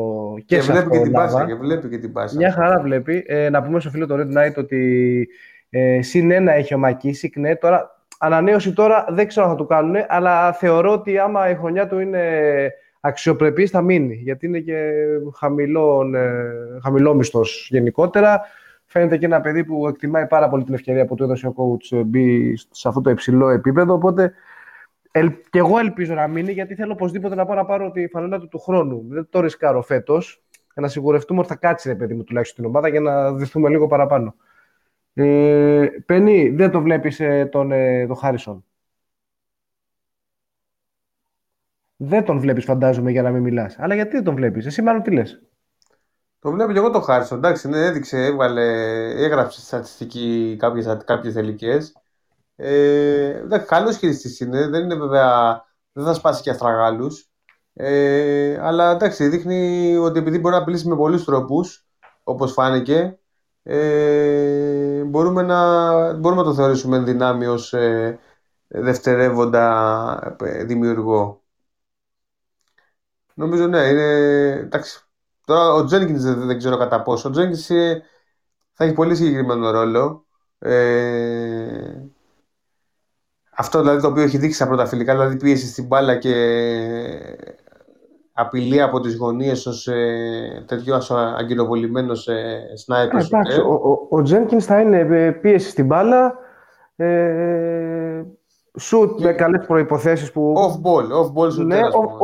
και, 0.47 0.57
και 0.57 0.63
βλέπει 0.63 0.91
και 0.91 0.99
την 0.99 1.13
πάσα. 1.13 1.47
Και 1.47 1.55
βλέπει 1.55 1.89
και 1.89 1.99
την 1.99 2.13
πάσα. 2.13 2.37
Μια 2.37 2.53
χαρά 2.53 2.81
βλέπει. 2.81 3.25
Ε, 3.27 3.51
να 3.51 3.63
πούμε 3.63 3.81
στο 3.81 3.91
φίλο 3.91 4.07
το 4.07 4.15
Red 4.19 4.39
Knight 4.39 4.55
ότι 4.57 5.29
ε, 5.71 6.03
συν 6.03 6.31
ένα 6.31 6.53
έχει 6.53 6.75
ο 6.75 6.79
Μακίσικ. 6.79 7.37
Ναι, 7.37 7.57
τώρα, 7.57 8.01
ανανέωση 8.19 8.73
τώρα 8.73 9.07
δεν 9.09 9.27
ξέρω 9.27 9.47
αν 9.47 9.53
θα 9.53 9.59
του 9.59 9.67
κάνουν, 9.67 9.95
αλλά 10.09 10.53
θεωρώ 10.53 10.93
ότι 10.93 11.19
άμα 11.19 11.51
η 11.51 11.55
χρονιά 11.55 11.87
του 11.87 11.99
είναι 11.99 12.23
αξιοπρεπής 13.01 13.71
θα 13.71 13.83
μείνει. 13.83 14.15
Γιατί 14.15 14.47
είναι 14.47 14.59
και 14.59 14.93
χαμηλό, 15.37 16.11
ε, 16.15 16.81
χαμηλόμιστος 16.83 17.69
γενικότερα. 17.71 18.41
Φαίνεται 18.85 19.17
και 19.17 19.25
ένα 19.25 19.41
παιδί 19.41 19.65
που 19.65 19.89
εκτιμάει 19.89 20.27
πάρα 20.27 20.49
πολύ 20.49 20.65
την 20.65 20.75
ευκαιρία 20.75 21.05
που 21.05 21.15
του 21.15 21.23
έδωσε 21.23 21.47
ο 21.47 21.55
coach 21.57 22.03
μπει 22.07 22.57
σε 22.71 22.89
αυτό 22.89 23.01
το 23.01 23.11
υψηλό 23.11 23.49
επίπεδο. 23.49 23.95
Οπότε 23.95 24.33
Ελ, 25.13 25.33
και 25.51 25.59
εγώ 25.59 25.79
ελπίζω 25.79 26.15
να 26.15 26.27
μείνει 26.29 26.53
γιατί 26.53 26.75
θέλω 26.75 26.93
οπωσδήποτε 26.93 27.35
να 27.35 27.47
πάω 27.47 27.57
να 27.57 27.65
πάρω 27.65 27.91
τη 27.91 28.09
φανέλα 28.09 28.39
του 28.39 28.49
του 28.49 28.59
χρόνου. 28.59 29.05
Δεν 29.09 29.27
το 29.31 29.41
ρισκάρω 29.41 29.83
φέτος 29.83 30.43
για 30.73 30.83
να 30.83 30.89
σιγουρευτούμε 30.89 31.41
ότι 31.41 31.49
θα 31.49 31.57
κάτσει 31.57 31.89
ρε 31.89 31.95
παιδί 31.95 32.15
μου 32.15 32.25
τουλάχιστον 32.25 32.57
την 32.65 32.75
ομάδα 32.75 32.89
για 32.89 33.01
να 33.01 33.33
δεθούμε 33.33 33.69
λίγο 33.69 33.87
παραπάνω. 33.87 34.35
Ε, 35.15 35.87
Πενή, 36.07 36.49
δεν 36.51 36.71
το 36.71 36.81
βλέπεις 36.81 37.21
ε, 37.21 37.47
τον, 37.47 37.73
ε, 37.73 38.07
τον 38.07 38.17
Χάρισον; 38.17 38.65
Δεν 41.97 42.25
τον 42.25 42.39
βλέπεις, 42.39 42.65
φαντάζομαι, 42.65 43.11
για 43.11 43.23
να 43.23 43.31
μην 43.31 43.43
μιλάς. 43.43 43.79
Αλλά 43.79 43.95
γιατί 43.95 44.11
δεν 44.11 44.25
τον 44.25 44.35
βλέπεις, 44.35 44.67
εσύ 44.67 44.83
μάλλον 44.83 45.03
τι 45.03 45.11
λες; 45.11 45.43
Το 46.39 46.51
βλέπω 46.51 46.73
και 46.73 46.79
εγώ 46.79 46.91
τον 46.91 47.03
Χάρισον. 47.03 47.39
Εντάξει, 47.39 47.69
ναι, 47.69 47.79
έδειξε, 47.79 48.25
έβγαλε, 48.25 48.63
έγραψε 49.25 49.61
στατιστική 49.61 50.57
κάποιες 51.05 51.33
τελικές. 51.35 52.00
Ε, 52.63 53.43
καλός 53.67 53.97
χειριστής 53.97 54.41
είναι, 54.41 54.69
δεν 54.69 54.83
είναι 54.83 54.95
βέβαια, 54.95 55.65
δεν 55.93 56.05
θα 56.05 56.15
σπάσει 56.15 56.43
και 56.43 56.51
αστραγάλους. 56.51 57.31
Ε, 57.75 58.59
αλλά 58.61 58.91
εντάξει, 58.91 59.29
δείχνει 59.29 59.97
ότι 59.97 60.19
επειδή 60.19 60.39
μπορεί 60.39 60.55
να 60.55 60.61
απειλήσει 60.61 60.89
με 60.89 60.97
πολλούς 60.97 61.25
τρόπους, 61.25 61.87
όπως 62.23 62.53
φάνηκε, 62.53 63.19
ε, 63.63 65.03
μπορούμε, 65.05 65.43
να, 65.43 66.13
μπορούμε 66.13 66.43
να 66.43 66.49
το 66.49 66.55
θεωρήσουμε 66.55 66.99
δυνάμει 66.99 67.47
ως 67.47 67.73
ε, 67.73 68.19
δευτερεύοντα 68.69 70.37
ε, 70.41 70.65
δημιουργό. 70.65 71.43
Νομίζω 73.35 73.67
ναι, 73.67 73.79
είναι, 73.79 74.05
εντάξει, 74.51 75.01
τώρα 75.45 75.73
ο 75.73 75.85
Τζένκινς 75.85 76.23
δεν, 76.23 76.47
δεν 76.47 76.59
ξέρω 76.59 76.77
κατά 76.77 77.03
πόσο. 77.03 77.29
Ο 77.29 77.33
Τζένκινς 77.33 77.71
ε, 77.71 78.03
θα 78.73 78.85
έχει 78.85 78.95
πολύ 78.95 79.17
συγκεκριμένο 79.17 79.71
ρόλο. 79.71 80.27
Ε, 80.59 82.11
αυτό 83.61 83.81
δηλαδή 83.81 84.01
το 84.01 84.09
οποίο 84.09 84.23
έχει 84.23 84.39
δείξει 84.39 84.57
στα 84.57 84.67
πρώτα 84.67 84.87
φιλικά, 84.87 85.13
δηλαδή 85.13 85.37
πίεση 85.37 85.67
στην 85.67 85.87
μπάλα 85.87 86.17
και 86.17 86.35
απειλή 88.33 88.83
από 88.83 89.01
τις 89.01 89.17
γωνίες 89.17 89.67
ως 89.67 89.87
ε, 89.87 90.65
τέτοιο 90.67 91.01
αγκυροβολημένος 91.39 92.29
ε, 92.29 92.63
σνάιπερ. 92.75 93.21
Εντάξει, 93.21 93.61
ο, 93.61 93.73
ο, 94.09 94.17
ο 94.17 94.61
θα 94.61 94.81
είναι 94.81 94.99
ε, 94.99 95.31
πίεση 95.31 95.71
στην 95.71 95.87
μπάλα, 95.87 96.39
ε, 96.97 98.23
σουτ 98.79 99.21
με 99.21 99.33
καλές 99.33 99.67
προϋποθέσεις 99.67 100.33
που... 100.33 100.55
Off-ball, 100.57 101.05
off-ball 101.05 101.53
σου 101.53 101.63
ναι, 101.63 101.81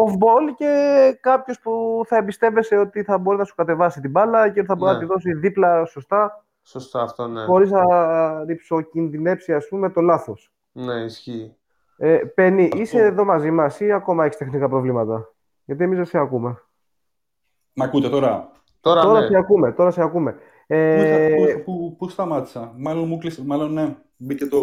off-ball 0.06 0.54
και 0.56 0.72
κάποιος 1.20 1.60
που 1.60 2.02
θα 2.06 2.16
εμπιστεύεσαι 2.16 2.76
ότι 2.76 3.02
θα 3.02 3.18
μπορεί 3.18 3.38
να 3.38 3.44
σου 3.44 3.54
κατεβάσει 3.54 4.00
την 4.00 4.10
μπάλα 4.10 4.50
και 4.50 4.64
θα 4.64 4.74
μπορεί 4.74 4.92
να 4.92 4.98
ναι. 4.98 5.04
τη 5.04 5.06
δώσει 5.12 5.32
δίπλα 5.32 5.84
σωστά. 5.84 6.44
Σωστά 6.62 7.02
αυτό, 7.02 7.26
ναι. 7.26 7.44
Χωρίς 7.44 7.70
να 7.70 7.82
ριψοκινδυνεύσει, 8.44 9.52
ας 9.52 9.68
πούμε, 9.68 9.90
το 9.90 10.00
λάθος. 10.00 10.50
Ναι, 10.76 10.94
ισχύει. 10.94 11.56
Ε, 11.96 12.16
Πένι, 12.16 12.70
είσαι 12.74 12.98
εδώ 12.98 13.24
μαζί 13.24 13.50
μας 13.50 13.80
ή 13.80 13.92
ακόμα 13.92 14.24
έχεις 14.24 14.36
τεχνικά 14.36 14.68
προβλήματα; 14.68 15.34
Γιατί 15.64 15.84
εμείς 15.84 15.96
δεν 15.96 16.06
σε 16.06 16.18
ακούμε. 16.18 16.62
Μ' 17.72 17.82
ακούτε 17.82 18.08
τώρα; 18.08 18.50
Τώρα, 18.80 19.02
τώρα 19.02 19.20
ναι. 19.20 19.26
σε 19.26 19.36
ακούμε, 19.36 19.72
τώρα 19.72 19.90
σε 19.90 20.02
ακούμε. 20.02 20.36
Ε... 20.66 21.34
Πού, 21.34 21.62
πού, 21.64 21.96
πού, 21.98 22.08
σταμάτησα; 22.08 22.72
Μάλλον 22.76 23.08
μου 23.08 23.18
κλείσε, 23.18 23.44
μάλλον 23.44 23.72
ναι, 23.72 23.96
μπήκε 24.16 24.46
το... 24.46 24.62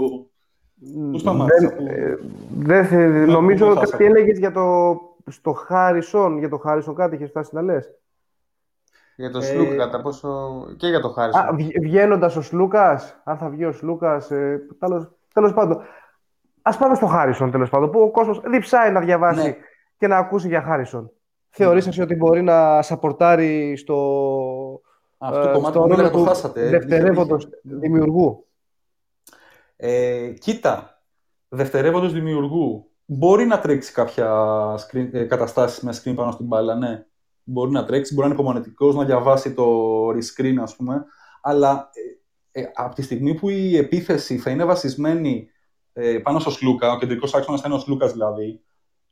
Πού 1.11 1.17
σταμάτησα. 1.17 1.67
Δεν, 1.67 1.77
που... 1.77 2.95
ε, 2.95 3.07
ναι, 3.07 3.25
νομίζω 3.25 3.75
κάτι 3.75 4.05
έλεγες 4.05 4.37
για 4.37 4.51
το, 4.51 4.95
στο 5.27 5.51
Χάρισον, 5.51 6.37
για 6.37 6.49
το 6.49 6.57
Χάρισον 6.57 6.95
κάτι 6.95 7.15
είχες 7.15 7.29
φτάσει 7.29 7.55
να 7.55 7.61
λες. 7.61 7.89
Για 9.15 9.31
το 9.31 9.41
Σλούκα, 9.41 9.73
ε... 9.73 9.75
κατά 9.75 10.01
πόσο. 10.01 10.65
και 10.77 10.87
για 10.87 10.99
το 10.99 11.09
Χάρισον. 11.09 11.57
Βγαίνοντας 11.81 12.35
ο 12.35 12.41
Σλούκας, 12.41 13.21
αν 13.23 13.37
θα 13.37 13.49
βγει 13.49 13.65
ο 13.65 13.71
Σλούκας. 13.71 14.31
Ε, 14.31 14.61
Τέλος 15.33 15.53
πάντων. 15.53 15.81
Α 16.65 16.77
πάμε 16.77 16.95
στο 16.95 17.05
Χάρισον 17.05 17.51
τέλος 17.51 17.69
πάντων, 17.69 17.89
που 17.89 17.99
ο 17.99 18.11
κόσμος 18.11 18.41
διψάει 18.45 18.91
να 18.91 18.99
διαβάσει 18.99 19.47
ναι. 19.47 19.55
και 19.97 20.07
να 20.07 20.17
ακούσει 20.17 20.47
για 20.47 20.61
Χάρισον. 20.61 21.11
Θεωρήσατε 21.49 22.01
ότι 22.01 22.15
μπορεί 22.15 22.41
να 22.41 22.81
σαπορτάρει 22.81 23.77
στο. 23.77 24.81
Αυτό 25.17 25.41
το 25.41 25.49
ε, 25.49 25.51
κομμάτι 25.51 25.77
που 25.77 26.09
το 26.09 26.23
χάσατε. 26.23 26.69
Δευτερεύοντος 26.69 27.49
δημιουργού; 27.63 28.47
Ε, 29.75 30.29
κοίτα, 30.39 31.03
δευτερεύοντος 31.49 32.13
δημιουργού. 32.13 32.87
Μπορεί 33.05 33.45
να 33.45 33.59
τρέξει 33.59 33.93
κάποια 33.93 34.29
screen, 34.75 35.09
ε, 35.11 35.23
καταστάσεις 35.23 35.83
με 35.83 35.93
screen 36.03 36.15
πάνω 36.15 36.31
στην 36.31 36.45
μπάλα, 36.45 36.75
ναι. 36.75 37.05
Μπορεί 37.43 37.71
να 37.71 37.85
τρέξει, 37.85 38.13
μπορεί 38.13 38.27
να 38.27 38.33
είναι 38.33 38.41
υπομονετικός, 38.43 38.95
να 38.95 39.05
διαβάσει 39.05 39.53
το 39.53 40.07
rescreen, 40.09 40.55
ας 40.61 40.75
πούμε. 40.75 41.05
Αλλά 41.41 41.89
ε, 42.51 42.61
ε, 42.61 42.71
από 42.73 42.95
τη 42.95 43.01
στιγμή 43.01 43.33
που 43.33 43.49
η 43.49 43.77
επίθεση 43.77 44.37
θα 44.37 44.49
είναι 44.49 44.65
βασισμένη 44.65 45.49
ε, 45.93 46.17
πάνω 46.17 46.39
στο 46.39 46.49
Σλούκα, 46.49 46.91
ο 46.91 46.97
κεντρικός 46.97 47.33
άξονας 47.33 47.61
θα 47.61 47.67
είναι 47.67 47.77
ο 47.77 47.79
Σλούκας 47.79 48.11
δηλαδή, 48.11 48.61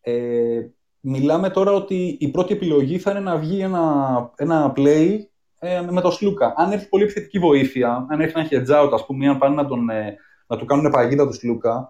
ε, 0.02 0.62
μιλάμε 1.00 1.50
τώρα 1.50 1.72
ότι 1.72 2.18
η 2.20 2.28
πρώτη 2.28 2.54
επιλογή 2.54 3.00
θα 3.00 3.12
είναι 3.12 3.20
να 3.20 3.38
βγει 3.38 3.60
ένα, 3.60 4.32
ένα 4.36 4.74
play 4.76 5.18
ε, 5.60 5.82
με 5.82 6.02
το 6.02 6.12
Σλούκα. 6.12 6.54
Αν 6.58 6.72
έρθει 6.72 6.90
πολύ 6.90 7.04
επιθετική 7.04 7.40
βοήθεια, 7.40 8.08
αν 8.10 8.22
έρθει 8.22 8.40
ένα 8.40 8.48
hedge 8.52 8.84
out, 8.84 8.90
ας 8.94 9.06
πούμε, 9.06 9.26
ή 9.26 9.28
αν 9.28 9.38
πάνε 9.38 9.56
να, 9.56 9.68
τον, 9.68 9.90
ε, 9.90 10.16
να 10.48 10.58
του 10.58 10.66
κάνουν 10.66 10.92
παγίδα 10.92 11.28
του 11.28 11.34
Σλούκα, 11.34 11.90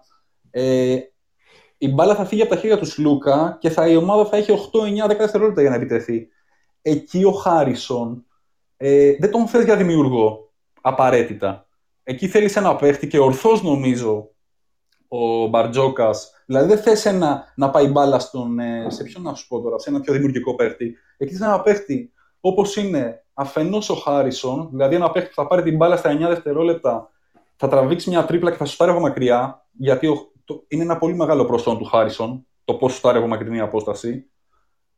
ε, 0.50 0.98
η 1.78 1.88
μπάλα 1.88 2.14
θα 2.14 2.24
φύγει 2.24 2.42
από 2.42 2.50
τα 2.50 2.56
χέρια 2.56 2.78
του 2.78 2.86
Σλούκα 2.86 3.56
και 3.60 3.70
θα, 3.70 3.88
η 3.88 3.96
ομάδα 3.96 4.24
θα 4.24 4.36
έχει 4.36 4.52
8-9-10 4.52 5.16
δευτερόλεπτα 5.18 5.60
για 5.60 5.70
να 5.70 5.76
επιτεθεί. 5.76 6.28
Εκεί 6.82 7.24
ο 7.24 7.30
Χάρισον 7.30 8.24
ε, 8.76 9.16
δεν 9.18 9.30
τον 9.30 9.46
θες 9.46 9.64
για 9.64 9.76
δημιουργό, 9.76 10.52
απαραίτητα. 10.80 11.66
Εκεί 12.02 12.28
θέλεις 12.28 12.56
ένα 12.56 12.76
παίχτη 12.76 13.06
και 13.06 13.18
ορθώς 13.18 13.62
νομίζω 13.62 14.30
ο 15.14 15.46
Μπαρτζόκας. 15.46 16.42
Δηλαδή 16.46 16.68
δεν 16.74 16.78
θες 16.78 17.16
να 17.54 17.70
πάει 17.70 17.86
μπάλα 17.86 18.18
στον. 18.18 18.58
Ε, 18.58 18.86
σε 18.90 19.02
ποιον 19.04 19.22
να 19.22 19.34
σου 19.34 19.48
πω 19.48 19.60
τώρα, 19.60 19.78
σε 19.78 19.90
ένα 19.90 20.00
πιο 20.00 20.12
δημιουργικό 20.12 20.54
παίχτη. 20.54 20.96
Εκεί 21.16 21.32
θες 21.32 21.46
ένα 21.46 21.60
παίχτη 21.60 22.12
όπως 22.40 22.76
είναι 22.76 23.24
αφενός 23.34 23.90
ο 23.90 23.94
Χάρισον, 23.94 24.68
δηλαδή 24.70 24.94
ένα 24.94 25.10
παίχτη 25.10 25.28
που 25.28 25.34
θα 25.34 25.46
πάρει 25.46 25.62
την 25.62 25.76
μπάλα 25.76 25.96
στα 25.96 26.12
9 26.12 26.18
δευτερόλεπτα, 26.18 27.10
θα 27.56 27.68
τραβήξει 27.68 28.08
μια 28.08 28.24
τρίπλα 28.24 28.50
και 28.50 28.56
θα 28.56 28.64
σου 28.64 28.84
από 28.84 29.00
μακριά, 29.00 29.66
γιατί 29.72 30.06
ο, 30.06 30.32
το, 30.44 30.64
είναι 30.68 30.82
ένα 30.82 30.98
πολύ 30.98 31.14
μεγάλο 31.14 31.44
προσόν 31.44 31.78
του 31.78 31.84
Χάρισον 31.84 32.46
το 32.64 32.74
πώς 32.74 32.92
σου 32.92 33.08
από 33.08 33.26
μακρινή 33.26 33.60
απόσταση. 33.60 34.30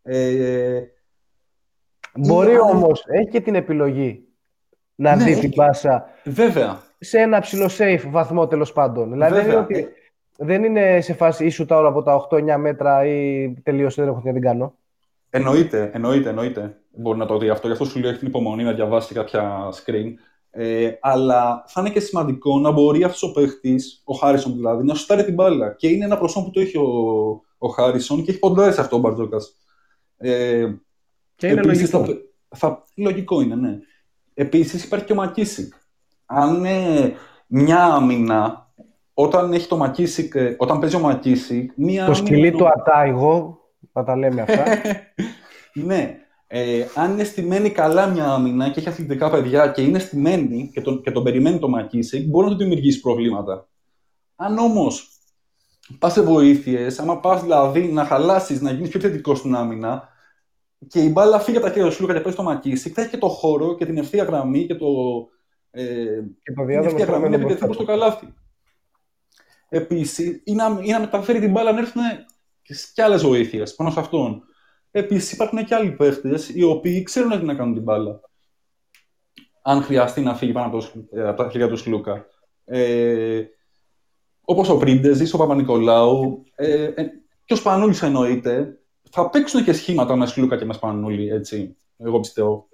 Ε, 0.03 0.81
Μπορεί 2.15 2.59
όμως, 2.59 3.05
έχει 3.07 3.31
και 3.31 3.41
την 3.41 3.55
επιλογή 3.55 4.29
να 4.95 5.17
ναι, 5.17 5.25
δει 5.25 5.39
την 5.39 5.51
πάσα. 5.51 6.05
Βέβαια. 6.25 6.83
Σε 6.99 7.19
ένα 7.19 7.41
ψηλό 7.41 7.71
safe 7.79 8.05
βαθμό 8.07 8.47
τέλος 8.47 8.73
πάντων. 8.73 9.11
Δηλαδή 9.11 9.35
δεν 9.35 9.45
είναι 9.45 9.57
ότι 9.57 9.89
δεν 10.37 10.65
είναι 10.65 11.01
σε 11.01 11.15
φάση 11.15 11.47
ίσου 11.47 11.65
τα 11.65 11.77
όλα 11.77 11.89
από 11.89 12.03
τα 12.03 12.27
8-9 12.31 12.57
μέτρα 12.59 13.07
ή 13.07 13.51
τελείωσε, 13.63 14.03
δεν 14.03 14.11
έχω 14.11 14.21
τι 14.21 14.27
να 14.27 14.33
την 14.33 14.43
κάνω. 14.43 14.75
Εννοείται, 15.31 15.91
εννοείται, 15.95 16.29
εννοείται. 16.29 16.79
Μπορεί 16.97 17.19
να 17.19 17.27
το 17.27 17.39
δει 17.39 17.49
αυτό. 17.49 17.67
Γι' 17.67 17.73
αυτό 17.73 17.85
σου 17.85 17.99
λέω 17.99 18.11
έχει 18.11 18.19
την 18.19 18.29
υπομονή 18.29 18.63
να 18.63 18.73
διαβάσει 18.73 19.15
κάποια 19.15 19.69
screen. 19.73 20.13
Ε, 20.51 20.91
αλλά 21.01 21.65
θα 21.67 21.81
είναι 21.81 21.91
και 21.91 22.01
σημαντικό 22.01 22.59
να 22.59 22.71
μπορεί 22.71 23.05
αυτός 23.05 23.23
ο 23.23 23.33
παίχτης, 23.33 24.03
ο 24.05 24.15
Χάρισον 24.15 24.53
δηλαδή, 24.55 24.85
να 24.85 24.95
σου 24.95 25.03
στάρει 25.03 25.25
την 25.25 25.35
μπάλα. 25.35 25.75
Και 25.75 25.89
είναι 25.89 26.05
ένα 26.05 26.19
προσώπο 26.19 26.45
που 26.45 26.51
το 26.51 26.61
έχει 26.61 26.79
ο, 26.79 26.89
ο 27.59 27.69
Χάρισον 27.69 28.25
και 28.25 28.31
έχει 28.31 28.39
ποντάρει 28.39 28.73
σε 28.73 28.81
αυτό 28.81 28.97
ο 28.97 28.99
Μπαρτζόκας. 28.99 29.57
Ε, 30.17 30.75
και 31.37 31.47
είναι 31.47 31.63
λογικό. 31.63 32.05
Θα, 32.05 32.15
θα, 32.49 32.85
λογικό 32.97 33.41
είναι, 33.41 33.55
ναι. 33.55 33.79
Επίσης 34.35 34.85
υπάρχει 34.85 35.05
και 35.05 35.13
ο 35.13 35.17
Μακίσικ. 35.17 35.75
Αν 36.27 36.65
ε, 36.65 37.13
μια 37.47 37.85
άμυνα 37.85 38.64
όταν 39.15 39.53
έχει 39.53 39.69
το 39.69 39.77
Μακίσικ, 39.77 40.35
ε, 40.35 40.57
όταν 40.59 40.79
παίζει 40.79 40.97
ο 40.97 41.01
Μακίσικ, 41.01 41.71
μία. 41.77 42.07
Το 42.07 42.15
σκυλί 42.15 42.53
του 42.53 42.69
Ατάιγο, 42.69 43.59
θα 43.93 44.05
τα 44.05 44.17
λέμε 44.17 44.41
αυτά. 44.41 44.65
ναι. 45.87 46.19
Ε, 46.47 46.87
αν 46.95 47.13
είναι 47.13 47.25
στημένη 47.25 47.71
καλά 47.71 48.07
μια 48.07 48.25
άμυνα 48.25 48.71
και 48.71 48.81
έχει 48.81 48.89
αθλητικά 48.89 49.31
παιδιά 49.31 49.69
και 49.69 49.83
είναι 49.83 49.99
στημένη 49.99 50.71
και 50.73 50.81
τον, 50.81 51.03
και 51.03 51.11
τον 51.11 51.23
περιμένει 51.23 51.59
το 51.59 51.69
Μακίσικ, 51.69 52.29
μπορεί 52.29 52.47
να 52.47 52.53
του 52.53 52.59
δημιουργήσει 52.59 53.01
προβλήματα. 53.01 53.69
Αν 54.37 54.59
όμως 54.59 55.09
πας 55.99 56.13
σε 56.13 56.23
βοήθειες, 56.23 56.99
άμα 56.99 57.21
πας 57.21 57.43
δηλαδή 57.43 57.83
να 57.93 58.05
χαλάσεις, 58.05 58.61
να 58.61 58.71
γίνεις 58.71 58.89
πιο 58.89 59.01
θετικό 59.01 59.35
στην 59.35 59.55
άμυνα 59.55 60.09
και 60.89 61.01
η 61.01 61.11
μπάλα 61.13 61.39
φύγει 61.39 61.57
από 61.57 61.67
τα 61.67 61.73
χέρια 61.73 61.91
σου 61.91 62.07
και 62.07 62.13
παίζει 62.13 62.37
το 62.37 62.43
Μακίσικ, 62.43 62.93
θα 62.95 63.01
έχει 63.01 63.11
και 63.11 63.19
το 63.19 63.29
χώρο 63.29 63.75
και 63.75 63.87
την 63.87 63.99
ευθεία 63.99 64.25
γραμμή 64.25 64.67
και 64.67 64.75
το. 64.75 64.87
Ε, 65.71 65.85
και 66.43 66.53
το 66.53 66.65
την 66.65 66.79
ευθεία 66.79 67.05
γραμμή 67.05 67.29
να 67.29 67.35
επιτεθεί 67.35 67.65
προ 67.67 67.75
το 67.75 67.85
καλάθι. 67.85 68.35
Επίσης, 69.75 70.43
ή 70.45 70.55
να, 70.55 70.79
ή 70.83 70.91
να 70.91 71.01
μεταφέρει 71.01 71.41
την 71.41 71.51
μπάλα 71.51 71.73
να 71.73 71.79
έρθουν 71.79 72.03
και 72.95 73.03
άλλες 73.03 73.23
βοήθειες 73.23 73.75
πάνω 73.75 73.91
σε 73.91 74.01
αυτόν. 74.01 74.43
Επίσης, 74.91 75.33
υπάρχουν 75.33 75.65
και 75.65 75.75
άλλοι 75.75 75.91
παίχτες 75.91 76.49
οι 76.49 76.63
οποίοι 76.63 77.03
ξέρουν 77.03 77.39
τι 77.39 77.45
να 77.45 77.55
κάνουν 77.55 77.75
την 77.75 77.83
μπάλα. 77.83 78.21
Αν 79.63 79.83
χρειαστεί 79.83 80.21
να 80.21 80.35
φύγει 80.35 80.53
πάνω 80.53 80.67
από, 80.67 80.79
ε, 81.11 81.33
τα 81.33 81.49
χέρια 81.51 81.69
του 81.69 81.77
Σλούκα. 81.77 82.27
Ε, 82.65 83.43
Όπως 84.45 84.69
ο 84.69 84.77
Πρίντεζη, 84.77 85.35
ο 85.35 85.39
Παπα-Νικολάου 85.39 86.45
ε, 86.55 86.85
ε, 86.85 87.05
και 87.45 87.53
ο 87.53 87.57
Σπανούλης 87.57 88.03
εννοείται. 88.03 88.79
Θα 89.11 89.31
παίξουν 89.31 89.65
και 89.65 89.73
σχήματα 89.73 90.17
με 90.17 90.27
Σλούκα 90.27 90.57
και 90.57 90.65
με 90.65 90.73
Σπανούλη, 90.73 91.29
έτσι. 91.29 91.77
Εγώ 91.97 92.21
πιστεύω. 92.21 92.69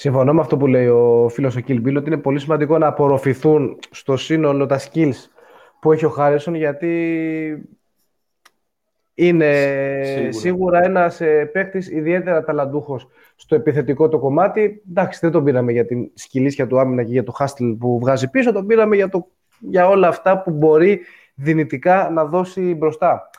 Συμφωνώ 0.00 0.32
με 0.32 0.40
αυτό 0.40 0.56
που 0.56 0.66
λέει 0.66 0.86
ο 0.86 1.28
φίλος 1.32 1.56
ο 1.56 1.60
Kill 1.66 1.96
ότι 1.96 2.06
είναι 2.06 2.16
πολύ 2.16 2.38
σημαντικό 2.38 2.78
να 2.78 2.86
απορροφηθούν 2.86 3.78
στο 3.90 4.16
σύνολο 4.16 4.66
τα 4.66 4.80
skills 4.80 5.28
που 5.80 5.92
έχει 5.92 6.04
ο 6.04 6.08
Χάρισον 6.08 6.54
γιατί 6.54 6.92
είναι 9.14 9.52
σίγουρα, 10.02 10.32
σίγουρα 10.32 10.84
ένας 10.84 11.20
ε, 11.20 11.44
παίκτης 11.44 11.90
ιδιαίτερα 11.90 12.44
ταλαντούχος 12.44 13.08
στο 13.36 13.54
επιθετικό 13.54 14.08
το 14.08 14.18
κομμάτι. 14.18 14.82
Εντάξει, 14.90 15.18
δεν 15.22 15.30
τον 15.30 15.44
πήραμε 15.44 15.72
για 15.72 15.86
την 15.86 16.10
σκυλίσια 16.14 16.66
του 16.66 16.80
άμυνα 16.80 17.04
και 17.04 17.12
για 17.12 17.24
το 17.24 17.32
hustle 17.38 17.76
που 17.78 17.98
βγάζει 17.98 18.30
πίσω, 18.30 18.52
τον 18.52 18.66
πήραμε 18.66 18.96
για, 18.96 19.08
το, 19.08 19.26
για 19.58 19.88
όλα 19.88 20.08
αυτά 20.08 20.42
που 20.42 20.50
μπορεί 20.50 21.00
δυνητικά 21.34 22.10
να 22.10 22.24
δώσει 22.24 22.74
μπροστά. 22.74 23.30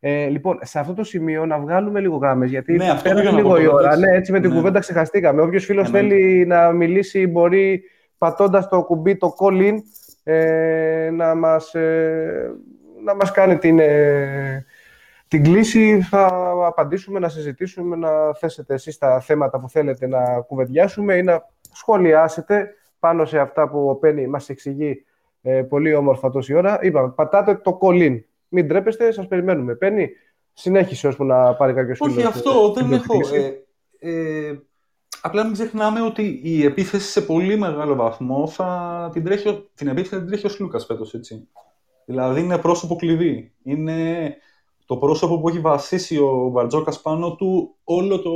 Ε, 0.00 0.26
λοιπόν, 0.26 0.58
σε 0.62 0.78
αυτό 0.78 0.94
το 0.94 1.04
σημείο 1.04 1.46
να 1.46 1.58
βγάλουμε 1.58 2.00
λίγο 2.00 2.16
γράμμες, 2.16 2.50
γιατί 2.50 2.72
ναι, 2.72 3.00
πέρασε 3.02 3.30
λίγο 3.30 3.60
η 3.60 3.66
ώρα. 3.66 3.96
Ναι, 3.96 4.16
έτσι 4.16 4.32
με 4.32 4.40
την 4.40 4.50
ναι. 4.50 4.56
κουβέντα 4.56 4.78
ξεχαστήκαμε. 4.78 5.42
Όποιος 5.42 5.64
φίλος 5.64 5.90
ναι, 5.90 5.98
θέλει 5.98 6.46
να 6.46 6.72
μιλήσει, 6.72 7.26
μπορεί 7.26 7.82
πατώντας 8.18 8.68
το 8.68 8.82
κουμπί 8.82 9.16
το 9.16 9.34
call 9.38 9.72
in 9.72 9.74
ε, 10.24 11.10
να 11.12 11.34
μας, 11.34 11.74
ε, 11.74 12.50
να 13.04 13.14
μας 13.14 13.30
κάνει 13.30 13.58
την, 13.58 13.78
ε, 13.78 14.64
την 15.28 15.42
κλίση. 15.42 16.00
Θα 16.00 16.26
απαντήσουμε, 16.66 17.18
να 17.18 17.28
συζητήσουμε, 17.28 17.96
να 17.96 18.10
θέσετε 18.34 18.74
εσείς 18.74 18.98
τα 18.98 19.20
θέματα 19.20 19.60
που 19.60 19.68
θέλετε 19.68 20.06
να 20.06 20.40
κουβεντιάσουμε 20.40 21.14
ή 21.14 21.22
να 21.22 21.48
σχολιάσετε 21.72 22.74
πάνω 22.98 23.24
σε 23.24 23.38
αυτά 23.38 23.68
που 23.68 23.88
ο 23.88 23.94
Πένι 23.94 24.26
μας 24.26 24.48
εξηγεί 24.48 25.04
ε, 25.42 25.62
πολύ 25.62 25.94
όμορφα 25.94 26.30
τόση 26.30 26.54
ώρα. 26.54 26.78
Είπαμε, 26.82 27.10
πατάτε 27.10 27.54
το 27.54 27.78
call 27.82 28.08
in. 28.08 28.18
Μην 28.48 28.68
τρέπεστε, 28.68 29.12
σας 29.12 29.26
περιμένουμε. 29.26 29.74
Παίρνει, 29.74 30.08
συνέχισε 30.52 31.06
ώσπου 31.06 31.24
να 31.24 31.54
πάρει 31.54 31.72
κάποιος 31.72 31.98
φίλος. 31.98 32.16
Όχι, 32.16 32.26
αυτό 32.26 32.72
δεν 32.72 32.92
έχω. 32.92 33.14
Ε, 33.32 33.66
ε, 33.98 34.58
απλά 35.22 35.44
μην 35.44 35.52
ξεχνάμε 35.52 36.00
ότι 36.00 36.40
η 36.42 36.64
επίθεση 36.64 37.10
σε 37.10 37.20
πολύ 37.20 37.56
μεγάλο 37.56 37.94
βαθμό 37.94 38.46
θα 38.46 39.10
την, 39.12 39.24
τρέχει, 39.24 39.68
την 39.74 39.88
επίθεση 39.88 40.10
θα 40.14 40.18
την 40.18 40.26
τρέχει 40.26 40.46
ο 40.46 40.48
Σλούκα 40.48 40.78
φέτος. 40.78 41.14
Δηλαδή 42.04 42.40
είναι 42.40 42.58
πρόσωπο 42.58 42.96
κλειδί. 42.96 43.52
Είναι 43.62 44.36
το 44.86 44.96
πρόσωπο 44.96 45.40
που 45.40 45.48
έχει 45.48 45.60
βασίσει 45.60 46.18
ο 46.18 46.48
Μπαρτζόκας 46.52 47.00
πάνω 47.00 47.36
του 47.36 47.76
όλο 47.84 48.22
το, 48.22 48.32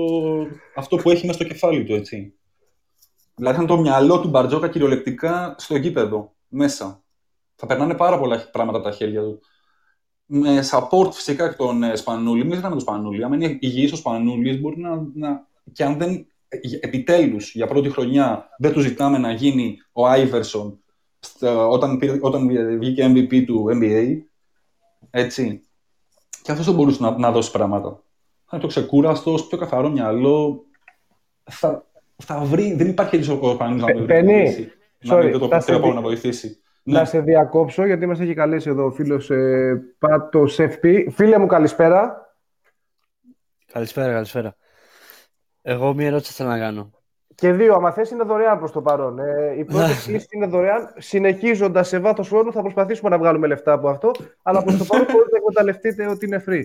αυτό 0.77 0.97
που 0.97 1.11
έχει 1.11 1.27
μέσα 1.27 1.39
στο 1.39 1.49
κεφάλι 1.49 1.85
του, 1.85 1.95
έτσι. 1.95 2.35
Δηλαδή 3.35 3.57
θα 3.57 3.63
είναι 3.63 3.73
το 3.73 3.81
μυαλό 3.81 4.21
του 4.21 4.29
Μπαρτζόκα 4.29 4.69
κυριολεκτικά 4.69 5.55
στο 5.59 5.77
γήπεδο, 5.77 6.33
μέσα. 6.49 7.03
Θα 7.55 7.67
περνάνε 7.67 7.95
πάρα 7.95 8.19
πολλά 8.19 8.49
πράγματα 8.53 8.79
από 8.79 8.89
τα 8.89 8.95
χέρια 8.95 9.23
του. 9.23 9.41
Με 10.33 10.65
support 10.71 11.13
φυσικά 11.13 11.45
εκ 11.45 11.57
των 11.57 11.83
ε, 11.83 11.97
Σπανούλη. 11.97 12.45
Μην 12.45 12.55
ζητάμε 12.55 12.75
τον 12.75 12.81
Σπανούλη. 12.81 13.25
Αν 13.25 13.33
είναι 13.33 13.57
υγιής 13.61 13.93
ο 13.93 13.97
Σπανούλης, 13.97 14.61
μπορεί 14.61 14.81
να, 14.81 15.07
να. 15.15 15.47
και 15.73 15.85
αν 15.85 15.99
δεν. 15.99 16.27
Επιτέλους, 16.81 17.55
για 17.55 17.67
πρώτη 17.67 17.91
χρονιά, 17.91 18.49
δεν 18.59 18.73
του 18.73 18.81
ζητάμε 18.81 19.19
να 19.19 19.33
γίνει 19.33 19.79
ο 19.93 20.07
Άιβερσον 20.07 20.79
όταν, 21.71 22.01
όταν 22.21 22.49
βγήκε 22.79 23.13
MVP 23.15 23.45
του 23.47 23.67
NBA. 23.73 24.17
Έτσι. 25.11 25.63
Και 26.43 26.51
αυτός 26.51 26.67
δεν 26.67 26.75
μπορούσε 26.75 27.03
να, 27.03 27.19
να 27.19 27.31
δώσει 27.31 27.51
πράγματα. 27.51 28.03
Θα 28.45 28.57
είναι 28.57 28.61
το 28.61 28.67
ξεκούραστος, 28.67 29.47
πιο 29.47 29.59
καθαρό 29.59 29.89
μυαλό. 29.89 30.65
Θα, 31.51 31.87
θα 32.17 32.39
βρει, 32.39 32.75
δεν 32.75 32.89
υπάρχει 32.89 33.17
έτσι 33.17 33.31
ο 33.41 33.57
Παναγιώτης 33.57 33.95
να 33.95 34.01
το 34.01 34.05
βρει. 34.05 34.73
sorry, 35.09 35.37
το 35.39 35.49
πιστεύω 35.49 35.93
να 35.93 36.01
βοηθήσει. 36.01 36.63
Να 36.83 36.99
ναι. 36.99 37.05
σε 37.05 37.21
διακόψω, 37.21 37.87
γιατί 37.87 38.07
μας 38.07 38.21
έχει 38.21 38.35
καλέσει 38.35 38.71
εδώ 38.71 38.85
ο 38.85 38.91
φίλος 38.91 39.31
ε, 39.31 39.83
Πάτος 39.99 40.59
FP. 40.61 41.07
Φίλε 41.11 41.39
μου, 41.39 41.47
καλησπέρα. 41.47 42.29
Καλησπέρα, 43.73 44.13
καλησπέρα. 44.13 44.57
Εγώ 45.63 45.95
μία 45.95 46.07
ερώτηση 46.07 46.33
θέλω 46.33 46.49
να 46.49 46.59
κάνω. 46.59 46.91
Και 47.35 47.53
δύο, 47.53 47.75
άμα 47.75 47.93
θες, 47.93 48.11
είναι 48.11 48.25
δωρεάν 48.25 48.59
προς 48.59 48.73
το 48.73 48.83
παρόν. 48.83 49.19
Ε, 49.19 49.55
η 49.59 49.65
πρώτη 49.65 49.93
κλίση 50.05 50.27
είναι 50.31 50.47
δωρεάν. 50.47 50.95
Συνεχίζοντας 50.99 51.89
σε 51.89 51.99
βάθος 51.99 52.29
χρόνου 52.29 52.53
θα 52.53 52.61
προσπαθήσουμε 52.61 53.11
να 53.11 53.19
βγάλουμε 53.19 53.47
λεφτά 53.47 53.73
από 53.73 53.89
αυτό, 53.89 54.11
αλλά 54.43 54.63
προς 54.63 54.77
το 54.77 54.85
παρόν 54.85 55.07
μπορείτε 55.11 55.31
να 55.31 55.37
εκμεταλλευτείτε 55.37 56.07
ότι 56.07 56.27
είναι 56.27 56.45
free. 56.49 56.63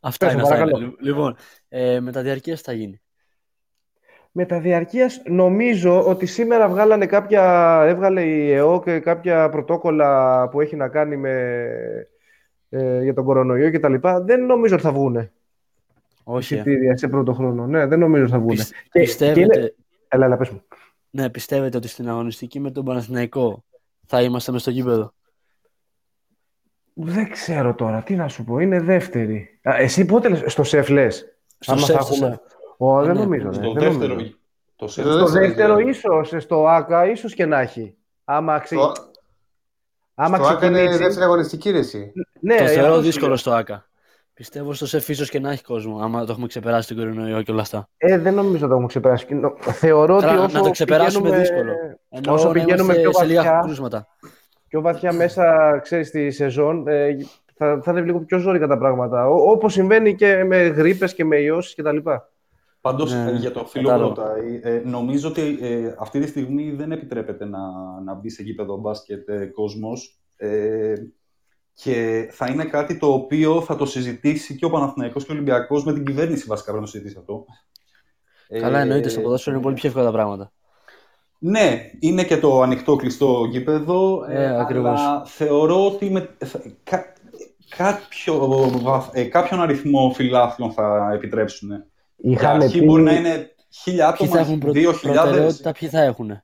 Αυτά 0.00 0.26
Πες, 0.26 0.34
είναι, 0.34 0.42
αυτά 0.42 0.58
είναι. 0.58 0.92
Λοιπόν, 1.00 1.36
ε, 1.68 2.00
με 2.00 2.12
τα 2.12 2.22
διαρκείας 2.22 2.60
θα 2.60 2.72
γίνει 2.72 3.00
μεταδιαρκείας 4.38 5.22
νομίζω 5.24 6.06
ότι 6.06 6.26
σήμερα 6.26 6.68
βγάλανε 6.68 7.06
κάποια, 7.06 7.82
έβγαλε 7.86 8.22
η 8.22 8.52
ΕΟ 8.52 8.82
και 8.82 8.98
κάποια 8.98 9.48
πρωτόκολλα 9.48 10.48
που 10.48 10.60
έχει 10.60 10.76
να 10.76 10.88
κάνει 10.88 11.16
με, 11.16 11.66
ε, 12.68 13.02
για 13.02 13.14
τον 13.14 13.24
κορονοϊό 13.24 13.70
και 13.70 13.78
τα 13.78 13.88
λοιπά. 13.88 14.20
Δεν 14.20 14.46
νομίζω 14.46 14.74
ότι 14.74 14.82
θα 14.82 14.92
βγούνε. 14.92 15.32
Όχι. 16.24 16.54
Εισιτήρια 16.54 16.96
σε 16.96 17.08
πρώτο 17.08 17.32
χρόνο. 17.32 17.66
Ναι, 17.66 17.86
δεν 17.86 17.98
νομίζω 17.98 18.22
ότι 18.22 18.32
θα 18.32 18.38
βγούνε. 18.38 18.62
και, 18.90 19.00
πιστεύετε... 19.00 19.40
Και 19.40 19.58
είναι... 19.58 19.74
Έλα, 20.08 20.26
έλα, 20.26 20.36
πες 20.36 20.48
μου. 20.48 20.62
Ναι, 21.10 21.30
πιστεύετε 21.30 21.76
ότι 21.76 21.88
στην 21.88 22.08
αγωνιστική 22.08 22.60
με 22.60 22.70
τον 22.70 22.84
Παναθηναϊκό 22.84 23.64
θα 24.06 24.22
είμαστε 24.22 24.52
μες 24.52 24.60
στο 24.60 24.70
γήπεδο. 24.70 25.12
Δεν 26.94 27.30
ξέρω 27.30 27.74
τώρα, 27.74 28.02
τι 28.02 28.14
να 28.14 28.28
σου 28.28 28.44
πω, 28.44 28.58
είναι 28.58 28.80
δεύτερη. 28.80 29.60
Α, 29.62 29.76
εσύ 29.78 30.04
πότε 30.04 30.28
λες, 30.28 30.42
στο 30.46 30.62
ΣΕΦ 30.62 30.88
λες, 30.88 31.38
στο 31.58 31.72
άμα 31.72 31.80
σεφ, 31.80 31.96
θα 31.96 32.00
έχουμε... 32.00 32.40
Ω, 32.80 33.02
δεν 33.02 33.14
ναι, 33.14 33.20
νομίζω. 33.22 33.52
Στο 33.52 33.72
ναι, 33.72 33.80
δεύτερο, 33.80 34.16
το 34.76 34.88
στο 34.88 35.26
δεύτερο 35.26 35.78
ίσως, 35.78 36.34
στο 36.38 36.66
ΆΚΑ 36.66 37.10
ίσως 37.10 37.34
και 37.34 37.46
να 37.46 37.60
έχει. 37.60 37.96
Άμα, 38.24 38.58
ξε... 38.58 38.74
στο... 38.74 38.92
Άμα 40.14 40.36
στο 40.36 40.46
ΆΚΑ 40.46 40.66
είναι 40.66 40.96
δεύτερη 40.96 41.22
αγωνιστική 41.22 41.70
ρέση. 41.70 42.12
Ναι, 42.40 42.56
το 42.56 42.66
θεωρώ 42.66 43.00
δύσκολο 43.00 43.36
στο 43.36 43.50
ΆΚΑ. 43.50 43.88
Πιστεύω 44.34 44.72
στο 44.72 44.86
ΣΕΦ 44.86 45.08
ίσως 45.08 45.30
και 45.30 45.40
να 45.40 45.50
έχει 45.50 45.62
κόσμο, 45.62 45.98
άμα 45.98 46.24
το 46.24 46.32
έχουμε 46.32 46.46
ξεπεράσει 46.46 46.88
τον 46.88 46.96
κορονοϊό 46.96 47.42
και 47.42 47.50
όλα 47.50 47.60
αυτά. 47.60 47.88
Ε, 47.96 48.18
δεν 48.18 48.34
νομίζω 48.34 48.56
ότι 48.56 48.66
το 48.66 48.72
έχουμε 48.72 48.86
ξεπεράσει. 48.86 49.26
Θεωρώ 49.60 50.16
ότι 50.16 50.26
όσο 50.26 50.58
να 50.58 50.62
το 50.62 50.70
ξεπεράσουμε 50.70 51.30
πηγαίνουμε... 51.30 51.48
δύσκολο. 51.48 51.72
Ενώ 52.08 52.32
όσο 52.32 52.50
πηγαίνουμε 52.50 52.94
πιο 52.94 53.10
βαθιά, 53.12 53.60
κρούσματα. 53.62 54.06
πιο 54.68 54.80
βαθιά 54.80 55.12
μέσα, 55.12 55.78
ξέρεις, 55.82 56.08
στη 56.08 56.30
σεζόν, 56.30 56.88
ε, 56.88 57.16
θα, 57.54 57.80
θα 57.82 57.90
είναι 57.90 58.00
λίγο 58.00 58.18
πιο 58.18 58.38
ζώρικα 58.38 58.66
τα 58.66 58.78
πράγματα. 58.78 59.28
Όπως 59.28 59.72
συμβαίνει 59.72 60.14
και 60.14 60.44
με 60.44 60.56
γρήπες 60.56 61.14
και 61.14 61.24
με 61.24 61.36
ιώσεις 61.36 61.74
κτλ. 61.74 61.96
Πάντως 62.80 63.12
ναι, 63.12 63.30
για 63.30 63.50
το 63.50 63.64
φίλο 63.64 63.92
που 63.92 64.00
ρωτάει, 64.00 64.60
ε, 64.62 64.82
νομίζω 64.84 65.28
ότι 65.28 65.58
ε, 65.60 65.94
αυτή 65.98 66.20
τη 66.20 66.26
στιγμή 66.26 66.70
δεν 66.70 66.92
επιτρέπεται 66.92 67.44
να, 67.44 67.60
να 68.04 68.14
μπει 68.14 68.30
σε 68.30 68.42
γήπεδο 68.42 68.76
μπάσκετ 68.76 69.28
ε, 69.28 69.46
κόσμος. 69.46 70.20
Ε, 70.36 70.94
και 71.82 72.28
θα 72.30 72.46
είναι 72.46 72.64
κάτι 72.64 72.98
το 72.98 73.12
οποίο 73.12 73.60
θα 73.60 73.76
το 73.76 73.86
συζητήσει 73.86 74.56
και 74.56 74.64
ο 74.64 74.70
Παναθηναϊκός 74.70 75.24
και 75.24 75.32
ο 75.32 75.34
Ολυμπιακός 75.34 75.84
με 75.84 75.92
την 75.92 76.04
κυβέρνηση 76.04 76.46
βασικά 76.46 76.70
πρέπει 76.70 76.84
να 76.84 76.90
το 76.90 76.90
συζητήσει 76.90 77.16
αυτό. 77.18 77.44
Καλά, 78.60 78.80
εννοείται. 78.80 79.08
Στο 79.08 79.20
ποδόσφαιρο 79.20 79.54
είναι 79.54 79.64
πολύ 79.64 79.74
πιο 79.74 79.88
εύκολα 79.88 80.06
τα 80.06 80.12
πράγματα. 80.12 80.52
Ναι, 81.38 81.90
είναι 81.98 82.24
και 82.24 82.38
το 82.38 82.62
ανοιχτό 82.62 82.96
κλειστό 82.96 83.44
γήπεδο. 83.50 84.24
Ε, 84.28 84.46
αλλά 84.46 85.24
θεωρώ 85.24 85.86
ότι 85.86 86.10
με, 86.10 86.36
κα, 86.82 87.12
κάποιο, 87.76 88.70
ε, 89.12 89.24
κάποιον 89.24 89.60
αριθμό 89.60 90.12
φιλάθλων 90.14 90.72
θα 90.72 91.10
επιτρέψουν. 91.14 91.70
Είχαμε 92.20 92.64
αρχή 92.64 92.78
πει... 92.78 92.84
μπορεί 92.84 93.02
να 93.02 93.12
είναι 93.12 93.54
χίλια 93.82 94.08
άτομα, 94.08 94.42
δύο 94.58 94.92
χιλιάδες. 94.92 95.62
Ποιοι 95.78 95.88
θα 95.88 96.00
έχουν. 96.00 96.42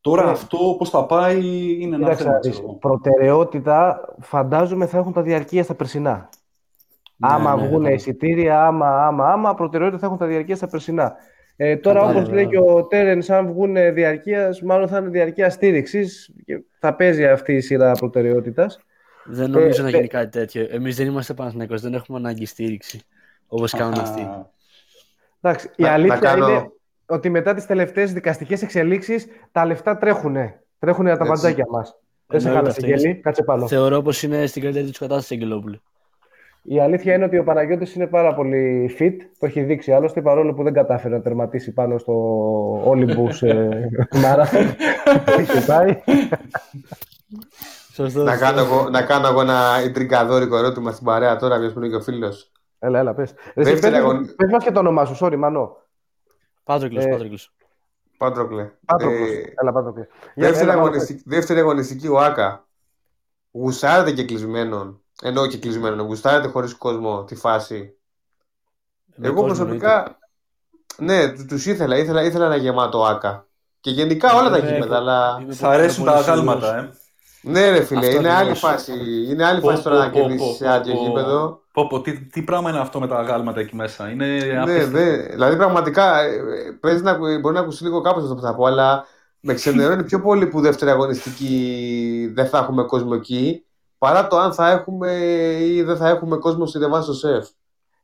Τώρα 0.00 0.28
ε, 0.28 0.30
αυτό 0.30 0.74
πώς 0.78 0.90
θα 0.90 1.06
πάει 1.06 1.40
είναι 1.80 1.96
ένα 1.96 2.14
θέμα. 2.14 2.38
Προτεραιότητα 2.80 4.00
φαντάζομαι 4.20 4.86
θα 4.86 4.98
έχουν 4.98 5.12
τα 5.12 5.22
διαρκεία 5.22 5.62
στα 5.62 5.74
περσινά. 5.74 6.28
Ναι, 7.16 7.28
άμα 7.32 7.56
ναι, 7.56 7.66
βγουν 7.66 7.82
ναι. 7.82 7.92
εισιτήρια, 7.92 8.66
άμα, 8.66 9.06
άμα, 9.06 9.32
άμα, 9.32 9.54
προτεραιότητα 9.54 10.00
θα 10.00 10.06
έχουν 10.06 10.18
τα 10.18 10.26
διαρκεία 10.26 10.56
στα 10.56 10.68
περσινά. 10.68 11.14
Ε, 11.56 11.76
τώρα, 11.76 12.02
όπως 12.02 12.30
λέει 12.30 12.46
και 12.46 12.58
ο 12.58 12.86
Τέρεν, 12.86 13.32
αν 13.32 13.46
βγουν 13.46 13.74
διαρκείας, 13.94 14.62
μάλλον 14.62 14.88
θα 14.88 14.98
είναι 14.98 15.08
διαρκεία 15.08 15.50
στήριξης 15.50 16.34
και 16.44 16.62
θα 16.78 16.94
παίζει 16.94 17.26
αυτή 17.26 17.52
η 17.52 17.60
σειρά 17.60 17.92
προτεραιότητας. 17.92 18.78
Δεν 19.24 19.50
νομίζω 19.50 19.80
ε, 19.80 19.84
να 19.84 19.90
γίνει 19.90 20.04
ε, 20.04 20.06
κάτι 20.06 20.28
τέτοιο. 20.28 20.66
Εμείς 20.70 20.96
δεν 20.96 21.06
είμαστε 21.06 21.34
Παναθηναϊκός, 21.34 21.80
δεν 21.80 21.94
έχουμε 21.94 22.18
ανάγκη 22.18 22.46
στήριξη 22.46 23.00
όπως 23.46 23.72
κάνουν 23.72 23.98
αυτοί. 23.98 24.28
Εντάξει, 25.42 25.70
η 25.76 25.84
αλήθεια 25.84 26.18
κάνω... 26.18 26.48
είναι 26.48 26.70
ότι 27.06 27.30
μετά 27.30 27.54
τις 27.54 27.66
τελευταίες 27.66 28.12
δικαστικές 28.12 28.62
εξελίξεις 28.62 29.26
τα 29.52 29.66
λεφτά 29.66 29.96
τρέχουν. 29.96 30.36
Τρέχουν 30.78 31.04
τα 31.04 31.16
παντζάκια 31.16 31.66
μας. 31.70 31.96
Δεν 32.26 32.40
σε 32.40 32.50
χάλασε 32.50 32.86
γέλη, 32.86 33.14
κάτσε 33.14 33.42
πάνω. 33.42 33.66
Θεωρώ 33.66 34.02
πως 34.02 34.22
είναι 34.22 34.46
στην 34.46 34.62
καλύτερη 34.62 34.86
τους 34.86 34.98
κατάσταση 34.98 35.34
Αγγελόπουλου. 35.34 35.80
Η 36.64 36.80
αλήθεια 36.80 37.14
είναι 37.14 37.24
ότι 37.24 37.38
ο 37.38 37.44
Παναγιώτης 37.44 37.94
είναι 37.94 38.06
πάρα 38.06 38.34
πολύ 38.34 38.94
fit, 38.98 39.14
το 39.38 39.46
έχει 39.46 39.62
δείξει 39.62 39.92
άλλωστε, 39.92 40.22
παρόλο 40.22 40.54
που 40.54 40.62
δεν 40.62 40.72
κατάφερε 40.72 41.14
να 41.14 41.22
τερματίσει 41.22 41.72
πάνω 41.72 41.98
στο 41.98 42.14
Olympus 42.90 43.42
ε, 43.48 43.68
Marathon. 44.24 44.74
να, 48.24 48.36
κάνω 48.36 48.60
εγώ, 48.60 48.88
να 48.90 49.02
κάνω 49.02 49.26
εγώ 49.26 49.40
ένα 49.40 49.82
ιντριγκαδόρικο 49.84 50.56
ερώτημα 50.56 50.92
στην 50.92 51.04
παρέα 51.04 51.36
τώρα, 51.36 51.58
ποιος 51.58 51.72
που 51.72 51.78
είναι 51.78 51.88
και 51.88 51.94
ο 51.94 52.00
φίλος. 52.00 52.50
Έλα, 52.84 52.98
έλα, 52.98 53.14
πες. 53.14 53.34
Εσύ, 53.54 53.78
πες, 53.78 53.92
αγων... 53.92 54.34
πες 54.36 54.50
μας 54.50 54.64
και 54.64 54.70
το 54.72 54.78
όνομά 54.78 55.04
σου, 55.04 55.16
sorry, 55.20 55.36
Μανώ. 55.36 55.76
Πάτροκλος, 56.64 57.04
ε... 57.04 57.08
Πάτροκλος. 57.08 57.54
Πάτροκλε. 58.16 58.72
Πάτροκλος. 58.84 59.28
Ε... 59.28 59.54
Έλα, 59.56 59.72
Πάτροκλε. 59.72 60.06
Δεύτερη, 60.34 60.70
έλα, 60.70 60.72
αγωνιστική, 60.72 61.22
δεύτερη 61.26 61.60
αγωνιστική 61.60 62.08
ο 62.08 62.18
Άκα. 62.18 62.66
Γουστάρετε 63.50 64.12
και 64.12 64.24
κλεισμένον. 64.24 65.02
Ενώ 65.22 65.46
και 65.46 65.58
κλεισμένον. 65.58 66.06
Γουστάρετε 66.06 66.48
χωρίς 66.48 66.74
κόσμο 66.74 67.24
τη 67.24 67.34
φάση. 67.34 67.96
Με 69.14 69.28
Εγώ 69.28 69.44
προσωπικά... 69.44 70.18
Ναι, 70.98 71.32
του 71.32 71.54
ήθελα, 71.54 71.96
ήθελα, 71.96 72.22
ήθελα 72.22 72.44
ένα 72.46 72.56
γεμάτο 72.56 73.04
Άκα. 73.04 73.46
Και 73.80 73.90
γενικά 73.90 74.34
όλα 74.34 74.50
τα 74.50 74.58
γήπεδα, 74.58 74.96
αλλά... 74.96 75.46
Θα 75.50 75.68
αρέσουν 75.68 76.04
τα 76.04 76.12
αγάλματα, 76.12 76.76
ε. 76.76 76.92
Ναι, 77.42 77.70
ρε 77.70 77.82
φίλε, 77.82 78.06
είναι 78.06 78.32
άλλη, 78.32 78.54
φάση. 78.54 78.92
είναι 79.28 79.44
άλλη 79.44 79.60
φάση 79.60 79.82
τώρα 79.82 79.98
να 79.98 80.08
κερδίσεις 80.08 80.56
σε 80.56 80.68
άδειο 80.68 80.94
γήπεδο. 80.94 81.60
Πω, 81.72 81.86
πω, 81.86 82.00
τι, 82.00 82.20
τι 82.20 82.42
πράγμα 82.42 82.70
είναι 82.70 82.78
αυτό 82.78 83.00
με 83.00 83.06
τα 83.06 83.16
αγάλματα 83.16 83.60
εκεί 83.60 83.76
μέσα; 83.76 84.10
Είναι 84.10 84.26
ναι, 84.64 84.84
ναι. 84.84 85.16
Δηλαδή, 85.16 85.56
πραγματικά 85.56 86.22
ε, 86.22 87.00
να, 87.02 87.16
μπορεί 87.16 87.54
να 87.54 87.60
ακούσεις 87.60 87.80
λίγο 87.80 88.00
κάπως 88.00 88.22
αυτό 88.22 88.34
που 88.34 88.40
θα 88.40 88.54
πω, 88.54 88.64
αλλά 88.64 89.06
με 89.40 89.54
ξενερώνει 89.54 90.04
πιο 90.04 90.20
πολύ 90.20 90.46
που 90.46 90.60
δεύτερη 90.60 90.90
αγωνιστική 90.90 92.32
δεν 92.34 92.46
θα 92.46 92.58
έχουμε 92.58 92.82
κόσμο 92.82 93.10
εκεί, 93.14 93.64
παρά 93.98 94.26
το 94.26 94.38
αν 94.38 94.52
θα 94.52 94.70
έχουμε 94.70 95.12
ή 95.60 95.82
δεν 95.82 95.96
θα 95.96 96.08
έχουμε 96.08 96.36
κόσμο 96.36 96.66
στη 96.66 96.78
Δεβάση 96.78 97.02
στο 97.02 97.12
ΣΕΦ. 97.12 97.48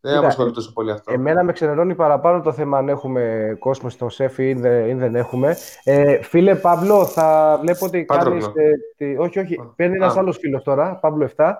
Δεν 0.01 0.17
απασχολεί 0.17 0.53
τόσο 0.53 0.73
πολύ 0.73 0.91
αυτό. 0.91 1.13
Εμένα 1.13 1.45
με 1.45 1.53
ξενερώνει 1.53 1.95
παραπάνω 1.95 2.41
το 2.41 2.53
θέμα 2.53 2.79
αν 2.79 2.89
έχουμε 2.89 3.57
κόσμο 3.59 3.89
στο 3.89 4.09
ΣΕΦ 4.09 4.39
ή 4.39 4.53
δεν, 4.53 4.99
δεν 4.99 5.15
έχουμε. 5.15 5.57
Ε, 5.85 6.23
φίλε 6.23 6.55
Παύλο, 6.55 7.05
θα 7.05 7.59
βλέπω 7.61 7.87
ότι 7.87 8.05
κάνεις. 8.05 8.51
Ε, 8.97 9.19
όχι, 9.19 9.39
όχι. 9.39 9.73
Παίρνει 9.77 9.95
ένας 9.95 10.17
άλλος 10.17 10.39
φίλος 10.39 10.63
τώρα, 10.63 10.95
Παύλο 10.95 11.29
7. 11.37 11.53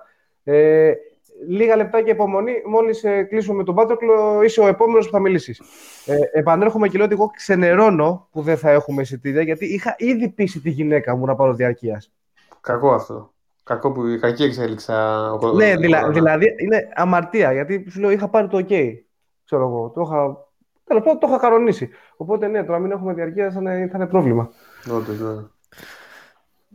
Ε, 0.45 0.93
λίγα 1.47 1.77
λεπτά 1.77 2.03
και 2.03 2.11
υπομονή. 2.11 2.53
Μόλις 2.67 3.05
ε, 3.05 3.23
κλείσουμε 3.23 3.57
με 3.57 3.65
τον 3.65 3.75
Πάτροκλο, 3.75 4.43
είσαι 4.43 4.61
ο 4.61 4.67
επόμενος 4.67 5.07
που 5.07 5.13
θα 5.13 5.21
μιλήσεις. 5.21 5.63
Ε, 6.07 6.17
επανέρχομαι 6.33 6.89
και 6.89 6.97
λέω 6.97 7.07
ότι 7.07 7.15
εγώ 7.15 7.27
ξενερώνω 7.27 8.29
που 8.31 8.43
δεν 8.43 8.57
θα 8.57 8.71
έχουμε 8.71 9.03
εισιτήρια, 9.03 9.43
γιατί 9.43 9.67
είχα 9.67 9.95
ήδη 9.99 10.29
πείσει 10.29 10.61
τη 10.61 10.71
γυναίκα 10.71 11.17
μου 11.17 11.27
να 11.27 11.35
πάρω 11.35 11.55
διαρκείας. 11.55 12.13
Κακό 12.61 12.93
αυτό. 12.93 13.33
Κακό 13.69 13.93
που, 13.93 14.03
κακή 14.21 14.43
εξέλιξα. 14.43 15.29
Ναι, 15.55 15.77
δηλα, 15.77 16.11
δηλαδή 16.11 16.55
είναι 16.59 16.89
αμαρτία, 16.95 17.53
γιατί 17.53 17.87
σου 17.91 18.01
λέω 18.01 18.11
είχα 18.11 18.29
πάρει 18.29 18.49
το 18.49 18.59
OK. 18.59 18.93
Ξέρω 19.45 19.67
εγώ, 19.67 19.93
το 19.95 20.01
είχα, 20.01 20.47
τέλος 20.85 21.03
πάντων, 21.03 21.19
το 21.19 21.27
είχα 21.27 21.39
κανονίσει. 21.39 21.91
Οπότε 22.17 22.47
ναι, 22.47 22.65
το 22.65 22.73
να 22.73 22.79
μην 22.79 22.91
έχουμε 22.91 23.15
διαρκεία 23.15 23.51
θα 23.51 23.61
είναι, 23.61 23.89
θα 23.93 23.97
είναι 23.97 24.07
πρόβλημα. 24.07 24.51
Όντως, 24.91 25.21
ναι. 25.21 25.43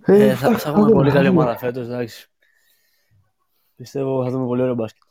Ε, 0.05 0.33
θα, 0.33 0.57
θα 0.57 0.69
έχουμε 0.69 0.91
πολύ 0.91 1.11
καλή 1.11 1.27
ομάδα 1.27 1.57
φέτος, 1.57 1.85
εντάξει. 1.85 2.31
Πιστεύω 3.75 4.23
θα 4.23 4.29
δούμε 4.29 4.45
πολύ 4.45 4.61
ωραίο 4.61 4.75
μπάσκετ. 4.75 5.01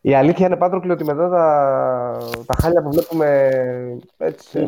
Η 0.00 0.14
αλήθεια 0.14 0.46
είναι 0.46 0.56
πάντοτε 0.56 0.92
ότι 0.92 1.04
μετά 1.04 1.28
τα, 1.28 2.18
τα 2.46 2.54
χάλια 2.60 2.82
που 2.82 2.90
βλέπουμε 2.90 3.50
έτσι, 4.16 4.66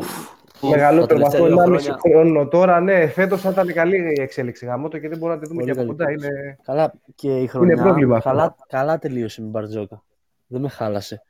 μεγαλύτερο 0.69 1.19
τα 1.19 1.29
βαθμό, 1.29 1.45
τελευταία 1.45 1.65
δύο 1.65 1.75
1,5 1.75 1.79
χρόνια. 1.81 1.97
χρόνο 2.01 2.47
τώρα, 2.47 2.79
ναι, 2.79 3.07
φέτος 3.07 3.41
θα 3.41 3.49
ήταν 3.49 3.73
καλή 3.73 4.13
η 4.17 4.21
εξέλιξη 4.21 4.65
γάμο 4.65 4.87
και 4.89 4.99
δεν 4.99 5.17
μπορούμε 5.17 5.33
να 5.35 5.41
τη 5.41 5.47
δούμε 5.47 5.61
Πολύ 5.63 5.73
και 5.73 5.79
από 5.81 5.93
καλή. 5.95 6.15
κοντά. 6.15 6.27
Είναι... 6.29 6.57
Καλά, 6.63 6.93
και 7.15 7.37
η 7.41 7.47
χρονιά 7.47 7.77
πρόβλημα 7.77 8.17
αυτό. 8.17 8.29
καλά, 8.29 8.55
καλά 8.67 8.99
τελείωσε 8.99 9.41
με 9.41 9.47
Μπαρτζόκα. 9.47 10.03
Δεν 10.47 10.61
με 10.61 10.69
χάλασε. 10.69 11.21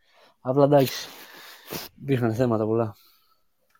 Απλά 0.42 0.64
εντάξει. 0.64 1.08
Υπήρχαν 2.02 2.34
θέματα 2.34 2.66
πολλά. 2.66 2.96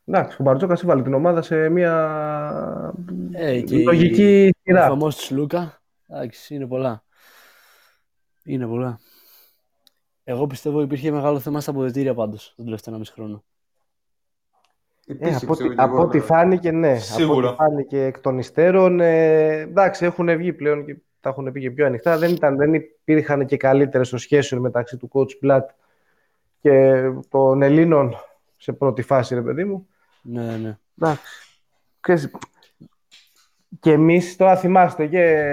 Εντάξει, 0.06 0.38
ο 0.40 0.44
Μπαρτζόκα 0.44 0.78
έβαλε 0.84 1.02
την 1.02 1.14
ομάδα 1.14 1.42
σε 1.42 1.70
μια 1.70 2.94
Ε, 3.32 3.62
και 3.62 3.78
λογική 3.84 4.50
Ο 4.54 4.60
σειρά. 4.64 4.82
χαμό 4.82 5.08
της 5.08 5.32
Λούκα. 5.32 5.82
Εντάξει, 6.08 6.56
είναι 6.56 6.68
πολλά. 6.68 7.04
Είναι 8.44 8.68
πολλά. 8.68 9.00
Εγώ 10.24 10.48
πιστεύω 10.48 10.82
υπήρχε 10.82 11.12
μεγάλο 11.12 11.40
θέμα 11.40 11.62
στα 11.62 11.72
αποδετήρια 11.72 12.14
πάντως 12.14 12.54
τον 12.56 12.66
τελευταίο 12.66 12.96
1,5 12.98 13.02
χρόνο. 13.14 13.44
Ε, 15.12 15.14
Υπήρχε, 15.14 15.36
από, 15.36 15.54
ό,τι- 15.54 15.64
πιστεύω, 15.64 15.74
και 15.74 15.82
εγώ, 15.82 15.94
από 15.94 16.02
ό,τι 16.02 16.18
ναι. 16.18 16.24
φάνηκε, 16.24 16.72
ναι. 16.72 16.96
Σίγουρα. 16.98 17.50
Από 17.50 17.64
ό,τι 17.64 17.72
φάνηκε 17.72 18.04
εκ 18.04 18.20
των 18.20 18.38
υστέρων. 18.38 19.00
Ε, 19.00 19.60
εντάξει, 19.60 20.06
έχουν 20.06 20.38
βγει 20.38 20.54
πλέον 20.54 20.86
και 20.86 20.96
τα 21.20 21.30
έχουν 21.30 21.52
πει 21.52 21.60
και 21.60 21.72
πιο 21.72 21.86
ανοιχτά. 21.86 22.18
Δεν, 22.18 22.32
ήταν, 22.32 22.58
δεν 22.58 22.74
υπήρχαν 22.74 23.46
και 23.46 23.58
καλύτερες 23.58 24.10
των 24.10 24.20
σχέσεων 24.20 24.62
μεταξύ 24.62 24.98
του 24.98 25.10
coach 25.14 25.46
Blatt 25.46 25.66
και 26.62 27.04
των 27.30 27.62
Ελλήνων 27.62 28.16
σε 28.58 28.72
πρώτη 28.74 29.02
φάση, 29.02 29.36
ρε 29.36 29.42
παιδί 29.42 29.64
μου. 29.64 29.88
Ναι, 30.22 30.58
ναι. 30.58 30.78
Εντάξει. 31.02 31.24
Ξέρεις, 32.00 32.32
και 33.80 33.92
εμείς, 33.92 34.36
τώρα 34.36 34.56
θυμάστε, 34.56 35.06
και, 35.08 35.46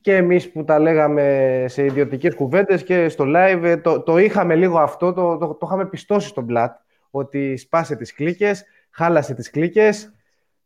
και 0.00 0.16
εμείς 0.16 0.52
που 0.52 0.64
τα 0.64 0.78
λέγαμε 0.78 1.64
σε 1.68 1.84
ιδιωτικές 1.84 2.34
κουβέντες 2.34 2.82
και 2.84 3.08
στο 3.08 3.24
live, 3.28 3.60
ε, 3.62 3.76
το, 3.76 4.00
το 4.00 4.18
είχαμε 4.18 4.54
λίγο 4.54 4.78
αυτό, 4.78 5.12
το, 5.12 5.36
το, 5.36 5.46
το 5.46 5.66
είχαμε 5.66 5.86
πιστώσει 5.86 6.28
στον 6.28 6.46
Blatt, 6.50 6.68
ότι 7.16 7.56
σπάσε 7.56 7.96
τις 7.96 8.14
κλίκες, 8.14 8.64
χάλασε 8.90 9.34
τις 9.34 9.50
κλίκες, 9.50 10.12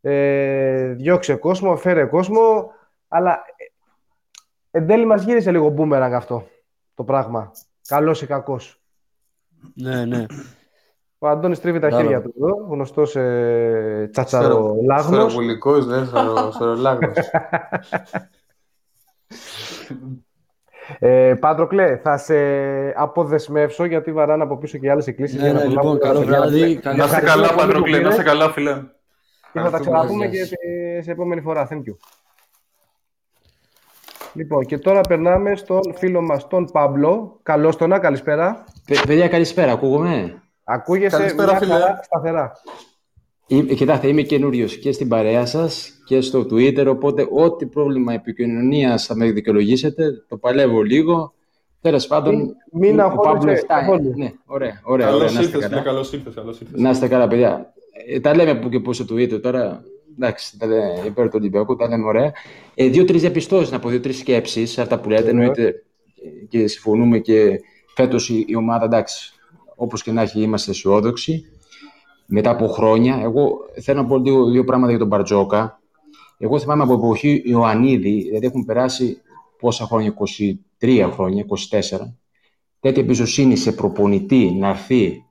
ε, 0.01 0.85
διώξε 0.87 1.35
κόσμο, 1.35 1.75
φέρε 1.77 2.05
κόσμο, 2.05 2.71
αλλά 3.07 3.31
ε, 3.55 3.63
εν 4.71 4.87
τέλει 4.87 5.05
μας 5.05 5.23
γύρισε 5.23 5.51
λίγο 5.51 5.69
μπούμεραγκ 5.69 6.13
αυτό 6.13 6.47
το 6.93 7.03
πράγμα. 7.03 7.51
Καλός 7.87 8.21
ή 8.21 8.25
κακός. 8.25 8.81
ναι, 9.73 10.05
ναι. 10.05 10.25
Ο 11.23 11.27
Αντώνης 11.27 11.59
τρίβει 11.59 11.79
τα 11.79 11.87
Μπράβο. 11.87 12.03
χέρια 12.03 12.21
του 12.21 12.33
εδώ, 12.37 12.65
γνωστός 12.69 13.15
ε, 13.15 14.09
τσατσαρολάγνος. 14.11 15.03
Σφαιροβουλικός, 15.05 15.85
ναι, 15.85 16.05
σφαιρο- 16.05 16.51
σφαιρολάγνος. 16.51 17.17
Ε, 20.99 21.33
Πάντροκλε, 21.39 21.97
θα 21.97 22.17
σε 22.17 22.35
αποδεσμεύσω 22.95 23.85
γιατί 23.85 24.11
βαράνε 24.11 24.43
από 24.43 24.57
πίσω 24.57 24.77
και 24.77 24.85
οι 24.85 24.89
άλλες 24.89 25.07
εκκλήσεις. 25.07 25.37
Ναι, 25.41 25.43
για 25.49 25.53
να 25.53 25.59
ναι, 25.59 25.65
προλάβουμε 25.73 25.93
λοιπόν, 25.93 26.07
να 26.07 26.13
καλό 26.13 26.25
τελειώσουμε. 26.25 26.57
βράδυ. 26.59 26.75
Καλή 26.81 26.97
Να 26.97 27.07
σε 27.07 27.15
ευχαριστώ 27.15 27.39
καλά, 27.41 27.47
πολύ 27.47 27.57
που 27.57 27.67
Πατροκλή. 27.67 27.91
Να 27.91 27.97
πήρες. 27.97 28.15
σε 28.15 28.23
καλά, 28.23 28.49
φίλε. 28.51 28.71
Και 29.53 29.59
θα 29.59 29.69
τα 29.69 29.77
Ευχαριστούμε. 29.77 29.95
ξαναπούμε 29.97 30.27
και 30.27 30.35
Γεια 30.35 30.45
σε, 30.45 30.55
σε 31.01 31.11
επόμενη 31.11 31.41
φορά. 31.41 31.67
Thank 31.71 31.75
you. 31.77 31.95
Λοιπόν, 34.33 34.65
και 34.65 34.77
τώρα 34.77 35.01
περνάμε 35.01 35.55
στον 35.55 35.81
φίλο 35.95 36.21
μας, 36.21 36.47
τον 36.47 36.65
Παύλο. 36.71 37.39
Καλώς 37.43 37.75
τον, 37.75 37.99
καλησπέρα. 37.99 38.63
Παι- 38.87 39.05
Παιδιά, 39.05 39.27
καλησπέρα. 39.27 39.71
Ακούγομαι; 39.71 40.41
Ακούγεσαι 40.63 41.17
Καλησπέρα, 41.17 41.49
μια 41.51 41.59
φίλε. 41.59 41.73
χαρά 41.73 41.99
σταθερά. 42.03 42.51
Είμαι- 43.51 43.73
Κοιτάξτε, 43.73 44.07
είμαι 44.07 44.21
καινούριος 44.21 44.77
και 44.77 44.91
στην 44.91 45.07
παρέα 45.07 45.45
σας 45.45 45.91
και 46.05 46.21
στο 46.21 46.39
Twitter. 46.51 46.85
Οπότε, 46.87 47.27
ό,τι 47.31 47.65
πρόβλημα 47.65 48.13
επικοινωνίας 48.13 49.05
θα 49.05 49.15
με 49.15 49.31
δικαιολογήσετε, 49.31 50.23
το 50.27 50.37
παλεύω 50.37 50.81
λίγο. 50.81 51.33
Τέλος 51.81 52.07
πάντων, 52.07 52.35
Μην- 52.35 52.53
μην 52.71 52.99
ο 52.99 53.03
αγχώνεσαι 53.03 53.33
Παύλος 53.37 53.59
φτάνει. 53.59 53.87
καθόλου. 53.87 54.13
Ναι, 54.17 54.31
ωραία, 54.45 54.81
ωραία. 54.83 55.07
ωραία 55.13 55.17
Καλώς 55.17 55.33
να 55.33 55.39
είστε 55.41 55.43
ήρθες, 55.57 55.63
φίλε. 55.63 55.67
καλά. 55.67 55.81
Καλώς 55.81 56.13
ήρθες. 56.13 56.33
καλώς 56.33 56.59
ήρθες. 56.61 56.81
Να 56.81 56.89
είστε 56.89 57.07
καλά, 57.07 57.27
παιδιά. 57.27 57.73
Ε, 58.07 58.19
τα 58.19 58.35
λέμε 58.35 58.55
που 58.55 58.69
και 58.69 58.79
που 58.79 58.93
στο 58.93 59.05
Twitter 59.09 59.41
τώρα. 59.41 59.83
Εντάξει, 60.17 60.57
τα 60.57 60.65
λέμε 60.67 60.93
υπέρ 61.05 61.25
του 61.25 61.35
Ολυμπιακού, 61.39 61.75
τα 61.75 61.87
λέμε 61.87 62.05
ωραία. 62.05 62.31
Ε, 62.75 62.87
δύο-τρεις 62.87 63.21
διαπιστώσεις, 63.21 63.71
να 63.71 63.79
πω 63.79 63.89
δύο-τρεις 63.89 64.17
σκέψεις, 64.17 64.77
αυτά 64.79 64.99
που 64.99 65.09
λέτε. 65.09 65.29
Εννοείται 65.29 65.65
ε, 65.67 66.45
και 66.49 66.67
συμφωνούμε 66.67 67.19
και 67.19 67.59
φέτος 67.95 68.29
η, 68.29 68.43
η 68.47 68.55
ομάδα, 68.55 68.85
εντάξει, 68.85 69.33
όπως 69.75 70.03
και 70.03 70.11
να 70.11 70.21
έχει, 70.21 70.41
είμαστε 70.41 70.71
αισιόδοξοι. 70.71 71.45
Μετά 72.33 72.49
από 72.49 72.67
χρόνια, 72.67 73.19
εγώ 73.21 73.59
θέλω 73.81 74.01
να 74.01 74.07
πω 74.07 74.19
δύο, 74.19 74.45
δύο 74.45 74.63
πράγματα 74.63 74.89
για 74.91 74.99
τον 74.99 75.07
Μπαρτζόκα. 75.07 75.79
Εγώ 76.37 76.59
θυμάμαι 76.59 76.83
από 76.83 76.93
εποχή 76.93 77.41
Ιωαννίδη, 77.45 78.21
δηλαδή 78.21 78.45
έχουν 78.45 78.65
περάσει 78.65 79.21
πόσα 79.59 79.85
χρόνια, 79.85 80.13
23 80.79 81.09
χρόνια, 81.13 81.45
24. 81.47 81.97
Τέτοια 82.79 83.01
εμπιστοσύνη 83.01 83.55
σε 83.55 83.71
προπονητή 83.71 84.51
να 84.51 84.67
έρθει 84.67 85.25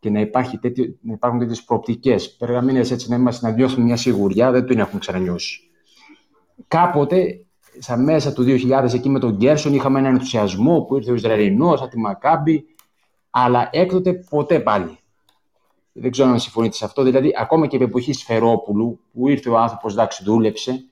και 0.00 0.10
να, 0.10 0.20
υπάρχει 0.20 0.58
τέτοιο, 0.58 0.96
να 1.00 1.12
υπάρχουν 1.12 1.38
τέτοιες 1.38 1.62
προοπτικές, 1.62 2.36
περγαμίνε 2.36 2.78
έτσι 2.78 3.08
να 3.08 3.16
είμαστε 3.16 3.48
να 3.48 3.54
νιώθουμε 3.54 3.84
μια 3.84 3.96
σιγουριά, 3.96 4.50
δεν 4.50 4.66
την 4.66 4.78
έχουμε 4.78 4.98
ξανανιώσει. 4.98 5.60
Κάποτε, 6.68 7.46
στα 7.78 7.96
μέσα 7.96 8.32
του 8.32 8.44
2000, 8.46 8.94
εκεί 8.94 9.08
με 9.08 9.18
τον 9.18 9.36
Γκέρσον, 9.36 9.74
είχαμε 9.74 9.98
έναν 9.98 10.12
ενθουσιασμό 10.12 10.80
που 10.80 10.96
ήρθε 10.96 11.10
ο 11.10 11.14
Ισραηλινός 11.14 11.80
από 11.80 11.90
τη 11.90 11.98
Μακάμπη, 11.98 12.64
αλλά 13.30 13.68
έκτοτε 13.72 14.12
ποτέ 14.12 14.60
πάλι. 14.60 14.98
Δεν 15.96 16.10
ξέρω 16.10 16.28
αν 16.28 16.40
συμφωνείτε 16.40 16.76
σε 16.76 16.84
αυτό. 16.84 17.02
Δηλαδή, 17.02 17.32
ακόμα 17.38 17.66
και 17.66 17.76
επί 17.76 17.84
εποχή 17.84 18.12
Σφερόπουλου, 18.12 19.00
που 19.12 19.28
ήρθε 19.28 19.50
ο 19.50 19.58
άνθρωπος, 19.58 19.92
εντάξει, 19.92 20.24
δούλεψε, 20.24 20.84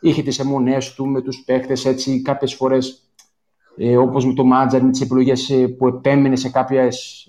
είχε 0.00 0.22
τις 0.22 0.38
αιμονές 0.38 0.94
του 0.94 1.06
με 1.06 1.20
τους 1.20 1.42
παίχτε 1.44 1.76
έτσι, 1.84 2.22
κάποιες 2.22 2.54
φορές 2.54 3.02
ε, 3.76 3.96
όπως 3.96 4.26
με 4.26 4.34
το 4.34 4.44
Μάτζαρ, 4.44 4.82
με 4.82 4.90
τις 4.90 5.00
επιλογές 5.00 5.52
που 5.78 5.86
επέμενε 5.86 6.36
σε 6.36 6.50
κάποιες. 6.50 7.26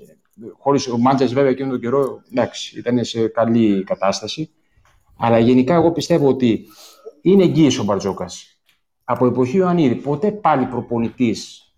Χωρίς 0.57 0.87
ο 0.87 0.97
Μάτζαρ, 0.97 1.27
βέβαια, 1.27 1.49
εκείνον 1.49 1.71
τον 1.71 1.79
καιρό 1.79 2.21
εντάξει, 2.31 2.79
ήταν 2.79 3.03
σε 3.03 3.27
καλή 3.27 3.83
κατάσταση. 3.83 4.51
Αλλά 5.17 5.39
γενικά, 5.39 5.73
εγώ 5.73 5.91
πιστεύω 5.91 6.27
ότι 6.27 6.65
είναι 7.21 7.43
εγγύης 7.43 7.79
ο 7.79 7.83
Μπαρτζόκας. 7.83 8.57
Από 9.03 9.25
εποχή 9.25 9.57
Ιωαννίδη, 9.57 9.95
ποτέ 9.95 10.31
πάλι 10.31 10.65
προπονητής 10.65 11.73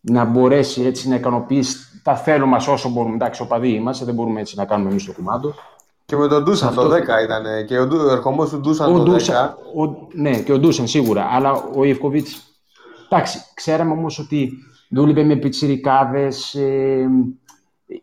να 0.00 0.24
μπορέσει 0.24 0.82
έτσι 0.82 1.08
να 1.08 1.14
ικανοποιήσει 1.14 1.91
τα 2.02 2.16
θέλω 2.16 2.46
μα 2.46 2.56
όσο 2.68 2.88
μπορούμε. 2.88 3.14
Εντάξει, 3.14 3.42
οπαδοί 3.42 3.68
είμαστε, 3.68 4.04
δεν 4.04 4.14
μπορούμε 4.14 4.40
έτσι 4.40 4.56
να 4.56 4.64
κάνουμε 4.64 4.90
εμείς 4.90 5.04
το 5.04 5.12
κουμάντο. 5.12 5.54
Και 6.04 6.16
με 6.16 6.28
τον 6.28 6.42
Ντούσαν 6.42 6.68
Αυτό- 6.68 6.82
το 6.82 6.88
10 6.88 7.22
ήταν. 7.24 7.66
Και 7.66 7.78
ο, 7.78 7.86
Ντου- 7.86 8.00
ο 8.00 8.10
ερχομός 8.10 8.50
του 8.50 8.58
Ντούσαν 8.60 8.94
Ο 8.94 8.96
το 8.96 9.02
10. 9.02 9.04
Ντούσαν, 9.04 9.56
ο, 9.76 10.08
ναι, 10.12 10.40
και 10.42 10.52
ο 10.52 10.58
Ντούσαν 10.58 10.86
σίγουρα. 10.86 11.28
Αλλά 11.32 11.52
ο 11.76 11.84
Ιευκοβίτ. 11.84 12.26
Εντάξει, 13.08 13.38
ξέραμε 13.54 13.92
όμως 13.92 14.18
ότι 14.18 14.52
δούλευε 14.90 15.22
με 15.24 15.36
πιτσιρικάδες. 15.36 16.54
Ε, 16.54 17.08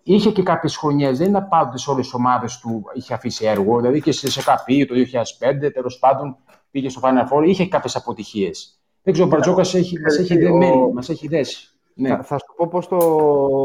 είχε 0.04 0.32
και 0.32 0.44
κάποιες 0.44 0.78
χρονιές. 0.78 1.18
Δεν 1.18 1.30
ήταν 1.30 1.48
πάντοτε 1.48 1.78
σε 1.78 1.90
όλες 1.92 2.04
τις 2.06 2.14
ομάδες 2.14 2.58
του 2.60 2.84
είχε 2.94 3.14
αφήσει 3.14 3.46
έργο. 3.46 3.80
Δηλαδή 3.80 4.02
και 4.02 4.12
σε 4.12 4.30
ΣΕΚΑΠΗ 4.30 4.86
το 4.86 4.96
2005, 4.96 5.72
τέλος 5.74 6.00
πάντων 6.00 6.38
πήγε 6.72 6.90
στο 6.90 7.02
Final 7.04 7.34
Four. 7.38 7.48
Είχε 7.48 7.68
κάποιες 7.68 7.96
αποτυχίες. 7.96 8.80
Δεν 9.04 9.14
ξέρω, 9.14 9.28
ο 9.28 9.32
Μπαρτζόκα 9.32 9.58
μας 9.58 9.74
έχει, 9.74 10.00
μας 10.00 10.18
έχει, 10.18 10.34
ο- 10.38 10.40
δεμένη, 10.40 10.92
μας 10.94 11.10
έχει 11.10 11.28
δέσει. 11.28 11.70
Ναι. 12.02 12.10
Θα, 12.10 12.24
θα 12.24 12.38
σου 12.38 12.46
πω 12.56 12.68
πώς 12.68 12.88
το, 12.88 12.98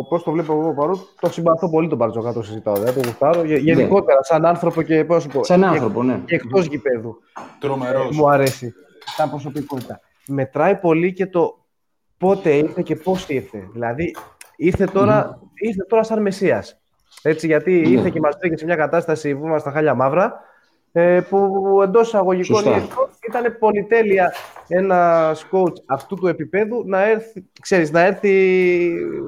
πώς 0.09 0.23
το 0.23 0.31
βλέπω 0.31 0.53
εγώ 0.53 0.75
παρόλο. 0.75 0.99
Το 1.21 1.29
συμπαθώ 1.33 1.71
πολύ 1.71 1.89
τον 1.89 1.99
Μπαρτζόκα, 1.99 2.33
το 2.33 2.43
συζητάω. 2.43 2.75
Δεν 2.75 2.95
το 2.95 3.01
γουστάρω. 3.05 3.45
Γε- 3.45 3.59
Γενικότερα, 3.63 4.23
σαν 4.23 4.45
άνθρωπο 4.45 4.83
και 4.83 5.05
πώς 5.05 5.23
σου 5.23 5.29
πω. 5.29 5.39
Ναι. 5.39 5.45
Σαν 5.45 5.61
και- 5.61 5.67
άνθρωπο, 5.67 6.03
ναι. 6.03 6.21
Και 6.25 6.35
εκτός 6.35 6.67
γηπέδου. 6.67 7.17
Τρομερός. 7.59 8.17
Μου 8.17 8.31
αρέσει. 8.31 8.75
Σαν 9.17 9.31
προσωπικότητα. 9.31 10.01
Μετράει 10.27 10.77
πολύ 10.77 11.13
και 11.13 11.27
το 11.27 11.59
πότε 12.19 12.51
ήρθε 12.51 12.83
και 12.83 12.97
πώς 12.97 13.29
ήρθε. 13.29 13.69
Δηλαδή, 13.73 14.17
ήρθε 14.57 14.85
τώρα, 14.85 15.39
ήρθε 15.55 15.85
τώρα 15.89 16.03
σαν 16.03 16.23
μεσίας. 16.23 16.79
Έτσι, 17.23 17.47
γιατί 17.47 17.73
Ναι. 17.73 17.89
ήρθε 17.89 18.11
και 18.11 18.21
μας 18.21 18.37
βρήκε 18.41 18.57
σε 18.57 18.65
μια 18.65 18.77
κατάσταση 18.77 19.35
που 19.37 19.47
είμαστε 19.47 19.71
χάλια 19.71 19.95
μαύρα, 19.95 20.41
ε, 20.93 21.21
που 21.29 21.81
εντός 21.83 22.07
εισαγωγικών 22.07 22.57
Σωστά. 22.57 22.71
ή 22.71 22.83
εκτός 22.83 23.09
ήταν 23.39 23.57
πολυτέλεια 23.59 24.33
ένας 24.69 25.47
coach 25.53 25.75
αυτού 25.87 26.15
του 26.17 26.27
επίπεδου 26.27 26.83
να 26.87 27.09
έρθει, 27.09 27.45
ξέρεις, 27.61 27.91
να 27.93 28.01
έρθει 28.01 28.31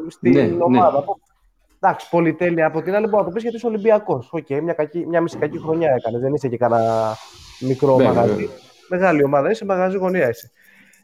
στην 0.08 0.32
Ναι, 0.32 0.42
ναι. 0.42 0.62
ομάδα. 0.62 1.04
Εντάξει, 1.80 2.08
πολυτέλεια 2.10 2.66
από 2.66 2.82
την 2.82 2.94
άλλη 2.94 3.04
μπορεί 3.06 3.16
να 3.16 3.24
το 3.24 3.30
πεις 3.30 3.42
γιατί 3.42 3.56
είσαι 3.56 3.66
Ολυμπιακός. 3.66 4.28
Οκ, 4.32 4.48
μια, 4.62 4.72
κακή, 4.72 5.06
μια 5.06 5.20
μισή 5.20 5.38
κακή 5.38 5.58
χρονιά 5.58 5.90
έκανες. 5.98 6.20
Δεν 6.20 6.34
είσαι 6.34 6.48
και 6.48 6.56
κανένα 6.56 7.14
μικρό 7.60 7.96
Βέβαια, 7.96 8.12
μαγαζί. 8.12 8.30
βέβαια. 8.32 8.48
Μεγάλη 8.88 9.24
ομάδα 9.24 9.50
είσαι, 9.50 9.64
μαγαζί 9.64 9.96
γωνία 9.96 10.28
είσαι. 10.28 10.50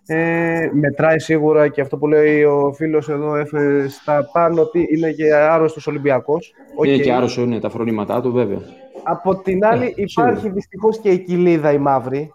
Ε, 0.07 0.69
μετράει 0.73 1.19
σίγουρα 1.19 1.69
και 1.69 1.81
αυτό 1.81 1.97
που 1.99 2.07
λέει 2.07 2.43
ο 2.45 2.73
φίλος 2.77 3.09
εδώ 3.09 3.35
έφερε 3.37 3.89
στα 3.89 4.29
πάνω 4.33 4.61
ότι 4.63 4.87
είναι 4.97 5.11
και 5.13 5.35
άρρωστος 5.35 5.87
Ολυμπιακός. 5.87 6.55
Είναι 6.85 6.97
και 6.97 7.13
άρρωστο 7.13 7.41
είναι 7.43 7.61
τα 7.61 7.69
φρονήματά 7.71 8.21
του, 8.21 8.33
βέβαια. 8.33 8.59
Από 9.03 9.37
την 9.37 9.65
άλλη, 9.65 9.85
Ε, 9.85 9.87
υπάρχει 9.97 10.09
σίγουρα. 10.37 10.53
δυστυχώς 10.55 10.99
και 11.01 11.11
η 11.11 11.19
κηλίδα 11.19 11.73
η 11.73 11.79
μαύρη. 11.79 12.33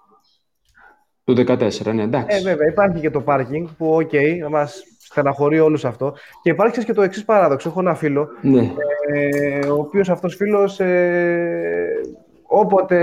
Το 1.27 1.33
14, 1.33 1.93
ναι, 1.93 2.03
εντάξει. 2.03 2.37
Ε, 2.37 2.41
βέβαια, 2.41 2.67
υπάρχει 2.67 2.99
και 2.99 3.09
το 3.09 3.21
πάρκινγκ 3.21 3.67
που, 3.77 3.93
οκ, 3.95 4.11
μας 4.49 4.83
στεναχωρεί 4.99 5.59
όλους 5.59 5.85
αυτό. 5.85 6.13
Και 6.41 6.49
υπάρχει 6.49 6.85
και 6.85 6.93
το 6.93 7.01
εξής 7.01 7.25
παράδοξο. 7.25 7.69
Έχω 7.69 7.79
ένα 7.79 7.95
φίλο 7.95 8.27
ναι. 8.41 8.71
ε, 9.13 9.67
ο 9.67 9.73
οποίος 9.75 10.09
αυτός 10.09 10.35
φίλος 10.35 10.79
ε, 10.79 12.01
όποτε 12.43 12.99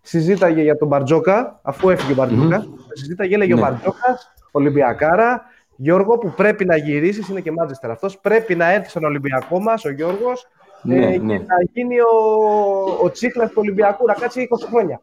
συζήταγε 0.00 0.62
για 0.62 0.76
τον 0.76 0.88
Μπαρτζόκα, 0.88 1.60
αφού 1.62 1.90
έφυγε 1.90 2.12
ο 2.12 2.14
Μπαρτζόκα, 2.14 2.66
συζήταγε, 2.92 3.34
έλεγε 3.34 3.54
Ναι. 3.54 3.60
ο 3.60 3.62
Μπαρτζόκας, 3.62 4.32
Ολυμπιακάρα, 4.50 5.42
Γιώργο, 5.76 6.18
που 6.18 6.32
πρέπει 6.36 6.64
να 6.64 6.76
γυρίσεις, 6.76 7.28
είναι 7.28 7.40
και 7.40 7.52
Μάντζεστερ 7.52 7.90
αυτός. 7.90 8.18
Πρέπει 8.18 8.54
να 8.54 8.72
έρθει 8.72 8.88
στον 8.88 9.04
Ολυμπιακό 9.04 9.60
μας, 9.60 9.84
ο 9.84 9.90
Γιώργος, 9.90 10.46
Ναι, 10.82 10.96
ε, 10.96 11.18
ναι. 11.18 11.36
και 11.38 11.44
να 11.46 11.62
γίνει 11.72 12.00
ο, 12.00 12.14
ο 13.02 13.10
τσίχλας 13.10 13.48
του 13.48 13.56
Ολυμπιακού, 13.58 14.06
να 14.06 14.14
κάτσει 14.14 14.48
20 14.50 14.66
χρόνια. 14.70 15.00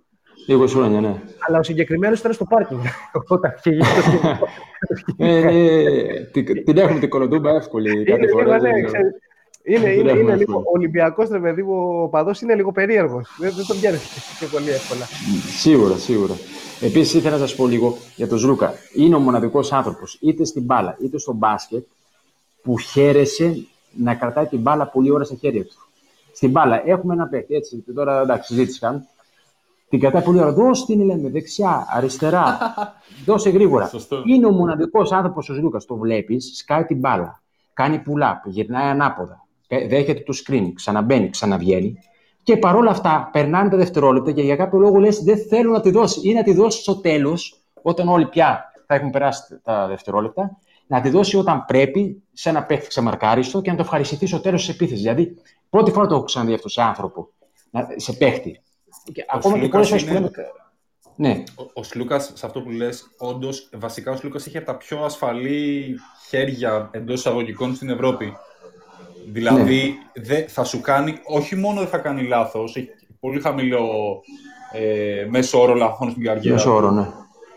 20 0.47 0.67
χρόνια, 0.67 1.01
ναι. 1.01 1.15
Αλλά 1.47 1.59
ο 1.59 1.63
συγκεκριμένος 1.63 2.19
ήταν 2.19 2.33
στο 2.33 2.45
πάρκινγκ. 2.45 2.79
Όταν 3.27 3.53
είχε 3.57 3.69
γίνει 3.69 3.83
το 3.95 4.01
σκηνικό. 4.01 4.47
Ε, 5.17 5.37
ε, 5.37 6.19
την- 6.31 6.65
την 6.65 6.77
έχουμε 6.77 6.99
την 6.99 7.09
κολοτούμπα 7.09 7.49
εύκολη 7.55 8.03
κάθε 8.03 8.17
Είναι 8.17 8.25
λίγο, 8.25 8.37
φορά. 8.39 8.59
ναι, 8.59 8.69
δεν- 8.71 8.85
ξέρεις, 8.85 9.11
είναι, 9.63 9.79
δεν 9.79 9.91
είναι, 9.99 10.09
έχουμε 10.09 10.21
είναι 10.21 10.31
εύκολο. 10.31 10.57
λίγο 10.57 10.63
Ολυμπιακός 10.73 11.29
ρε 11.29 11.39
παιδί 11.39 11.63
μου, 11.63 12.01
ο 12.03 12.07
παδός 12.07 12.41
είναι 12.41 12.55
λίγο 12.55 12.71
περίεργος. 12.71 13.29
Δεν, 13.39 13.51
δεν 13.55 13.65
τον 13.65 13.79
πιάνεις 13.79 14.01
και 14.39 14.45
πολύ 14.45 14.69
εύκολα. 14.69 15.05
Σίγουρα, 15.59 15.95
σίγουρα. 15.97 16.33
Επίσης, 16.81 17.13
ήθελα 17.13 17.37
να 17.37 17.47
σας 17.47 17.55
πω 17.55 17.67
λίγο 17.67 17.97
για 18.15 18.27
τον 18.27 18.37
Ζλούκα. 18.37 18.73
Είναι 18.95 19.15
ο 19.15 19.19
μοναδικός 19.19 19.71
άνθρωπος, 19.71 20.17
είτε 20.21 20.45
στην 20.45 20.63
μπάλα 20.63 20.97
είτε 21.03 21.17
στο 21.19 21.33
μπάσκετ, 21.33 21.83
που 22.63 22.77
χαίρεσε 22.77 23.65
να 23.97 24.15
κρατάει 24.15 24.45
την 24.45 24.59
μπάλα 24.59 24.85
πολλή 24.87 25.11
ώρα 25.11 25.23
στα 25.23 25.35
χέρια 25.35 25.63
του. 25.63 25.75
Στην 26.33 26.49
μπάλα 26.49 26.81
έχουμε 26.85 27.13
ένα 27.13 27.27
παίκτη, 27.27 27.55
έτσι, 27.55 27.83
τώρα 27.95 28.21
εντάξει, 28.21 28.53
συζήτηση 28.53 28.79
κάνουμε. 28.79 29.05
Την 29.91 29.99
κρατάει 29.99 30.21
πολύ 30.23 30.39
ώρα. 30.39 30.53
Δώσε 30.53 30.85
την, 30.85 31.01
λέμε, 31.01 31.29
δεξιά, 31.29 31.85
αριστερά. 31.89 32.57
Δώσε 33.25 33.49
γρήγορα. 33.49 33.87
Σωστό. 33.87 34.23
Είναι 34.25 34.45
ο 34.45 34.51
μοναδικός 34.51 35.11
άνθρωπος 35.11 35.49
ο 35.49 35.53
Ζλούκας. 35.53 35.85
Το 35.85 35.95
βλέπεις, 35.95 36.51
σκάει 36.57 36.85
την 36.85 36.97
μπάλα. 36.99 37.41
Κάνει 37.73 38.01
pull-up, 38.05 38.35
γυρνάει 38.45 38.87
ανάποδα. 38.89 39.45
πε- 39.67 39.89
Δέχεται 39.89 40.19
το 40.25 40.33
screen, 40.45 40.71
ξαναμπαίνει, 40.73 41.29
ξαναβγαίνει. 41.29 41.97
Και 42.43 42.57
παρόλα 42.57 42.89
αυτά 42.91 43.29
περνάνε 43.31 43.69
τα 43.69 43.77
δευτερόλεπτα 43.77 44.31
και 44.31 44.41
για 44.41 44.55
κάποιο 44.55 44.79
λόγο 44.79 44.97
λες: 44.99 45.23
Δεν 45.23 45.37
θέλω 45.37 45.71
να 45.71 45.81
τη 45.81 45.91
δώσει. 45.91 46.29
Ή 46.29 46.33
να 46.33 46.43
τη 46.43 46.53
δώσει 46.53 46.81
στο 46.81 46.95
τέλος, 46.95 47.61
όταν 47.81 48.07
όλοι 48.07 48.27
πια 48.27 48.71
θα 48.87 48.95
έχουν 48.95 49.09
περάσει 49.09 49.59
τα 49.63 49.87
δευτερόλεπτα, 49.87 50.57
να 50.87 51.01
τη 51.01 51.09
δώσει 51.09 51.37
όταν 51.37 51.65
πρέπει, 51.65 52.23
σε 52.33 52.49
ένα 52.49 52.63
παίχτη 52.63 52.87
ξεμαρκάριστο 52.87 53.61
και 53.61 53.69
να 53.71 53.75
το 53.75 53.81
ευχαριστηθεί 53.83 54.25
στο 54.25 54.39
τέλος 54.39 54.65
της 54.65 54.73
επίθεσης. 54.75 55.01
Δηλαδή, 55.01 55.35
πρώτη 55.69 55.91
φορά 55.91 56.07
το 56.07 56.15
έχω 56.15 56.23
ξαναδεί 56.23 56.53
αυτό 56.53 56.69
σε 56.69 56.81
άνθρωπο, 56.81 57.29
να- 57.71 57.87
σε 57.95 58.13
παίχτη. 58.13 58.61
Και 59.13 59.25
ακόμα 59.27 59.59
και 59.59 59.67
πολλέ 59.67 59.83
Σλούκας 59.83 59.89
φορέ 59.89 60.01
που 60.01 60.07
είναι- 60.09 60.13
λέμε. 60.19 60.31
Ναι, 61.15 61.43
Ο, 61.55 61.63
ο 61.73 61.83
Σλούκας, 61.83 62.31
σε 62.35 62.45
αυτό 62.45 62.61
που 62.61 62.69
λες, 62.69 63.03
όντως, 63.17 63.69
βασικά 63.73 64.11
ο 64.11 64.15
Σλούκας 64.15 64.45
είχε 64.45 64.57
από 64.57 64.65
τα 64.67 64.77
πιο 64.77 65.03
ασφαλή 65.03 65.95
χέρια 66.29 66.89
εντός 66.93 67.19
εισαγωγικών 67.19 67.75
στην 67.75 67.89
Ευρώπη. 67.89 68.33
Δηλαδή, 69.31 69.93
δε, 70.13 70.41
θα 70.47 70.63
σου 70.63 70.81
κάνει, 70.81 71.17
όχι 71.25 71.55
μόνο 71.55 71.79
δεν 71.79 71.87
θα 71.89 71.97
κάνει 71.97 72.23
λάθος, 72.27 72.75
έχει 72.75 72.89
πολύ 73.19 73.41
χαμηλό 73.41 73.87
ε, 74.71 75.25
μέσο 75.29 75.61
όρο 75.61 75.73
λαθών 75.73 76.09
στην 76.11 76.23
καριέρα. 76.23 76.53
μέσο 76.55 76.69
του. 76.69 76.75
όρο, 76.75 76.91
ναι. 76.91 77.07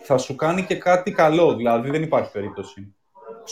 Θα 0.02 0.18
σου 0.18 0.34
κάνει 0.36 0.62
και 0.64 0.74
κάτι 0.74 1.12
καλό, 1.12 1.54
δηλαδή 1.54 1.90
δεν 1.90 2.02
υπάρχει 2.02 2.30
περίπτωση. 2.30 2.94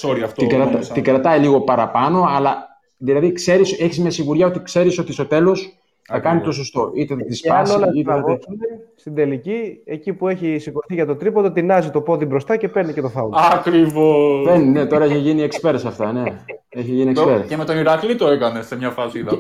Sorry, 0.03 0.21
αυτό 0.25 0.41
την, 0.41 0.49
κρατα, 0.49 0.71
νόμιζα. 0.71 0.93
την 0.93 1.03
κρατάει 1.03 1.41
λίγο 1.41 1.61
παραπάνω, 1.61 2.25
αλλά 2.29 2.69
δηλαδή 2.97 3.33
ξέρεις, 3.33 3.81
έχεις 3.81 3.99
με 3.99 4.11
σιγουριά 4.11 4.47
ότι 4.47 4.63
ξέρεις 4.63 4.99
ότι 4.99 5.13
στο 5.13 5.27
τέλος 5.27 5.82
θα 6.05 6.15
Ακριβώς. 6.15 6.33
κάνει 6.33 6.41
το 6.45 6.53
σωστό. 6.53 6.91
Είτε 6.95 7.15
θα 7.15 7.25
τη 7.25 7.37
Και 7.37 7.51
αν 7.51 7.67
σπάσει, 7.67 7.83
όλα 7.83 7.93
είτε 7.95 8.11
θα... 8.11 8.19
στραβώσουν, 8.19 8.59
στην 8.95 9.15
τελική, 9.15 9.81
εκεί 9.85 10.13
που 10.13 10.29
έχει 10.29 10.59
σηκωθεί 10.59 10.95
για 10.95 11.07
το 11.07 11.17
τρίποντο, 11.17 11.53
τεινάζει 11.53 11.91
το 11.91 12.01
πόδι 12.01 12.25
μπροστά 12.25 12.57
και 12.57 12.69
παίρνει 12.69 12.93
και 12.93 13.01
το 13.01 13.09
φάουλ. 13.09 13.31
Ακριβώς. 13.53 14.45
Παίρνει, 14.45 14.67
ναι, 14.67 14.87
τώρα 14.87 15.05
έχει 15.05 15.19
γίνει 15.19 15.49
expert 15.51 15.75
σε 15.77 15.89
αυτά, 15.89 16.13
ναι. 16.13 16.23
Έχει 16.69 16.91
γίνει 16.91 17.13
expert. 17.17 17.45
Και 17.49 17.57
με 17.57 17.65
τον 17.65 17.77
Ηρακλή 17.77 18.17
το 18.17 18.29
έκανε 18.29 18.63
σε 18.63 18.77
μια 18.77 18.91
φάση. 18.91 19.19
είδα. 19.19 19.39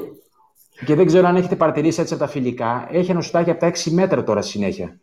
Και 0.84 0.94
δεν 0.94 1.06
ξέρω 1.06 1.26
αν 1.26 1.36
έχετε 1.36 1.56
παρατηρήσει 1.56 2.01
έτσι 2.01 2.14
από 2.14 2.22
τα 2.22 2.28
φιλικά, 2.28 2.89
έχει 2.93 3.10
ένα 3.10 3.20
σουτάκι 3.20 3.51
από 3.51 3.60
τα 3.60 3.72
6 3.74 3.90
μέτρα 3.90 4.24
τώρα 4.24 4.43
συνέχεια. 4.43 4.98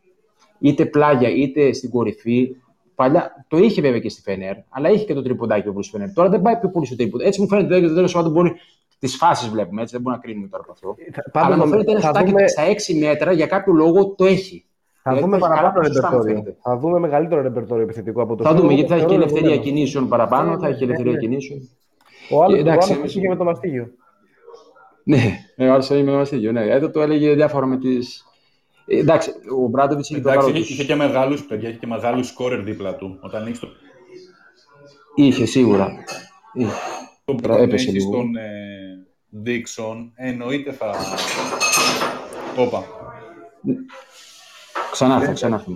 Είτε 0.59 0.85
πλάγια, 0.85 1.29
είτε 1.29 1.73
στην 1.73 1.89
κορυφή. 1.89 2.55
Παλιά, 2.95 3.45
το 3.47 3.57
είχε 3.57 3.81
βέβαια 3.81 3.99
και 3.99 4.09
στη 4.09 4.21
Φενέρ, 4.21 4.55
αλλά 4.69 4.89
είχε 4.89 5.05
και 5.05 5.13
το 5.13 5.21
τριποντάκι 5.21 5.67
ο 5.67 5.71
Μπρουσ 5.71 5.89
Φενέρ. 5.89 6.13
Τώρα 6.13 6.29
δεν 6.29 6.41
πάει 6.41 6.57
πιο 6.57 6.69
πολύ 6.69 6.85
στο 6.85 6.95
τρίποντο. 6.95 7.25
Έτσι 7.25 7.41
μου 7.41 7.47
φαίνεται 7.47 7.79
δεν 7.79 7.95
τέλο 7.95 8.09
πάντων 8.13 8.31
μπορεί. 8.31 8.55
Τις 8.99 9.15
φάσεις 9.15 9.49
βλέπουμε 9.49 9.81
έτσι, 9.81 9.93
δεν 9.93 10.01
μπορούμε 10.03 10.21
να 10.21 10.27
κρίνουμε 10.27 10.47
τώρα 10.47 10.63
από 10.63 10.71
αυτό. 10.71 10.95
Θα- 11.31 11.39
αλλά 11.39 11.47
πάντως, 11.55 11.65
μου 11.65 11.71
φαίνεται 11.71 11.91
ένα 11.91 11.99
θα 11.99 12.07
σουτάκι 12.07 12.29
δούμε- 12.29 12.47
στα 12.47 12.61
6 12.63 12.95
μέτρα 12.95 13.31
για 13.31 13.45
κάποιο 13.47 13.73
λόγο 13.73 14.07
το 14.07 14.25
έχει. 14.25 14.65
Θα 15.03 15.11
Δηλαδή, 15.11 15.21
δούμε 15.29 15.37
το 15.39 15.45
έχει 15.45 15.53
παραπάνω 15.53 15.73
καλά 15.73 15.87
ποσοστά, 15.87 16.07
μου 16.07 16.17
ρεπερτόριο. 16.23 16.41
φαίνεται. 16.43 16.57
Θα 16.63 16.77
δούμε 16.77 16.99
μεγαλύτερο 16.99 17.41
ρεπερτόριο 17.41 17.83
επιθετικό 17.83 18.21
από 18.21 18.35
το 18.35 18.43
Θα 18.43 18.49
Σλούκα, 18.49 18.61
δούμε 18.61 18.73
το 18.73 18.79
γιατί 18.79 18.89
θα 18.89 18.95
έχει 18.95 19.03
και 19.05 19.09
θεωρώ 19.09 19.23
ελευθερία 19.23 19.49
δεδομένο. 19.49 19.75
κινήσεων 19.75 20.07
παραπάνω, 20.07 20.51
Ναι, 20.51 20.57
θα 20.57 20.67
έχει 20.67 20.79
ναι, 20.79 20.83
ελευθερία 20.85 21.11
ναι. 21.11 21.17
κινήσεων. 21.19 21.69
Ο 22.31 22.43
άλλος, 22.43 22.57
Ε, 22.57 22.61
εντάξει, 22.61 22.77
ο 22.89 22.91
άλλος 22.91 22.97
εμείς- 22.99 23.15
είχε 23.15 23.27
με 23.27 23.35
το 23.35 23.43
μαστίγιο. 23.43 23.89
Ναι, 25.03 25.21
ε, 25.55 25.67
ο 25.67 25.73
Άρης 25.73 25.89
είναι 25.89 26.01
με 26.11 26.17
μαστίγιο. 26.17 26.51
Ναι. 26.51 26.65
Εδώ 26.65 26.89
το 26.89 27.01
έλεγε 27.01 27.33
διάφορα 27.33 27.65
με 27.65 27.77
τι. 27.77 27.97
εντάξει, 28.85 29.29
ο 29.63 29.67
Μπράντοβιτς 29.67 30.09
είχε 30.09 30.21
το 30.21 30.29
Εντάξει, 30.29 30.47
βάρο 30.47 30.57
είχε, 30.59 30.67
του. 30.67 30.73
είχε 30.73 30.83
και 30.83 30.95
μεγάλους 30.95 31.45
παιδιά, 31.45 31.69
είχε 31.69 31.77
και 31.77 31.87
μεγάλους 31.87 32.27
σκόρερ 32.27 32.61
δίπλα 32.63 32.95
του. 32.95 33.17
Όταν 33.21 33.45
έχεις 33.45 33.59
το 33.59 33.67
Είχε 35.15 35.45
σίγουρα. 35.45 35.91
Είχε. 36.53 36.71
τον 37.25 37.41
Τώρα 37.41 37.57
έπεσε 37.57 37.89
έχεις 37.89 38.03
λίγο. 38.03 38.11
τον 38.17 38.35
ε, 38.35 38.43
Dixon, 39.45 40.09
εννοείται 40.15 40.71
θα. 40.71 40.95
Όπα. 42.57 42.83
Ξανά 44.91 45.19
θα, 45.19 45.31
ξανά 45.31 45.57
θα. 45.57 45.71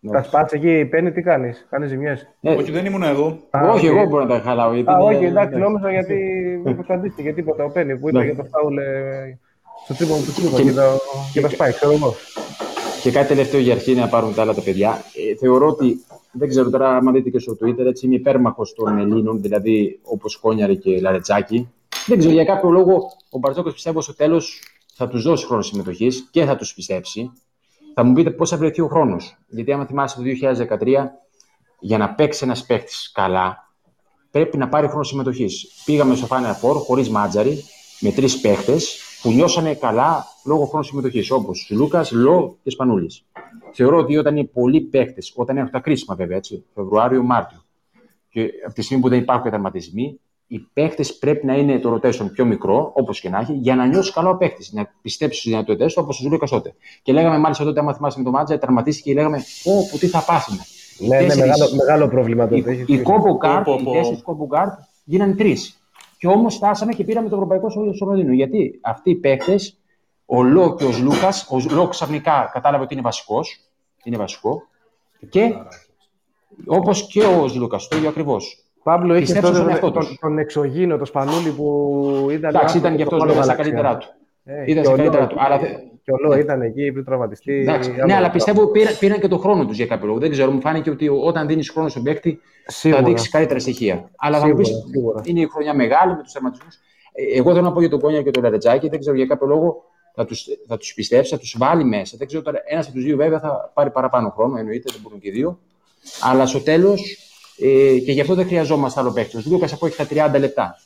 Ναι. 0.00 0.12
Τα 0.12 0.22
σπάτσε 0.22 0.56
εκεί, 0.56 0.84
Πέννη, 0.90 1.12
τι 1.12 1.22
κάνεις, 1.22 1.66
κάνεις 1.70 1.88
ζημιές. 1.88 2.26
Ε, 2.40 2.54
Όχι, 2.54 2.70
δεν 2.70 2.84
ήμουν 2.86 3.02
εγώ. 3.02 3.38
όχι, 3.72 3.88
οκ. 3.88 3.94
εγώ 3.96 4.06
μπορώ 4.08 4.24
να 4.24 4.28
τα 4.28 4.40
χαλάω. 4.40 4.74
Γιατί 4.74 4.90
Α, 4.90 4.94
είναι- 5.00 5.14
όχι, 5.16 5.24
εντάξει, 5.24 5.54
ναι. 5.54 5.60
νόμιζα 5.64 5.90
γιατί 5.90 6.16
δεν 6.64 6.74
προστατίστηκε 6.74 7.32
τίποτα 7.32 7.64
ο 7.64 7.68
Πέννη 7.70 7.98
που 7.98 8.08
είπε 8.08 8.18
Ναι. 8.18 8.24
για 8.24 8.36
το 8.36 8.44
φάουλ 8.44 8.76
ε, 8.78 9.38
στο 9.84 9.94
τρίπον 9.94 10.24
του 10.24 10.30
Σλούκα 10.32 10.56
Και- 10.56 10.62
και, 10.62 10.72
το- 10.72 11.00
και 11.32 11.40
τα 11.40 11.48
σπάει, 11.48 11.72
ξέρω 11.72 11.92
εγώ. 11.92 12.14
Και 13.02 13.10
κάτι 13.10 13.28
τελευταίο 13.28 13.60
για 13.60 13.74
αρχή 13.74 13.94
να 13.94 14.08
πάρουν 14.08 14.34
τα 14.34 14.42
άλλα 14.42 14.54
τα 14.54 14.60
παιδιά. 14.62 14.90
Ε, 15.32 15.36
θεωρώ 15.36 15.66
ότι, 15.68 16.04
δεν 16.32 16.48
ξέρω 16.48 16.70
τώρα, 16.70 16.96
άμα 16.96 17.12
δείτε 17.12 17.30
και 17.30 17.38
στο 17.38 17.56
Twitter, 17.62 17.86
έτσι 17.86 18.06
είμαι 18.06 18.14
υπέρμαχος 18.14 18.74
των 18.74 18.98
Ελλήνων, 18.98 19.40
δηλαδή 19.42 19.98
όπως 20.02 20.36
Κόνιαρη 20.36 20.76
και 20.76 21.00
Λαρετζάκη. 21.00 21.68
Δεν 22.08 22.18
ξέρω, 22.18 22.32
για 22.32 22.44
κάποιο 22.44 22.70
λόγο 22.70 23.10
ο 23.30 23.38
Μπαρτζόκος 23.38 23.72
πιστεύω 23.72 24.00
στο 24.00 24.14
τέλος 24.14 24.62
θα 24.94 25.08
τους 25.08 25.22
δώσει 25.22 25.46
χρόνο 25.46 25.62
συμμετοχής 25.62 26.28
και 26.30 26.44
θα 26.44 26.56
τους 26.56 26.74
πιστέψει. 26.74 27.32
Θα 27.94 28.02
μου 28.02 28.12
πείτε 28.12 28.30
πώς 28.30 28.50
θα 28.50 28.56
βρεθεί 28.56 28.80
ο 28.80 28.88
χρόνος. 28.88 29.36
Γιατί 29.46 29.72
άμα 29.72 29.86
θυμάστε 29.86 30.22
το 30.22 30.28
2013, 30.28 31.04
για 31.80 31.98
να 31.98 32.14
παίξει 32.14 32.44
ένας 32.44 32.66
παίκτης 32.66 33.12
καλά, 33.14 33.72
πρέπει 34.30 34.56
να 34.56 34.68
πάρει 34.68 34.88
χρόνο 34.88 35.02
συμμετοχής. 35.02 35.82
Πήγαμε 35.84 36.14
στο 36.14 36.26
Final 36.30 36.52
Four 36.62 36.74
χωρίς 36.74 37.08
μάτζαρι, 37.08 37.64
με 38.00 38.10
τρεις 38.10 38.40
παίχτε 38.40 38.76
που 39.22 39.30
νιώσανε 39.30 39.74
καλά 39.74 40.26
λόγω 40.44 40.64
χρόνου 40.64 40.84
συμμετοχής, 40.84 41.30
όπως 41.30 41.68
Λούκας, 41.70 42.10
Λό 42.10 42.58
και 42.62 42.70
Σπανούλης. 42.70 43.24
Θεωρώ 43.72 43.98
ότι 43.98 44.16
όταν 44.16 44.36
είναι 44.36 44.46
πολλοί 44.46 44.80
παίχτε, 44.80 45.20
όταν 45.34 45.56
έχουν 45.56 45.70
τα 45.70 45.80
κρίσιμα 45.80 46.14
βέβαια, 46.14 46.36
έτσι, 46.36 46.64
Φεβρουάριο, 46.74 47.22
Μάρτιο, 47.22 47.64
και 48.28 48.50
από 48.64 48.74
τη 48.74 48.82
στιγμή 48.82 49.02
που 49.02 49.08
δεν 49.08 49.18
υπάρχουν 49.18 49.50
τραυματισμοί, 49.50 50.20
οι 50.50 50.58
παίχτες 50.72 51.16
πρέπει 51.18 51.46
να 51.46 51.56
είναι 51.56 51.78
το 51.78 51.94
rotation 51.94 52.30
πιο 52.32 52.44
μικρό, 52.44 52.90
όπως 52.94 53.20
και 53.20 53.28
να 53.28 53.38
έχει, 53.38 53.52
για 53.52 53.74
να 53.76 53.86
νιώσεις 53.86 54.12
καλά 54.12 54.28
ο 54.30 54.36
παίχτης. 54.36 54.72
Να 54.72 54.90
πιστέψεις 55.02 55.40
στις 55.40 55.48
δυνατότητές 55.50 55.86
του, 55.86 55.92
όπως 55.96 56.18
ο 56.18 56.22
Σλούκας 56.22 56.46
τότε. 56.46 56.74
Και 57.02 57.12
λέγαμε 57.12 57.38
μάλιστα 57.38 57.64
τότε, 57.64 57.80
άμα 57.80 57.94
θυμάσαι 57.94 58.18
με 58.18 58.24
το 58.24 58.30
Μάντζαρη, 58.30 58.58
τραυματίστηκε 58.58 59.08
και 59.08 59.14
λέγαμε, 59.16 59.42
Πω, 59.64 59.72
που 59.90 59.98
τι 59.98 60.06
θα 60.06 60.24
πάθουμε. 60.24 60.58
Ναι, 60.98 61.06
ναι, 61.08 61.22
Τέσσερις. 61.26 61.36
μεγάλο, 61.50 61.74
μεγάλο 61.74 62.08
πρόβλημα 62.08 62.48
τότε. 62.48 62.56
Οι, 62.56 62.64
έχεις 62.66 62.80
οι 62.80 62.84
δίκιο. 62.84 63.02
combo 63.02 63.36
guard, 63.36 63.64
Πω, 63.64 63.72
πω, 63.74 63.80
οι 63.80 63.84
πω. 63.84 63.92
τέσσερις 63.92 64.22
combo 64.22 64.46
guard 64.46 64.72
γίνανε 65.04 65.34
τρεις. 65.34 65.82
Και 66.18 66.26
όμως 66.26 66.54
φτάσαμε 66.54 66.92
και 66.92 67.04
πήραμε 67.04 67.28
το 67.28 67.34
ευρωπαϊκό 67.34 67.70
στο 67.70 67.92
Λονδίνο. 67.92 68.32
Γιατί 68.32 68.78
αυτοί 68.82 69.10
οι 69.10 69.14
παίκτες, 69.14 69.54
ο 70.26 70.42
Λό 70.42 70.74
και 70.74 70.84
ο 70.84 70.90
Σλούκας, 71.02 71.28
ο 71.48 71.74
Λό 71.74 71.88
ξαφνικά 71.88 72.50
κατάλαβε 72.52 72.84
ότι 72.84 72.92
είναι 72.94 73.02
βασικός. 73.02 73.60
Είναι 74.04 74.16
βασικό. 74.16 74.62
Και 75.28 75.52
όπως 76.66 77.06
και 77.06 77.22
ο 77.22 77.46
Λούκα, 77.54 77.76
το 77.88 77.96
ίδιο 77.96 78.08
ακριβώς. 78.08 78.62
Παύλο 78.88 79.14
είχε 79.14 79.20
Πιστέψω 79.24 79.46
τότε 79.52 79.54
στον 79.54 79.64
τον, 79.66 79.72
εαυτό 79.74 79.90
τον, 79.90 80.02
τους. 80.02 80.18
τον 80.20 80.38
εξωγήινο, 80.38 80.96
το 80.96 81.04
Σπανούλη 81.04 81.50
που 81.50 82.28
ήταν. 82.30 82.54
Εντάξει, 82.54 82.78
ήταν 82.78 82.96
και 82.96 83.04
το 83.04 83.16
αυτός 83.16 83.18
πάνω 83.18 83.32
βέβαια 83.32 83.42
στα 83.42 83.52
γαλαξία. 83.52 83.72
καλύτερά 83.74 83.96
του. 83.96 84.06
Ε, 84.44 84.70
Ήταν 84.70 84.74
και 84.82 84.82
στα 84.84 84.92
ο 84.92 84.96
καλύτερα 84.96 85.22
Λό- 85.22 85.28
του. 85.30 85.36
Αλλά 85.38 85.58
θε- 85.58 85.78
Και 86.04 86.12
ο 86.14 86.16
Λό 86.28 86.38
ήταν 86.38 86.62
εκεί 86.62 86.92
πριν 86.92 87.04
τραυματιστεί. 87.04 87.52
Εντάξει, 87.60 87.88
Άλλο 87.90 87.96
ναι, 87.96 88.02
αλλά 88.02 88.12
πράγμα. 88.12 88.30
πιστεύω 88.30 88.66
πήραν, 88.66 88.94
πήραν 88.98 89.20
και 89.20 89.28
τον 89.28 89.38
χρόνο 89.38 89.66
τους 89.66 89.76
για 89.76 89.86
κάποιο 89.86 90.06
λόγο. 90.06 90.18
Δεν 90.18 90.30
ξέρω, 90.30 90.50
μου 90.50 90.60
φάνηκε 90.60 90.90
ότι 90.90 91.08
όταν 91.08 91.46
δίνεις 91.46 91.70
χρόνο 91.70 91.88
στον 91.88 92.02
παίκτη 92.02 92.40
θα 92.64 92.70
Σίγουρα. 92.72 93.02
δείξεις 93.02 93.28
καλύτερα 93.30 93.58
στοιχεία. 93.60 94.10
Αλλά 94.16 94.38
θα 94.38 94.46
μου 94.46 94.54
πεις, 94.54 94.66
Σίγουρα, 94.66 94.86
σίγουρα. 94.92 95.20
είναι 95.24 95.40
η 95.40 95.46
χρονιά 95.46 95.74
μεγάλη 95.74 96.12
με 96.16 96.22
τους 96.22 96.32
τερματισμούς. 96.32 96.78
Εγώ 97.34 97.50
θέλω 97.52 97.62
να 97.64 97.72
πω 97.72 97.80
για 97.80 97.88
τον 97.88 98.00
Κόνια 98.00 98.22
και 98.22 98.30
τον 98.30 98.42
Λαρετζάκη, 98.42 98.88
δεν 98.88 98.98
ξέρω 99.00 99.16
για 99.16 99.26
κάποιο 99.26 99.46
λόγο 99.46 99.84
θα 100.14 100.24
του 100.24 100.34
θα 100.66 100.76
τους 100.76 100.94
πιστέψει, 100.94 101.30
θα 101.30 101.38
τους 101.38 101.54
βάλει 101.58 101.84
μέσα. 101.84 102.16
Δεν 102.18 102.26
ξέρω 102.26 102.42
τώρα, 102.42 102.58
ένας 102.66 102.84
από 102.86 102.94
τους 102.94 103.04
δύο 103.04 103.16
βέβαια 103.16 103.38
θα 103.40 103.70
πάρει 103.74 103.90
παραπάνω 103.90 104.30
χρόνο, 104.36 104.58
εννοείται, 104.58 104.88
δεν 104.92 105.00
μπορούν 105.02 105.18
και 105.20 105.28
οι 105.28 105.30
δύο. 105.32 105.58
Αλλά 106.22 106.46
στο 106.46 106.60
τέλος, 106.60 107.27
ε, 107.60 107.98
και 107.98 108.12
γι' 108.12 108.20
αυτό 108.20 108.34
δεν 108.34 108.46
χρειαζόμαστε 108.46 109.00
άλλο 109.00 109.12
παίκτη. 109.12 109.36
Ο 109.36 109.40
Λούκας 109.46 109.72
από 109.72 109.86
έχει 109.86 109.96
τα 109.96 110.06
30 110.34 110.38
λεπτά. 110.38 110.76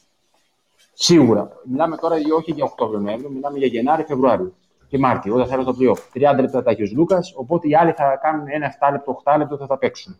Σίγουρα. 0.92 1.50
Μιλάμε 1.64 1.96
τώρα 1.96 2.18
για- 2.18 2.34
όχι 2.34 2.52
για 2.52 2.64
Οκτώβριο-Νοέμβριο, 2.64 3.30
μιλάμε 3.30 3.58
για 3.58 3.66
Γενάρη-Φεβρουάριο 3.66 4.52
και 4.88 4.98
Μάρτιο, 4.98 5.34
όταν 5.34 5.46
θα 5.46 5.52
έρθει 5.54 5.64
το 5.66 5.72
πλοίο. 5.74 5.96
30 6.12 6.40
λεπτά 6.40 6.62
τα 6.62 6.70
έχει 6.70 6.82
ο 6.82 6.86
Λούκας, 6.94 7.32
οπότε 7.36 7.68
οι 7.68 7.74
άλλοι 7.74 7.92
θα 7.92 8.18
κάνουν 8.22 8.46
ένα 8.48 8.66
7 8.66 8.88
λεπτό, 8.92 9.10
8 9.24 9.34
λεπτό 9.38 9.56
θα 9.56 9.66
τα 9.66 9.78
παίξουν. 9.78 10.18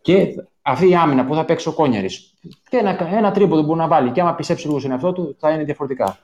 Και 0.00 0.34
αυτή 0.62 0.88
η 0.88 0.94
άμυνα 0.94 1.24
που 1.24 1.34
θα 1.34 1.44
παίξει 1.44 1.68
ο 1.68 1.72
Κόνιαρης. 1.72 2.34
Και 2.68 2.76
ένα, 2.76 3.08
ένα 3.16 3.30
τρίποδο 3.32 3.60
που 3.60 3.66
μπορεί 3.66 3.78
να 3.78 3.88
βάλει. 3.88 4.10
Και 4.10 4.20
άμα 4.20 4.34
πιστέψει 4.34 4.66
λίγο 4.66 4.78
στον 4.78 4.90
εαυτό 4.90 5.12
του, 5.12 5.36
θα 5.38 5.50
είναι 5.50 5.64
διαφορετικά. 5.64 6.18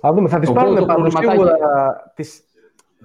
Θα 0.00 0.12
δούμε, 0.12 0.28
θα 0.28 0.38
τις 0.38 0.48
Οπότε 0.48 0.64
πάρουν 0.64 0.78
το 0.80 0.86
πάνω 0.86 0.98
προβληματάκι- 1.00 1.30
σίγουρα 1.40 2.12
τις, 2.14 2.40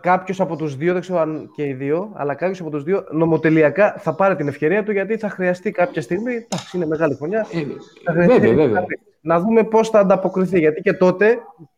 κάποιος 0.02 0.42
από 0.42 0.56
τους 0.56 0.76
δύο, 0.76 0.92
δεν 0.94 1.02
ξέρω 1.02 1.20
αν 1.20 1.52
και 1.56 1.64
οι 1.66 1.74
δύο, 1.74 2.12
αλλά 2.16 2.34
κάποιος 2.36 2.60
από 2.62 2.70
τους 2.70 2.84
δύο 2.84 3.04
νομοτελειακά 3.12 3.96
θα 3.98 4.16
πάρει 4.16 4.36
την 4.36 4.48
ευκαιρία 4.48 4.84
του 4.84 4.92
γιατί 4.92 5.18
θα 5.18 5.30
χρειαστεί 5.30 5.72
κάποια 5.72 6.02
στιγμή. 6.02 6.34
Εντάξει, 6.34 6.78
είναι 6.78 6.86
μεγάλη 6.86 7.16
χρονιά. 7.16 7.40
Ε, 7.40 7.60
θα 8.04 8.12
χρειαστεί 8.12 8.40
βέβαια, 8.40 8.66
βέβαια. 8.66 8.84
Να 9.22 9.40
δούμε 9.40 9.64
πώς 9.64 9.90
θα 9.90 10.00
ανταποκριθεί. 10.00 10.60
Γιατί 10.60 10.82
και 10.82 10.94
τότε 10.94 11.38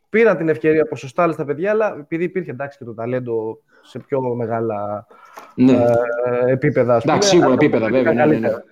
πήραν 0.10 0.38
την 0.38 0.50
ευκαιρία 0.50 0.86
ποσοστά 0.86 1.24
άλλα 1.24 1.34
στα 1.34 1.45
παιδιά, 1.45 1.72
αλλά 1.72 1.95
επειδή 2.00 2.24
υπήρχε 2.24 2.52
εντάξει 2.52 2.78
και 2.78 2.84
το 2.84 2.94
ταλέντο 2.94 3.60
σε 3.82 4.00
πιο 4.00 4.22
μεγάλα 4.22 5.08
Ναι. 5.56 5.72
ε, 5.72 6.52
επίπεδα. 6.52 6.95
ας 6.95 7.04
Εντάξει, 7.04 7.30
πούμε, 7.30 7.45
σίγουρα 7.45 7.54
ανταποκρίθηκαν 7.54 7.82
επίπεδα, 7.84 8.14
βέβαια. 8.14 8.14
Ναι, 8.14 8.26
ναι, 8.26 8.40
ναι. 8.40 8.48
καλύτερα. 8.50 8.64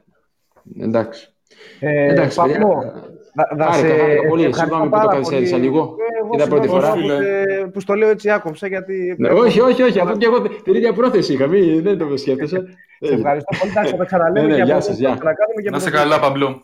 Εντάξει. 0.85 1.33
Ε, 1.79 2.11
Εντάξει, 2.11 2.35
Παπμό, 2.37 2.75
παιδιά. 2.77 2.93
Θα- 3.35 3.47
θα 3.57 3.63
Χάρηκα, 3.71 3.87
σε 3.87 3.99
χάρηκα 4.01 4.27
πολύ. 4.27 4.43
ευχαριστώ 4.43 4.59
Συγγνώμη 4.63 4.83
που 4.83 4.89
το 4.89 4.97
πάρα 4.97 5.11
καθυστέρησα 5.11 5.55
πολύ. 5.55 5.67
λίγο. 5.67 5.79
Ε, 5.79 6.17
εγώ 6.23 6.29
Ήταν 6.33 6.49
πρώτη 6.49 6.67
συγγνώμη 6.67 6.87
φορά. 6.87 7.17
που, 7.17 7.23
σε- 7.23 7.67
που 7.73 7.79
στο 7.79 7.93
λέω 7.93 8.09
έτσι 8.09 8.29
άκομψα, 8.29 8.67
γιατί... 8.67 9.15
Ναι, 9.17 9.29
όχι, 9.29 9.59
όχι, 9.61 9.81
όχι. 9.83 9.99
Αφού 9.99 10.17
και 10.17 10.25
εγώ 10.25 10.41
την 10.41 10.73
ίδια 10.75 10.93
πρόθεση 10.93 11.33
είχα. 11.33 11.47
Μην, 11.47 11.81
δεν 11.83 11.97
το 11.97 12.17
σκέφτεσαι. 12.17 12.63
Σε 12.99 13.13
ευχαριστώ 13.13 13.57
πολύ. 13.59 13.71
Εντάξει, 13.71 13.91
θα 13.91 13.97
τα 13.97 14.05
ξαναλέμε 14.05 14.47
Ναι, 14.47 14.51
ναι, 14.51 14.57
και 14.59 14.63
γεια 14.65 14.73
από 14.73 14.83
σας, 14.83 14.93
εδώ 14.99 15.07
γεια. 15.07 15.09
θα 15.17 15.23
τα 15.23 15.33
κάνουμε 15.33 15.61
και 15.63 15.69
Να 15.69 15.77
από 15.77 15.85
είσαι 15.85 15.95
εδώ. 15.95 16.03
καλά, 16.09 16.19
Παμπλό. 16.19 16.61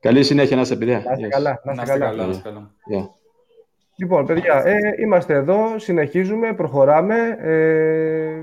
Καλή 0.00 0.22
συνέχεια 0.22 0.56
να 0.56 0.62
είστε, 0.62 0.76
παιδιά. 0.76 1.02
Να 1.06 1.12
είστε 1.12 1.28
καλά. 1.28 1.60
Να 1.64 1.74
Να 1.74 1.82
είστε 1.82 1.94
είστε 1.94 1.98
καλά. 2.04 2.10
καλά. 2.10 2.24
να 2.24 2.30
είστε 2.30 2.48
καλά. 2.48 2.70
Γεια. 2.86 3.10
Λοιπόν, 3.96 4.26
παιδιά, 4.26 4.62
ε, 4.66 4.76
είμαστε 5.02 5.34
εδώ, 5.34 5.56
συνεχίζουμε, 5.76 6.52
προχωράμε. 6.52 7.16
Ε, 7.40 8.42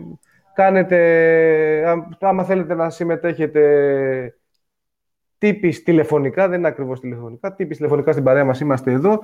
κάνετε, 0.53 0.97
α- 1.87 2.07
άμα 2.29 2.43
θέλετε 2.43 2.73
να 2.75 2.89
συμμετέχετε 2.89 3.61
τύπης 5.41 5.83
τηλεφωνικά, 5.83 6.47
δεν 6.47 6.59
είναι 6.59 6.67
ακριβώς 6.67 6.99
τηλεφωνικά, 6.99 7.53
τύπης 7.53 7.77
τηλεφωνικά 7.77 8.11
στην 8.11 8.23
παρέα 8.23 8.45
μας 8.45 8.59
είμαστε 8.59 8.91
εδώ. 8.91 9.19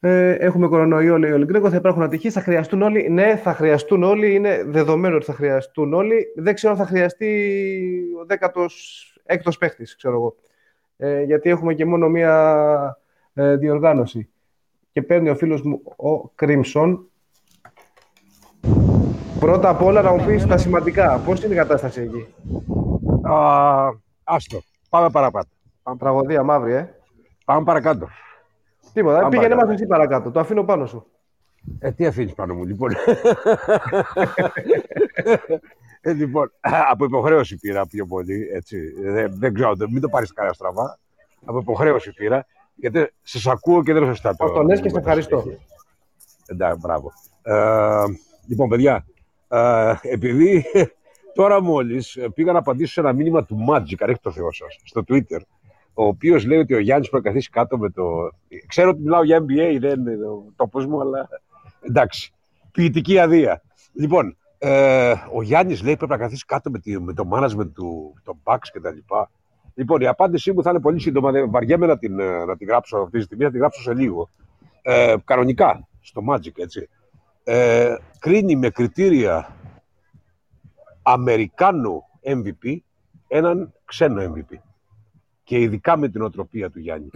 Ε, 0.00 0.30
έχουμε 0.30 0.68
κορονοϊό, 0.68 1.18
λέει 1.18 1.30
ο 1.30 1.36
Λιγκρέκο, 1.36 1.70
θα 1.70 1.76
υπάρχουν 1.76 2.02
ατυχείς, 2.02 2.32
θα 2.32 2.40
χρειαστούν 2.40 2.82
όλοι. 2.82 3.08
Ναι, 3.10 3.36
θα 3.36 3.54
χρειαστούν 3.54 4.02
όλοι, 4.02 4.34
είναι 4.34 4.64
δεδομένο 4.66 5.16
ότι 5.16 5.24
θα 5.24 5.32
χρειαστούν 5.32 5.94
όλοι. 5.94 6.26
Δεν 6.36 6.54
ξέρω 6.54 6.72
αν 6.72 6.78
θα 6.78 6.86
χρειαστεί 6.86 7.50
ο 8.22 8.26
16ος 9.26 9.58
παίχτης, 9.58 9.96
ξέρω 9.96 10.14
εγώ. 10.14 10.36
Ε, 10.96 11.22
γιατί 11.22 11.50
έχουμε 11.50 11.74
και 11.74 11.84
μόνο 11.84 12.08
μία 12.08 12.98
ε, 13.34 13.56
διοργάνωση 13.56 14.28
και 14.92 15.02
παίρνει 15.02 15.28
ο 15.28 15.36
φίλος 15.36 15.62
μου 15.62 15.82
ο 15.96 16.28
Κρίμσον. 16.28 17.10
Πρώτα 19.40 19.68
απ' 19.68 19.82
όλα 19.82 20.02
να 20.02 20.12
μου 20.12 20.26
πεις 20.26 20.46
τα 20.46 20.56
σημαντικά. 20.56 21.18
Πώς 21.18 21.42
είναι 21.42 21.54
η 21.54 21.56
κατάσταση 21.56 22.00
εκεί; 22.00 22.26
Α, 23.22 23.34
άστο. 24.24 24.62
Πάμε 24.88 25.10
παραπάνω. 25.10 25.46
Τραγωδία 25.98 26.42
μαύρη, 26.42 26.72
ε. 26.72 26.88
Πάμε 27.44 27.64
παρακάτω. 27.64 28.08
Τίποτα. 28.92 29.16
Πάμε 29.18 29.28
Πήγαινε 29.28 29.48
παρακάτω. 29.48 29.66
μας 29.72 29.74
εσύ 29.80 29.86
παρακάτω. 29.88 30.30
Το 30.30 30.40
αφήνω 30.40 30.64
πάνω 30.64 30.86
σου. 30.86 31.06
Ε, 31.78 31.92
τι 31.92 32.06
αφήνεις 32.06 32.32
πάνω 32.34 32.54
μου, 32.54 32.64
λοιπόν; 32.64 32.90
ε, 36.00 36.12
λοιπόν, 36.12 36.52
από 36.90 37.04
υποχρέωση 37.04 37.56
πήρα 37.56 37.86
πιο 37.86 38.06
πολύ. 38.06 38.48
Έτσι. 38.52 38.78
Δεν, 39.02 39.32
δεν 39.38 39.54
ξέρω, 39.54 39.74
δεν- 39.74 39.88
μην 39.92 40.00
το 40.00 40.08
πάρεις 40.08 40.32
κανένα 40.32 40.54
στραβά. 40.54 40.98
Από 41.44 41.58
υποχρέωση 41.58 42.12
πήρα. 42.12 42.46
Γιατί 42.74 43.12
σας 43.22 43.46
ακούω 43.46 43.82
και 43.82 43.92
δεν 43.92 44.02
είναι 44.02 44.10
σωστά 44.10 44.34
Το 44.36 44.62
λες 44.62 44.80
και 44.80 44.88
σε 44.88 44.98
ευχαριστώ. 44.98 45.44
Εντάξει, 46.46 46.78
μπράβο. 46.80 47.12
Ε, 47.42 48.04
λοιπόν, 48.46 48.68
παιδιά, 48.68 49.04
ε, 49.48 49.92
επειδή 50.02 50.64
τώρα 51.36 51.62
μόλις 51.62 52.18
πήγα 52.34 52.52
να 52.52 52.58
απαντήσω 52.58 52.92
σε 52.92 53.00
ένα 53.00 53.12
μήνυμα 53.12 53.44
του 53.44 53.64
Magic, 53.68 53.94
αν 53.98 54.10
έχει 54.10 54.20
το 54.20 54.30
Θεό 54.30 54.52
σας, 54.52 54.80
στο 54.84 55.02
Twitter, 55.08 55.40
ο 55.94 56.04
οποίος 56.04 56.46
λέει 56.46 56.58
ότι 56.58 56.74
ο 56.74 56.78
Γιάννης 56.78 57.08
πρέπει 57.08 57.24
να 57.24 57.30
καθίσει 57.30 57.50
κάτω 57.50 57.78
με 57.78 57.90
το. 57.90 58.04
Ξέρω 58.66 58.90
ότι 58.90 59.00
μιλάω 59.00 59.24
για 59.24 59.38
NBA, 59.38 59.76
δεν 59.80 60.00
είναι 60.00 60.26
ο 60.26 60.44
τόπος 60.56 60.86
μου, 60.86 61.00
αλλά 61.00 61.28
εντάξει. 61.80 62.32
Ποιητική 62.72 63.18
αδεία. 63.18 63.62
Λοιπόν, 63.92 64.36
ε, 64.58 65.12
ο 65.32 65.42
Γιάννης 65.42 65.82
λέει 65.82 65.96
πρέπει 65.96 66.12
να 66.12 66.18
καθίσει 66.18 66.44
κάτω 66.44 66.70
με, 66.70 66.78
τη, 66.78 67.00
με 67.00 67.12
το 67.12 67.28
management 67.32 67.70
του 67.74 68.14
των 68.24 68.38
Bucks 68.44 68.68
και 68.72 68.80
τα 68.80 68.92
λοιπά. 68.92 69.30
Λοιπόν, 69.74 70.00
η 70.00 70.06
απάντησή 70.06 70.52
μου 70.52 70.62
θα 70.62 70.70
είναι 70.70 70.80
πολύ 70.80 71.00
σύντομα. 71.00 71.30
Δεν 71.30 71.50
βαριέμαι 71.50 71.86
να 71.86 71.98
την, 71.98 72.18
ε, 72.18 72.44
να 72.44 72.56
την 72.56 72.66
γράψω 72.66 72.96
αυτή 72.96 73.18
τη 73.18 73.24
στιγμή, 73.24 73.44
θα 73.44 73.50
την 73.50 73.58
γράψω 73.58 73.82
σε 73.82 73.94
λίγο. 73.94 74.28
Ε, 74.82 75.14
κανονικά, 75.24 75.88
στο 76.00 76.22
Magic, 76.28 76.56
έτσι. 76.56 76.88
Ε, 77.44 77.94
κρίνει 78.18 78.56
με 78.56 78.70
κριτήρια 78.70 79.56
Αμερικάνου 81.08 82.04
MVP 82.24 82.76
έναν 83.28 83.72
ξένο 83.84 84.32
MVP. 84.34 84.56
Και 85.44 85.58
ειδικά 85.58 85.96
με 85.96 86.08
την 86.08 86.22
οτροπία 86.22 86.70
του 86.70 86.78
Γιάννη. 86.78 87.10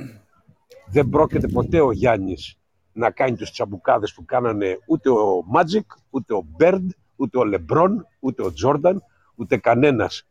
Δεν 0.86 1.08
πρόκειται 1.08 1.48
ποτέ 1.48 1.80
ο 1.80 1.92
Γιάννης 1.92 2.58
να 2.92 3.10
κάνει 3.10 3.36
τους 3.36 3.50
τσαμπουκάδες 3.50 4.14
που 4.14 4.24
κάνανε 4.24 4.78
ούτε 4.86 5.10
ο 5.10 5.44
Magic, 5.54 5.84
ούτε 6.10 6.34
ο 6.34 6.44
Bird, 6.58 6.86
ούτε 7.16 7.38
ο 7.38 7.42
LeBron, 7.44 7.90
ούτε 8.20 8.42
ο 8.42 8.52
Jordan, 8.64 8.94
ούτε 9.34 9.56
κανένας 9.56 10.26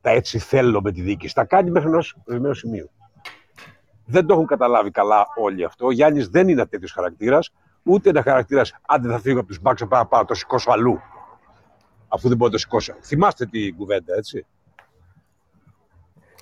τα 0.00 0.10
έτσι 0.10 0.38
θέλω 0.38 0.80
με 0.80 0.92
τη 0.92 1.00
διοίκηση. 1.00 1.34
Τα 1.34 1.44
κάνει 1.44 1.70
μέχρι 1.70 1.88
ενός 1.88 2.16
ορισμένου 2.24 2.54
σημείου. 2.54 2.90
Δεν 4.04 4.26
το 4.26 4.34
έχουν 4.34 4.46
καταλάβει 4.46 4.90
καλά 4.90 5.26
όλοι 5.36 5.64
αυτό. 5.64 5.86
Ο 5.86 5.90
Γιάννης 5.90 6.28
δεν 6.28 6.48
είναι 6.48 6.66
τέτοιος 6.66 6.92
χαρακτήρας, 6.92 7.52
ούτε 7.82 8.08
ένα 8.08 8.22
χαρακτήρας 8.22 8.74
άντε 8.86 9.08
θα 9.08 9.18
φύγω 9.18 9.38
από 9.38 9.48
τους 9.48 9.60
Bucks 9.62 9.80
να 9.80 9.86
πάω, 9.86 10.06
πάω, 10.06 10.24
το 10.24 10.34
σηκώσω 10.34 10.70
αλλού. 10.70 11.00
Αφού 12.08 12.28
δεν 12.28 12.36
μπορώ 12.36 12.50
να 12.50 12.56
το 12.56 12.58
σηκώσω. 12.62 12.94
Θυμάστε 13.02 13.46
την 13.46 13.76
κουβέντα, 13.76 14.14
έτσι. 14.16 14.46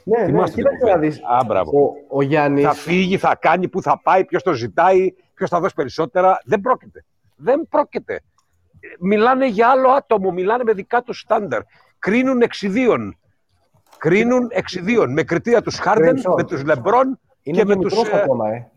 Ναι, 0.04 0.18
ναι, 0.18 0.24
Θυμάστε 0.26 0.54
την 0.54 0.64
κοίταξε 0.64 0.84
να 0.84 0.92
κουβέντα. 0.92 0.98
δεις. 1.08 1.20
Α, 1.40 1.44
μπράβο. 1.46 1.70
Ο, 1.80 2.16
ο 2.18 2.22
Γιάννης... 2.22 2.64
Θα 2.64 2.72
φύγει, 2.72 3.18
θα 3.18 3.36
κάνει, 3.40 3.68
πού 3.68 3.82
θα 3.82 4.00
πάει, 4.02 4.24
ποιος 4.24 4.42
το 4.42 4.52
ζητάει, 4.52 5.14
ποιος 5.34 5.50
θα 5.50 5.60
δώσει 5.60 5.74
περισσότερα. 5.74 6.40
Δεν 6.44 6.60
πρόκειται. 6.60 7.04
Δεν 7.36 7.66
πρόκειται. 7.68 8.20
Μιλάνε 9.00 9.48
για 9.48 9.68
άλλο 9.68 9.88
άτομο, 9.88 10.30
μιλάνε 10.30 10.62
με 10.64 10.72
δικά 10.72 11.02
τους 11.02 11.18
στάνταρ. 11.20 11.60
Κρίνουν 11.98 12.40
εξιδίων. 12.42 13.18
Κρίνουν 13.98 14.48
εξιδίων. 14.50 15.12
Με 15.12 15.22
κριτήρια 15.22 15.62
τους 15.62 15.78
Χάρντεν, 15.78 16.08
Κρίνσον. 16.08 16.34
με 16.36 16.44
τους 16.44 16.64
Λεμπρόν 16.64 17.20
Είναι 17.42 17.56
και 17.58 17.64
με 17.64 17.76
μικρός 17.76 17.94
τους, 18.00 18.08
ε, 18.08 18.16
ακόμα, 18.22 18.48
ε. 18.50 18.70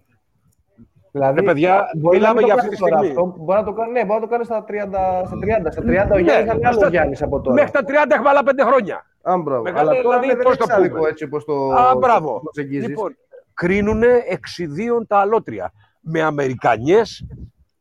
Δηλαδή, 1.11 1.40
Ε, 1.40 1.44
παιδιά, 1.44 1.90
μπορεί 1.98 2.19
να 2.19 2.34
μιλάμε 2.34 2.40
μην 2.41 2.41
το 2.41 2.45
για 2.45 2.56
κάνεις 2.56 2.64
αυτή 2.64 2.76
τη 2.76 2.81
τώρα 2.81 2.98
στιγμή. 2.98 3.07
Αυτό, 3.19 3.44
μπορεί 3.44 3.60
να 3.60 3.65
το 3.65 3.73
κάνεις, 3.73 3.94
ναι, 3.94 4.06
μπορεί 4.06 4.19
να 4.19 4.26
το 4.26 4.31
κάνεις 4.31 4.45
στα 4.48 4.64
30. 4.64 5.26
Στα 5.26 5.38
30, 5.41 5.72
στα 5.72 5.81
30 5.81 6.14
ο 6.14 6.15
Ναι, 6.15 6.22
Γιάννης 6.22 6.48
θα 6.49 6.56
είναι 6.57 6.68
άλλο 6.68 6.77
στα- 6.80 6.90
Γιάννης 6.90 7.22
από 7.22 7.41
τώρα. 7.41 7.56
Μέχρι 7.56 7.72
τα 7.72 7.84
30 7.84 8.14
έχουμε 8.15 8.30
άλλα 8.30 8.44
5 8.44 8.64
χρόνια. 8.64 9.06
Α, 9.22 9.38
μπράβο. 9.38 9.61
Μεγάλε, 9.61 9.90
Αλλά 9.90 10.02
τώρα 10.02 10.19
δηλαδή, 10.19 10.27
ναι, 10.27 10.34
δεν 10.34 10.44
πώς 10.44 10.56
είναι 10.56 10.65
το 10.65 10.73
άδικο 10.73 10.95
πούμε. 10.98 11.10
έτσι 11.10 11.23
όπως 11.23 11.45
το 11.45 11.53
Α, 11.73 11.95
μπράβο. 11.95 12.34
το 12.34 12.40
προσεγγίζεις. 12.40 12.88
Λοιπόν, 12.88 13.15
κρίνουν 13.53 14.03
εξιδίων 14.30 15.07
τα 15.07 15.18
αλότρια. 15.18 15.72
Με 16.02 16.22
Αμερικανιές 16.22 17.26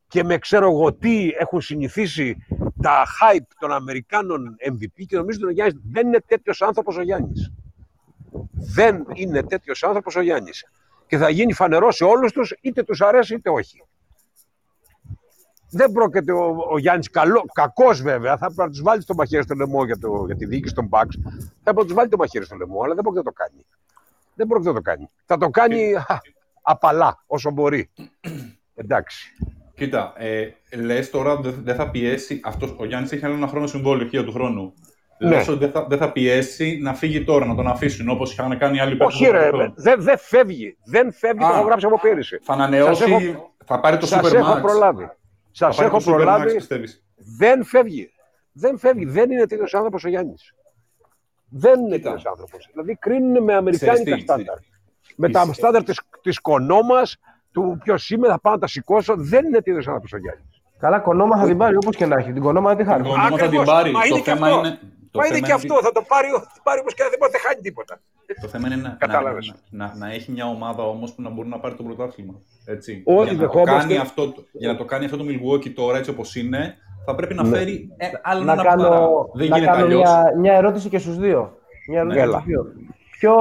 και 0.08 0.24
με 0.24 0.38
ξέρω 0.38 0.70
εγώ 0.70 0.92
τι 0.92 1.30
έχουν 1.38 1.60
συνηθίσει 1.60 2.36
τα 2.82 3.02
hype 3.20 3.46
των 3.58 3.72
Αμερικάνων 3.72 4.56
MVP 4.70 5.04
και 5.06 5.16
νομίζω 5.16 5.38
ότι 5.42 5.48
ο 5.48 5.50
Γιάννης 5.54 5.80
δεν 5.92 6.06
είναι 6.06 6.20
τέτοιος 6.26 6.62
άνθρωπος 6.62 6.96
ο 6.96 7.02
Γιάννης. 7.02 7.52
Δεν 8.74 9.04
είναι 9.14 9.42
τέτοιος 9.42 9.82
άνθρωπος 9.84 10.16
ο 10.16 10.20
Γιάννης. 10.20 10.64
Και 11.08 11.16
θα 11.16 11.28
γίνει 11.28 11.52
φανερό 11.52 11.90
σε 11.90 12.04
όλους 12.04 12.32
τους, 12.32 12.54
είτε 12.60 12.82
τους 12.82 13.00
αρέσει 13.00 13.34
είτε 13.34 13.50
όχι. 13.50 13.82
Δεν 15.70 15.92
πρόκειται 15.92 16.32
ο, 16.32 16.56
ο 16.70 16.78
Γιάννης 16.78 17.10
καλό, 17.10 17.44
κακός 17.52 18.02
βέβαια. 18.02 18.36
Θα 18.36 18.46
πρέπει 18.46 18.60
να 18.60 18.68
τους 18.68 18.82
βάλει 18.82 19.04
το 19.04 19.14
μαχαίρι 19.14 19.42
στο 19.42 19.54
λαιμό 19.54 19.84
για, 19.84 19.98
το, 19.98 20.22
για 20.26 20.36
τη 20.36 20.46
διοίκηση 20.46 20.74
των 20.74 20.88
Bucks. 20.92 21.14
Θα 21.62 21.62
πρέπει 21.62 21.76
να 21.76 21.84
τους 21.84 21.94
βάλει 21.94 22.08
το 22.08 22.16
μαχαίρι 22.16 22.44
στο 22.44 22.56
λαιμό, 22.56 22.82
αλλά 22.82 22.94
δεν 22.94 23.02
πρόκειται 23.02 23.22
να 23.24 23.30
το 23.32 23.36
κάνει. 23.36 23.64
Δεν 24.34 24.46
πρόκειται 24.46 24.68
να 24.68 24.74
το 24.74 24.82
κάνει. 24.82 25.10
Θα 25.24 25.38
το 25.38 25.48
κάνει 25.48 25.94
α, 25.94 26.20
απαλά 26.62 27.22
όσο 27.26 27.50
μπορεί. 27.50 27.90
Εντάξει. 28.74 29.34
Κοίτα, 29.74 30.12
ε, 30.16 30.48
λες 30.76 31.10
τώρα 31.10 31.36
δεν 31.36 31.60
δεν 31.62 31.74
θα 31.74 31.90
πιέσει. 31.90 32.40
Αυτός, 32.44 32.74
ο 32.78 32.84
Γιάννης 32.84 33.12
έχει 33.12 33.24
άλλο 33.24 33.34
ένα 33.34 33.46
χρόνο 33.46 33.66
συμβόλαιο 33.66 34.04
αρχεία 34.04 34.24
του 34.24 34.32
χρόνου. 34.32 34.74
Ναι. 35.20 35.28
Λες 35.28 35.48
ότι 35.48 35.58
δεν 35.58 35.70
θα, 35.70 35.86
δεν 35.88 35.98
θα 35.98 36.12
πιέσει 36.12 36.78
να 36.82 36.94
φύγει 36.94 37.24
τώρα, 37.24 37.46
να 37.46 37.54
τον 37.54 37.66
αφήσουν 37.66 38.08
όπως 38.08 38.32
είχαν 38.32 38.58
κάνει 38.58 38.76
οι 38.76 38.80
άλλοι 38.80 38.96
Όχι, 39.00 39.18
παίκτες 39.24 39.40
ρε, 39.40 39.46
στο 39.46 39.56
παρελθόν. 39.56 39.74
δεν 39.76 40.02
δεν 40.02 40.18
φεύγει. 40.18 40.76
Δεν 40.84 41.12
φεύγει, 41.12 41.38
το 41.40 41.46
Α. 41.46 41.54
έχω 41.54 41.62
γράψει 41.66 41.86
από 41.86 41.98
πέρυσι. 42.00 42.38
Θα 42.42 42.52
ανανεώσει, 42.52 43.02
Σας 43.02 43.10
έχω- 43.10 43.54
θα 43.64 43.80
πάρει 43.80 43.96
το 43.96 44.06
Σας 44.06 44.20
Supermax. 44.26 44.34
έχω 44.34 44.60
προλάβει. 44.60 45.10
Σας 45.50 45.76
Θα 45.76 45.82
πάρει 45.82 45.94
έχω 45.94 46.04
το 46.04 46.10
Supermax, 46.10 46.14
προλάβει. 46.16 46.54
πιστεύεις. 46.54 47.04
Δεν 47.38 47.64
φεύγει. 47.64 48.10
Δεν 48.52 48.78
φεύγει. 48.78 49.04
Δεν 49.04 49.30
είναι 49.30 49.46
τέτοιος 49.46 49.74
άνθρωπος 49.74 50.04
ο 50.04 50.08
Γιάννης. 50.08 50.54
Δεν 51.48 51.80
είναι 51.80 51.96
Κοίτα. 51.96 52.08
τέτοιος 52.10 52.26
άνθρωπος. 52.26 52.68
Δηλαδή 52.72 52.96
κρίνουν 53.00 53.42
με 53.44 53.54
αμερικάνικα 53.54 54.02
Ξέρεις 54.02 54.14
τι, 54.14 54.20
στάνταρ. 54.20 54.56
Με 55.16 55.28
τα 55.30 55.40
Είσαι- 55.42 55.52
στάνταρ 55.52 55.82
τη 55.82 55.92
της 56.22 56.40
κονόμας, 56.40 57.16
του 57.52 57.78
ποιος 57.82 58.10
είμαι, 58.10 58.28
θα 58.28 58.40
πάω 58.40 58.52
να 58.52 58.58
τα 58.58 58.66
σηκώσω. 58.66 59.14
Δεν 59.16 59.44
είναι 59.44 59.60
τέτοιος 59.60 59.86
άνθρωπος 59.86 60.12
ο 60.12 60.16
Γιάννης. 60.18 60.62
Καλά, 60.78 60.98
κονόμα 60.98 61.36
θα 61.38 61.46
την 61.46 61.56
πάρει 61.58 61.76
όπως 61.76 61.96
και 61.96 62.06
να 62.06 62.16
έχει. 62.18 62.32
Την 62.32 62.42
κονόμα 62.42 62.68
δεν 62.68 62.76
τη 62.78 62.82
Την 62.84 62.92
χάνει. 62.92 63.08
κονόμα 63.08 63.28
θα 63.28 63.34
την 63.36 63.44
Ακριβώς. 63.44 63.66
πάρει. 63.66 63.90
Μα 63.90 64.00
Το 64.00 64.06
είναι 64.06 64.18
και 64.18 64.30
θέμα 64.30 64.46
αυτό. 64.46 64.58
είναι. 64.58 64.78
Το 65.10 65.18
Μα 65.18 65.26
είναι 65.26 65.34
θέμα 65.34 65.46
και 65.46 65.52
είναι 65.52 65.74
αυτό. 65.74 65.86
Θα 65.86 65.92
το 65.92 66.02
πάρει, 66.12 66.28
θα 66.28 66.40
το 66.56 66.60
πάρει 66.62 66.80
όπως 66.80 66.94
και 66.94 67.02
να 67.02 67.08
δεν 67.08 67.18
μπορεί 67.18 67.32
να 67.32 67.38
χάνει 67.46 67.60
τίποτα. 67.60 67.94
Το 68.42 68.48
θέμα 68.48 68.66
είναι 68.66 68.76
να, 68.76 68.88
να, 68.88 68.94
Κατάλαβες. 69.04 69.54
να, 69.70 69.86
να, 69.86 69.94
να 69.96 70.06
έχει 70.16 70.28
μια 70.32 70.46
ομάδα 70.46 70.82
όμως 70.94 71.12
που 71.12 71.22
να 71.22 71.30
μπορεί 71.30 71.48
να 71.48 71.58
πάρει 71.62 71.74
το 71.74 71.82
πρωτάθλημα. 71.82 72.34
Έτσι. 72.74 73.02
Όλοι 73.06 73.28
για, 73.28 73.32
να 73.32 73.38
το 73.38 73.44
δεχόμαστε. 73.46 73.78
κάνει 73.88 73.96
αυτό, 73.96 74.22
το- 74.32 74.44
για 74.52 74.68
να 74.72 74.76
το 74.80 74.84
κάνει 74.84 75.04
αυτό 75.04 75.16
το 75.16 75.24
Milwaukee 75.30 75.70
τώρα 75.80 75.98
έτσι 75.98 76.10
όπως 76.10 76.36
είναι, 76.36 76.74
θα 77.04 77.14
πρέπει 77.14 77.34
να 77.34 77.42
Ναι. 77.46 77.56
φέρει 77.56 77.74
ε, 77.96 78.06
άλλο 78.22 78.44
να 78.44 78.52
ένα 78.52 78.62
κάνω, 78.62 78.82
παρά. 78.88 79.06
Δεν 79.34 79.48
να 79.48 79.56
γίνεται 79.56 79.72
κάνω 79.72 79.84
αλλιώς. 79.84 80.00
μια, 80.02 80.32
μια 80.38 80.54
ερώτηση 80.54 80.88
και 80.88 80.98
στους 80.98 81.16
δύο. 81.18 81.58
Μια 81.88 81.98
ερώτηση 82.00 82.20
Έλα. 82.20 82.32
και 82.32 82.40
στους 82.40 82.46
δύο. 82.46 82.66
Πιο 83.18 83.34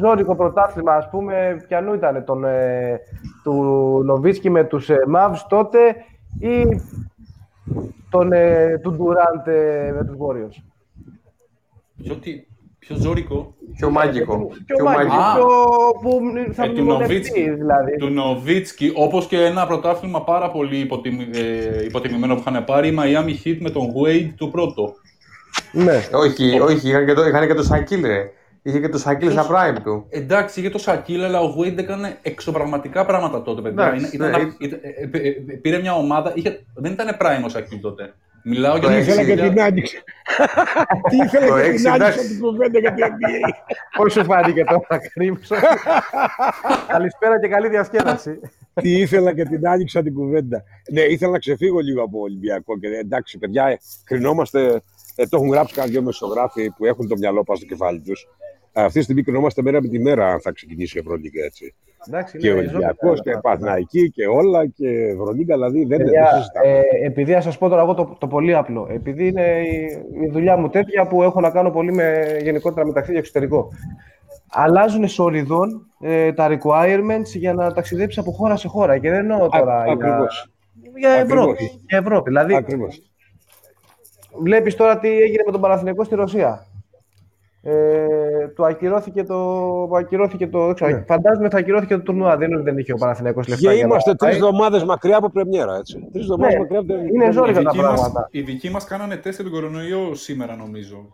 ζώρικο 0.00 0.36
πρωτάθλημα, 0.36 0.92
ας 0.94 1.08
πούμε, 1.10 1.64
ποιανού 1.68 1.94
ήταν 1.94 2.24
τον, 2.24 2.44
ε, 2.44 3.00
του 3.42 3.52
Νοβίτσκι 4.04 4.50
με 4.50 4.64
τους 4.64 4.90
ε, 4.90 4.96
Mavs 5.16 5.38
τότε 5.48 5.78
ή 6.40 6.64
τον, 8.10 8.32
ε, 8.32 8.78
του 8.82 8.96
Durant 9.00 9.46
ε, 9.46 9.92
με 9.94 10.04
τους 10.04 10.16
Warriors; 10.18 10.62
Πιο, 12.02 12.14
τι, 12.14 12.30
πιο 12.78 12.96
ζώρικο; 12.96 13.54
Πιο 13.76 13.90
μάγικο. 13.90 14.36
Πιο 14.46 14.76
Πιο 14.76 14.84
μάγικο, 14.84 15.14
Α. 15.14 15.34
πιο 15.34 15.46
που 16.02 16.20
θα 16.52 16.64
Ε, 16.64 16.66
του 16.68 16.72
μνημονευτείς, 16.72 17.30
Νοβίτσκι. 17.30 17.50
δηλαδή. 17.50 17.96
Του 17.96 18.08
Νοβίτσκι, 18.08 18.92
όπως 18.94 19.26
και 19.26 19.44
ένα 19.44 19.66
πρωτάθλημα 19.66 20.24
πάρα 20.24 20.50
πολύ 20.50 20.78
υποτιμη, 20.78 21.28
ε, 21.34 21.84
υποτιμημένο 21.84 22.34
που 22.34 22.42
είχαν 22.46 22.64
πάρει, 22.64 22.88
η 22.88 22.94
Miami 22.98 23.46
Heat 23.46 23.56
με 23.60 23.70
τον 23.70 23.86
Wade 23.86 24.30
του 24.36 24.50
πρώτο. 24.50 24.94
Ναι. 25.72 26.00
Όχι, 26.12 26.60
όχι, 26.60 26.88
είχαν 26.88 27.06
και 27.06 27.12
το, 27.12 27.24
είχαν 27.26 27.46
και 27.46 27.54
το 27.54 27.62
Σακίλ, 27.62 28.06
ρε. 28.06 28.30
Είχε 28.62 28.80
και 28.80 28.88
το 28.88 28.98
Σακίλ 28.98 29.30
στα 29.30 29.46
prime 29.50 29.76
του. 29.84 30.06
Εντάξει, 30.10 30.60
είχε 30.60 30.70
το 30.70 30.78
Σακίλ, 30.78 31.24
αλλά 31.24 31.40
ο 31.40 31.54
Wade 31.58 31.78
έκανε 31.78 32.18
εξωπραγματικά 32.22 33.04
πράγματα 33.04 33.42
τότε, 33.42 33.60
παιδιά. 33.60 33.86
Εντάξει, 33.86 34.14
Ήταν- 34.16 34.30
ναι, 34.30 34.36
ήταν- 34.36 34.56
ήταν- 34.58 34.80
ε, 34.82 35.18
ε, 35.18 35.28
ε, 35.28 35.32
πήρε 35.62 35.78
μια 35.78 35.94
ομάδα, 35.94 36.32
είχε, 36.34 36.64
δεν 36.74 36.92
ήταν 36.92 37.16
prime 37.20 37.44
ο 37.44 37.48
Σακίλ 37.48 37.80
τότε. 37.80 38.14
Μιλάω 38.46 38.78
Το 38.78 38.78
για 38.78 38.88
Τι 38.88 38.94
έξι, 38.96 39.10
ήθελα 39.10 39.24
και 39.26 39.32
για- 39.32 39.48
την 39.50 39.60
άνοιξα. 39.60 39.98
Τι 41.08 41.16
Το 41.18 41.24
ήθελα 41.24 41.60
και 41.62 41.66
έξι, 41.68 41.82
την 41.82 41.88
άνοιξα 41.92 41.94
εντάξει. 41.94 42.28
την 42.28 42.40
κουβέντα 42.40 42.78
για 42.78 42.94
την 42.94 43.04
NBA. 43.04 43.50
Πώς 43.96 44.12
σου 44.12 44.24
φάνηκε 44.24 44.64
τώρα, 44.64 45.00
Κρίμψο. 45.12 45.54
Καλησπέρα 46.88 47.40
και 47.40 47.48
καλή 47.48 47.68
διασκέδαση. 47.68 48.40
Τι 48.74 48.90
ήθελα 49.00 49.34
και 49.34 49.44
την 49.44 49.68
άνοιξα 49.68 50.02
την 50.02 50.14
κουβέντα. 50.14 50.64
Ναι, 50.92 51.00
ήθελα 51.00 51.30
να 51.32 51.38
ξεφύγω 51.38 51.78
λίγο 51.78 52.02
από 52.02 52.20
Ολυμπιακό. 52.20 52.78
Και, 52.78 52.86
εντάξει, 52.88 53.38
παιδιά, 53.38 53.66
ε, 53.66 53.78
κρινόμαστε. 54.04 54.82
Ε, 55.16 55.26
το 55.26 55.36
έχουν 55.36 55.48
γράψει 55.48 55.74
κανένα 55.74 55.92
δυο 55.92 56.02
μεσογράφοι 56.02 56.70
που 56.70 56.84
έχουν 56.86 57.08
το 57.08 57.16
μυαλό 57.16 57.42
πάνω 57.44 57.58
στο 57.58 57.68
κεφάλι 57.68 58.00
τους. 58.00 58.26
Αυτή 58.76 58.98
τη 58.98 59.04
στιγμή 59.04 59.22
κρινόμαστε 59.22 59.62
μέρα 59.62 59.82
με 59.82 59.88
τη 59.88 59.98
μέρα 59.98 60.32
αν 60.32 60.40
θα 60.40 60.52
ξεκινήσει 60.52 60.96
η 60.96 61.00
Ευρωλίγκα 61.00 61.44
έτσι. 61.44 61.74
Εντάξει, 62.08 62.38
Και 62.38 62.48
ο 62.48 62.52
είναι 62.52 62.60
Ολυμπιακός 62.60 63.08
ζώδια 63.08 63.22
και 63.22 63.30
αυτά. 63.30 63.40
Παθναϊκή 63.50 64.10
και 64.10 64.26
όλα 64.26 64.66
και 64.66 64.88
Ευρωλίγκα, 64.88 65.54
δηλαδή 65.54 65.78
δεν 65.78 65.88
δεν 65.88 65.98
Παιδιά, 66.06 66.26
συζητάμε. 66.36 66.66
ε, 66.68 67.06
επειδή 67.06 67.32
θα 67.32 67.40
σας 67.40 67.58
πω 67.58 67.68
τώρα 67.68 67.82
εγώ 67.82 67.94
το, 67.94 68.16
το 68.20 68.26
πολύ 68.26 68.54
απλό, 68.54 68.88
επειδή 68.90 69.26
είναι 69.26 69.42
η, 69.60 69.98
η 70.24 70.28
δουλειά 70.30 70.56
μου 70.56 70.68
τέτοια 70.68 71.06
που 71.06 71.22
έχω 71.22 71.40
να 71.40 71.50
κάνω 71.50 71.70
πολύ 71.70 71.92
με 71.92 72.38
γενικότερα 72.42 72.86
με 72.86 72.92
ταξίδια 72.92 73.18
εξωτερικό. 73.20 73.68
Αλλάζουν 74.50 75.08
σοριδών 75.08 75.86
ε, 76.00 76.32
τα 76.32 76.48
requirements 76.50 77.26
για 77.34 77.54
να 77.54 77.72
ταξιδέψεις 77.72 78.18
από 78.18 78.30
χώρα 78.32 78.56
σε 78.56 78.68
χώρα 78.68 78.98
και 78.98 79.10
δεν 79.10 79.18
εννοώ 79.18 79.48
τώρα 79.48 79.82
για, 79.84 79.92
Ακριβώς. 79.92 80.52
για, 80.96 81.10
Ευρώπη, 81.10 81.50
Ακριβώς. 81.52 81.80
για 81.88 81.98
Ευρώπη. 81.98 82.28
Δηλαδή, 82.30 82.54
Ακριβώς. 82.54 83.02
βλέπεις 84.42 84.74
τώρα 84.76 84.98
τι 84.98 85.08
έγινε 85.08 85.42
με 85.46 85.52
τον 85.52 85.60
Παναθηναϊκό 85.60 86.04
στη 86.04 86.14
Ρωσία. 86.14 86.66
Ε, 87.66 88.48
του 88.54 88.64
ακυρώθηκε 88.66 89.24
το, 89.24 89.36
ακυρώθηκε 89.96 90.46
το 90.46 90.64
δεν 90.66 90.74
ξέρω, 90.74 91.04
φαντάζομαι 91.06 91.48
θα 91.48 91.58
ακυρώθηκε 91.58 91.94
το 91.94 92.02
τουρνουά. 92.02 92.36
Δεν 92.36 92.46
είναι 92.48 92.56
ότι 92.56 92.64
δεν 92.70 92.78
είχε 92.78 92.92
ο 92.92 92.96
Παναθηναϊκός 92.96 93.48
λεφτά. 93.48 93.68
Και 93.68 93.74
για 93.74 93.82
να 93.86 93.88
είμαστε 93.88 94.14
τρεις 94.14 94.38
πάει. 94.38 94.48
εβδομάδες 94.48 94.84
μακριά 94.84 95.16
από 95.16 95.30
πρεμιέρα. 95.30 95.76
Έτσι. 95.76 96.08
Τρεις 96.12 96.22
εβδομάδες 96.22 96.54
Ναι, 96.54 96.60
μακριά 96.60 96.78
από 96.78 96.88
την 96.88 97.14
είναι 97.14 97.26
Οι 97.26 97.30
ζώρικα 97.30 97.62
τα 97.62 97.70
δικοί, 97.70 97.82
μας, 97.84 98.00
πράγματα. 98.00 98.28
οι 98.30 98.40
δικοί 98.40 98.70
μας 98.70 98.84
κάνανε 98.84 99.16
τεστ 99.16 99.40
για 99.40 99.50
τον 99.50 99.60
κορονοϊό 99.60 100.14
σήμερα, 100.14 100.56
νομίζω. 100.56 101.06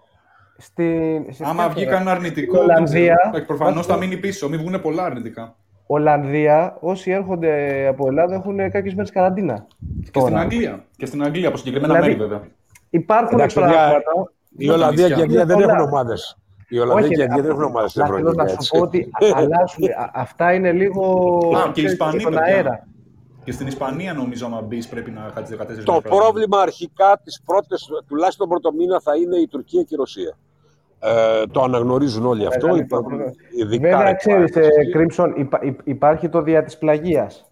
Στην, 0.56 1.24
σε 1.32 1.44
Άμα 1.44 1.62
ποια 1.64 1.68
βγήκαν 1.68 1.98
χώρα; 1.98 2.10
αρνητικό, 2.10 2.56
Στην 2.56 2.70
Ολλανδία. 2.70 3.16
προφανώς 3.47 3.86
θα 3.86 3.97
μείνει 3.97 4.16
πίσω. 4.16 4.48
Μην 4.48 4.59
βγουν 4.60 4.81
πολλά 4.81 5.05
αρνητικά. 5.05 5.56
Ολλανδία, 5.86 6.77
όσοι 6.81 7.10
έρχονται 7.10 7.86
από 7.86 8.06
Ελλάδα 8.09 8.35
έχουν 8.35 8.56
κάποιες 8.70 8.94
μέρες 8.94 9.10
καραντίνα. 9.10 9.66
Και 10.01 10.06
στην 10.09 10.20
Τώρα. 10.20 10.39
Αγγλία. 10.40 10.85
Και 10.97 11.06
στην 11.06 11.22
Αγγλία, 11.24 11.48
από 11.48 11.56
συγκεκριμένα 11.56 11.93
Δηλαδή, 11.94 12.12
μέρη 12.16 12.28
βέβαια. 12.28 12.47
Υπάρχουν 12.90 13.39
Εντάξει, 13.39 13.60
παιδιά, 13.60 13.72
πράγματα. 13.74 14.32
Η 14.56 14.68
Ολλανδία 14.70 15.06
και 15.09 15.20
η 15.20 15.22
Αγγλία 15.22 15.44
δεν 15.44 15.56
Πολλά. 15.56 15.72
έχουν 15.74 15.86
ομάδες. 15.89 16.39
Η 16.70 16.78
Ολλανδία 16.78 17.05
Όχι, 17.06 17.14
και 17.14 17.20
η 17.20 17.22
Αγγλία 17.22 17.40
α- 17.40 17.42
δεν 17.42 17.51
έχουν 17.51 17.62
ομάδες 17.62 17.90
στην 17.90 18.02
απλά 18.02 18.14
θέλω 18.16 18.28
Ευρωλίγκα. 18.28 18.42
να 18.55 18.62
σου 18.62 18.76
έτσι. 18.76 18.78
πω 18.78 18.82
ότι 18.84 19.10
αλλάζουν. 19.34 19.84
Α- 19.98 20.10
Αυτά 20.14 20.52
είναι 20.55 20.72
λίγο. 20.72 21.02
Α, 21.56 21.62
και 21.62 21.68
οι 21.68 21.72
ξέρεις, 21.72 21.92
Ισπανοί, 21.92 22.20
στον 22.20 22.32
παιδιά. 22.34 22.55
αέρα. 22.55 22.86
Και 23.44 23.52
στην 23.52 23.66
Ισπανία, 23.66 24.12
νομίζω, 24.12 24.47
άμα 24.47 24.60
μπεις, 24.60 24.88
πρέπει 24.88 25.10
να 25.10 25.30
κάτσει 25.34 25.52
14 25.56 25.84
Το 25.84 25.92
μέρες. 25.92 26.10
πρόβλημα 26.18 26.59
αρχικά 26.60 27.20
τις 27.24 27.42
πρώτες, 27.44 27.88
τουλάχιστον 28.09 28.48
τον 28.48 28.60
πρώτο 28.60 28.76
μήνα, 28.76 29.01
θα 29.01 29.16
είναι 29.16 29.36
η 29.36 29.47
Τουρκία 29.48 29.82
και 29.82 29.94
η 29.94 29.97
Ρωσία. 29.97 30.36
Ε, 31.02 31.47
το 31.47 31.62
αναγνωρίζουν 31.62 32.26
όλοι 32.26 32.47
αυτό. 32.47 32.66
Μεγάλη 32.66 32.82
Υπάρχουν 32.84 33.09
πρόβλημα. 33.09 33.32
ειδικά 33.59 33.88
Βέβαια, 33.97 34.12
requirements 34.12 34.16
ξέρεις, 34.48 34.56
εκεί. 34.76 34.90
Κρίμψον, 34.90 35.34
υπάρχει 35.84 36.28
το 36.28 36.42
δια 36.42 36.62
της 36.64 36.78
πλαγίας. 36.78 37.44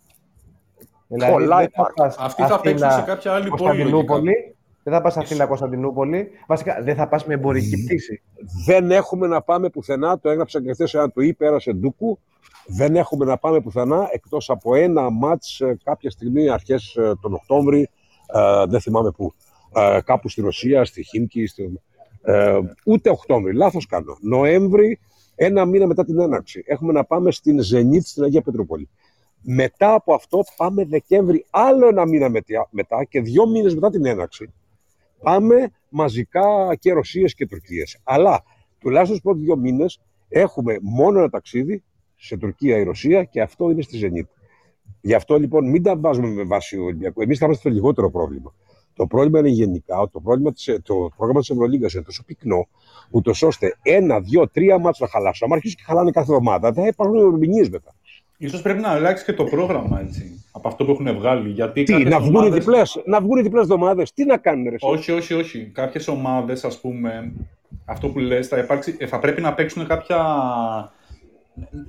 Δηλαδή, 1.08 1.32
Πολλά 1.32 1.46
δεν 1.56 1.56
θα 1.56 1.62
υπάρχουν. 1.62 1.94
πας 1.94 2.16
Αυτοί 2.18 2.42
θα 2.42 2.60
παίξουν 2.60 2.86
Αθήνα, 2.86 3.02
σε 3.04 3.10
κάποια 3.10 3.32
άλλη 3.32 3.48
πόλη, 3.48 3.60
Κωνσταντινούπολη. 3.62 4.56
Δεν 4.88 4.96
θα 4.96 5.02
πας 5.02 5.16
Αθήνα 5.16 5.46
Κωνσταντινούπολη. 5.46 6.28
Βασικά, 6.46 6.82
δεν 6.82 6.94
θα 6.94 7.08
πας 7.08 7.24
με 7.26 7.34
εμπορική 7.34 7.84
πτήση. 7.84 8.22
Δεν 8.66 8.90
έχουμε 8.90 9.26
να 9.26 9.42
πάμε 9.42 9.70
πουθενά, 9.70 10.18
το 10.18 10.30
έγραψα 10.30 10.62
και 10.62 10.72
χθες 10.72 10.94
ένα 10.94 11.12
tweet, 11.16 11.36
πέρασε 11.36 11.72
ντούκου. 11.72 12.18
Δεν 12.66 12.96
έχουμε 12.96 13.24
να 13.24 13.38
πάμε 13.38 13.60
πουθενά 13.60 14.08
εκτός 14.12 14.50
από 14.50 14.74
ένα 14.74 15.10
μάτς 15.10 15.60
ε, 15.60 15.76
κάποια 15.84 16.10
στιγμή 16.10 16.50
αρχές 16.50 16.94
ε, 16.96 17.12
τον 17.20 17.34
Οκτώβρη, 17.34 17.88
ε, 18.34 18.64
δεν 18.68 18.80
θυμάμαι 18.80 19.10
πού, 19.10 19.32
ε, 19.74 19.98
κάπου 20.04 20.28
στη 20.28 20.40
Ρωσία, 20.40 20.84
στη 20.84 21.02
Χίμκι, 21.02 21.46
στο, 21.46 21.62
ε, 22.22 22.58
ούτε 22.84 23.10
Οκτώβρη, 23.10 23.52
λάθος 23.54 23.86
κάνω. 23.86 24.16
Νοέμβρη, 24.20 24.98
ένα 25.34 25.64
μήνα 25.64 25.86
μετά 25.86 26.04
την 26.04 26.20
έναρξη. 26.20 26.62
Έχουμε 26.66 26.92
να 26.92 27.04
πάμε 27.04 27.30
στην 27.30 27.60
Ζενίτ 27.60 28.06
στην 28.06 28.22
Αγία 28.22 28.42
Πετρούπολη. 28.42 28.88
Μετά 29.42 29.94
από 29.94 30.14
αυτό 30.14 30.44
πάμε 30.56 30.84
Δεκέμβρη, 30.84 31.46
άλλο 31.50 31.88
ένα 31.88 32.06
μήνα 32.06 32.28
μετα- 32.28 32.68
μετά 32.70 33.04
και 33.04 33.20
δύο 33.20 33.46
μήνες 33.48 33.74
μετά 33.74 33.90
την 33.90 34.06
έναρξη. 34.06 34.52
Πάμε 35.22 35.70
μαζικά 35.88 36.74
και 36.78 36.92
Ρωσίες 36.92 37.34
και 37.34 37.46
Τουρκίες. 37.46 38.00
Αλλά 38.04 38.42
τουλάχιστον 38.78 39.16
στους 39.16 39.30
πρώτους 39.30 39.42
δύο 39.42 39.56
μήνες 39.56 40.00
έχουμε 40.28 40.78
μόνο 40.82 41.18
ένα 41.18 41.28
ταξίδι 41.28 41.82
σε 42.16 42.36
Τουρκία 42.36 42.78
ή 42.78 42.82
Ρωσία 42.82 43.24
και 43.24 43.40
αυτό 43.40 43.70
είναι 43.70 43.82
στη 43.82 43.96
Ζενίτ. 43.96 44.28
Γι' 45.00 45.14
αυτό 45.14 45.38
λοιπόν 45.38 45.70
μην 45.70 45.82
τα 45.82 45.96
βάζουμε 45.96 46.28
με 46.28 46.44
βάση 46.44 46.78
Ολυμπιακό. 46.78 47.22
Εμείς 47.22 47.38
θα 47.38 47.44
είμαστε 47.46 47.68
το 47.68 47.74
λιγότερο 47.74 48.10
πρόβλημα. 48.10 48.54
Το 48.94 49.06
πρόβλημα 49.06 49.38
είναι 49.38 49.48
γενικά 49.48 50.00
ότι 50.00 50.12
το, 50.12 50.20
πρόβλημα 50.20 50.52
της, 50.52 50.78
το 50.82 51.08
πρόγραμμα 51.16 51.40
της 51.40 51.50
Ευρωλίγκας 51.50 51.92
είναι 51.92 52.02
τόσο 52.02 52.24
πυκνό, 52.24 52.68
ούτως 53.10 53.42
ώστε 53.42 53.78
ένα, 53.82 54.20
δύο, 54.20 54.48
τρία 54.48 54.78
μάτια 54.78 55.06
να 55.06 55.12
χαλάσουν. 55.12 55.46
Αν 55.46 55.52
αρχίσουν 55.52 55.76
και 55.76 55.84
χαλάνε 55.86 56.10
κάθε 56.10 56.32
εβδομάδα, 56.32 56.72
δεν 56.72 56.82
θα 56.82 56.88
υπάρχουν 56.88 57.16
ερμηνείες 57.18 57.68
μετά. 57.68 57.94
Ίσως 58.38 58.62
πρέπει 58.62 58.80
να 58.80 58.88
αλλάξει 58.88 59.24
και 59.24 59.32
το 59.32 59.44
πρόγραμμα 59.44 60.00
έτσι. 60.00 60.44
Από 60.52 60.68
αυτό 60.68 60.84
που 60.84 60.90
έχουν 60.90 61.14
βγάλει. 61.18 61.48
Γιατί 61.50 61.82
Τι, 61.82 61.92
κάποιες 61.92 62.10
να 62.10 62.18
βγουν 62.20 62.32
οι 62.34 62.36
ομάδες- 62.36 62.58
διπλές, 62.64 63.02
να 63.04 63.20
βγουν 63.20 63.38
οι 63.38 63.42
διπλές 63.42 63.62
εβδομάδες, 63.62 64.12
τι 64.12 64.24
να 64.24 64.36
κάνουν 64.36 64.64
ρε. 64.68 64.74
εσύ; 64.74 64.86
Όχι, 64.90 65.12
όχι, 65.12 65.34
όχι. 65.34 65.70
Κάποιες 65.74 66.08
ομάδες, 66.08 66.64
ας 66.64 66.80
πούμε, 66.80 67.32
αυτό 67.84 68.08
που 68.08 68.18
λες, 68.18 68.48
θα, 68.48 68.58
υπάρξει, 68.58 68.96
ε, 68.98 69.06
θα 69.06 69.18
πρέπει 69.18 69.40
να 69.40 69.54
παίξουν 69.54 69.86
κάποια 69.86 70.22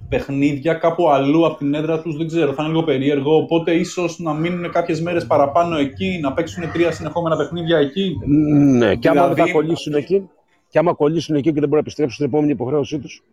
παιχνίδια 0.10 0.74
κάπου 0.74 1.10
αλλού 1.10 1.46
από 1.46 1.58
την 1.58 1.74
έδρα 1.74 2.02
τους. 2.02 2.18
Δεν 2.18 2.28
ξέρω, 2.28 2.54
θα 2.54 2.64
είναι 2.64 2.72
λίγο 2.72 2.84
περίεργο. 2.84 3.36
Οπότε 3.36 3.72
ίσως 3.74 4.20
να 4.20 4.34
μείνουν 4.34 4.72
κάποιες 4.72 5.02
μέρες 5.02 5.26
παραπάνω 5.28 5.78
εκεί, 5.78 6.20
να 6.22 6.34
παίξουν 6.34 6.72
τρία 6.72 6.92
συνεχόμενα 6.92 7.38
παιχνίδια 7.38 7.78
εκεί. 7.78 8.18
Ναι, 8.26 8.96
και 8.96 9.08
άμα 9.10 9.22
δεν 9.26 9.34
Δηλαδή- 9.34 9.52
τα 9.52 9.58
κολλήσουν 9.58 9.94
εκεί, 9.94 10.30
και 10.70 10.80
άμα 10.80 10.94
κολλήσουν 10.94 11.36
εκεί 11.36 11.44
και 11.44 11.52
δεν 11.52 11.60
μπορούν 11.60 11.74
να 11.74 11.80
επιστρέψουν 11.80 12.16
στην 12.16 12.26
επόμενη 12.26 12.52
υποχρέωσή 12.52 13.00
τους. 13.00 13.24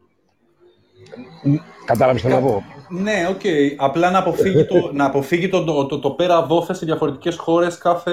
Κατάλαβες 1.85 2.23
τι 2.23 2.29
να 2.29 2.39
πω. 2.41 2.65
Ναι, 2.89 3.13
οκ. 3.31 3.41
Απλά 3.77 4.11
να 4.11 4.19
αποφύγει 4.19 4.65
το, 4.65 4.91
να 4.93 5.05
αποφύγει 5.05 5.49
το, 5.49 5.65
το, 5.65 5.87
το, 5.87 5.99
το 5.99 6.11
πέρα 6.11 6.43
δώθε 6.47 6.75
σε 6.75 6.85
διαφορετικές 6.87 7.37
χώρες 7.37 7.79
κάθε 7.79 8.13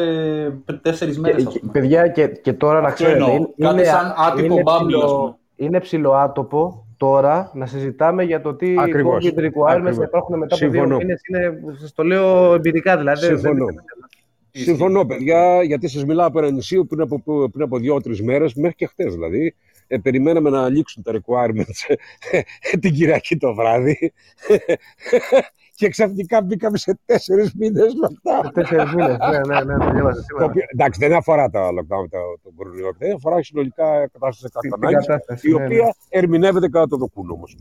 τέσσερις 0.81 1.19
μέρες, 1.19 1.41
Και- 1.41 1.47
ας 1.47 1.53
και- 1.53 1.59
πούμε. 1.59 1.71
παιδιά, 1.71 2.07
και, 2.07 2.27
και 2.27 2.53
τώρα 2.53 2.81
να 2.81 2.87
Αυτό 2.87 3.03
ξέρετε, 3.03 3.23
εννοώ. 3.23 3.35
είναι, 3.35 3.47
Κάτι 3.57 3.73
είναι- 3.73 3.83
σαν 3.83 4.13
άτυπο 4.17 4.53
είναι 4.53 4.63
bubble, 4.65 4.85
ψιλο- 4.87 5.03
ας 5.03 5.11
πούμε. 5.11 5.35
είναι 5.55 5.79
ψιλοάτοπο 5.79 6.85
τώρα 6.97 7.51
να 7.53 7.65
συζητάμε 7.65 8.23
για 8.23 8.41
το 8.41 8.53
τι 8.53 8.75
Ακριβώς. 8.79 9.23
COVID 9.25 9.39
requirements 9.39 9.67
Ακριβώς. 9.67 9.95
θα 9.97 10.03
υπάρχουν 10.03 10.37
μετά 10.37 10.55
από 10.55 10.65
δύο 10.69 10.71
Συμφωνώ. 10.81 10.97
μήνες. 10.97 11.21
Είναι, 11.29 11.53
σας 11.79 11.93
το 11.93 12.03
λέω 12.03 12.53
εμπειρικά 12.53 12.97
δηλαδή. 12.97 13.19
δεν- 13.27 13.37
Συμφωνώ. 13.37 13.65
δεν- 13.65 14.63
Συμφωνώ, 14.63 15.05
παιδιά, 15.05 15.63
γιατί 15.63 15.87
σας 15.87 16.05
μιλάω 16.05 16.27
από 16.27 16.39
ένα 16.39 16.51
νησί 16.51 16.77
που 16.77 16.87
πριν 16.87 17.01
από, 17.01 17.21
που- 17.21 17.49
πριν 17.51 17.63
από 17.63 17.77
δύο-τρεις 17.77 18.21
μέρες, 18.21 18.53
μέχρι 18.53 18.75
και 18.75 18.85
χτες 18.87 19.13
δηλαδή, 19.13 19.55
ε, 19.87 19.97
περιμέναμε 19.97 20.49
να 20.49 20.69
λήξουν 20.69 21.03
τα 21.03 21.11
requirements 21.11 21.95
την 22.81 22.93
Κυριακή 22.93 23.37
το 23.37 23.53
βράδυ. 23.53 24.13
και 25.75 25.89
ξαφνικά 25.89 26.41
μπήκαμε 26.41 26.77
σε 26.77 26.99
τέσσερις 27.05 27.53
μήνες 27.53 27.93
lockdown. 28.03 28.49
Τέσσερις 28.53 28.93
μήνες, 28.93 29.17
ναι, 29.17 29.39
ναι, 29.55 29.63
ναι, 29.63 29.85
το 29.85 29.91
διάβασα 29.91 30.19
Το 30.19 30.25
σήμερα. 30.27 30.45
οποίο, 30.45 30.63
εντάξει, 30.67 30.99
δεν 30.99 31.13
αφορά 31.13 31.49
τα 31.49 31.67
lockdown 31.69 32.05
το, 32.09 32.17
το 32.43 32.51
κορονοϊό, 32.55 32.95
δεν 32.97 33.15
αφορά 33.15 33.43
συνολικά 33.43 34.07
κατάσταση 34.07 34.53
Την- 34.59 34.69
κατά 34.71 34.77
την 34.77 34.87
ανάγκης, 34.87 35.07
κατάσταση, 35.07 35.49
η 35.49 35.53
ναι, 35.53 35.57
ναι. 35.59 35.65
οποία 35.65 35.95
ερμηνεύεται 36.09 36.69
κατά 36.69 36.87
το 36.87 36.97
δοκούν 36.97 37.29
όμως. 37.31 37.55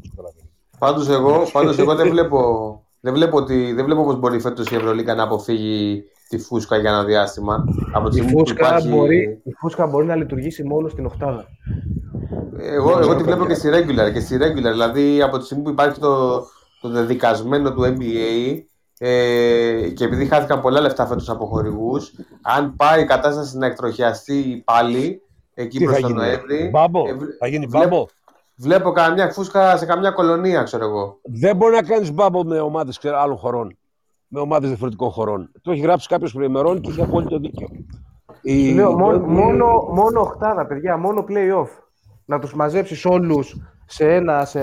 Πάντως 0.78 1.09
εγώ, 1.09 1.49
πάντως 1.53 1.78
εγώ 1.78 1.94
δεν 1.94 2.09
βλέπω, 2.11 2.40
δεν 3.01 3.12
βλέπω, 3.12 3.36
ότι, 3.36 3.73
δεν 3.73 3.85
βλέπω 3.85 4.05
πώς 4.05 4.19
μπορεί 4.19 4.40
φέτος 4.40 4.70
η 4.70 4.74
Ευρωλίγκα 4.74 5.15
να 5.15 5.23
αποφύγει 5.23 6.05
τη 6.37 6.39
φούσκα 6.43 6.77
για 6.77 6.91
ένα 6.91 7.05
διάστημα. 7.05 7.65
Από 7.93 8.09
τη 8.09 8.17
Η 8.17 8.19
στιγμή 8.19 8.33
που 8.33 8.39
φούσκα, 8.39 8.67
υπάρχει... 8.67 8.89
μπορεί, 8.89 9.41
η 9.45 9.53
φούσκα 9.59 9.87
μπορεί 9.87 10.07
να 10.07 10.17
λειτουργήσει 10.17 10.63
μόνο 10.65 10.89
στην 10.89 11.07
οκτάδα. 11.07 11.47
Εγώ, 12.59 12.99
εγώ 12.99 13.15
τη 13.17 13.23
βλέπω 13.23 13.47
και 13.47 13.55
στη 13.55 13.69
regular. 13.73 14.13
Και 14.13 14.21
στη 14.21 14.37
regular. 14.41 14.71
Δηλαδή 14.71 15.23
από 15.23 15.39
τη 15.39 15.45
στιγμή 15.45 15.63
που 15.65 15.71
υπάρχει 15.71 16.01
το, 16.01 16.41
το 16.81 16.89
δεδικασμένο 16.89 17.73
του 17.73 17.83
NBA 17.83 18.61
ε, 18.99 19.89
και 19.95 20.05
επειδή 20.05 20.27
χάθηκαν 20.27 20.61
πολλά 20.61 20.81
λεφτά 20.81 21.07
φέτος 21.07 21.29
από 21.31 21.47
χορηγούς, 21.47 22.13
αν 22.43 22.77
πάει 22.77 23.03
η 23.03 23.07
κατάσταση 23.07 23.57
να 23.59 23.67
εκτροχιαστεί 23.67 24.63
πάλι 24.65 25.23
εκεί 25.55 25.79
Τι 25.79 25.85
προς 25.85 25.95
θα 25.97 26.01
τον 26.01 26.11
γίνει, 26.11 26.23
Νοέμβρη, 26.23 26.69
Μπάμπο, 26.73 27.09
ε, 27.09 27.13
βλέ- 27.15 27.37
θα 27.39 27.47
γίνει 27.47 27.67
βλέπω- 27.67 27.89
μπάμπο; 27.89 28.07
βλέπω 28.57 28.93
καμιά 28.93 29.31
φούσκα 29.31 29.77
σε 29.77 29.87
καμιά 29.87 30.11
κολονία, 30.11 30.63
ξέρω 30.63 30.85
εγώ. 30.85 31.19
Δεν 31.23 31.57
μπορεί 31.57 31.75
να 31.75 31.83
κάνεις 31.83 32.13
μπάμπο 32.13 32.45
με 32.45 32.61
ομάδες 32.61 32.99
άλλων 33.05 33.37
χωρών. 33.37 33.77
Με 34.35 34.41
ομάδες 34.41 34.69
διαφορετικών 34.69 35.11
χωρών. 35.11 35.51
Το 35.63 35.71
έχει 35.73 35.81
γράψει 35.81 36.09
κάποιος 36.09 36.33
προημερών 36.33 36.81
και 36.81 36.91
έχει 36.91 37.01
απόλυτο 37.03 37.39
δίκιο. 37.39 37.69
Η- 38.43 38.73
Λέω, 38.75 38.99
μόνο, 38.99 39.15
η- 39.17 39.21
μόνο, 39.33 39.67
μόνο 39.93 40.21
οχτάδα, 40.21 40.67
παιδιά, 40.67 40.97
μόνο 40.97 41.25
play-off. 41.29 41.69
Να 42.25 42.39
τους 42.39 42.55
μαζέψεις 42.55 43.05
όλους 43.05 43.57
σε, 43.87 44.15
ένα, 44.15 44.45
σε 44.45 44.61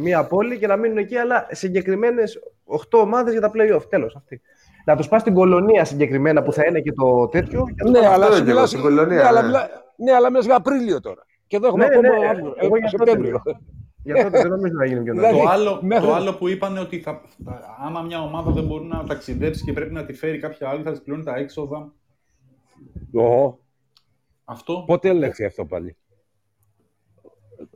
μία 0.00 0.24
πόλη 0.26 0.58
και 0.58 0.66
να 0.66 0.76
μείνουν 0.76 0.96
εκεί, 0.96 1.16
αλλά 1.16 1.46
συγκεκριμένες 1.50 2.38
8 2.64 2.98
ομάδες 3.00 3.32
για 3.32 3.40
τα 3.40 3.50
play-off. 3.54 3.82
Τέλος, 3.88 4.16
αυτή. 4.16 4.40
Να 4.84 4.96
τους 4.96 5.08
πας 5.08 5.20
στην 5.20 5.34
κολονία 5.34 5.84
συγκεκριμένα 5.84 6.42
που 6.42 6.52
θα 6.52 6.62
είναι 6.68 6.80
και 6.80 6.92
το 6.92 7.28
τέτοιο. 7.28 7.64
και 7.64 7.74
να 7.76 7.84
τους 7.84 7.90
Ναι, 7.92 7.98
πας- 8.06 8.14
αλλά, 8.14 8.24
αυτό 8.24 8.36
σου 8.36 8.42
είναι 8.42 8.52
μιλάς- 8.52 8.68
στην 8.68 8.80
κολονία, 8.80 9.22
ναι, 9.22 9.26
αλλά, 9.28 9.40
ναι. 9.40 9.46
μιλά- 9.46 9.68
ναι, 9.96 10.12
αλλά 10.12 10.30
μιλάς 10.30 10.44
για 10.44 10.56
Απρίλιο 10.56 11.00
τώρα. 11.00 11.26
Και 11.46 11.56
εδώ 11.56 11.66
έχουμε 11.66 11.86
Ναι, 11.86 11.94
ακόμα 11.96 12.18
ναι, 12.18 12.26
Αύγουστο, 12.28 12.54
εγώ 12.56 12.76
ε, 12.76 12.78
γι' 12.78 12.84
αυτό 12.84 12.96
Σεπτέμβριο. 13.04 13.42
Γι' 14.04 14.12
αυτό 14.12 14.30
δεν 14.40 14.48
νομίζω 14.48 14.72
να 14.74 14.86
γίνει 14.86 15.02
πιο 15.02 15.12
Δηλαδή, 15.12 15.32
νωρίς. 15.34 15.48
Το 15.48 15.54
άλλο, 15.54 15.78
μέχρι- 15.82 16.06
το 16.06 16.14
άλλο 16.14 16.34
που 16.34 16.48
είπαν 16.48 16.78
ότι 16.78 16.98
θα, 17.00 17.20
θα- 17.44 17.76
άμα 17.80 18.02
μια 18.02 18.22
ομάδα 18.22 18.50
δεν 18.50 18.64
μπορεί 18.64 18.84
να 18.84 19.04
ταξιδέψει 19.04 19.64
και 19.64 19.72
πρέπει 19.72 19.92
να 19.92 20.04
τη 20.04 20.12
φέρει 20.12 20.38
κάποια 20.38 20.68
άλλη, 20.68 20.82
θα 20.82 20.90
της 20.90 21.02
πληρώνει 21.02 21.24
τα 21.24 21.36
έξοδα. 21.36 21.92
Ω, 23.14 23.58
Αυτό. 24.44 24.84
Πότε 24.86 25.08
έλεγχε 25.08 25.44
αυτό 25.44 25.64
πάλι; 25.64 25.96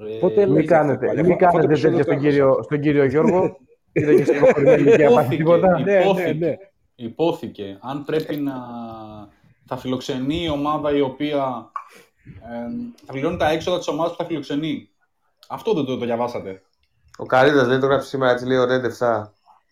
ε, 0.09 0.19
Πότε 0.21 0.35
έλεγχε 0.43 0.59
Μην 0.59 0.67
κάνετε, 0.67 0.93
αυτό 0.93 1.07
πάλι. 1.07 1.23
μην 1.23 1.33
Αυτό- 1.33 1.47
αυτό 1.47 1.59
το 1.59 1.67
κάνετε 1.67 1.73
επεισόδιο 1.73 1.97
τέτοια 1.99 1.99
το 1.99 2.03
στον 2.03 2.15
άκουσα. 2.15 2.31
κύριο, 2.31 2.63
στον 2.63 2.81
κύριο 2.81 3.05
Γιώργο. 3.05 3.57
Είδα 3.93 4.15
και 4.15 4.25
στην 4.25 4.39
προχωρημένη 4.41 4.81
ηλικία 4.83 5.09
πάθει 5.11 5.35
Υπόθηκε, 5.35 5.37
τίποτα. 5.37 5.79
Ναι, 5.79 5.85
ναι, 5.93 6.01
υπόθηκε, 6.03 6.33
ναι. 6.33 6.55
υπόθηκε. 6.95 7.79
Αν 7.81 8.05
πρέπει 8.05 8.37
να 8.37 8.53
θα 9.67 9.77
φιλοξενεί 9.77 10.43
η 10.45 10.49
ομάδα 10.49 10.97
η 10.97 11.01
οποία 11.01 11.71
ε, 12.25 12.71
θα 13.05 13.13
πληρώνει 13.13 13.37
τα 13.37 13.51
έξοδα 13.51 13.79
της 13.79 13.89
ομάδας 13.89 14.11
που 14.13 14.19
θα 14.19 14.25
φιλοξενεί. 14.25 14.89
Αυτό 15.51 15.73
δεν 15.75 15.85
το, 15.85 15.97
το 15.99 16.05
διαβάσατε. 16.05 16.63
Ο 17.19 17.25
Καρίδας 17.25 17.67
λέει 17.67 17.79
το 17.79 17.87
γράψει 17.87 18.09
σήμερα 18.09 18.31
έτσι, 18.33 18.47
λέει 18.47 18.57
ο 18.57 18.65
Ρέντ 18.65 18.85
7. 18.99 19.23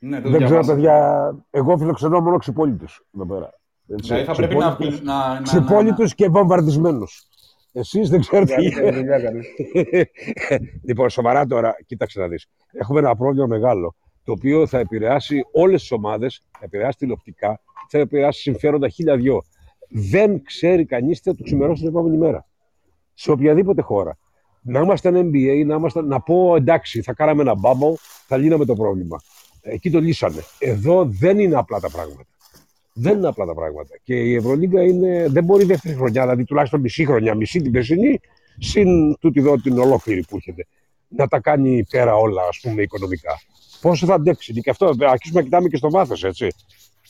Ναι, 0.00 0.20
δεν 0.20 0.22
το 0.22 0.30
Δεν 0.30 0.38
ξέρω, 0.44 0.48
διαβάσατε. 0.48 0.74
παιδιά. 0.74 1.36
Εγώ 1.50 1.78
φιλοξενώ 1.78 2.20
μόνο 2.20 2.36
ξυπόλυτους 2.36 3.04
εδώ 3.14 3.26
πέρα. 3.26 3.54
Έτσι, 3.88 4.06
Δηλαδή 4.08 4.24
θα 4.24 4.32
πρέπει 4.34 4.56
να, 4.56 4.68
ξυπόλυτους- 4.68 5.02
να, 5.02 5.14
να, 5.28 5.34
να, 5.34 5.40
Ξυπόλυτους 5.42 6.14
και 6.14 6.28
βομβαρδισμένους. 6.28 7.28
Εσείς 7.72 8.08
δεν 8.10 8.20
ξέρετε. 8.20 8.54
Καλύτερη 8.54 8.96
δουλειά 8.96 9.20
κάνεις. 9.20 9.46
λοιπόν, 10.86 11.10
σοβαρά 11.10 11.46
τώρα, 11.46 11.76
κοίταξε 11.86 12.20
να 12.20 12.28
δεις. 12.28 12.46
Έχουμε 12.72 12.98
ένα 12.98 13.16
πρόβλημα 13.16 13.46
μεγάλο, 13.46 13.94
το 14.24 14.32
οποίο 14.32 14.66
θα 14.66 14.78
επηρεάσει 14.78 15.44
όλες 15.52 15.80
τις 15.80 15.92
ομάδες, 15.92 16.42
θα 16.52 16.64
επηρεάσει 16.64 16.98
τηλεοπτικά, 16.98 17.60
θα 17.88 17.98
επηρεάσει 17.98 18.40
συμφέροντα 18.40 18.88
χίλια 18.88 19.16
δυο. 19.16 19.42
Δεν 19.88 20.42
ξέρει 20.42 20.84
κανείς 20.84 21.20
τι 21.20 21.30
θα 21.30 21.36
του 21.36 21.42
ξημερώσει 21.42 21.80
την 21.80 21.90
επόμενη 21.90 22.16
μέρα. 22.16 22.46
Σε 23.14 23.30
οποιαδήποτε 23.30 23.82
χώρα. 23.82 24.18
Να 24.66 24.80
ήμασταν 24.80 25.14
NBA, 25.14 25.64
να, 25.66 25.74
ήμασταν, 25.74 26.06
να 26.06 26.20
πω 26.20 26.56
εντάξει, 26.56 27.02
θα 27.02 27.12
κάναμε 27.12 27.42
ένα 27.42 27.54
bubble, 27.62 27.94
θα 28.26 28.36
λύναμε 28.36 28.64
το 28.64 28.74
πρόβλημα. 28.74 29.20
Εκεί 29.60 29.90
το 29.90 30.00
λύσανε. 30.00 30.42
Εδώ 30.58 31.04
δεν 31.04 31.38
είναι 31.38 31.56
απλά 31.56 31.80
τα 31.80 31.90
πράγματα. 31.90 32.24
Δεν 32.92 33.16
είναι 33.16 33.28
απλά 33.28 33.44
τα 33.46 33.54
πράγματα. 33.54 33.98
Και 34.02 34.14
η 34.14 34.34
Ευρωλίγκα 34.34 34.82
είναι, 34.82 35.26
δεν 35.28 35.44
μπορεί 35.44 35.64
δεύτερη 35.64 35.94
χρονιά, 35.94 36.22
δηλαδή 36.22 36.44
τουλάχιστον 36.44 36.80
μισή 36.80 37.04
χρονιά, 37.04 37.34
μισή 37.34 37.60
την 37.60 37.72
περσινή, 37.72 38.20
συν 38.58 39.18
τούτη 39.20 39.40
εδώ 39.40 39.56
την 39.56 39.78
ολόκληρη 39.78 40.24
που 40.28 40.36
έρχεται. 40.36 40.66
Να 41.08 41.26
τα 41.26 41.40
κάνει 41.40 41.84
πέρα 41.90 42.16
όλα, 42.16 42.42
ας 42.48 42.58
πούμε, 42.62 42.82
οικονομικά. 42.82 43.40
Πόσο 43.80 44.06
θα 44.06 44.14
αντέξει. 44.14 44.52
Και 44.52 44.70
αυτό, 44.70 44.86
αρχίσουμε 44.86 45.40
να 45.40 45.42
κοιτάμε 45.42 45.68
και 45.68 45.76
στο 45.76 45.90
βάθος, 45.90 46.24
έτσι. 46.24 46.48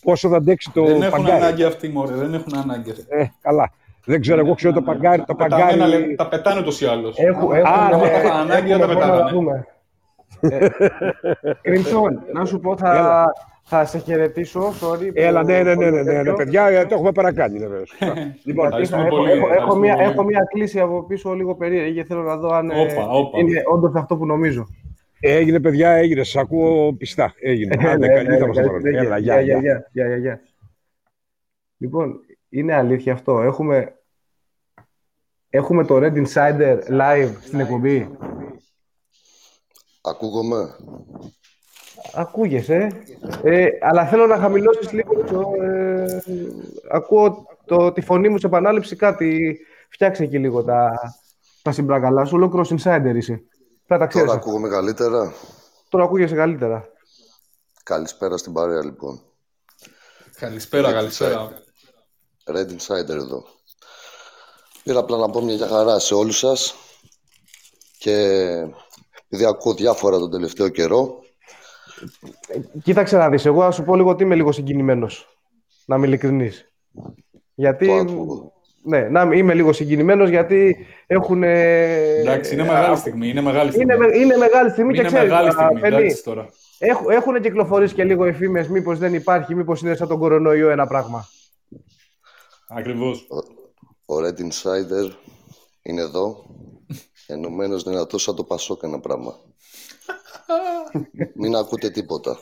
Πόσο 0.03 0.29
θα 0.29 0.37
αντέξει 0.37 0.71
το 0.73 0.85
δεν 0.85 1.03
έχουν 1.03 1.23
παγκάρι. 1.23 1.45
ανάγκη 1.45 1.65
αυτοί, 1.65 1.89
μωρέ, 1.89 2.15
δεν 2.15 2.35
έχουν 2.35 2.57
ανάγκη. 2.57 2.91
αυτοί. 2.91 3.05
Ε, 3.09 3.27
καλά. 3.41 3.73
Δεν 4.07 4.21
ξέρω, 4.21 4.41
εγώ 4.41 4.55
ξέρω 4.55 4.73
το 4.73 4.83
παγκάρι. 4.83 5.19
Το 5.19 5.25
Τα 5.27 5.35
πεταμένα, 5.37 5.69
παγκάρι... 5.85 5.91
λέ- 6.07 6.17
τα 6.17 6.29
πετάνε 6.29 6.61
ούτως 6.61 6.81
ή 6.81 6.87
άλλως. 6.87 7.19
Έχω, 7.19 7.51
Α, 7.53 7.57
έχω, 7.57 8.05
ναι, 8.05 8.11
έχω, 8.11 8.33
ανάγκη 8.37 8.71
έχουμε 8.73 8.87
να 8.95 8.99
τα 9.01 9.07
ακόμα 9.07 9.07
πετάγανε. 9.07 9.23
να 9.23 9.31
δούμε. 9.31 9.67
Ε, 10.41 10.69
Κρυμψόν, 11.63 12.23
να 12.33 12.45
σου 12.45 12.61
πω, 12.61 12.77
θα, 12.77 12.95
Έλα. 12.97 13.27
θα 13.63 13.85
σε 13.85 13.99
χαιρετήσω. 13.99 14.61
Sorry, 14.81 15.11
Έλα, 15.15 15.41
που- 15.41 15.47
ναι, 15.47 15.63
ναι, 15.63 15.75
που 15.75 15.81
ναι, 15.81 15.87
το 15.91 15.95
ναι, 15.97 16.03
ναι, 16.03 16.13
ναι, 16.13 16.17
τέτοιο. 16.19 16.35
παιδιά, 16.35 16.67
ε, 16.67 16.85
το 16.87 16.95
έχουμε 16.95 17.13
παρακάνει. 17.13 17.59
Ναι, 17.59 17.67
βέβαια, 17.67 17.87
σωστά. 17.87 18.07
λοιπόν, 18.45 18.69
Γιατί 18.69 18.83
Ευχαριστούμε 18.83 19.03
θα- 19.03 19.07
έχω, 19.09 19.17
πολύ, 19.17 19.31
έχω, 19.31 19.39
έχω, 19.39 19.47
ευχαριστούμε 19.49 19.87
μια, 19.87 19.95
πολύ. 19.97 20.09
έχω 20.09 20.23
μια 20.25 20.47
κλίση 20.53 20.81
από 20.81 21.03
πίσω 21.07 21.33
λίγο 21.33 21.55
περίεργη 21.55 21.95
και 21.95 22.05
θέλω 22.05 22.23
να 22.23 22.37
δω 22.37 22.49
αν 22.49 22.71
ε, 22.71 22.81
Όπα, 22.81 23.09
όπα. 23.09 23.39
είναι 23.39 23.63
όντως 23.73 23.93
αυτό 23.95 24.17
που 24.17 24.27
νομίζω. 24.27 24.67
έγινε, 25.21 25.61
παιδιά, 25.61 25.91
έγινε. 25.91 26.23
Σα 26.23 26.41
ακούω 26.41 26.93
πιστά. 26.93 27.33
Έγινε. 27.41 27.75
Άντε, 27.79 28.07
Έλα, 28.07 28.15
καλή 28.15 28.29
έλα, 28.29 28.39
θα 28.39 28.47
μας 28.47 28.57
το 28.57 28.63
καλή 28.63 28.67
πάρουν. 28.67 28.81
συνέχεια. 28.81 29.01
Έλα, 29.07 29.19
γεια, 29.19 29.41
Γεια, 29.41 29.59
γεια. 29.59 29.61
γεια, 29.61 29.87
γεια, 29.93 30.07
γεια, 30.07 30.17
γεια. 30.17 30.41
Λοιπόν, 31.79 32.15
είναι 32.49 32.75
αλήθεια 32.75 33.13
αυτό. 33.13 33.41
Έχουμε, 33.41 33.95
έχουμε 35.57 35.85
το 35.85 35.97
Red 35.99 36.27
Insider 36.27 36.79
live 36.91 37.33
στην 37.45 37.61
εκπομπή. 37.61 38.17
Ακούγομαι. 40.03 40.77
Ακούγεσαι. 42.15 42.89
Ε, 43.43 43.67
αλλά 43.81 44.07
θέλω 44.07 44.27
να 44.27 44.37
χαμηλώσεις 44.37 44.93
λίγο 44.93 45.25
το... 45.25 45.63
Ε, 45.63 46.23
ακούω 46.91 47.47
το, 47.65 47.93
τη 47.93 48.01
φωνή 48.01 48.29
μου 48.29 48.39
σε 48.39 48.47
επανάληψη 48.47 48.97
κάτι. 48.97 49.59
Φτιάξε 49.91 50.23
εκεί 50.23 50.39
λίγο 50.39 50.65
τα, 50.65 50.93
τα 51.63 51.73
συμπραγαλά 51.73 52.25
σου. 52.25 52.37
Ολόκληρος 52.37 52.73
insider 52.73 53.13
είσαι. 53.15 53.43
Πρέπει 53.87 53.87
να 53.87 53.99
τα 53.99 54.07
ξέρεις. 54.07 54.27
Τώρα 54.27 54.39
αυτά. 54.39 54.51
ακούγομαι 54.51 54.69
καλύτερα. 54.69 55.33
Τώρα 55.89 56.05
ακούγεσαι 56.05 56.35
καλύτερα. 56.35 56.89
Καλησπέρα 57.83 58.37
στην 58.37 58.53
παρέα 58.53 58.85
λοιπόν. 58.85 59.21
Καλησπέρα, 60.39 60.93
καλησπέρα. 60.93 61.51
Red 62.45 62.69
Insider 62.69 63.09
εδώ. 63.09 63.45
Πήρα 64.87 64.99
απλά 64.99 65.17
να 65.17 65.31
πω 65.31 65.41
μια 65.41 65.55
για 65.55 65.67
χαρά 65.67 65.99
σε 65.99 66.15
όλους 66.15 66.39
σας 66.39 66.75
και 67.99 68.13
επειδή 69.25 69.45
ακούω 69.45 69.75
διάφορα 69.75 70.19
τον 70.19 70.31
τελευταίο 70.31 70.69
καιρό 70.69 71.21
Κοίταξε 72.83 73.17
να 73.17 73.29
δεις. 73.29 73.47
Εγώ 73.47 73.63
να 73.63 73.71
σου 73.71 73.85
πω 73.85 73.97
λίγο 73.97 74.11
ότι 74.11 74.23
είμαι 74.23 74.35
λίγο 74.35 74.53
συγκινημένος. 74.53 75.39
Να 75.87 75.97
είμαι 75.97 76.07
ειλικρινής. 76.07 76.73
Γιατί... 77.55 77.87
το 77.87 77.95
ακούω. 77.95 78.53
Ναι, 78.83 79.01
να 79.01 79.35
είμαι 79.35 79.55
λίγο 79.55 79.73
συγκινημένος 79.73 80.29
γιατί 80.29 80.87
έχουν... 81.07 81.43
Εντάξει, 81.43 82.55
είναι 82.55 82.63
μεγάλη 82.63 82.97
στιγμή. 82.97 83.29
Είναι 83.29 83.41
μεγάλη 83.41 83.71
στιγμή. 83.71 83.95
Είναι, 83.95 84.07
με- 84.07 84.17
είναι 84.17 84.37
μεγάλη 84.37 84.71
στιγμή 84.71 84.93
και 84.93 84.99
Είναι 84.99 85.09
ξέρεις, 85.09 85.29
μεγάλη 85.31 85.51
τώρα, 85.51 85.63
στιγμή. 85.65 85.81
Φελή, 85.81 85.97
Εντάξει 85.97 86.23
τώρα. 86.23 86.49
Έχουν, 86.79 87.11
έχουν 87.11 87.41
κυκλοφορήσει 87.41 87.95
και 87.95 88.05
λίγο 88.05 88.25
εφήμε, 88.25 88.67
μήπως 88.71 88.99
δεν 88.99 89.15
υπάρχει, 89.15 89.55
μήπως 89.55 89.81
είναι 89.81 89.95
σαν 89.95 90.09
τον 90.09 90.19
κορονοϊό 90.19 90.71
ένα 90.71 90.87
πράγμα. 90.87 91.29
Ακριβώς. 92.69 93.27
Ο 94.07 94.15
Red 94.19 94.39
Insider 94.41 95.11
είναι 95.83 96.01
εδώ 96.01 96.45
ενωμένος 97.27 97.83
δυνατός 97.83 98.23
σαν 98.23 98.35
το 98.35 98.45
Πασόκ 98.45 98.83
ένα 98.83 99.01
πράγμα. 99.01 99.35
Μην 101.35 101.57
ακούτε 101.57 101.91
τίποτα. 101.91 102.39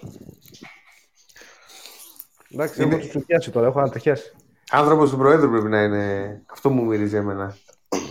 Εντάξει, 2.50 2.82
έχω 2.82 3.08
του 3.12 3.24
πιάσει 3.26 3.50
τώρα, 3.50 3.66
έχω 3.66 3.78
ανατριχιάσει. 3.78 4.32
Άνθρωπος 4.70 5.10
του 5.10 5.16
Προέδρου 5.16 5.50
πρέπει 5.50 5.68
να 5.68 5.82
είναι. 5.82 6.42
Αυτό 6.52 6.70
μου 6.70 6.84
μυρίζει 6.84 7.16
εμένα. 7.16 7.56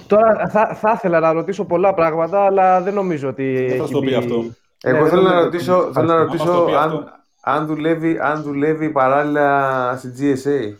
Τώρα 0.08 0.48
θα, 0.50 0.76
θα 0.76 0.92
ήθελα 0.96 1.20
να 1.20 1.32
ρωτήσω 1.34 1.66
πολλά 1.66 1.94
πράγματα, 1.94 2.46
αλλά 2.46 2.82
δεν 2.82 2.94
νομίζω 2.94 3.30
ότι. 3.30 3.54
Δεν 3.56 3.70
θα 3.70 3.76
έχει 3.76 3.86
σου 3.86 3.92
το 3.92 4.00
πει 4.00 4.06
μπει- 4.06 4.16
αυτό. 4.18 4.36
Εγώ 4.84 5.00
δεν 5.00 5.10
θέλω 5.10 5.22
να 5.22 5.30
νομίζω 5.30 5.44
ρωτήσω, 5.46 5.78
ότι 5.84 5.94
θέλω 5.94 6.06
να 6.08 6.14
υπάρχει. 6.22 6.42
Άμα 6.42 6.52
στο 6.52 6.60
ρωτήσω 6.60 6.66
πει 6.66 6.74
αν, 6.76 6.90
αυτό. 6.98 7.12
αν, 7.42 7.66
δουλεύει, 7.66 8.20
αν 8.20 8.42
δουλεύει 8.42 8.90
παράλληλα 8.90 9.98
στη 9.98 10.12
GSA. 10.20 10.76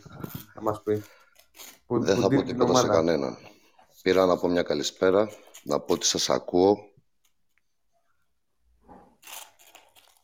Θα 0.54 0.62
μας 0.62 0.82
πει. 0.84 1.02
Που, 1.86 2.00
Δεν 2.04 2.14
που 2.14 2.20
θα 2.20 2.26
πω 2.26 2.28
δίνει 2.28 2.42
την 2.42 2.52
τίποτα 2.52 2.74
σε 2.78 2.84
ομάδα. 2.84 2.94
κανέναν. 2.94 3.36
Πήρα 4.02 4.26
να 4.26 4.36
πω 4.38 4.48
μια 4.48 4.62
καλησπέρα, 4.62 5.28
να 5.62 5.80
πω 5.80 5.92
ότι 5.92 6.06
σας 6.06 6.30
ακούω. 6.30 6.78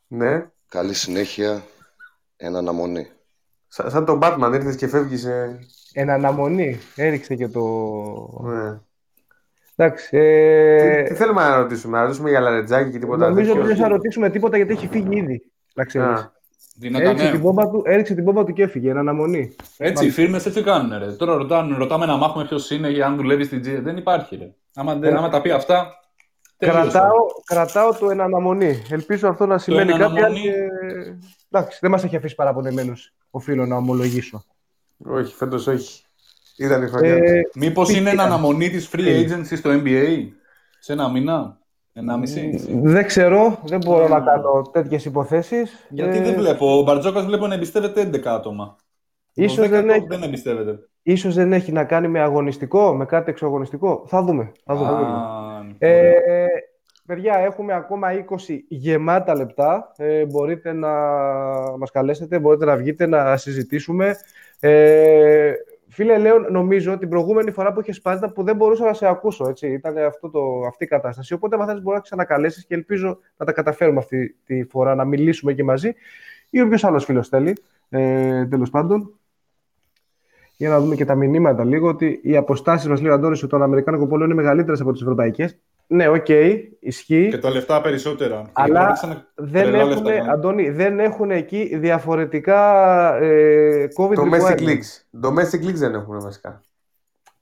Ναι. 0.07 0.51
Καλή 0.69 0.95
συνέχεια, 0.95 1.65
εν 2.37 2.57
αναμονή. 2.57 3.11
Σαν, 3.69 3.91
σαν 3.91 4.05
τον 4.05 4.19
Batman 4.23 4.51
ήρθες 4.55 4.77
και 4.77 4.87
φεύγεις. 4.89 5.25
Ε... 5.25 5.59
Εν 5.93 6.11
αναμονή. 6.11 6.79
Έριξε 6.95 7.35
και 7.35 7.49
το. 7.49 7.63
Ναι. 8.43 8.81
Εντάξει. 9.77 10.17
Ε, 10.17 11.03
Τι, 11.03 11.09
τι 11.09 11.15
θέλουμε 11.15 11.43
να 11.43 11.57
ρωτήσουμε, 11.57 11.97
να 11.99 12.03
ρωτήσουμε 12.05 12.31
για 12.31 12.41
λαρετζάκι 12.41 12.91
και 12.91 12.99
τίποτα 12.99 13.29
νομίζω 13.29 13.51
ότι 13.51 13.61
τέτοιο. 13.61 13.75
δεν 13.75 13.85
θα 13.85 13.89
ρωτήσουμε 13.89 14.31
τίποτα 14.31 14.57
γιατί 14.57 14.73
έχει 14.73 14.89
φύγει 14.89 15.17
ήδη. 15.17 15.53
Να 15.75 15.85
ξέρεις. 15.85 16.31
Α, 16.61 16.79
Δυνατά, 16.83 17.05
Έριξε, 17.05 17.25
ναι. 17.25 17.31
την 17.31 17.41
πόμπα 17.41 17.71
του, 17.71 17.83
έριξε 17.87 18.15
την 18.15 18.25
πόμπα 18.25 18.45
του 18.45 18.53
και 18.53 18.63
έφυγε. 18.63 18.91
Εν 18.91 18.97
αναμονή. 18.99 19.57
Έτσι, 19.77 20.07
οι 20.07 20.11
φίρμες 20.11 20.47
έτσι 20.47 20.63
κάνουν. 20.63 20.99
Ρε. 20.99 21.13
Τώρα 21.13 21.35
ρωτάνε, 21.35 21.77
ρωτάμε 21.77 22.07
να 22.07 22.17
μάθουμε 22.17 22.45
ποιος 22.45 22.71
είναι 22.71 22.91
για 22.91 23.07
αν 23.07 23.17
δουλεύει 23.17 23.45
στην 23.45 23.63
G. 23.65 23.81
Δεν 23.83 23.97
υπάρχει. 23.97 24.37
Ρε. 24.37 24.55
Άμα, 24.75 24.95
δεν, 24.95 25.17
άμα 25.17 25.29
τα 25.29 25.41
πει 25.41 25.51
αυτά. 25.51 25.87
τελείωσε. 26.57 26.81
Κρατάω, 26.81 27.17
κρατάω 27.45 27.95
το 27.95 28.11
εν 28.11 28.21
αναμονή. 28.21 28.83
Ελπίζω 28.91 29.29
αυτό 29.29 29.47
να 29.47 29.59
σημαίνει 29.59 29.93
εν 29.93 29.99
κάτι. 29.99 30.03
αν 30.03 30.17
αναμονή. 30.17 30.41
Και... 30.41 30.53
Εντάξει, 31.51 31.79
δεν 31.81 31.91
μας 31.91 32.05
έχει 32.05 32.17
αφήσει 32.17 32.35
παραπονεμένους, 32.35 33.13
οφείλω 33.31 33.67
να 33.67 33.77
ομολογήσω. 33.77 34.45
όχι, 35.07 35.35
φέτος 35.35 35.67
όχι. 35.67 36.05
Ήταν 36.57 36.83
η 36.83 36.89
χρονιά. 36.89 37.15
Ε, 37.15 37.41
Μήπως 37.55 37.89
Τι- 37.89 37.97
είναι 37.97 38.11
εν 38.11 38.21
αναμονή 38.21 38.71
της 38.71 38.89
free 38.93 39.25
agency 39.27 39.57
στο 39.57 39.71
NBA 39.73 40.27
σε 40.79 40.93
ένα 40.93 41.11
μήνα, 41.11 41.59
ενάμιση. 42.01 42.65
δεν 42.83 43.07
ξέρω, 43.07 43.59
δεν 43.65 43.79
μπορώ 43.85 44.09
να 44.09 44.21
κάνω 44.21 44.63
τέτοιες 44.73 45.05
υποθέσεις. 45.05 45.87
Γιατί 45.91 46.19
δεν 46.19 46.35
βλέπω. 46.35 46.79
Ο 46.79 46.83
Μπαρτζόκας 46.83 47.25
βλέπω 47.25 47.47
να 47.47 47.55
εμπιστεύεται 47.55 48.01
11 48.01 48.27
άτομα. 48.27 48.77
Ίσως 49.35 49.67
Ο 49.67 49.69
δεν, 49.69 49.87
10ο 49.87 49.91
έχει, 49.95 50.07
δεν 50.09 50.23
εμπιστεύεται. 50.23 50.79
ίσως 51.03 51.35
δεν 51.35 51.53
έχει 51.53 51.73
να 51.73 51.85
κάνει 51.85 52.09
με 52.09 52.21
αγωνιστικό, 52.21 52.95
με 52.95 53.05
κάτι 53.05 53.31
εξωαγωνιστικό. 53.31 54.05
Θα 54.07 54.23
δούμε. 54.23 54.53
Θα 54.65 54.75
δούμε. 54.75 54.91
Α, 54.91 55.89
Ε, 55.89 56.13
Παιδιά, 57.07 57.35
έχουμε 57.39 57.73
ακόμα 57.75 58.09
20 58.13 58.59
γεμάτα 58.69 59.35
λεπτά. 59.37 59.93
Ε, 59.97 60.25
μπορείτε 60.25 60.73
να 60.73 60.89
μας 61.79 61.91
καλέσετε, 61.91 62.39
μπορείτε 62.39 62.65
να 62.65 62.77
βγείτε 62.77 63.07
να 63.07 63.37
συζητήσουμε. 63.37 64.17
Ε, 64.61 65.53
φίλε 65.91 66.19
Λέων, 66.19 66.47
νομίζω 66.51 66.99
την 66.99 67.09
προηγούμενη 67.09 67.51
φορά 67.51 67.73
που 67.73 67.81
είχες 67.81 67.97
σπάσει 67.97 68.33
που 68.35 68.43
δεν 68.43 68.57
μπορούσα 68.57 68.85
να 68.85 68.93
σε 68.93 69.07
ακούσω. 69.07 69.49
Έτσι. 69.49 69.69
Ήταν 69.73 69.99
αυτό 69.99 70.31
το, 70.31 70.41
αυτή 70.67 70.85
η 70.85 70.87
κατάσταση. 70.87 71.35
Οπότε, 71.35 71.57
αν 71.61 71.67
θέλει, 71.67 71.81
μπορεί 71.81 71.97
να 71.97 72.03
ξανακαλέσεις 72.03 72.67
και 72.67 72.75
ελπίζω 72.75 73.19
να 73.37 73.47
τα 73.47 73.53
καταφέρουμε 73.53 73.99
αυτή 73.99 74.37
τη 74.45 74.65
φορά 74.65 74.95
να 74.95 75.05
μιλήσουμε 75.05 75.53
και 75.53 75.65
μαζί. 75.65 75.93
Ή 76.51 76.61
όποιος 76.61 76.85
άλλος 76.85 77.05
φίλος 77.05 77.29
θέλει. 77.29 77.57
Ε, 77.89 78.47
Τέλος 78.47 78.71
πάντων. 78.71 79.15
Για 80.57 80.69
να 80.69 80.81
δούμε 80.81 80.95
και 80.95 81.05
τα 81.05 81.15
μηνύματα 81.15 81.65
λίγο 81.65 81.89
ότι 81.89 82.21
οι 82.23 82.37
αποστάσεις 82.37 82.89
μας, 82.89 83.01
λέει 83.01 83.11
ο 83.11 83.15
Αντώνης, 83.15 83.47
των 83.47 83.63
Αμερικάνικων 83.63 84.09
πόλεων 84.09 84.31
είναι 84.31 84.43
μεγαλύτερες 84.43 84.81
από 84.81 84.93
τις 84.93 85.01
ευρωπαϊκές. 85.01 85.59
Ναι, 85.93 86.09
OK, 86.09 86.25
okay, 86.29 86.59
ισχύει. 86.81 87.29
Και 87.29 87.39
τα 87.39 87.51
λεφτά 87.51 87.81
περισσότερα. 87.81 88.43
Αλλά 88.53 88.99
δεν 89.35 89.75
έχουν, 89.75 90.05
λεφτά, 90.05 90.33
Αντώνη, 90.33 90.71
δεν 90.71 91.01
έχουν 91.01 91.31
εκεί 91.31 91.77
διαφορετικά 91.77 93.15
ε, 93.17 93.89
COVID 93.97 94.15
Domestic 94.15 94.59
leagues. 94.59 95.21
Domestic 95.23 95.67
leagues 95.67 95.75
δεν 95.75 95.95
έχουν 95.95 96.21
βασικά. 96.21 96.63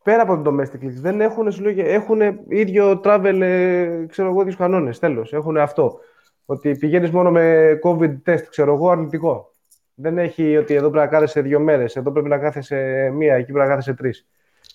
Πέρα 0.03 0.23
από 0.23 0.43
το 0.43 0.51
domestic 0.51 0.85
leagues. 0.85 1.01
Δεν 1.01 1.21
έχουν, 1.21 1.53
σου 1.53 1.63
λέγε, 1.63 1.83
έχουν 1.83 2.21
ίδιο 2.49 3.01
travel, 3.05 3.41
ε, 3.41 4.05
ξέρω 4.09 4.29
εγώ, 4.29 4.41
ίδιους 4.41 4.57
κανόνες. 4.57 4.99
Τέλος, 4.99 5.33
έχουν 5.33 5.57
αυτό. 5.57 5.99
Ότι 6.45 6.77
πηγαίνεις 6.77 7.11
μόνο 7.11 7.31
με 7.31 7.79
COVID 7.83 8.17
test, 8.27 8.43
ξέρω 8.51 8.75
εγώ, 8.75 8.91
αρνητικό. 8.91 9.53
Δεν 9.95 10.19
έχει 10.19 10.57
ότι 10.57 10.75
εδώ 10.75 10.91
πρέπει 10.91 11.05
να 11.05 11.11
κάθεσαι 11.11 11.41
δύο 11.41 11.61
μέρες, 11.61 11.97
εδώ 11.97 12.11
πρέπει 12.13 12.29
να 12.29 12.39
κάθεσαι 12.39 13.11
μία, 13.15 13.35
εκεί 13.35 13.53
πρέπει 13.53 13.59
να 13.59 13.67
κάθεσαι 13.67 13.95
τρεις. 13.95 14.27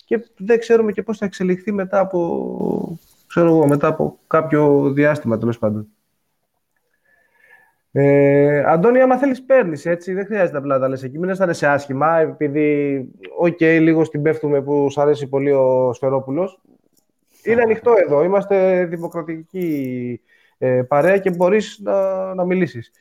Και 0.05 0.25
δεν 0.37 0.59
ξέρουμε 0.59 0.91
και 0.91 1.03
πώς 1.03 1.17
θα 1.17 1.25
εξελιχθεί 1.25 1.71
μετά 1.71 1.99
από 1.99 2.99
ξέρω 3.35 3.47
εγώ, 3.47 3.67
μετά 3.67 3.87
από 3.87 4.19
κάποιο 4.27 4.91
διάστημα 4.91 5.37
τέλος 5.37 5.59
πάντων. 5.59 5.87
Ε, 7.91 8.63
Αντώνη, 8.67 9.01
άμα 9.01 9.17
θέλεις, 9.17 9.43
παίρνεις 9.43 9.85
έτσι. 9.85 10.13
Δεν 10.13 10.25
χρειάζεται 10.25 10.57
απλά 10.57 10.75
να 10.75 10.81
τα 10.81 10.87
λες 10.87 11.03
εκεί. 11.03 11.19
Μην 11.19 11.29
αισθάνεσαι 11.29 11.67
άσχημα, 11.67 12.17
επειδή, 12.19 12.97
OK, 13.37 13.57
okay, 13.59 13.77
λίγο 13.81 14.03
σ' 14.03 14.11
την 14.11 14.21
πέφτουμε 14.21 14.61
που 14.61 14.89
σου 14.91 15.01
αρέσει 15.01 15.27
πολύ 15.27 15.51
ο 15.51 15.93
Σφαιρόπουλος. 15.93 16.59
Είναι 17.43 17.61
ανοιχτό 17.61 17.93
εδώ. 18.05 18.23
Είμαστε 18.23 18.85
δημοκρατική 18.85 20.21
ε, 20.57 20.81
παρέα 20.87 21.17
και 21.17 21.29
μπορείς 21.29 21.79
να, 21.83 22.33
να 22.33 22.45
μιλήσεις. 22.45 22.91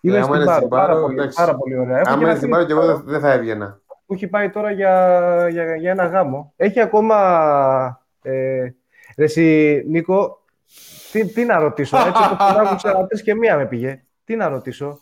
Είναι 0.00 0.18
ε, 0.18 0.22
στην 0.22 0.44
πάρα, 0.44 0.68
πάρα, 0.68 1.00
πολύ, 1.00 1.30
πάρα 1.34 1.54
πολύ 1.56 1.78
ωραία. 1.78 2.02
Αν 2.06 2.20
είναι 2.20 2.34
στην 2.34 2.50
Πάρο 2.50 2.64
και 2.64 2.72
εγώ 2.72 3.02
δεν 3.04 3.20
θα 3.20 3.32
έβγαινα. 3.32 3.80
Που 4.06 4.14
έχει 4.14 4.26
πάει 4.26 4.50
τώρα 4.50 4.70
για, 4.70 5.48
για, 5.50 5.76
για 5.76 5.90
ένα 5.90 6.06
γάμο. 6.06 6.52
Έχει 6.56 6.80
ακόμα 6.80 7.16
ε, 8.22 8.68
Ρε 9.18 9.24
εσύ, 9.24 9.82
Νίκο, 9.88 10.44
τι, 11.12 11.26
τι 11.26 11.44
να 11.44 11.58
ρωτήσω, 11.58 11.96
έτσι 11.96 12.22
όπως 12.24 12.46
τον 12.52 12.66
άκουσα, 12.66 13.06
τρεις 13.06 13.22
και 13.22 13.34
μία 13.34 13.56
με 13.56 13.66
πήγε. 13.66 14.02
Τι 14.24 14.36
να 14.36 14.48
ρωτήσω. 14.48 15.00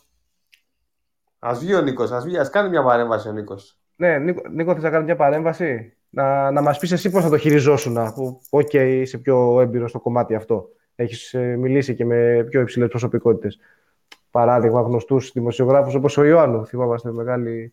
Ας 1.38 1.59
βγει 1.59 1.74
ο 1.74 1.80
Νίκος, 1.80 2.10
ας 2.10 2.24
βγει, 2.24 2.38
ας 2.38 2.51
κάνει 2.51 2.68
μια 2.68 2.82
παρέμβαση 2.82 3.28
ο 3.28 3.32
Νίκος. 3.32 3.78
Ναι, 3.97 4.18
Νίκο, 4.18 4.48
Νίκο 4.48 4.74
θες 4.74 4.82
να 4.82 4.90
κάνει 4.90 5.05
μια 5.05 5.16
παρέμβαση. 5.16 5.97
Να, 6.09 6.51
να 6.51 6.60
μας 6.60 6.78
πεις 6.78 6.93
εσύ 6.93 7.10
πώς 7.10 7.22
θα 7.22 7.28
το 7.28 7.38
χειριζόσουν. 7.38 7.97
Οκ, 7.97 8.10
okay, 8.51 8.98
είσαι 9.01 9.18
πιο 9.18 9.60
έμπειρο 9.60 9.88
στο 9.88 10.01
κομμάτι 10.01 10.34
αυτό. 10.34 10.68
Έχεις 10.94 11.34
ε, 11.34 11.56
μιλήσει 11.56 11.94
και 11.94 12.05
με 12.05 12.47
πιο 12.48 12.60
υψηλές 12.60 12.88
προσωπικότητες. 12.88 13.59
Παράδειγμα, 14.30 14.80
γνωστούς 14.80 15.32
δημοσιογράφους 15.32 15.94
όπως 15.94 16.16
ο 16.16 16.24
Ιωάννου. 16.24 16.66
Θυμάμαστε 16.66 17.12
μεγάλη 17.12 17.72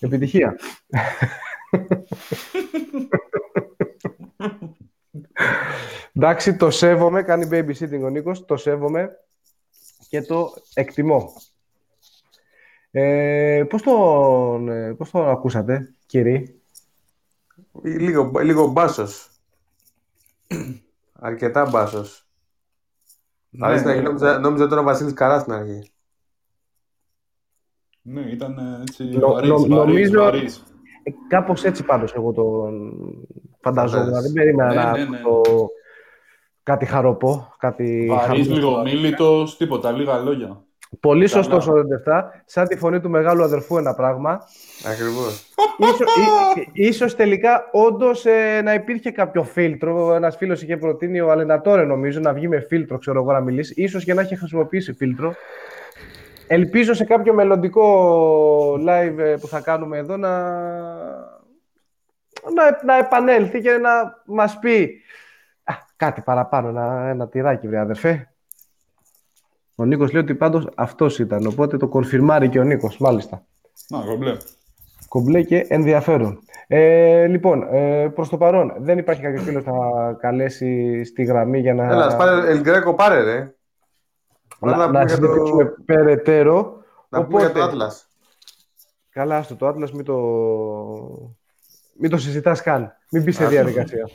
επιτυχία. 0.00 0.56
Εντάξει, 6.12 6.56
το 6.56 6.70
σέβομαι, 6.70 7.22
κάνει 7.22 7.48
babysitting 7.50 8.02
ο 8.02 8.08
Νίκος, 8.08 8.44
το 8.44 8.56
σέβομαι 8.56 9.10
και 10.08 10.22
το 10.22 10.54
εκτιμώ. 10.74 11.32
Ε, 12.90 13.64
πώς, 13.68 13.82
τον, 13.82 14.68
ε, 14.68 14.94
πώς 14.94 15.10
τον 15.10 15.28
ακούσατε, 15.28 15.94
κύριε; 16.06 16.54
Λίγο, 17.82 18.30
λίγο 18.42 18.66
μπάσος. 18.66 19.30
Αρκετά 21.12 21.68
μπάσος. 21.70 22.26
Ναι, 23.50 23.80
ναι, 23.80 23.94
νόμιζα, 23.94 24.38
νόμιζα 24.38 24.68
τώρα 24.68 24.80
ο 24.80 24.84
Βασίλης 24.84 25.12
Καράς 25.12 25.40
στην 25.40 25.52
αρχή. 25.52 25.92
Ναι, 28.02 28.20
ήταν 28.20 28.80
έτσι 28.80 29.04
νο, 29.04 29.32
βαρύς, 29.32 29.50
νο, 29.50 29.84
νομίζω, 29.84 30.22
βαρύς. 30.22 30.64
Ε, 31.02 31.10
κάπως 31.28 31.64
έτσι 31.64 31.84
πάντως 31.84 32.14
εγώ 32.14 32.32
τον 32.32 32.92
φανταζόμουν. 33.64 34.22
Δεν 34.22 34.32
περίμενα 34.32 34.74
ναι, 34.74 34.82
να 34.82 34.90
ναι, 34.90 35.04
ναι. 35.04 35.18
το 35.18 35.42
κάτι 36.62 36.84
χαροπό, 36.84 37.54
κάτι 37.58 38.06
Βαρύς, 38.10 38.48
λίγο 38.48 38.82
μίλητος, 38.82 39.56
τίποτα, 39.56 39.90
λίγα 39.90 40.18
λόγια. 40.18 40.62
Πολύ 41.00 41.26
σωστός 41.26 41.68
ο 41.68 41.72
47. 41.72 42.22
Σαν 42.44 42.68
τη 42.68 42.76
φωνή 42.76 43.00
του 43.00 43.10
μεγάλου 43.10 43.42
αδερφού 43.42 43.76
ένα 43.76 43.94
πράγμα. 43.94 44.40
Ακριβώς. 44.92 45.48
Ίσως, 45.78 46.14
ίσως 46.72 47.16
τελικά 47.16 47.68
όντως 47.72 48.26
ε, 48.26 48.60
να 48.64 48.74
υπήρχε 48.74 49.10
κάποιο 49.10 49.42
φίλτρο. 49.42 50.14
Ένας 50.14 50.36
φίλος 50.36 50.62
είχε 50.62 50.76
προτείνει 50.76 51.20
ο 51.20 51.30
Αλενατόρε, 51.30 51.84
νομίζω, 51.84 52.20
να 52.20 52.32
βγει 52.32 52.48
με 52.48 52.60
φίλτρο, 52.60 52.98
ξέρω 52.98 53.20
εγώ 53.20 53.32
να 53.32 53.40
μιλήσει. 53.40 53.86
σω 53.86 53.98
και 53.98 54.14
να 54.14 54.20
έχει 54.20 54.36
χρησιμοποιήσει 54.36 54.92
φίλτρο. 54.92 55.34
Ελπίζω 56.46 56.94
σε 56.94 57.04
κάποιο 57.04 57.34
μελλοντικό 57.34 57.84
live 58.74 59.18
ε, 59.18 59.34
που 59.40 59.46
θα 59.46 59.60
κάνουμε 59.60 59.98
εδώ 59.98 60.16
να, 60.16 60.30
να, 62.54 62.84
να 62.84 62.98
επανέλθει 62.98 63.60
και 63.60 63.70
να 63.70 64.22
μας 64.26 64.58
πει 64.58 65.02
κάτι 65.96 66.20
παραπάνω, 66.20 66.68
ένα, 66.68 67.08
ένα 67.08 67.28
τυράκι, 67.28 67.68
βρε 67.68 67.78
αδερφέ. 67.78 68.28
Ο 69.74 69.84
Νίκος 69.84 70.12
λέει 70.12 70.22
ότι 70.22 70.34
πάντως 70.34 70.68
αυτός 70.74 71.18
ήταν, 71.18 71.46
οπότε 71.46 71.76
το 71.76 71.88
κονφιρμάρει 71.88 72.48
και 72.48 72.58
ο 72.58 72.62
Νίκος, 72.62 72.98
μάλιστα. 72.98 73.44
Να, 73.88 73.98
κομπλέ. 73.98 74.36
Κομπλέ 75.08 75.42
και 75.42 75.66
ενδιαφέρον. 75.68 76.38
Ε, 76.66 77.26
λοιπόν, 77.26 77.62
ε, 77.70 78.08
προς 78.08 78.28
το 78.28 78.36
παρόν, 78.36 78.74
δεν 78.78 78.98
υπάρχει 78.98 79.22
κάποιος 79.22 79.42
φίλος 79.42 79.64
να 79.64 80.12
καλέσει 80.12 81.04
στη 81.04 81.24
γραμμή 81.24 81.60
για 81.60 81.74
να... 81.74 81.84
Έλα, 81.84 82.16
πάρε, 82.16 82.50
Ελγκρέκο 82.50 82.94
πάρε, 82.94 83.22
ρε. 83.22 83.54
Να, 84.58 84.76
να, 84.76 84.86
να 84.86 85.08
συζητήσουμε 85.08 85.64
το... 85.64 85.76
περαιτέρω. 85.84 86.82
Να 87.08 87.18
οπότε... 87.18 87.48
πούμε 87.48 87.60
για 87.60 87.68
το 87.68 87.70
Atlas. 87.70 88.06
Καλά, 89.10 89.42
στο 89.42 89.56
το 89.56 89.68
Atlas 89.68 89.90
μην 89.90 90.04
το, 90.04 90.16
μην 91.96 92.10
το 92.10 92.16
συζητάς 92.16 92.62
καν. 92.62 92.96
Μην 93.10 93.22
μπεις 93.22 93.36
σε 93.36 93.46
διαδικασία. 93.46 94.08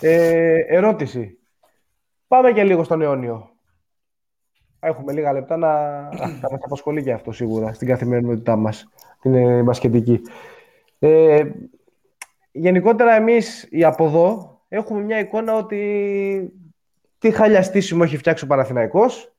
Ε, 0.00 0.58
ερώτηση. 0.66 1.38
Πάμε 2.28 2.52
και 2.52 2.64
λίγο 2.64 2.84
στον 2.84 3.02
αιώνιο. 3.02 3.50
Έχουμε 4.80 5.12
λίγα 5.12 5.32
λεπτά 5.32 5.56
να 5.56 5.68
θα 6.16 6.50
μας 6.50 6.60
απασχολεί 6.64 7.02
και 7.02 7.12
αυτό 7.12 7.32
σίγουρα 7.32 7.72
στην 7.72 7.88
καθημερινότητά 7.88 8.56
μας, 8.56 8.88
την 9.20 9.34
ε, 9.34 9.62
μπασκετική. 9.62 10.20
Ε, 10.98 11.44
γενικότερα 12.52 13.12
εμείς 13.12 13.66
οι 13.70 13.84
από 13.84 14.06
εδώ 14.06 14.60
έχουμε 14.68 15.00
μια 15.00 15.18
εικόνα 15.18 15.54
ότι 15.54 16.52
τι 17.18 17.30
χαλιαστήσιμο 17.30 18.02
έχει 18.04 18.16
φτιάξει 18.16 18.44
ο 18.44 18.46
Παναθηναϊκός, 18.46 19.34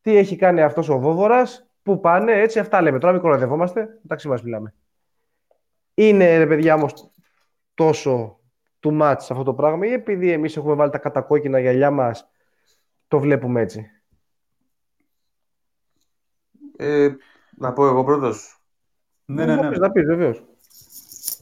τι 0.00 0.16
έχει 0.16 0.36
κάνει 0.36 0.62
αυτός 0.62 0.88
ο 0.88 0.98
Βόβορας, 0.98 1.66
πού 1.82 2.00
πάνε, 2.00 2.32
έτσι 2.32 2.58
αυτά 2.58 2.82
λέμε. 2.82 2.98
Τώρα 2.98 3.12
μην 3.12 3.22
κοροϊδευόμαστε, 3.22 3.98
εντάξει 4.04 4.28
μας 4.28 4.42
μιλάμε. 4.42 4.74
Είναι, 5.94 6.36
ρε 6.38 6.46
παιδιά, 6.46 6.74
όμως 6.74 7.10
τόσο 7.74 8.40
του 8.80 8.92
μάτς 8.92 9.30
αυτό 9.30 9.42
το 9.42 9.54
πράγμα 9.54 9.86
ή 9.86 9.92
επειδή 9.92 10.30
εμείς 10.30 10.56
έχουμε 10.56 10.74
βάλει 10.74 10.90
τα 10.90 10.98
κατακόκκινα 10.98 11.60
γυαλιά 11.60 11.90
μας 11.90 12.28
το 13.08 13.20
βλέπουμε 13.20 13.60
έτσι; 13.60 13.90
Ε, 16.76 17.08
να 17.56 17.72
πω 17.72 17.86
εγώ 17.86 18.04
πρώτος. 18.04 18.60
Ναι, 19.24 19.44
ναι, 19.46 19.54
ναι. 19.54 19.68
Να 19.68 19.90
πεις, 19.90 20.04
βεβαίως. 20.04 20.44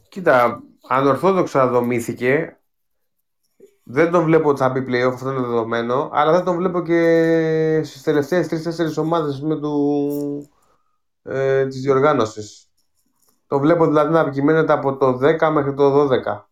Κοίτα, 0.08 0.62
ανορθόδοξα 0.88 1.66
δομήθηκε. 1.66 2.54
Δεν 3.82 4.10
τον 4.10 4.24
βλέπω 4.24 4.48
ότι 4.48 4.58
θα 4.58 4.68
μπει 4.68 4.84
playoff, 4.88 5.12
αυτό 5.12 5.30
είναι 5.30 5.40
δεδομένο, 5.40 6.10
αλλά 6.12 6.32
δεν 6.32 6.44
τον 6.44 6.56
βλέπω 6.56 6.82
και 6.82 7.80
στις 7.84 8.02
τελευταίες 8.02 8.48
τρεις-τέσσερις 8.48 8.96
ομάδες 8.96 9.40
με 9.40 9.60
του, 9.60 10.50
ε, 11.22 11.66
της 11.66 11.80
διοργάνωσης. 11.80 12.69
Το 13.50 13.58
βλέπω 13.58 13.86
δηλαδή 13.86 14.12
να 14.12 14.20
επικυμαίνεται 14.20 14.72
από 14.72 14.96
το 14.96 15.18
10 15.22 15.50
μέχρι 15.52 15.74
το 15.74 16.08
12. 16.08 16.44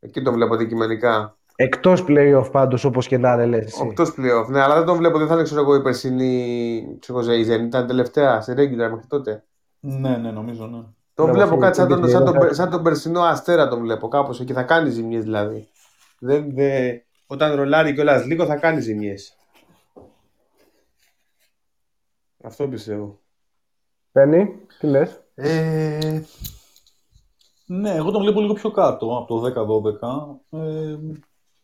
Εκεί 0.00 0.22
το 0.22 0.32
βλέπω 0.32 0.54
αντικειμενικά. 0.54 1.36
Εκτός 1.56 2.04
playoff 2.08 2.48
πάντως, 2.52 2.84
όπως 2.84 3.06
και 3.06 3.18
να 3.18 3.32
είναι, 3.32 3.46
λες. 3.46 3.80
Εκτός 3.80 4.14
playoff, 4.18 4.46
ναι, 4.48 4.60
αλλά 4.60 4.74
δεν 4.74 4.84
τον 4.84 4.96
βλέπω. 4.96 5.18
Δεν 5.18 5.26
θα 5.26 5.34
είναι 5.34 5.42
ξέρω 5.42 5.60
εγώ 5.60 5.74
η 5.74 5.82
περσινή. 5.82 6.96
Ξέρω, 7.00 7.20
η 7.20 7.46
Zen 7.48 7.60
ήταν 7.60 7.86
τελευταία 7.86 8.40
σε 8.40 8.52
regular 8.52 8.90
μέχρι 8.90 9.06
τότε. 9.08 9.44
Ναι, 9.80 10.16
ναι, 10.16 10.30
νομίζω, 10.30 10.66
ναι. 10.66 10.82
Τον 11.14 11.26
ναι, 11.26 11.32
βλέπω 11.32 11.56
κάτι 11.56 11.76
σαν 11.76 11.88
τον, 11.88 12.08
σαν, 12.08 12.24
τον, 12.24 12.54
σαν 12.54 12.70
τον 12.70 12.82
περσινό 12.82 13.20
αστέρα 13.20 13.68
τον 13.68 13.80
βλέπω. 13.80 14.08
Κάπως 14.08 14.40
εκεί 14.40 14.52
θα 14.52 14.62
κάνει 14.62 14.90
ζημιές 14.90 15.22
δηλαδή. 15.22 15.68
Δεν, 16.18 16.54
δε... 16.54 16.98
Όταν 17.26 17.54
ρολάρει 17.54 17.94
κιόλας 17.94 18.24
λίγο 18.24 18.46
θα 18.46 18.56
κάνει 18.56 18.80
ζημιές. 18.80 19.36
Αυτό 22.42 22.68
πιστεύω. 22.68 23.20
Παίρνει, 24.12 24.56
τι 24.78 24.86
λες; 24.86 25.21
Ε, 25.44 26.22
ναι, 27.66 27.90
εγώ 27.94 28.10
τον 28.10 28.22
βλέπω 28.22 28.40
λίγο 28.40 28.52
πιο 28.52 28.70
κάτω 28.70 29.16
από 29.16 29.26
το 29.26 30.40
10-12. 30.50 30.58
Ε, 30.58 30.96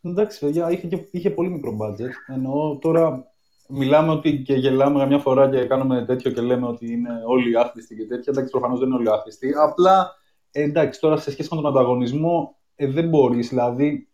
Εντάξει, 0.01 0.39
παιδιά, 0.39 0.71
είχε, 0.71 0.87
και- 0.87 1.07
είχε 1.11 1.29
πολύ 1.29 1.49
μικρό 1.49 1.77
budget. 1.81 2.33
Εννοώ 2.35 2.77
τώρα 2.77 3.31
μιλάμε 3.67 4.11
ότι 4.11 4.41
και 4.41 4.53
γελάμε 4.53 4.95
για 4.97 5.05
μια 5.05 5.19
φορά 5.19 5.49
και 5.49 5.65
κάνουμε 5.65 6.05
τέτοιο 6.05 6.31
και 6.31 6.41
λέμε 6.41 6.67
ότι 6.67 6.91
είναι 6.91 7.09
όλοι 7.25 7.57
άχρηστοι 7.57 7.95
και 7.95 8.05
τέτοια. 8.05 8.31
Εντάξει, 8.31 8.51
προφανώς 8.51 8.79
δεν 8.79 8.87
είναι 8.87 8.97
όλοι 8.97 9.09
άχρηστοι. 9.09 9.53
Απλά 9.57 10.15
ε, 10.51 10.61
εντάξει, 10.61 10.99
τώρα 10.99 11.17
σε 11.17 11.31
σχέση 11.31 11.49
με 11.55 11.61
τον 11.61 11.71
ανταγωνισμό 11.71 12.55
ε, 12.75 12.87
δεν 12.87 13.09
μπορείς. 13.09 13.49
Δηλαδή, 13.49 14.07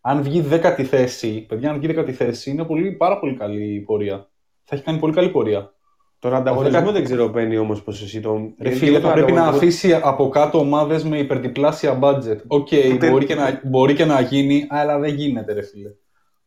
αν 0.00 0.22
βγει 0.22 0.40
δέκατη 0.40 0.84
θέση, 0.84 1.40
παιδιά, 1.40 1.70
αν 1.70 1.76
βγει 1.78 1.86
δέκατη 1.86 2.12
θέση, 2.12 2.50
είναι 2.50 2.64
πολύ, 2.64 2.92
πάρα 2.92 3.18
πολύ 3.18 3.34
καλή 3.34 3.74
η 3.74 3.80
πορεία. 3.80 4.28
Θα 4.64 4.74
έχει 4.74 4.84
κάνει 4.84 4.98
πολύ 4.98 5.12
καλή 5.12 5.30
πορεία. 5.30 5.72
Τον 6.20 6.34
ανταγωνισμό 6.34 6.78
Δέκα- 6.78 6.92
δεν 6.92 7.04
ξέρω, 7.04 7.28
Μπαίνει 7.28 7.56
όμως 7.58 7.82
πώ 7.82 7.90
εσύ 7.90 8.20
τον. 8.20 8.54
Ρε 8.60 8.68
γιατί 8.68 8.78
φίλε, 8.84 8.98
τον 9.00 9.08
θα 9.08 9.14
πρέπει 9.14 9.32
να 9.32 9.40
ανταγωνισμό- 9.40 9.68
αφήσει 9.70 9.94
από 10.02 10.28
κάτω 10.28 10.58
ομάδες 10.58 11.04
με 11.04 11.18
υπερδιπλάσια 11.18 11.98
budget. 12.02 12.36
OK, 12.46 12.68
Ούτε- 12.94 13.10
μπορεί, 13.10 13.24
και 13.26 13.34
να, 13.34 13.60
μπορεί 13.64 13.94
και 13.94 14.04
να 14.04 14.20
γίνει, 14.20 14.66
αλλά 14.70 14.98
δεν 14.98 15.14
γίνεται, 15.14 15.52
ρε 15.52 15.62
φίλε. 15.62 15.88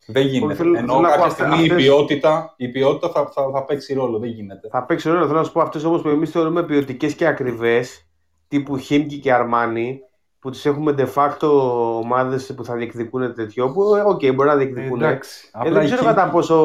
Δεν 0.08 0.26
γίνεται. 0.28 0.54
θέλω- 0.54 0.78
Ενώ 0.78 0.88
θέλω 0.94 1.00
να 1.02 1.08
πω 1.08 1.14
κάποια 1.14 1.26
αυτές- 1.26 1.48
στιγμή 1.48 1.64
η 1.64 1.70
αυτές- 1.70 1.84
ποιότητα, 1.86 2.54
η 2.58 2.68
ποιότητα 2.68 3.10
θα, 3.10 3.30
θα, 3.34 3.50
θα 3.54 3.64
παίξει 3.66 3.94
ρόλο. 3.94 4.20
Δεν 4.20 4.30
γίνεται. 4.30 4.68
Θα 4.72 4.84
παίξει 4.86 5.10
ρόλο. 5.10 5.26
Θέλω 5.28 5.38
να 5.38 5.44
σου 5.44 5.52
πω 5.52 5.62
αυτές 5.62 5.84
όμως 5.84 6.02
που 6.02 6.08
εμείς 6.10 6.30
θεωρούμε 6.32 6.64
ποιοτικές 6.64 7.14
και 7.14 7.28
ακριβές, 7.28 8.08
τύπου 8.48 8.78
Χίμκι 8.78 9.18
και 9.20 9.34
Αρμάνι, 9.34 10.00
που 10.40 10.50
τις 10.50 10.66
έχουμε 10.66 10.96
de 10.98 11.06
facto 11.16 11.50
ομάδες 12.04 12.54
που 12.56 12.66
θα 12.66 12.76
διεκδικούν 12.76 13.34
τέτοιο. 13.34 13.72
Που, 13.72 13.96
ε, 13.96 14.02
οκ, 14.02 14.20
μπορεί 14.36 14.50
να 14.50 14.56
διεκδικούν. 14.56 15.02
Ε, 15.02 15.06
Εντάξει. 15.06 15.50
Απλά 15.52 15.72
δεν 15.72 15.86
ξέρω 15.86 16.00
εκεί- 16.10 16.14
κατά 16.16 16.30
πόσο 16.30 16.56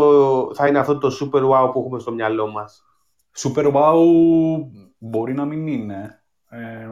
θα 0.54 0.66
είναι 0.66 0.78
αυτό 0.78 0.98
το 0.98 1.08
super 1.20 1.40
wow 1.40 1.70
που 1.72 1.80
έχουμε 1.80 1.98
στο 1.98 2.12
μυαλό 2.12 2.50
μας. 2.50 2.80
Super 3.36 3.72
wow 3.72 3.96
μπορεί 4.98 5.34
να 5.34 5.44
μην 5.44 5.66
είναι. 5.66 6.22
Ε, 6.48 6.88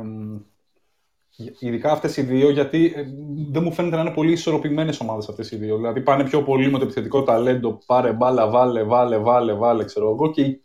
ειδικά 1.59 1.91
αυτές 1.91 2.17
οι 2.17 2.23
δύο, 2.23 2.51
γιατί 2.51 2.93
ε, 2.97 3.03
δεν 3.51 3.63
μου 3.63 3.73
φαίνεται 3.73 3.97
να 3.97 4.03
είναι 4.03 4.11
πολύ 4.11 4.33
ισορροπημένες 4.33 5.01
ομάδες 5.01 5.29
αυτές 5.29 5.51
οι 5.51 5.57
δύο. 5.57 5.77
Δηλαδή 5.77 6.01
πάνε 6.01 6.25
πιο 6.25 6.43
πολύ 6.43 6.71
με 6.71 6.79
το 6.79 6.85
επιθετικό 6.85 7.23
ταλέντο, 7.23 7.79
πάρε 7.87 8.13
μπάλα, 8.13 8.51
βάλε, 8.51 8.83
βάλε, 8.83 9.19
βάλε, 9.19 9.53
βάλε, 9.53 9.85
ξέρω 9.85 10.11
εγώ. 10.11 10.31
Και 10.31 10.43
η, 10.43 10.61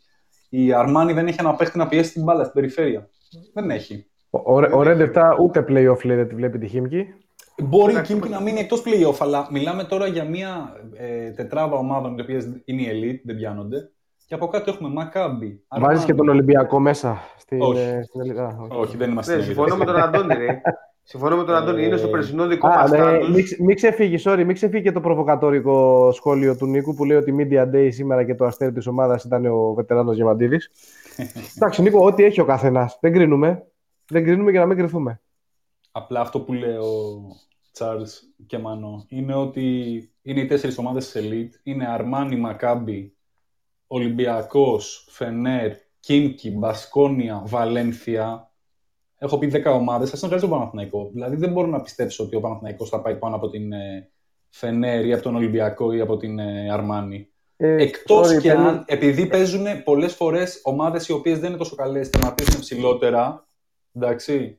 η 0.50 0.74
Αρμάνι 0.74 1.14
δεν 1.14 1.28
έχει 1.28 1.38
ένα 1.40 1.56
παίχτη 1.56 1.78
να 1.78 1.88
πιέσει 1.88 2.14
την 2.14 2.24
μπάλα 2.24 2.42
στην 2.42 2.54
περιφέρεια. 2.54 3.10
Δεν 3.54 3.70
έχει. 3.70 4.06
Ο, 4.30 4.54
ο, 4.54 4.56
ο 4.56 4.82
Red 4.86 5.14
7 5.14 5.22
ούτε 5.42 5.66
playoff 5.68 6.06
λέει 6.06 6.18
δεν 6.18 6.28
τη 6.28 6.36
βλέπει 6.36 6.58
τη 6.58 6.68
Χίμκι. 6.68 7.06
Μπορεί 7.64 7.92
η 7.92 7.96
Εντάξει, 7.96 8.14
Κίμκι 8.14 8.30
να 8.30 8.42
μείνει 8.42 8.60
εκτός 8.60 8.84
playoff, 8.86 9.16
αλλά 9.20 9.48
μιλάμε 9.52 9.84
τώρα 9.84 10.08
για 10.08 10.24
μια 10.24 10.76
ε, 10.94 11.32
τετράδα 11.32 11.76
ομάδων 11.76 12.18
οι 12.18 12.22
οποίες 12.22 12.62
είναι 12.66 12.82
η 12.82 12.88
elite, 12.92 13.22
δεν 13.24 13.36
πιάνονται. 13.36 13.92
Και 14.30 14.36
από 14.36 14.48
κάτω 14.48 14.72
έχουμε 14.72 14.90
Μακάμπι. 14.90 15.64
Βάζεις 15.80 16.06
και 16.06 16.14
τον 16.14 16.30
Ολυμπιακό 16.30 16.80
μέσα. 16.80 17.18
Στην, 17.38 17.62
Όχι. 17.62 17.80
ε, 17.80 18.02
στην 18.04 18.22
Ελ- 18.22 18.38
α, 18.40 18.58
όχι. 18.62 18.80
Όχι, 18.80 18.98
δεν 18.98 19.12
είμαστε 19.12 19.36
Ναι, 19.36 19.42
στην 19.42 19.54
συμφωνώ 19.54 19.76
elite. 19.76 19.78
με 19.78 19.86
τον 19.86 19.96
Αντώνη, 20.02 20.34
ρε. 20.36 20.62
Συμφωνώ 21.04 21.36
με 21.38 21.44
τον 21.44 21.56
Αντώνη. 21.56 21.86
Είναι 21.86 21.98
στο 21.98 22.08
Ε, 22.08 22.12
περσινό 22.12 22.48
δικό 22.48 22.68
Α, 22.68 22.78
μας 22.78 22.92
ναι, 22.92 22.98
στάτους. 22.98 23.30
μην, 23.30 23.44
ξε- 23.44 23.60
μην 23.60 23.76
ξεφύγει, 23.76 24.16
sorry, 24.24 24.44
μην 24.46 24.54
ξεφύγει 24.54 24.84
και 24.84 24.92
το 24.92 25.00
προβοκατόρικο 25.02 26.10
σχόλιο 26.12 26.56
του 26.58 26.66
Νίκου 26.66 26.94
που 26.94 27.06
λέει 27.06 27.18
ότι 27.18 27.36
Media 27.38 27.76
Day 27.76 27.88
σήμερα 27.92 28.24
και 28.26 28.36
το 28.36 28.46
αστέρι 28.46 28.72
της 28.72 28.88
ομάδας 28.88 29.24
ήταν 29.24 29.46
ο 29.46 29.74
βετεράνος 29.74 30.16
Γεμαντίδης. 30.16 30.70
Εντάξει, 31.58 31.82
Νίκο, 31.82 32.06
ό,τι 32.06 32.24
έχει 32.24 32.42
ο 32.42 32.46
καθένας. 32.46 32.98
Δεν 33.02 33.14
κρίνουμε. 33.14 33.68
Δεν 34.08 34.24
κρίνουμε 34.24 34.52
για 34.52 34.60
να 34.60 34.66
μην 34.66 34.78
κρυθούμε. 34.78 35.22
Απλά 35.92 36.20
αυτό 36.20 36.40
που 36.42 36.54
λέει 36.54 36.76
ο 36.76 37.22
Charles 37.78 38.10
και 38.48 38.58
Μανώ 38.58 39.06
είναι 39.10 39.36
ότι 39.36 39.64
είναι 40.22 40.40
οι 40.40 40.46
τέσσερις 40.46 40.78
ομάδες 40.78 41.12
της 41.12 41.22
Elite. 41.26 41.60
Είναι 41.64 41.88
Αρμάνι, 41.88 42.36
Μακάμπι, 42.36 43.14
Ολυμπιακός, 43.92 45.06
Φενέρ, 45.10 45.72
Κίμκι, 46.00 46.52
Μπασκόνια, 46.52 47.42
Βαλένθια. 47.46 48.52
Έχω 49.18 49.38
πει 49.38 49.48
10 49.54 49.74
ομάδες, 49.74 50.14
ας 50.14 50.22
είναι 50.22 50.40
τον 50.40 50.50
Παναθηναϊκό. 50.50 51.10
Δηλαδή 51.14 51.36
δεν 51.36 51.52
μπορώ 51.52 51.68
να 51.68 51.82
πιστέψω 51.82 52.24
ότι 52.24 52.36
ο 52.36 52.40
Παναθηναϊκός 52.40 52.90
θα 52.90 53.02
πάει 53.02 53.16
πάνω 53.16 53.36
από 53.36 53.50
την 53.50 53.72
ε, 53.74 54.10
Φενέρ 54.50 55.06
ή 55.06 55.14
από 55.14 55.24
τον 55.24 55.36
Ολυμπιακό 55.36 55.92
ή 55.94 56.00
από 56.00 56.18
την 56.18 56.40
ε, 56.40 56.72
Αρμάνι. 56.72 57.28
Ε, 57.58 57.82
Εκτός 57.84 58.30
sorry, 58.30 58.42
και 58.42 58.48
παίρνω- 58.50 58.68
αν, 58.68 58.84
επειδή 58.88 59.26
παίζουν 59.28 59.66
πολλές 59.84 60.14
φορές 60.16 60.60
ομάδες 60.64 61.08
οι 61.08 61.12
οποίες 61.12 61.40
δεν 61.40 61.50
είναι 61.50 61.58
τόσο 61.58 61.76
καλές, 61.76 62.10
τερματίζουν 62.10 62.60
ψηλότερα, 62.60 63.48
εντάξει, 63.96 64.58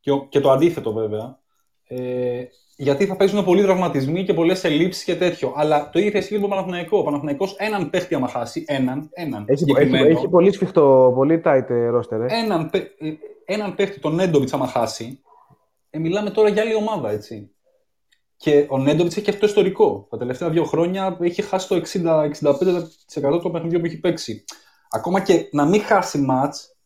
και, 0.00 0.10
ο- 0.10 0.26
και 0.28 0.40
το 0.40 0.50
αντίθετο 0.50 0.92
βέβαια, 0.92 1.38
ε, 1.84 2.44
γιατί 2.82 3.06
θα 3.06 3.16
παίζουν 3.16 3.44
πολλοί 3.44 3.62
τραυματισμοί 3.62 4.24
και 4.24 4.34
πολλές 4.34 4.64
ελλείψεις 4.64 5.04
και 5.04 5.16
τέτοιο. 5.16 5.52
Αλλά 5.56 5.90
το 5.90 5.98
ίδιο 5.98 6.10
θα 6.10 6.18
ισχύει 6.18 6.32
για 6.32 6.40
τον 6.40 6.50
Παναθηναϊκό. 6.50 6.98
Ο 6.98 7.02
Παναθηναϊκός 7.02 7.54
έναν 7.58 7.90
παίχτη 7.90 8.14
άμα 8.14 8.28
χάσει, 8.28 8.64
έναν, 8.66 9.10
έναν 9.12 9.40
Έχει, 9.40 9.50
έχει, 9.52 9.58
συγκεκριμένο, 9.58 10.06
έχει 10.06 10.28
πολύ 10.28 10.52
σφιχτό, 10.52 11.12
πολύ 11.14 11.42
tight 11.44 11.64
ε, 11.68 11.90
roster. 11.94 12.20
Ε. 12.20 12.26
έναν, 12.42 12.70
παί- 12.70 13.02
ε, 13.02 13.12
έναν 13.44 13.74
παίχτη, 13.74 14.00
τον 14.00 14.14
Νέντοβιτς 14.14 14.52
άμα 14.52 14.66
χάσει, 14.66 15.20
ε, 15.90 15.98
μιλάμε 15.98 16.30
τώρα 16.30 16.48
για 16.48 16.62
άλλη 16.62 16.74
ομάδα, 16.74 17.10
έτσι. 17.10 17.50
Και 18.36 18.66
ο 18.68 18.78
Νέντοβιτς 18.78 19.16
έχει 19.16 19.28
αυτό 19.28 19.40
το 19.40 19.46
ιστορικό. 19.46 20.06
Τα 20.10 20.16
τελευταία 20.16 20.50
δύο 20.50 20.64
χρόνια 20.64 21.16
έχει 21.20 21.42
χάσει 21.42 21.68
το 21.68 21.74
60-65% 21.74 23.40
των 23.42 23.52
παιχνιδιών 23.52 23.80
που 23.80 23.86
έχει 23.86 24.00
παίξει. 24.00 24.44
Ακόμα 24.90 25.20
και 25.20 25.48
να 25.52 25.66
μην 25.66 25.80
χάσει 25.80 26.18
μάτς, 26.18 26.76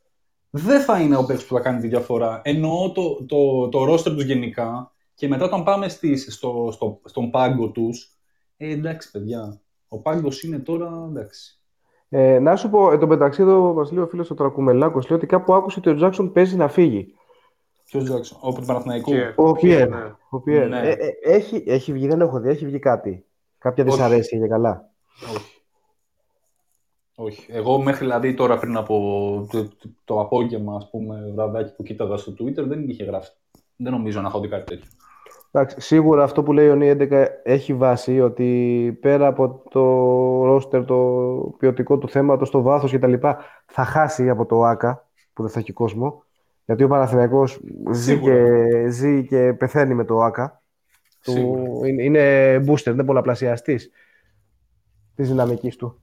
δεν 0.50 0.80
θα 0.80 1.00
είναι 1.00 1.16
ο 1.16 1.24
παίκτης 1.24 1.46
που 1.46 1.54
θα 1.54 1.60
κάνει 1.60 1.80
τη 1.80 1.88
διαφορά. 1.88 2.40
Εννοώ 2.44 2.92
το, 2.92 3.24
το, 3.24 3.68
το 3.68 3.92
roster 3.92 4.12
τους 4.14 4.24
γενικά 4.24 4.93
και 5.15 5.28
μετά 5.28 5.45
όταν 5.45 5.62
πάμε 5.62 5.89
στις, 5.89 6.35
στο, 6.35 6.69
στο, 6.73 7.01
στον 7.05 7.31
πάγκο 7.31 7.70
τους, 7.70 8.19
ε, 8.57 8.70
εντάξει 8.70 9.11
παιδιά, 9.11 9.61
ο 9.89 9.99
πάγκος 10.01 10.43
είναι 10.43 10.59
τώρα, 10.59 11.07
εντάξει. 11.09 11.59
Ε, 12.09 12.39
να 12.39 12.57
σου 12.57 12.70
πω, 12.70 12.91
εν 12.93 12.99
τω 12.99 13.07
μεταξύ 13.07 13.43
εδώ 13.43 13.73
μας 13.74 13.91
λέει 13.93 14.05
ο 14.05 14.07
φίλος 14.07 14.31
ο 14.31 14.35
Τρακουμελάκος 14.35 15.09
λέει 15.09 15.19
ότι 15.19 15.27
κάπου 15.27 15.55
άκουσε 15.55 15.78
ότι 15.78 15.89
ο 15.89 15.95
Τζάξον 15.95 16.32
παίζει 16.32 16.57
να 16.57 16.69
φύγει. 16.69 17.15
Ποιος 17.85 18.05
Τζάξον, 18.05 18.39
ο 18.41 18.53
του 18.53 18.65
Παναθηναϊκού. 18.66 19.11
Και- 19.11 19.32
Ο 19.36 19.53
Πιέρ. 19.53 19.89
Ναι. 19.89 20.15
Ο 20.31 20.41
Πιέρ. 20.41 20.69
Ναι. 20.69 20.81
Ε, 20.81 20.91
ε, 20.91 21.09
έχει, 21.23 21.65
έχει 21.66 21.93
βγει, 21.93 22.07
δεν 22.07 22.20
έχω 22.20 22.41
δει, 22.41 22.49
έχει 22.49 22.66
βγει 22.66 22.78
κάτι. 22.78 23.24
Κάποια 23.59 23.85
Όχι. 23.85 23.93
δυσαρέσκεια 23.93 24.39
για 24.39 24.49
καλά. 24.49 24.91
Όχι. 25.35 25.62
Όχι. 27.16 27.47
Εγώ 27.53 27.82
μέχρι 27.82 28.05
δηλαδή 28.05 28.35
τώρα 28.35 28.59
πριν 28.59 28.77
από 28.77 28.95
το, 29.51 29.69
το, 29.69 29.89
το 30.05 30.20
απόγευμα, 30.20 30.77
ας 30.77 30.91
πούμε, 30.91 31.32
βραδάκι 31.35 31.74
που 31.74 31.82
κοίταγα 31.82 32.16
στο 32.16 32.32
Twitter, 32.32 32.65
δεν 32.66 32.89
είχε 32.89 33.05
γράψει. 33.05 33.32
Δεν 33.77 33.93
νομίζω 33.93 34.20
να 34.20 34.28
έχω 34.28 34.41
δει 34.41 34.49
κάτι 34.49 34.65
τέτοιο. 34.65 34.91
Εντάξει, 35.56 35.81
σίγουρα 35.81 36.22
αυτό 36.24 36.43
που 36.43 36.52
λέει 36.52 36.68
ο 36.68 36.74
Νί 36.74 36.90
11 36.98 37.26
έχει 37.43 37.74
βάση 37.74 38.20
ότι 38.20 38.98
πέρα 39.01 39.26
από 39.26 39.62
το 39.70 39.81
ρόστερ, 40.44 40.85
το 40.85 40.97
ποιοτικό 41.59 41.98
του 41.98 42.09
θέματος, 42.09 42.51
το 42.51 42.62
βάθος 42.62 42.93
κτλ. 42.93 43.14
θα 43.66 43.85
χάσει 43.85 44.28
από 44.28 44.47
το 44.47 44.64
ΆΚΑ 44.64 45.09
που 45.32 45.43
δεν 45.43 45.51
θα 45.51 45.59
έχει 45.59 45.72
κόσμο. 45.72 46.22
Γιατί 46.64 46.82
ο 46.82 46.89
Παναθηναϊκός 46.89 47.60
ζει 47.93 48.12
Σίγουρα. 48.12 48.35
και, 48.35 48.89
ζει 48.89 49.26
και 49.26 49.52
πεθαίνει 49.52 49.94
με 49.94 50.05
το 50.05 50.20
ΆΚΑ. 50.22 50.62
Του, 51.22 51.31
Σίγουρα. 51.31 51.89
είναι, 51.89 52.02
είναι 52.02 52.56
booster, 52.66 52.86
είναι 52.86 53.05
πολλαπλασιαστής 53.05 53.90
της 55.14 55.28
δυναμικής 55.28 55.76
του. 55.76 56.01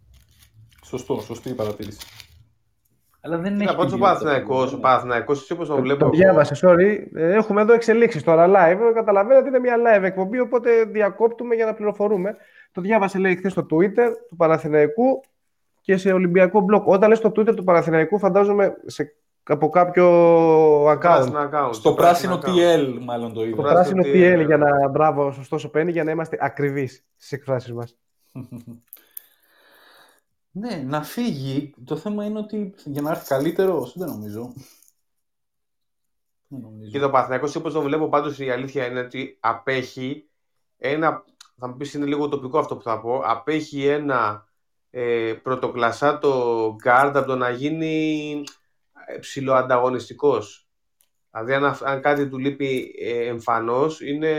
Σωστό, 0.83 1.19
σωστή 1.19 1.49
η 1.49 1.53
παρατήρηση. 1.53 2.07
Αλλά 3.23 3.37
δεν 3.37 3.55
Να 3.57 3.63
έχει 3.63 3.75
πω 3.75 3.81
ο 3.81 3.85
ποιότητα, 3.85 3.97
Παναθηναϊκός, 4.07 4.71
ναι. 4.71 4.77
ο 4.77 4.79
Παναθηναϊκός, 4.79 5.39
έτσι 5.39 5.53
όπως 5.53 5.67
τον 5.67 5.81
βλέπω 5.81 5.99
Το 5.99 6.05
εγώ, 6.05 6.15
διάβασε, 6.15 6.55
sorry. 6.61 6.97
Ε, 7.13 7.33
Έχουμε 7.33 7.61
εδώ 7.61 7.73
εξελίξεις 7.73 8.23
τώρα 8.23 8.47
live. 8.47 8.93
Καταλαβαίνετε 8.93 9.39
ότι 9.39 9.47
είναι 9.47 9.59
μια 9.59 9.75
live 9.77 10.03
εκπομπή, 10.03 10.39
οπότε 10.39 10.83
διακόπτουμε 10.83 11.55
για 11.55 11.65
να 11.65 11.73
πληροφορούμε. 11.73 12.35
Το 12.71 12.81
διάβασε, 12.81 13.19
λέει, 13.19 13.35
χθες 13.35 13.51
στο 13.51 13.65
Twitter 13.71 14.09
του 14.29 14.35
Παναθηναϊκού 14.35 15.21
και 15.81 15.97
σε 15.97 16.11
Ολυμπιακό 16.11 16.65
blog. 16.71 16.83
Όταν 16.83 17.09
λες 17.09 17.17
στο 17.17 17.29
Twitter 17.29 17.55
του 17.55 17.63
Παναθηναϊκού, 17.63 18.19
φαντάζομαι 18.19 18.73
σε, 18.85 19.15
από 19.43 19.69
κάποιο 19.69 20.07
account. 20.91 20.99
πράσινο 20.99 21.49
account, 21.51 21.69
Στο 21.71 21.93
πράσινο 21.93 22.39
account. 22.41 22.47
TL, 22.47 22.97
μάλλον 23.01 23.33
το 23.33 23.43
είδα. 23.43 23.55
Το 23.55 23.61
πράσινο 23.61 24.01
πράσινο 24.01 24.01
τι 24.01 24.09
PL 24.09 24.33
είναι. 24.33 24.43
για 24.43 24.57
να 24.57 24.87
μπράβο, 24.87 25.31
σωστός 25.31 25.63
ο 25.63 25.69
Πένι, 25.69 25.91
για 25.91 26.03
να 26.03 26.11
είμαστε 26.11 26.37
ακριβείς 26.39 27.05
στις 27.15 27.31
εκφράσεις 27.31 27.73
μας. 27.73 27.97
ναι, 30.51 30.75
να 30.75 31.03
φύγει. 31.03 31.73
Το 31.85 31.97
θέμα 31.97 32.25
είναι 32.25 32.39
ότι 32.39 32.73
για 32.85 33.01
να 33.01 33.09
έρθει 33.11 33.27
καλύτερο, 33.27 33.91
δεν 33.95 34.07
νομίζω. 34.07 34.53
Δεν 36.47 36.59
νομίζω. 36.59 36.91
Και 36.91 36.99
το 36.99 37.09
Παναθηναϊκός 37.09 37.55
όπως 37.55 37.73
το 37.73 37.81
βλέπω 37.81 38.09
πάντως 38.09 38.39
η 38.39 38.49
αλήθεια 38.49 38.85
είναι 38.85 38.99
ότι 38.99 39.37
απέχει 39.39 40.29
ένα, 40.77 41.23
θα 41.57 41.67
μου 41.67 41.77
πεις 41.77 41.93
είναι 41.93 42.05
λίγο 42.05 42.29
τοπικό 42.29 42.59
αυτό 42.59 42.75
που 42.75 42.83
θα 42.83 42.99
πω, 43.01 43.21
απέχει 43.25 43.85
ένα 43.85 44.47
ε, 44.89 45.33
πρωτοκλασσάτο 45.43 46.67
guard 46.83 47.11
από 47.15 47.27
το 47.27 47.35
να 47.35 47.49
γίνει 47.49 48.43
ε, 49.07 49.17
ψηλοανταγωνιστικός. 49.17 50.67
Δηλαδή 51.31 51.53
αν, 51.53 51.65
αυ- 51.65 51.83
αν 51.83 52.01
κάτι 52.01 52.29
του 52.29 52.37
λείπει 52.37 52.95
ε, 52.99 53.27
εμφανώς 53.27 54.01
είναι, 54.01 54.29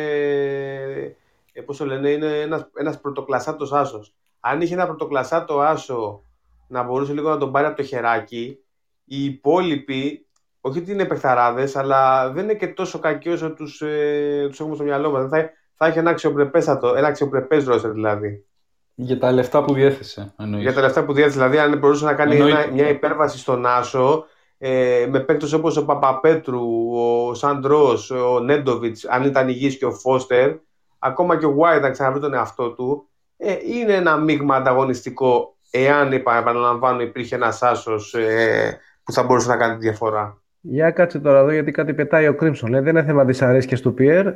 ε, 1.53 1.61
πώς 1.61 1.77
το 1.77 1.87
λένε, 1.87 2.11
είναι 2.11 2.41
ένας, 2.41 2.71
ένας 2.75 3.01
πρωτοκλασσάτος 3.01 3.73
άσος. 3.73 4.15
Αν 4.45 4.61
είχε 4.61 4.75
ένα 4.75 4.87
πρωτοκλασσάτο 4.87 5.61
άσο 5.61 6.23
να 6.69 6.83
μπορούσε 6.83 7.13
λίγο 7.13 7.29
να 7.29 7.39
τον 7.39 7.53
πάρει 7.53 7.67
από 7.67 7.77
το 7.77 7.83
χεράκι, 7.83 8.59
οι 9.05 9.25
υπόλοιποι 9.25 10.27
όχι 10.61 10.79
ότι 10.79 10.93
είναι 10.93 11.05
παιχταράδες, 11.05 11.77
αλλά 11.77 12.31
δεν 12.31 12.45
είναι 12.45 12.55
και 12.55 12.67
τόσο 12.67 12.99
κακοί 12.99 13.29
όσο 13.29 13.51
τους 13.53 13.81
ε, 13.81 14.47
τους 14.49 14.61
έχουμε 14.61 14.75
στο 14.75 14.85
μυαλό 14.85 15.11
μας. 15.11 15.29
Θα, 15.29 15.51
θα 15.75 15.87
έχει 15.87 15.99
ένα 15.99 16.11
αξιοπρεπέστατο, 16.11 16.95
ένα 16.95 17.07
αξιοπρεπές 17.07 17.65
ρόστερ 17.65 17.91
δηλαδή. 17.91 18.47
Για 18.95 19.19
τα 19.19 19.33
λεφτά 19.33 19.65
που 19.65 19.75
διέθεσε, 19.75 20.35
εννοείς. 20.39 20.63
Για 20.63 20.73
τα 20.73 20.81
λεφτά 20.81 21.05
που 21.05 21.13
διέθεσε, 21.13 21.37
δηλαδή, 21.37 21.59
αν 21.59 21.79
μπορούσε 21.79 22.05
να 22.05 22.15
κάνει 22.15 22.35
Εννοείται. 22.35 22.63
ένα, 22.63 22.73
μια 22.73 22.89
υπέρβαση 22.89 23.39
στον 23.39 23.67
Άσο 23.67 24.25
ε, 24.59 25.07
με 25.11 25.21
παίκτες 25.21 25.53
όπως 25.53 25.77
ο 25.77 25.85
Παπαπέτρου, 25.85 26.93
ο 26.95 27.35
Σαντρός, 27.35 28.11
ο 28.11 28.41
Νέντοβιτς, 28.41 29.05
αν 29.05 29.25
ήταν 29.25 29.49
υγιής 29.49 29.79
και 29.79 29.85
ο 29.85 29.93
Φώστερ, 29.93 30.57
ακόμα 30.99 31.39
και 31.39 31.47
ο 31.47 31.57
White 31.59 31.81
να 31.81 31.91
ξαναβρει 31.91 32.21
τον 32.21 32.35
εαυτό 32.35 32.71
του, 32.71 33.09
ε, 33.45 33.57
είναι 33.65 33.95
ένα 33.95 34.17
μείγμα 34.17 34.57
ανταγωνιστικό 34.57 35.57
εάν 35.71 36.13
επαναλαμβάνω 36.13 37.03
υπήρχε 37.03 37.35
ένας 37.35 37.63
άσος 37.63 38.15
ε, 38.15 38.79
που 39.05 39.13
θα 39.13 39.23
μπορούσε 39.23 39.49
να 39.49 39.57
κάνει 39.57 39.75
τη 39.75 39.81
διαφορά. 39.81 40.43
Για 40.61 40.91
κάτσε 40.91 41.19
τώρα 41.19 41.39
εδώ 41.39 41.51
γιατί 41.51 41.71
κάτι 41.71 41.95
πετάει 41.95 42.29
ο 42.29 42.35
Κρίμψον. 42.35 42.71
Λέει 42.71 42.81
δεν 42.81 42.97
είναι 42.97 43.05
θέμα 43.05 43.25
δυσαρέσκειας 43.25 43.81
του 43.81 43.95
Πιέρ. 43.95 44.35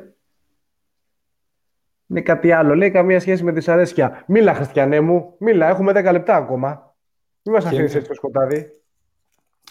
Είναι 2.06 2.20
κάτι 2.20 2.52
άλλο. 2.52 2.74
Λέει 2.74 2.90
καμία 2.90 3.20
σχέση 3.20 3.44
με 3.44 3.52
δυσαρέσκεια. 3.52 4.24
Μίλα, 4.26 4.54
Χριστιανέ 4.54 5.00
μου. 5.00 5.34
Μίλα, 5.38 5.68
έχουμε 5.68 5.92
10 5.92 6.12
λεπτά 6.12 6.36
ακόμα. 6.36 6.96
Μην 7.42 7.54
μας 7.54 7.64
αφήνεις 7.64 7.94
έτσι 7.94 8.08
το 8.08 8.14
σκοτάδι. 8.14 8.70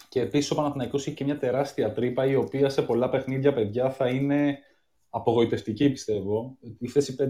Και 0.08 0.20
επίσης 0.20 0.50
ο 0.50 0.54
Παναθηναϊκός 0.54 1.06
έχει 1.06 1.16
και 1.16 1.24
μια 1.24 1.38
τεράστια 1.38 1.92
τρύπα 1.92 2.26
η 2.26 2.34
οποία 2.34 2.68
σε 2.68 2.82
πολλά 2.82 3.08
παιχνίδια 3.08 3.52
παιδιά 3.52 3.90
θα 3.90 4.08
είναι 4.08 4.58
απογοητευτική 5.10 5.90
πιστεύω. 5.90 6.56
Η 6.78 6.88
θέση 6.88 7.16
5. 7.18 7.24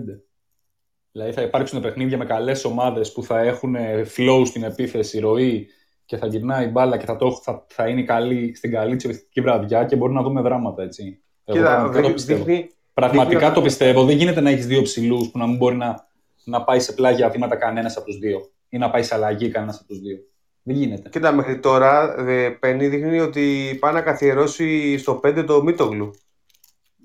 Δηλαδή 1.17 1.33
θα 1.35 1.43
υπάρξουν 1.43 1.81
παιχνίδια 1.81 2.19
με 2.19 2.25
καλές 2.25 2.65
ομάδες 2.65 3.13
που 3.13 3.23
θα 3.23 3.39
έχουν 3.41 3.77
flow 4.17 4.43
στην 4.47 4.63
επίθεση, 4.63 5.19
ροή 5.19 5.67
και 6.05 6.17
θα 6.17 6.27
γυρνάει 6.27 6.65
η 6.67 6.69
μπάλα 6.69 6.97
και 6.97 7.05
θα, 7.07 7.17
το, 7.17 7.33
θα, 7.43 7.67
θα 7.69 7.89
είναι 7.89 8.03
καλή, 8.03 8.55
στην 8.55 8.71
καλή 8.71 8.97
τη 9.33 9.41
βραδιά 9.41 9.85
και 9.85 9.97
μπορεί 9.97 10.13
να 10.13 10.23
δούμε 10.23 10.41
δράματα. 10.41 10.83
Έτσι. 10.83 11.23
Εγώ 11.45 11.59
Κοίτα, 11.59 11.71
πραγματικά 11.71 11.93
το 11.93 11.99
δείχνει- 12.01 12.15
πιστεύω. 12.15 12.45
δείχνει- 12.45 12.71
Πραγματικά 12.95 13.39
δείχνει- 13.39 13.55
το 13.55 13.63
πιστεύω. 13.63 14.05
Δεν 14.05 14.17
γίνεται 14.17 14.41
να 14.41 14.51
έχεις 14.51 14.67
δύο 14.67 14.83
ψηλούς 14.83 15.29
που 15.31 15.39
να 15.39 15.47
μην 15.47 15.57
μπορεί 15.57 15.77
να, 15.77 16.09
να 16.45 16.65
πάει 16.65 16.81
σε 16.81 16.93
πλάγια 16.93 17.29
βήματα 17.29 17.57
κανένας 17.57 17.97
από 17.97 18.07
τους 18.07 18.19
δύο 18.19 18.51
ή 18.69 18.79
να 18.79 18.91
πάει 18.91 19.03
σε 19.03 19.15
αλλαγή 19.15 19.49
κανένας 19.49 19.77
από 19.79 19.87
τους 19.89 19.99
δύο. 20.01 20.17
Δεν 20.63 20.77
γίνεται. 20.77 21.09
Κοίτα, 21.09 21.33
μέχρι 21.33 21.59
τώρα 21.59 22.15
ε, 22.29 22.49
Πένι 22.49 22.89
δείχνει 22.89 23.21
ότι 23.21 23.77
πάει 23.81 23.93
να 23.93 24.01
καθιερώσει 24.01 24.99
στο 24.99 25.21
5 25.25 25.45
το 25.47 25.63
Μίτογλου. 25.63 26.11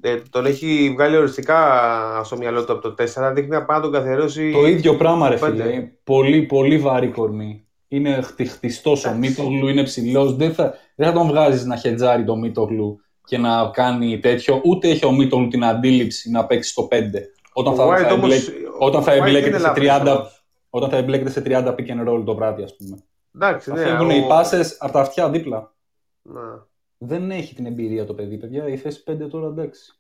Ε, 0.02 0.16
τον 0.30 0.46
έχει 0.46 0.92
βγάλει 0.96 1.18
οριστικά 1.18 1.60
στο 2.24 2.38
μυαλό 2.38 2.66
του 2.66 2.72
από 2.74 2.82
το 2.82 2.96
4. 3.04 3.32
Δείχνει 3.34 3.50
να 3.50 3.66
πάει 3.66 3.78
να 3.78 3.84
τον 3.84 3.92
καθιερώσει. 3.92 4.52
Το 4.52 4.66
ίδιο 4.68 4.96
πράγμα, 4.96 5.30
ρε 5.30 5.36
Πέντε. 5.38 5.64
φίλε. 5.64 5.92
Πολύ, 6.04 6.42
πολύ 6.42 6.78
βαρύ 6.78 7.08
κορμί. 7.08 7.66
Είναι 7.88 8.22
χτι, 8.22 8.46
χτιστό 8.46 8.92
ο 8.92 9.14
Μίτογλου, 9.18 9.68
είναι 9.68 9.84
ψηλός. 9.84 10.36
Δεν 10.36 10.54
θα, 10.54 10.74
δεν 10.96 11.08
θα 11.08 11.14
τον 11.14 11.28
βγάζεις 11.28 11.66
να 11.66 11.76
χετζάρει 11.76 12.24
το 12.24 12.36
Μίτογλου 12.36 13.00
και 13.26 13.38
να 13.38 13.70
κάνει 13.74 14.20
τέτοιο. 14.20 14.62
Ούτε 14.64 14.90
έχει 14.90 15.06
ο 15.06 15.12
Μίτογλου 15.12 15.48
την 15.48 15.66
αντίληψη 15.66 16.30
να 16.32 16.46
παίξει 16.46 16.70
στο 16.70 16.88
5. 16.92 16.96
Όταν 17.54 17.74
Ο 17.74 17.76
θα, 17.76 17.86
White 17.88 18.02
θα, 18.08 18.14
όμως- 18.14 18.32
εμπλέκ- 18.32 18.50
όταν 18.80 19.04
θα 19.04 19.12
ο 19.12 19.16
White 19.16 19.18
εμπλέκεται 19.18 19.48
είναι 19.50 19.58
σε 19.58 19.64
ελαφρύς 19.64 19.90
30, 19.90 20.16
όμως. 20.18 20.46
όταν 20.70 20.90
θα 20.90 20.98
εμπλέκεται 20.98 21.30
σε 21.30 21.42
30 21.46 21.76
pick 21.76 21.88
and 21.88 22.08
roll 22.10 22.24
το 22.26 22.36
βράδυ, 22.36 22.64
ας 22.64 22.76
πούμε. 22.76 22.98
Εντάξει, 23.36 23.70
Θα 23.70 23.76
ναι. 23.76 23.82
φεύγουν 23.84 24.10
ο- 24.10 24.14
οι 24.16 24.26
πάσες 24.28 24.78
από 24.80 24.92
τα 24.94 25.00
αυτιά 25.00 25.30
δίπλα. 25.30 25.74
Να. 26.22 26.68
Δεν 27.04 27.32
έχει 27.32 27.56
την 27.56 27.66
εμπειρία 27.66 28.06
το 28.06 28.14
παιδί, 28.14 28.38
παιδιά. 28.38 28.68
Η 28.68 28.78
θέση 28.78 29.04
5 29.12 29.28
τώρα 29.30 29.48
εντάξει. 29.48 30.00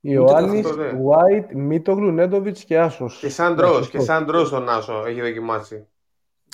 Ιωάννης, 0.00 0.66
αυτό, 0.66 0.82
ναι. 0.82 0.90
White, 0.92 1.54
Μίτογλου, 1.54 2.10
Νέντοβιτς 2.10 2.64
και 2.64 2.78
Άσος. 2.78 3.18
Και 3.18 3.28
σαν 3.28 3.54
Ντρός, 3.54 3.90
και 3.90 3.98
σαν 3.98 4.24
Ντρός 4.24 4.50
τον 4.50 4.68
Άσο 4.68 5.04
έχει 5.06 5.20
δοκιμάσει. 5.20 5.86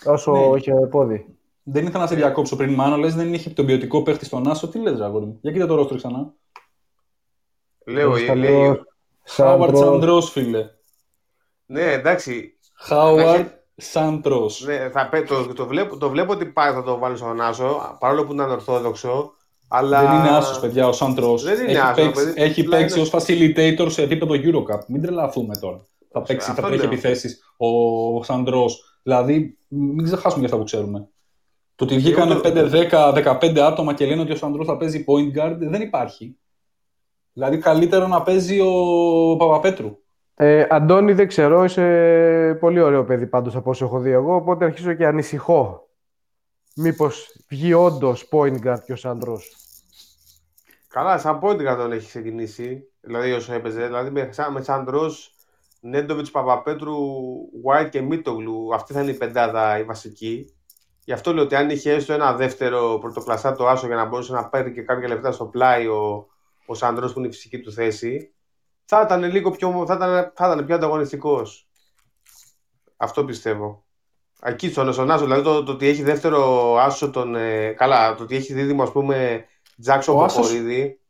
Όσο 0.04 0.32
Ναι. 0.32 0.56
είχε 0.58 0.72
πόδι. 0.90 1.26
Δεν 1.62 1.86
ήθελα 1.86 1.98
να 2.02 2.06
σε 2.06 2.14
διακόψω 2.14 2.56
πριν, 2.56 2.74
Μάνο. 2.74 2.96
Λες 2.96 3.14
δεν 3.14 3.34
είχε 3.34 3.50
τον 3.50 3.66
ποιοτικό 3.66 4.02
παίχτη 4.02 4.24
στον 4.24 4.48
Άσο. 4.48 4.68
Τι 4.68 4.78
λες, 4.78 5.00
αγόρι 5.00 5.24
μου; 5.24 5.38
Για 5.40 5.52
κοίτα 5.52 5.66
το 5.66 5.74
ρόστρο 5.74 5.96
ξανά. 5.96 6.32
Λέω, 7.86 8.16
Στα 8.16 8.34
λέει, 8.34 8.50
λέω, 8.50 8.84
Χάουαρντ 9.22 9.76
Σαντ-Ρος. 9.76 9.92
Σαντ-Ρος, 9.92 10.30
φίλε. 10.30 10.70
ναι, 11.66 11.92
εντάξει. 11.92 12.58
Χάουαρντ 12.74 13.52
Σαντ-Ρος. 13.80 14.50
Ναι, 14.64 14.90
θα, 14.90 15.08
πέ- 15.08 15.26
το, 15.28 15.46
το, 15.54 15.66
βλέπω, 15.66 15.96
το 15.96 16.08
βλέπω 16.08 16.32
ότι 16.32 16.44
πάει 16.46 16.72
θα 16.72 16.82
το 16.82 16.98
βάλει 16.98 17.16
στον 17.16 17.40
Άσο, 17.40 17.96
παρόλο 18.00 18.24
που 18.24 18.32
είναι 18.32 18.42
ανορθόδοξο. 18.42 19.32
Αλλά... 19.68 20.00
Δεν 20.00 20.18
είναι 20.18 20.36
άσος, 20.36 20.60
παιδιά, 20.60 20.88
ο 20.88 20.92
Σαντ-Ρος. 20.92 21.36
Δεν 21.38 21.60
είναι 21.60 21.70
έχει 21.70 21.78
άσος, 21.80 21.94
παίξει, 22.04 22.24
παιδί. 22.24 22.42
έχει 22.42 22.60
Απλά 22.60 22.76
παίξει 22.76 22.98
είναι- 23.00 23.08
ως 23.12 23.24
facilitator 23.24 23.86
σε 23.90 24.02
επίπεδο 24.02 24.34
Eurocup. 24.34 24.80
Μην 24.86 25.02
τρελαθούμε 25.02 25.56
τώρα. 25.56 25.80
Θα 26.12 26.22
παίξει, 26.22 26.46
θα 26.46 26.52
Αυτό 26.52 26.66
τρέχει 26.66 26.82
λέω. 26.82 26.90
επιθέσεις 26.92 27.40
ο 27.56 28.22
Σαντ-Ρος. 28.24 28.64
Δηλαδή, 29.02 29.58
μην 29.68 30.04
ξεχάσουμε 30.04 30.38
για 30.38 30.44
αυτά 30.44 30.56
που 30.58 30.64
ξέρουμε. 30.64 31.08
Το 31.74 31.84
ότι 31.84 31.96
βγήκανε 31.96 32.32
εγώ 32.32 32.40
το- 32.40 32.48
5, 32.48 32.68
10, 32.70 33.12
15 33.12 33.58
άτομα 33.60 33.94
και 33.94 34.06
λένε 34.06 34.20
ότι 34.20 34.32
ο 34.32 34.36
Σαντ-Ρος 34.36 34.64
θα 34.64 34.76
παίζει 34.76 35.04
point 35.08 35.38
guard 35.40 35.56
δεν 35.58 35.80
υπάρχει. 35.82 36.36
Δηλαδή, 37.32 37.58
καλύτερο 37.58 38.06
να 38.06 38.22
παίζει 38.22 38.60
ο 38.60 38.72
Παπαπέτρου. 39.36 39.98
Ε, 40.42 40.66
Αντώνη, 40.70 41.12
δεν 41.12 41.26
ξέρω, 41.26 41.64
είσαι 41.64 42.56
πολύ 42.60 42.80
ωραίο 42.80 43.04
παιδί 43.04 43.26
πάντως 43.26 43.56
από 43.56 43.70
όσο 43.70 43.84
έχω 43.84 43.98
δει 43.98 44.10
εγώ, 44.10 44.34
οπότε 44.34 44.64
αρχίζω 44.64 44.94
και 44.94 45.06
ανησυχώ. 45.06 45.88
Μήπως 46.76 47.36
βγει 47.48 47.72
όντως 47.72 48.28
point 48.32 48.56
guard 48.64 48.78
και 48.84 48.92
ο 48.92 48.96
Σάντρος. 48.96 49.56
Καλά, 50.88 51.18
σαν 51.18 51.38
πόντιγκα 51.38 51.76
τον 51.76 51.92
έχει 51.92 52.06
ξεκινήσει. 52.06 52.90
Δηλαδή 53.00 53.32
όσο 53.32 53.52
έπαιζε. 53.52 53.86
Δηλαδή 53.86 54.10
με, 54.10 54.28
σαν- 54.32 54.52
με 54.52 54.62
σαν 54.62 54.84
Ντρός, 54.84 55.34
Νέντοβιτς, 55.80 56.30
Παπαπέτρου, 56.30 56.96
White 57.64 57.88
και 57.90 58.00
Μίτογλου. 58.00 58.74
Αυτή 58.74 58.92
θα 58.92 59.00
είναι 59.02 59.10
η 59.10 59.16
πεντάδα 59.16 59.78
η 59.78 59.84
βασική. 59.84 60.54
Γι' 61.04 61.12
αυτό 61.12 61.32
λέω 61.34 61.44
ότι 61.44 61.54
αν 61.54 61.70
είχε 61.70 61.92
έστω 61.92 62.12
ένα 62.12 62.32
δεύτερο 62.34 62.98
πρωτοκλασσάτο 63.00 63.66
άσο 63.66 63.86
για 63.86 63.96
να 63.96 64.04
μπορούσε 64.04 64.32
να 64.32 64.48
παίρνει 64.48 64.72
και 64.72 64.82
κάποια 64.82 65.08
λεφτά 65.08 65.32
στο 65.32 65.44
πλάι 65.44 65.86
ο, 65.86 66.26
ο 66.66 66.74
Σαντρός 66.74 67.12
που 67.12 67.18
είναι 67.18 67.28
η 67.28 67.32
φυσική 67.32 67.60
του 67.60 67.72
θέση, 67.72 68.34
θα 68.96 69.00
ήταν 69.02 69.24
λίγο 69.24 69.50
πιο, 69.50 69.84
θα 69.86 69.94
ήταν, 69.94 70.32
θα 70.34 70.46
ήταν 70.52 70.66
πιο 70.66 70.74
ανταγωνιστικός. 70.74 71.68
Αυτό 72.96 73.24
πιστεύω. 73.24 73.84
Εκεί 74.42 74.70
στον, 74.70 74.92
στον 74.92 75.10
Άσο, 75.10 75.24
δηλαδή 75.24 75.42
το, 75.42 75.62
το 75.62 75.72
ότι 75.72 75.86
έχει 75.88 76.02
δεύτερο 76.02 76.74
άσο 76.78 77.10
τον. 77.10 77.34
Ε, 77.34 77.68
καλά, 77.72 78.14
το 78.14 78.22
ότι 78.22 78.36
έχει 78.36 78.52
δίδυμο 78.52 78.82
ας 78.82 78.92
πούμε 78.92 79.44
Τζάξον 79.80 80.16
Ο 80.16 80.22
άσος- 80.22 80.40
Ποχορίδη. 80.46 81.00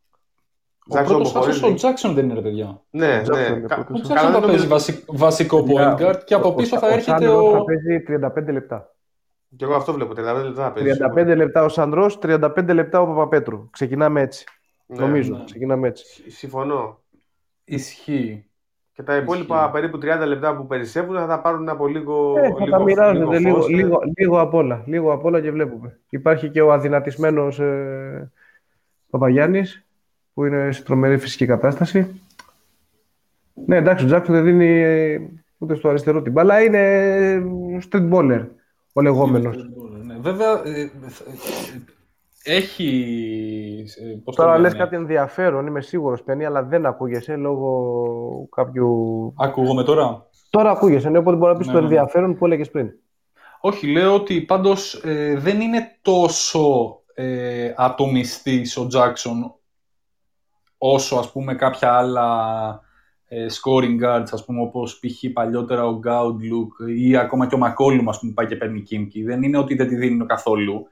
Ο 0.89 1.03
πρώτος 1.05 1.35
άσος 1.37 1.63
ο 1.63 1.75
Τζάξον 1.75 2.15
δεν 2.15 2.25
είναι, 2.25 2.35
ρε 2.35 2.41
παιδιά. 2.41 2.83
Ναι, 2.91 3.23
Jackson 3.25 3.33
ναι. 3.35 3.41
είναι 3.41 3.61
Κα- 3.67 3.75
πρώτος. 3.85 4.01
Ο 4.01 4.15
καλά, 4.15 4.21
Τζάξον 4.21 4.33
δεν 4.33 4.41
θα 4.41 4.47
παίζει 4.47 4.47
νομίζω- 4.47 4.69
βασι- 4.69 5.05
βασικό 5.07 5.65
point 5.69 5.95
guard 6.01 6.21
και 6.25 6.35
από 6.35 6.55
πίσω 6.55 6.79
θα 6.79 6.87
έρχεται 6.87 7.11
Σάντρος 7.11 7.53
θα 7.53 7.59
ο. 7.59 7.65
παίζει 7.65 8.03
35 8.49 8.53
λεπτά. 8.53 8.95
Και 9.57 9.65
εγώ 9.65 9.75
αυτό 9.75 9.93
βλέπω. 9.93 10.13
35 10.15 10.43
λεπτά 10.45 10.63
θα 10.63 10.73
παίζει. 10.73 10.99
35 10.99 11.35
λεπτά 11.37 11.65
ο 11.65 11.69
Σαντρός, 11.69 12.19
35 12.23 12.73
λεπτά 12.75 13.01
ο 13.01 13.07
Παπαπέτρου. 13.07 13.71
Ξεκινάμε 13.71 14.21
έτσι. 14.21 14.45
Ναι, 14.87 14.99
νομίζω. 15.01 15.37
ναι. 15.37 15.45
Ξεκινάμε 15.45 15.89
έτσι. 15.89 16.05
Συ- 16.07 16.31
Συμφωνώ. 16.31 17.00
Ισχύει. 17.71 18.45
Και 18.93 19.03
τα 19.03 19.17
υπόλοιπα 19.17 19.57
Ισχύει. 19.57 19.73
περίπου 19.73 19.99
30 20.25 20.27
λεπτά 20.27 20.57
που 20.57 20.67
περισσεύουν 20.67 21.17
θα 21.17 21.27
τα 21.27 21.41
πάρουν 21.41 21.69
από 21.69 21.87
λίγο. 21.87 22.35
Ε, 22.39 22.49
θα 22.49 22.65
λίγο, 22.65 22.71
τα 22.71 22.83
μοιράζονται 22.83 23.39
λίγο 23.39 23.39
λίγο, 23.39 23.57
φως, 23.57 23.69
ναι. 23.69 23.77
λίγο, 23.77 24.01
λίγο, 24.19 24.41
απ' 24.41 24.55
όλα. 24.55 24.83
Λίγο 24.87 25.13
απ' 25.13 25.25
όλα 25.25 25.41
και 25.41 25.51
βλέπουμε. 25.51 25.99
Υπάρχει 26.09 26.49
και 26.49 26.61
ο 26.61 26.73
αδυνατισμένος 26.73 27.59
ε, 27.59 28.31
Παπαγιάννης, 29.11 29.87
που 30.35 30.45
είναι 30.45 30.73
σε 30.73 30.83
τρομερή 30.83 31.19
φυσική 31.19 31.47
κατάσταση. 31.47 32.21
Ναι, 33.67 33.77
εντάξει, 33.77 34.05
ο 34.05 34.07
Τζάκσον 34.07 34.35
δεν 34.35 34.45
δίνει 34.45 34.81
ε, 34.81 35.21
ούτε 35.59 35.75
στο 35.75 35.89
αριστερό 35.89 36.23
την 36.23 36.33
μπάλα. 36.33 36.63
Είναι 36.63 36.79
ε, 37.33 37.43
street 37.91 38.11
baller 38.11 38.47
ο 38.93 39.01
λεγόμενος. 39.01 39.57
Ναι, 40.05 40.17
βέβαια, 40.21 40.63
ε, 40.65 40.81
ε, 40.81 40.91
έχει. 42.45 43.85
ε, 44.03 44.17
πώς 44.25 44.37
το 44.37 44.43
Τώρα 44.43 44.57
λένε, 44.57 44.69
λες 44.69 44.79
κάτι 44.79 44.97
ενδιαφέρον, 44.97 45.67
είμαι 45.67 45.81
σίγουρος, 45.81 46.23
Πένι, 46.23 46.45
αλλά 46.45 46.63
δεν 46.63 46.87
ακούγεσαι 46.87 47.37
λόγω 47.37 48.49
κάποιου... 48.51 48.89
Ακούγομαι 49.37 49.83
τώρα; 49.85 50.29
Τώρα 50.51 50.71
ακούγεσαι, 50.71 51.09
ναι, 51.09 51.19
οπότε 51.19 51.37
μπορεί 51.37 51.53
να 51.53 51.59
πεις 51.59 51.67
Ναι, 51.67 51.73
το 51.73 51.81
ναι, 51.81 51.87
ναι. 51.87 51.95
ενδιαφέρον 51.95 52.37
που 52.37 52.47
έλεγες 52.47 52.71
πριν. 52.71 52.91
Όχι, 53.61 53.87
λέω 53.87 54.15
ότι 54.15 54.41
πάντως 54.41 54.95
ε, 55.05 55.37
δεν 55.39 55.61
είναι 55.61 55.99
τόσο 56.03 56.97
ε, 57.15 57.73
ατομιστής 57.77 58.77
ο 58.77 58.87
Τζάκσον 58.87 59.55
όσο 60.79 61.17
ας 61.17 61.33
πούμε 61.33 61.55
κάποια 61.55 61.93
άλλα 61.93 62.29
ε, 63.29 63.47
scoring 63.51 64.05
guards, 64.05 64.29
ας 64.31 64.45
πούμε 64.45 64.61
όπως 64.61 64.99
π.χ. 64.99 65.33
παλιότερα 65.33 65.87
ο 65.87 65.99
Γκάουντλουκ 65.99 66.73
ή 66.97 67.17
ακόμα 67.17 67.47
και 67.47 67.55
ο 67.55 67.59
Μακόλουμ 67.59 68.09
ας 68.09 68.19
πούμε 68.19 68.33
πάει 68.33 68.47
και 68.47 68.57
παίρνει 68.57 68.83
κίμκι. 68.83 69.23
Δεν 69.23 69.43
είναι 69.43 69.59
ότι 69.59 69.75
δεν 69.75 69.89
τη 69.89 69.97
δίνει 69.97 70.27
καθόλου. 70.27 70.87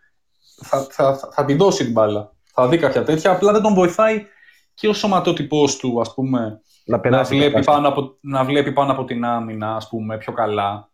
Θα, 0.65 0.87
θα, 0.91 1.15
θα, 1.17 1.29
θα 1.33 1.45
τη 1.45 1.55
δώσει 1.55 1.85
την 1.85 1.93
μπάλα. 1.93 2.33
Θα 2.53 2.69
δει 2.69 2.79
κάποια 2.79 3.03
τέτοια, 3.03 3.31
απλά 3.31 3.53
δεν 3.53 3.63
τον 3.63 3.75
βοηθάει 3.75 4.27
και 4.75 4.89
ο 4.89 4.93
σωματότυπός 4.93 5.77
του, 5.77 6.01
ας 6.01 6.15
πούμε, 6.15 6.41
Να 6.85 6.97
να 6.97 7.01
περάσει 7.01 7.35
βλέπει, 7.35 7.51
κατάσταση. 7.53 7.77
πάνω 7.77 7.89
από, 7.89 8.17
να 8.21 8.45
βλέπει 8.45 8.73
πάνω 8.73 8.93
από 8.93 9.05
την 9.05 9.25
άμυνα, 9.25 9.77
ας 9.77 9.89
πούμε, 9.89 10.19
πιο 10.19 10.33
καλά. 10.33 10.91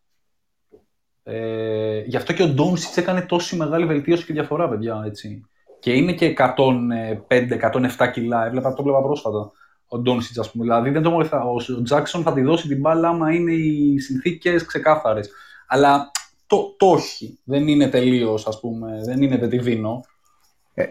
Ε, 1.22 1.98
γι' 2.00 2.16
αυτό 2.16 2.32
και 2.32 2.42
ο 2.42 2.48
Ντόμσιτς 2.48 2.96
έκανε 2.96 3.20
τόση 3.22 3.56
μεγάλη 3.56 3.86
βελτίωση 3.86 4.24
και 4.24 4.32
διαφορά, 4.32 4.68
παιδιά, 4.68 5.02
έτσι. 5.06 5.46
Και 5.80 5.92
είναι 5.92 6.12
και 6.12 6.26
105-107 6.26 8.10
κιλά, 8.12 8.46
έβλεπα, 8.46 8.70
το 8.70 8.76
έβλεπα 8.78 9.02
πρόσφατα, 9.02 9.50
ο 9.88 9.98
Ντόντσιτς, 9.98 10.38
ας 10.38 10.50
πούμε. 10.50 10.64
Δηλαδή, 10.64 10.90
δεν 10.90 11.02
το 11.02 11.10
βοηθά. 11.10 11.42
Ο 11.44 11.82
Τζάκσον 11.82 12.22
θα 12.22 12.32
τη 12.32 12.42
δώσει 12.42 12.68
την 12.68 12.80
μπάλα 12.80 13.08
άμα 13.08 13.32
είναι 13.32 13.52
οι 13.52 13.98
συνθήκες 13.98 14.64
ξεκάθαρες. 14.64 15.30
Αλλά 15.66 16.10
το, 16.56 16.74
το 16.76 16.86
όχι. 16.90 17.38
Δεν 17.44 17.68
είναι 17.68 17.88
τελείως, 17.88 18.46
ας 18.46 18.60
πούμε, 18.60 19.00
δεν 19.04 19.22
είναι 19.22 19.38
τετιβίνο. 19.38 20.00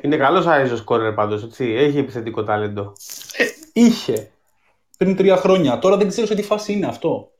Είναι 0.02 0.18
καλός 0.18 0.46
iso 0.48 0.76
σκόρερ 0.78 1.14
πάντως. 1.14 1.48
Έχει 1.60 1.98
επιθετικό 1.98 2.44
ταλέντο. 2.44 2.94
Είχε 3.74 4.32
πριν 4.98 5.16
τρία 5.16 5.38
χρόνια. 5.38 5.80
Τώρα 5.80 5.98
δεν 5.98 6.08
ξέρω 6.08 6.28
σε 6.28 6.36
τι 6.36 6.42
φάση 6.44 6.74
είναι 6.74 6.86
αυτό. 6.86 7.32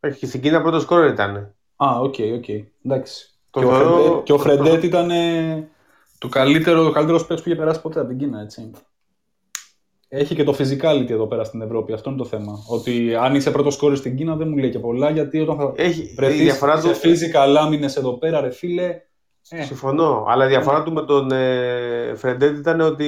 Έχει 0.00 0.18
και 0.18 0.26
στην 0.26 0.40
Κίνα 0.40 0.62
πρώτος 0.62 0.82
σκόρερ 0.82 1.10
ήταν. 1.10 1.36
Α, 1.76 1.98
OK, 2.00 2.14
OK. 2.36 2.48
Εντάξει. 2.84 3.30
Το 3.50 3.60
και, 3.60 3.66
ο 3.66 3.70
θεωρώ- 3.70 3.94
Φρεντέ, 4.02 4.22
και 4.22 4.32
ο 4.32 4.36
το- 4.36 4.42
Φρεντέτ 4.42 4.82
ήταν 4.84 5.10
ε, 5.10 5.68
το 6.18 6.28
καλύτερο, 6.28 6.86
ο 6.86 6.90
καλύτερος 6.90 7.26
παίκτης 7.26 7.42
που 7.44 7.48
είχε 7.48 7.58
περάσει 7.58 7.80
ποτέ 7.80 7.98
από 8.00 8.08
την 8.08 8.18
Κίνα, 8.18 8.40
έτσι. 8.40 8.70
Έχει 10.08 10.34
και 10.34 10.44
το 10.44 10.54
physicality 10.58 11.10
εδώ 11.10 11.26
πέρα 11.26 11.44
στην 11.44 11.60
Ευρώπη. 11.62 11.92
Αυτό 11.92 12.08
είναι 12.10 12.18
το 12.18 12.24
θέμα. 12.24 12.52
Ότι 12.68 13.14
αν 13.14 13.34
είσαι 13.34 13.50
πρώτος 13.50 13.76
κόρη 13.76 13.96
στην 13.96 14.16
Κίνα 14.16 14.36
δεν 14.36 14.48
μου 14.48 14.56
λέει 14.56 14.70
και 14.70 14.78
πολλά, 14.78 15.10
γιατί 15.10 15.40
όταν 15.40 15.56
θα 15.56 15.72
Έχει, 15.76 16.00
η 16.02 16.14
βρεθείς 16.16 16.40
διαφορά 16.40 16.80
σε 16.80 16.88
του. 16.88 16.96
physical 17.02 17.54
άμυνες 17.60 17.96
εδώ 17.96 18.12
πέρα, 18.12 18.40
ρε 18.40 18.50
φίλε, 18.50 19.00
ε, 19.48 19.62
Συμφωνώ. 19.62 20.24
Αλλά 20.28 20.44
η 20.44 20.48
διαφορά 20.48 20.82
του 20.82 20.92
με 20.92 21.02
τον 21.02 21.30
ε, 21.30 22.12
Φρεντέτ 22.16 22.58
ήταν 22.58 22.80
ότι 22.80 23.06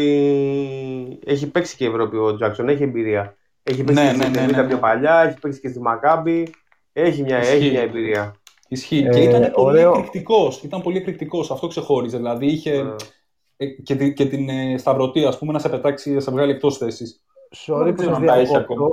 έχει 1.24 1.50
παίξει 1.50 1.76
και 1.76 1.84
η 1.84 1.88
Ευρώπη 1.88 2.16
ο 2.16 2.34
Τζάξον. 2.36 2.68
Έχει 2.68 2.82
εμπειρία. 2.82 3.36
Έχει 3.62 3.84
παίξει 3.84 4.02
Ναι, 4.04 4.10
και 4.10 4.16
ναι, 4.16 4.22
στην 4.22 4.34
ναι, 4.36 4.40
Εβίτα 4.42 4.56
ναι, 4.56 4.62
ναι. 4.62 4.68
πιο 4.68 4.78
παλιά, 4.78 5.22
έχει 5.28 5.38
παίξει 5.40 5.60
και 5.60 5.68
στη 5.68 5.80
Μακάμπη. 5.80 6.54
Έχει 6.92 7.22
μια, 7.22 7.38
Ισχύει. 7.40 7.54
έχει 7.56 7.70
μια 7.70 7.80
εμπειρία. 7.80 8.34
ισχύει. 8.68 9.04
Ε, 9.06 9.10
και 9.10 9.20
ήταν 9.20 9.40
πολύ 9.52 9.66
ωραίο. 9.78 9.90
εκρηκτικός. 9.90 10.62
Ήταν 10.62 10.82
πολύ 10.82 10.96
εκρηκτικός. 10.96 11.50
Αυτό 11.50 11.66
ξεχώριζε. 11.66 12.16
Δηλαδή 12.16 12.46
είχε 12.46 12.70
Ε, 12.70 12.76
ε, 12.76 12.94
και, 13.82 13.94
τη- 13.96 14.12
και 14.12 14.26
την 14.26 14.48
ε, 14.48 14.78
σταυρωτή, 14.78 15.24
ας 15.24 15.38
πούμε, 15.38 15.52
να 15.52 15.58
σε 15.58 15.68
πετάξει, 15.68 16.12
να 16.12 16.20
σε 16.20 16.30
βγάλει 16.30 16.50
εκτός 16.52 16.78
θέσης. 16.78 17.24
Sorry 17.66 17.78
Δεν 17.84 17.88
που 17.88 17.94
ξέρω 17.94 18.10
σας 18.12 18.20
αν 18.20 18.26
τα 18.26 18.34
έχει 18.34 18.46
διακόπτω. 18.46 18.72
ακόμα. 18.74 18.90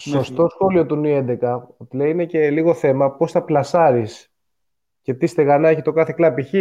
Σωστό 0.00 0.42
Ναι. 0.42 0.48
σχόλιο 0.48 0.86
του 0.86 0.96
Νι 0.96 1.24
11. 1.40 1.68
Ότι 1.76 1.96
λέει 1.96 2.10
είναι 2.10 2.24
και 2.24 2.50
λίγο 2.50 2.74
θέμα 2.74 3.10
πώς 3.10 3.32
θα 3.32 3.42
πλασάρεις 3.42 4.32
και 5.02 5.14
τι 5.14 5.26
στεγανά 5.26 5.68
έχει 5.68 5.82
το 5.82 5.92
κάθε 5.92 6.12
κλαμπ. 6.16 6.34
Π.χ. 6.40 6.52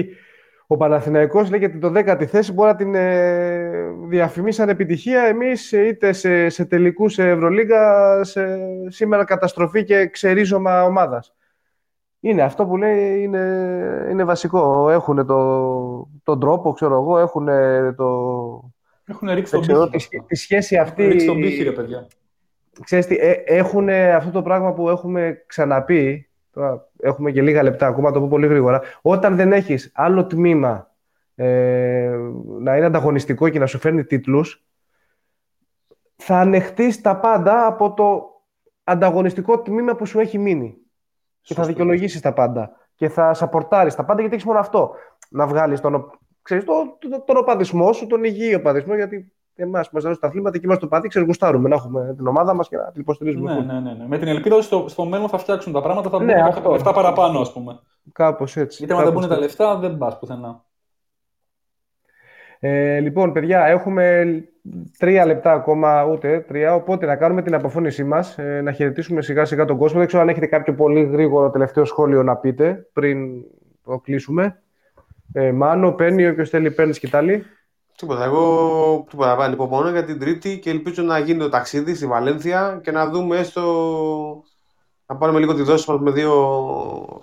ο 0.67 0.77
Παναθηναϊκός 0.77 1.49
λέει 1.49 1.63
ότι 1.63 1.77
το 1.79 1.91
10η 1.95 2.25
θέση 2.25 2.53
μπορεί 2.53 2.69
να 2.69 2.75
την 2.75 2.95
ε, 2.95 3.71
διαφημίσει 4.07 4.57
σαν 4.57 4.69
επιτυχία. 4.69 5.21
Εμείς 5.21 5.73
ε, 5.73 5.87
είτε 5.87 6.13
σε, 6.13 6.49
σε 6.49 6.65
τελικούς 6.65 7.13
σε 7.13 7.29
Ευρωλίγα, 7.29 8.23
σε, 8.23 8.57
σήμερα 8.87 9.23
καταστροφή 9.23 9.83
και 9.83 10.07
ξερίζωμα 10.07 10.83
ομάδας. 10.83 11.35
Είναι 12.19 12.41
αυτό 12.41 12.65
που 12.65 12.77
λέει 12.77 13.21
είναι, 13.23 14.07
είναι 14.11 14.23
βασικό. 14.23 14.89
Έχουν 14.89 15.25
το, 15.25 16.09
τον 16.23 16.39
τρόπο, 16.39 16.71
ξέρω 16.71 16.93
εγώ, 16.93 17.17
έχουν 17.17 17.45
το, 17.95 18.07
Έχουν 19.05 19.29
ρίξει 19.33 19.57
δεν 19.57 19.59
τον 19.59 19.61
ξέρω, 19.61 19.89
πύχη. 19.89 20.09
τη, 20.09 20.21
τη 20.21 20.35
σχέση 20.35 20.75
Έχουν 20.75 20.87
αυτή. 20.87 21.07
ρίξει 21.07 21.25
τον 21.25 21.35
πύχη, 21.41 21.63
ρε 21.63 21.71
παιδιά. 21.71 22.07
Ξέρεις 22.83 23.05
τι, 23.07 23.15
ε, 23.15 23.31
έχουν 23.31 23.89
αυτό 23.89 24.31
το 24.31 24.41
πράγμα 24.41 24.73
που 24.73 24.89
έχουμε 24.89 25.43
ξαναπεί, 25.45 26.29
τώρα 26.51 26.89
έχουμε 26.99 27.31
και 27.31 27.41
λίγα 27.41 27.63
λεπτά, 27.63 27.87
ακόμα 27.87 28.11
το 28.11 28.19
πω 28.19 28.27
πολύ 28.27 28.47
γρήγορα, 28.47 28.81
όταν 29.01 29.35
δεν 29.35 29.53
έχεις 29.53 29.91
άλλο 29.95 30.25
τμήμα 30.27 30.91
ε, 31.35 32.17
να 32.59 32.77
είναι 32.77 32.85
ανταγωνιστικό 32.85 33.49
και 33.49 33.59
να 33.59 33.65
σου 33.65 33.79
φέρνει 33.79 34.03
τίτλους, 34.03 34.65
θα 36.15 36.39
ανεχτείς 36.39 37.01
τα 37.01 37.19
πάντα 37.19 37.65
από 37.65 37.93
το 37.93 38.21
ανταγωνιστικό 38.83 39.61
τμήμα 39.61 39.95
που 39.95 40.05
σου 40.05 40.19
έχει 40.19 40.37
μείνει. 40.37 40.77
Και 41.47 41.53
θα 41.53 41.61
Σωστό. 41.63 41.65
δικαιολογήσεις 41.77 42.21
τα 42.21 42.33
πάντα. 42.33 42.71
Και 42.95 43.09
θα 43.09 43.33
σαπορτάρεις 43.33 43.95
τα 43.95 44.05
πάντα 44.05 44.19
γιατί 44.19 44.35
έχεις 44.35 44.47
μόνο 44.47 44.59
αυτό. 44.59 44.91
Να 45.29 45.47
βγάλεις 45.47 45.81
τον, 45.81 45.95
ο- 45.95 46.11
ξέρεις, 46.41 46.63
το, 46.63 46.73
το- 47.09 47.23
τον 47.25 47.37
οπαδισμό 47.37 47.93
σου, 47.93 48.07
τον 48.07 48.23
υγιή 48.23 48.53
οπαδισμό, 48.59 48.95
γιατί 48.95 49.31
εμάς 49.55 49.85
που 49.89 49.95
μας 49.95 50.03
αρέσουν 50.03 50.21
τα 50.21 50.27
αθλήματα 50.27 50.57
και 50.57 50.61
είμαστε 50.65 50.83
το 50.83 50.89
παδί, 50.89 51.07
ξέρεις, 51.07 51.27
γουστάρουμε 51.27 51.69
να 51.69 51.75
έχουμε 51.75 52.13
την 52.17 52.27
ομάδα 52.27 52.53
μας 52.53 52.67
και 52.67 52.75
να 52.77 52.91
την 52.91 53.01
υποστηρίζουμε. 53.01 53.53
Ναι, 53.53 53.73
ναι, 53.73 53.79
ναι, 53.79 53.93
ναι. 53.93 54.07
Με 54.07 54.17
την 54.17 54.27
ελπίδα 54.27 54.55
ότι 54.55 54.63
στο, 54.65 54.85
στο 54.87 55.05
μέλλον 55.05 55.29
θα 55.29 55.37
φτιάξουν 55.37 55.73
τα 55.73 55.81
πράγματα, 55.81 56.09
θα 56.09 56.17
μπουν 56.17 56.25
Ναι, 56.25 56.33
κάποια 56.33 56.47
αυτό. 56.47 56.71
λεφτά 56.71 56.93
παραπάνω, 56.93 57.39
ας 57.39 57.53
πούμε. 57.53 57.79
Κάπως 58.13 58.55
έτσι. 58.57 58.77
Γιατί 58.77 58.93
άμα 58.93 59.03
δεν 59.03 59.11
κάπως 59.13 59.27
μπουν 59.27 59.37
τα 59.37 59.43
έτσι. 59.45 59.57
λεφτά, 59.61 59.77
δεν 59.79 59.97
πας 59.97 60.19
πουθενά. 60.19 60.63
Ε, 62.59 62.99
λοιπόν, 62.99 63.31
παιδιά, 63.31 63.65
έχουμε 63.65 64.25
τρία 64.97 65.25
λεπτά 65.25 65.51
ακόμα, 65.51 66.03
ούτε 66.03 66.39
τρία, 66.47 66.75
οπότε 66.75 67.05
να 67.05 67.15
κάνουμε 67.15 67.41
την 67.41 67.53
αποφώνησή 67.53 68.03
μας, 68.03 68.37
ε, 68.37 68.61
να 68.61 68.71
χαιρετήσουμε 68.71 69.21
σιγά 69.21 69.45
σιγά 69.45 69.65
τον 69.65 69.77
κόσμο. 69.77 69.97
Δεν 69.97 70.07
ξέρω 70.07 70.21
αν 70.21 70.29
έχετε 70.29 70.45
κάποιο 70.45 70.73
πολύ 70.73 71.03
γρήγορο 71.03 71.49
τελευταίο 71.49 71.85
σχόλιο 71.85 72.23
να 72.23 72.35
πείτε 72.35 72.87
πριν 72.93 73.29
το 73.83 73.99
κλείσουμε. 73.99 74.61
Ε, 75.33 75.51
Μάνο, 75.51 75.91
παίρνει, 75.91 76.27
όποιος 76.27 76.49
θέλει 76.49 76.71
παίρνει 76.71 76.93
σκητάλη. 76.93 77.45
Τίποτα. 77.97 78.23
Εγώ 78.23 79.05
τίποτα. 79.09 79.43
Ανυπομονώ 79.43 79.89
για 79.89 80.03
την 80.03 80.19
Τρίτη 80.19 80.59
και 80.59 80.69
ελπίζω 80.69 81.03
να 81.03 81.19
γίνει 81.19 81.39
το 81.39 81.49
ταξίδι 81.49 81.95
στη 81.95 82.05
Βαλένθια 82.05 82.79
και 82.83 82.91
να 82.91 83.09
δούμε 83.09 83.37
έστω. 83.37 84.43
Να 85.05 85.15
πάρουμε 85.15 85.39
λίγο 85.39 85.53
τη 85.53 85.61
δόση 85.61 85.91
μας 85.91 85.99
με 85.99 86.11
δύο 86.11 86.33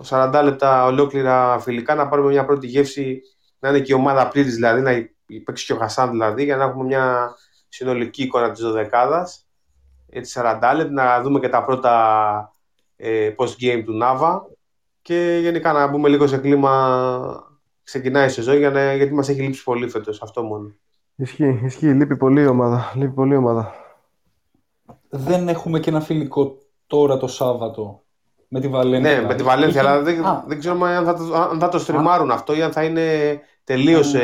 40 0.09 0.41
λεπτά 0.43 0.85
ολόκληρα 0.85 1.59
φιλικά, 1.59 1.95
να 1.95 2.07
πάρουμε 2.07 2.29
μια 2.29 2.45
πρώτη 2.45 2.67
γεύση, 2.67 3.21
να 3.59 3.69
είναι 3.69 3.79
και 3.79 3.91
η 3.93 3.95
ομάδα 3.95 4.27
πλήρης 4.27 4.55
δηλαδή, 4.55 4.81
να 4.81 4.91
παίξει 5.43 5.65
και 5.65 5.73
ο 5.73 5.77
Χασάν 5.77 6.09
δηλαδή, 6.09 6.43
για 6.43 6.55
να 6.55 6.63
έχουμε 6.63 6.83
μια 6.83 7.35
συνολική 7.69 8.23
εικόνα 8.23 8.51
της 8.51 8.61
δωδεκάδας. 8.61 9.47
Έτσι 10.09 10.39
40 10.43 10.73
λεπτά, 10.75 10.89
να 10.89 11.21
δούμε 11.21 11.39
και 11.39 11.49
τα 11.49 11.63
πρώτα 11.63 12.55
ε, 12.95 13.33
post-game 13.37 13.83
του 13.85 13.93
Νάβα 13.93 14.47
και 15.01 15.37
γενικά 15.41 15.71
να 15.73 15.87
μπούμε 15.87 16.09
λίγο 16.09 16.27
σε 16.27 16.37
κλίμα 16.37 17.53
ξεκινάει 17.83 18.25
η 18.25 18.29
σεζόν 18.29 18.57
για 18.57 18.69
να, 18.69 18.93
γιατί 18.93 19.13
μας 19.13 19.29
έχει 19.29 19.41
λείψει 19.41 19.63
πολύ 19.63 19.89
φέτος, 19.89 20.21
αυτό 20.21 20.43
μόνο. 20.43 20.73
Ισχύει, 21.15 21.59
ισχύει. 21.63 21.93
Λείπει 21.93 22.17
πολύ 22.17 22.41
η 22.41 22.47
ομάδα. 22.47 22.91
Λείπει 22.95 23.13
πολύ 23.13 23.33
η 23.33 23.37
ομάδα. 23.37 23.73
Δεν 25.09 25.47
έχουμε 25.47 25.79
και 25.79 25.89
ένα 25.89 26.01
φιλικό 26.01 26.57
τώρα 26.87 27.17
το 27.17 27.27
Σάββατο 27.27 28.03
με 28.47 28.59
τη 28.59 28.67
Βαλένθια. 28.67 29.21
Ναι, 29.21 29.27
με 29.27 29.35
τη 29.35 29.43
Βαλένθια, 29.43 29.81
Είχε- 29.81 29.91
αλλά 29.91 30.01
δεν, 30.01 30.25
Α, 30.25 30.43
δεν 30.47 30.59
ξέρουμε 30.59 30.95
αν 30.95 31.05
θα, 31.05 31.13
το, 31.13 31.35
αν 31.35 31.59
θα 31.59 31.69
το 31.69 31.79
στριμάρουν 31.79 32.31
αυτό 32.31 32.55
ή 32.55 32.61
αν 32.61 32.71
θα 32.71 32.83
είναι 32.83 33.39
τελείως 33.65 34.07
σε, 34.07 34.19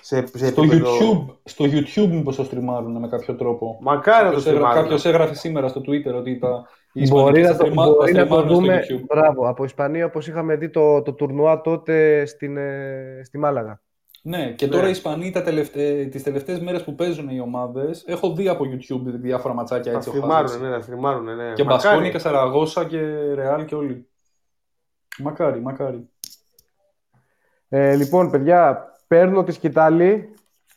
σε, 0.00 0.26
σε 0.26 0.46
στο, 0.46 0.62
επίπεδο... 0.62 0.90
YouTube, 0.98 1.34
στο 1.44 1.64
YouTube 1.64 2.08
μήπως 2.08 2.36
το 2.36 2.44
στριμάρουν 2.44 2.98
με 2.98 3.08
κάποιο 3.08 3.34
τρόπο. 3.34 3.78
Μακάρι 3.80 4.24
να 4.24 4.30
το 4.30 4.36
Κάποιος, 4.36 4.46
έγρα, 4.46 4.58
στριμάρουν. 4.58 4.82
κάποιος 4.82 5.04
έγραφε 5.04 5.34
σήμερα 5.34 5.68
στο 5.68 5.80
Twitter 5.80 6.14
ότι 6.14 6.38
τα, 6.38 6.68
οι 6.92 7.08
Μπορεί 7.08 7.40
Ισπανικές 7.40 7.48
να 7.48 7.52
θα 7.54 7.56
το, 7.58 7.64
στριμα- 7.64 7.84
θα 7.84 7.90
μπορεί 7.90 8.12
να 8.12 8.18
το 8.18 8.24
στριμάρουν 8.26 8.48
στο 8.50 8.60
δούμε. 8.60 8.80
YouTube. 8.90 9.04
Μπράβο. 9.06 9.48
Από 9.48 9.64
Ισπανία, 9.64 10.04
όπως 10.06 10.26
είχαμε 10.28 10.56
δει 10.56 10.70
το, 10.70 11.02
το 11.02 11.12
τουρνουά 11.12 11.60
τότε 11.60 12.26
στην, 12.26 12.56
ε, 12.56 13.20
στη 13.24 13.38
Μάλαγα. 13.38 13.80
Ναι, 14.22 14.52
και 14.52 14.66
Ναι. 14.66 14.72
τώρα 14.72 14.86
οι 14.86 14.90
Ισπανοί 14.90 15.30
τα 15.30 15.42
τελευταί, 15.42 16.04
τις 16.06 16.22
τελευταίες 16.22 16.60
μέρες 16.60 16.84
που 16.84 16.94
παίζουν 16.94 17.28
οι 17.28 17.40
ομάδες, 17.40 18.04
έχω 18.06 18.32
δει 18.34 18.48
από 18.48 18.64
YouTube 18.64 19.02
διάφορα 19.04 19.54
ματσάκια 19.54 19.90
Θα 19.92 19.96
έτσι 19.96 20.08
ο 20.08 20.12
στριμάρουν, 20.12 20.46
Χάζας. 20.48 20.60
ναι, 20.62 20.68
θα 20.70 20.80
στριμάρουν, 20.80 21.24
ναι. 21.24 21.52
Και 21.54 21.64
Μακάρι. 21.64 21.66
Μπασκόνια 21.66 22.10
και 22.10 22.18
Σαραγώσα 22.18 22.84
και 22.84 22.98
Ρεάλ 23.34 23.64
και 23.64 23.74
όλοι. 23.74 24.08
Μακάρι, 25.18 25.60
μακάρι. 25.60 26.08
Ε, 27.72 27.94
λοιπόν, 27.94 28.30
παιδιά, 28.30 28.84
παίρνω 29.06 29.44
τη 29.44 29.52
σκητάλη 29.52 30.34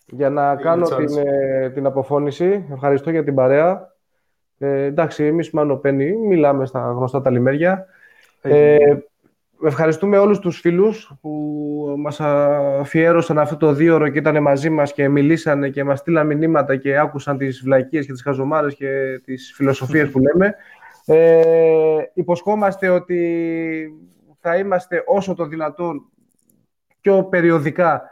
για 0.07 0.29
να 0.29 0.55
κάνω 0.55 0.83
Τσάρλς. 0.83 1.13
την, 1.13 1.23
ε, 1.27 1.69
την 1.69 1.85
αποφώνηση. 1.85 2.65
Ευχαριστώ 2.73 3.09
για 3.09 3.23
την 3.23 3.35
παρέα. 3.35 3.91
Ε, 4.57 4.83
εντάξει, 4.83 5.23
εμείς 5.23 5.51
Μάνο 5.51 5.75
Πέννη 5.75 6.15
μιλάμε 6.15 6.65
στα 6.65 6.79
γνωστά 6.79 7.21
τα 7.21 7.29
λιμέρια. 7.29 7.85
Ε, 8.41 8.77
ευχαριστούμε 9.65 10.17
όλους 10.17 10.39
τους 10.39 10.59
φίλους 10.59 11.13
που 11.21 11.95
μας 11.97 12.19
αφιέρωσαν 12.79 13.39
αυτό 13.39 13.57
το 13.57 13.73
δύο 13.73 13.95
ώρο 13.95 14.09
και 14.09 14.19
ήταν 14.19 14.41
μαζί 14.41 14.69
μας 14.69 14.93
και 14.93 15.09
μιλήσανε 15.09 15.69
και 15.69 15.83
μας 15.83 15.99
στείλαν 15.99 16.27
μηνύματα 16.27 16.75
και 16.75 16.97
άκουσαν 16.97 17.37
τις 17.37 17.61
βλακίες 17.63 18.05
και 18.05 18.11
τις 18.11 18.21
χαζομάρες 18.21 18.75
και 18.75 19.21
τις 19.25 19.53
φιλοσοφίες 19.55 20.09
που 20.09 20.19
λέμε. 20.19 20.55
Ε, 21.05 21.97
υποσχόμαστε 22.13 22.89
ότι 22.89 23.19
θα 24.39 24.57
είμαστε 24.57 25.03
όσο 25.05 25.33
το 25.33 25.45
δυνατόν 25.45 26.05
πιο 27.03 27.23
περιοδικά 27.23 28.09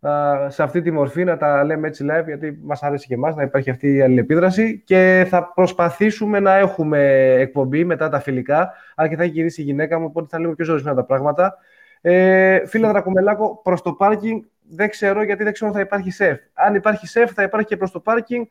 α, 0.00 0.50
σε 0.50 0.62
αυτή 0.62 0.82
τη 0.82 0.90
μορφή, 0.90 1.24
να 1.24 1.36
τα 1.36 1.64
λέμε 1.64 1.88
έτσι 1.88 2.06
live, 2.10 2.26
γιατί 2.26 2.58
μας 2.62 2.82
αρέσει 2.82 3.06
και 3.06 3.14
εμάς 3.14 3.34
να 3.36 3.42
υπάρχει 3.42 3.70
αυτή 3.70 3.94
η 3.94 4.02
αλληλεπίδραση 4.02 4.82
και 4.84 5.26
θα 5.28 5.52
προσπαθήσουμε 5.54 6.40
να 6.40 6.54
έχουμε 6.54 7.30
εκπομπή 7.38 7.84
μετά 7.84 8.08
τα 8.08 8.20
φιλικά, 8.20 8.72
αλλά 8.94 9.08
και 9.08 9.16
θα 9.16 9.22
έχει 9.22 9.32
γυρίσει 9.32 9.60
η 9.60 9.64
γυναίκα 9.64 9.98
μου, 9.98 10.04
οπότε 10.04 10.26
θα 10.30 10.38
λέμε 10.38 10.54
πιο 10.54 10.64
ζωρισμένα 10.64 10.96
τα 10.96 11.04
πράγματα. 11.04 11.58
Ε, 12.00 12.66
φίλε 12.66 12.88
Δρακομελάκο, 12.88 13.60
προς 13.62 13.82
το 13.82 13.92
πάρκινγκ 13.92 14.42
δεν 14.68 14.88
ξέρω 14.88 15.22
γιατί 15.22 15.44
δεν 15.44 15.52
ξέρω 15.52 15.70
αν 15.70 15.76
θα 15.76 15.82
υπάρχει 15.82 16.10
σεφ. 16.10 16.38
Αν 16.52 16.74
υπάρχει 16.74 17.06
σεφ 17.06 17.32
θα 17.32 17.42
υπάρχει 17.42 17.66
και 17.66 17.76
προς 17.76 17.90
το 17.90 18.00
πάρκινγκ, 18.00 18.44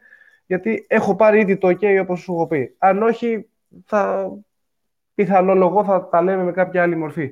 γιατί 0.45 0.85
έχω 0.89 1.15
πάρει 1.15 1.39
ήδη 1.39 1.57
το 1.57 1.67
ok 1.67 1.99
όπως 2.01 2.19
σου 2.19 2.33
έχω 2.33 2.47
πει. 2.47 2.75
Αν 2.77 3.03
όχι, 3.03 3.49
θα 3.85 4.31
πιθανολογώ 5.15 5.83
θα 5.83 6.07
τα 6.09 6.21
λέμε 6.21 6.43
με 6.43 6.51
κάποια 6.51 6.81
άλλη 6.81 6.95
μορφή. 6.95 7.31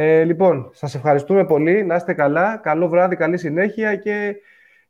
Ε, 0.00 0.24
λοιπόν, 0.24 0.70
σας 0.72 0.94
ευχαριστούμε 0.94 1.44
πολύ. 1.44 1.84
Να 1.84 1.94
είστε 1.94 2.12
καλά. 2.12 2.56
Καλό 2.56 2.88
βράδυ, 2.88 3.16
καλή 3.16 3.38
συνέχεια 3.38 3.96
και 3.96 4.36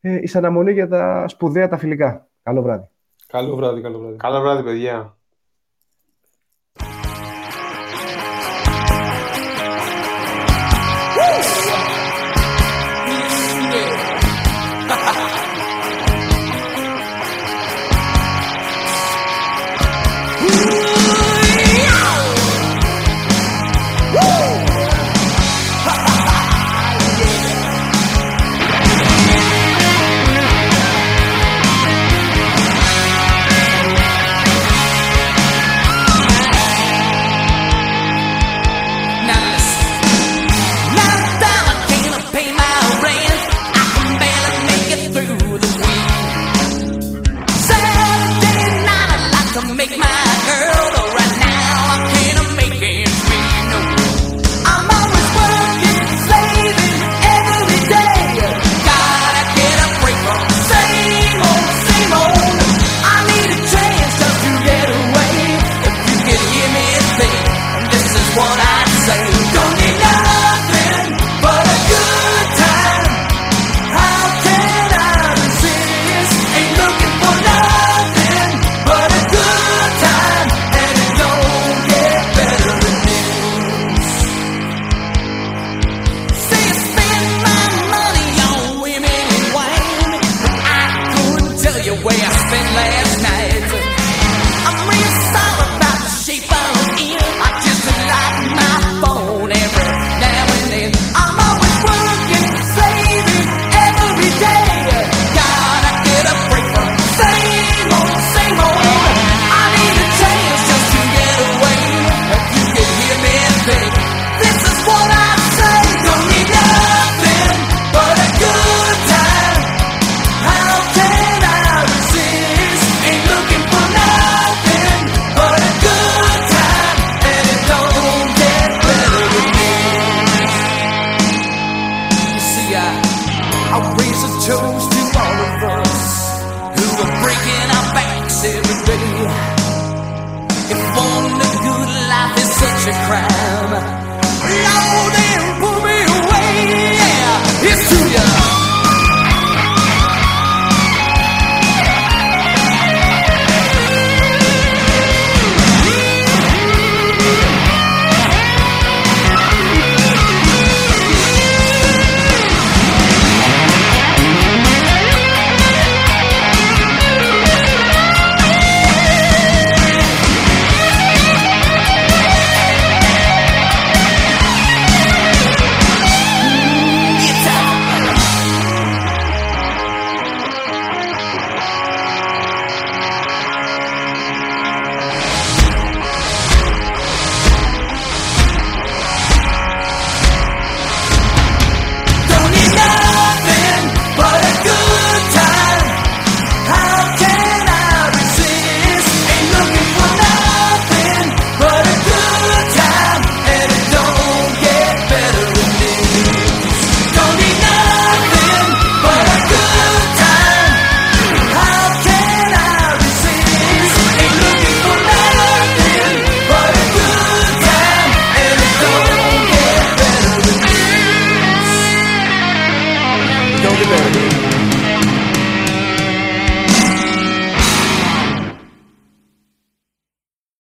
ε, 0.01 0.19
εις 0.23 0.37
αναμονή 0.37 0.73
για 0.73 0.89
τα 0.89 1.29
σπουδαία 1.29 1.69
τα 1.69 1.77
φιλικά. 1.77 2.29
Καλό 2.43 2.63
βράδυ. 2.63 2.89
Καλό 3.27 3.57
βράδυ, 3.57 3.81
καλό 3.81 3.99
βράδυ. 3.99 4.17
Καλό 4.17 4.41
βράδυ, 4.41 4.63
παιδιά. 4.63 5.17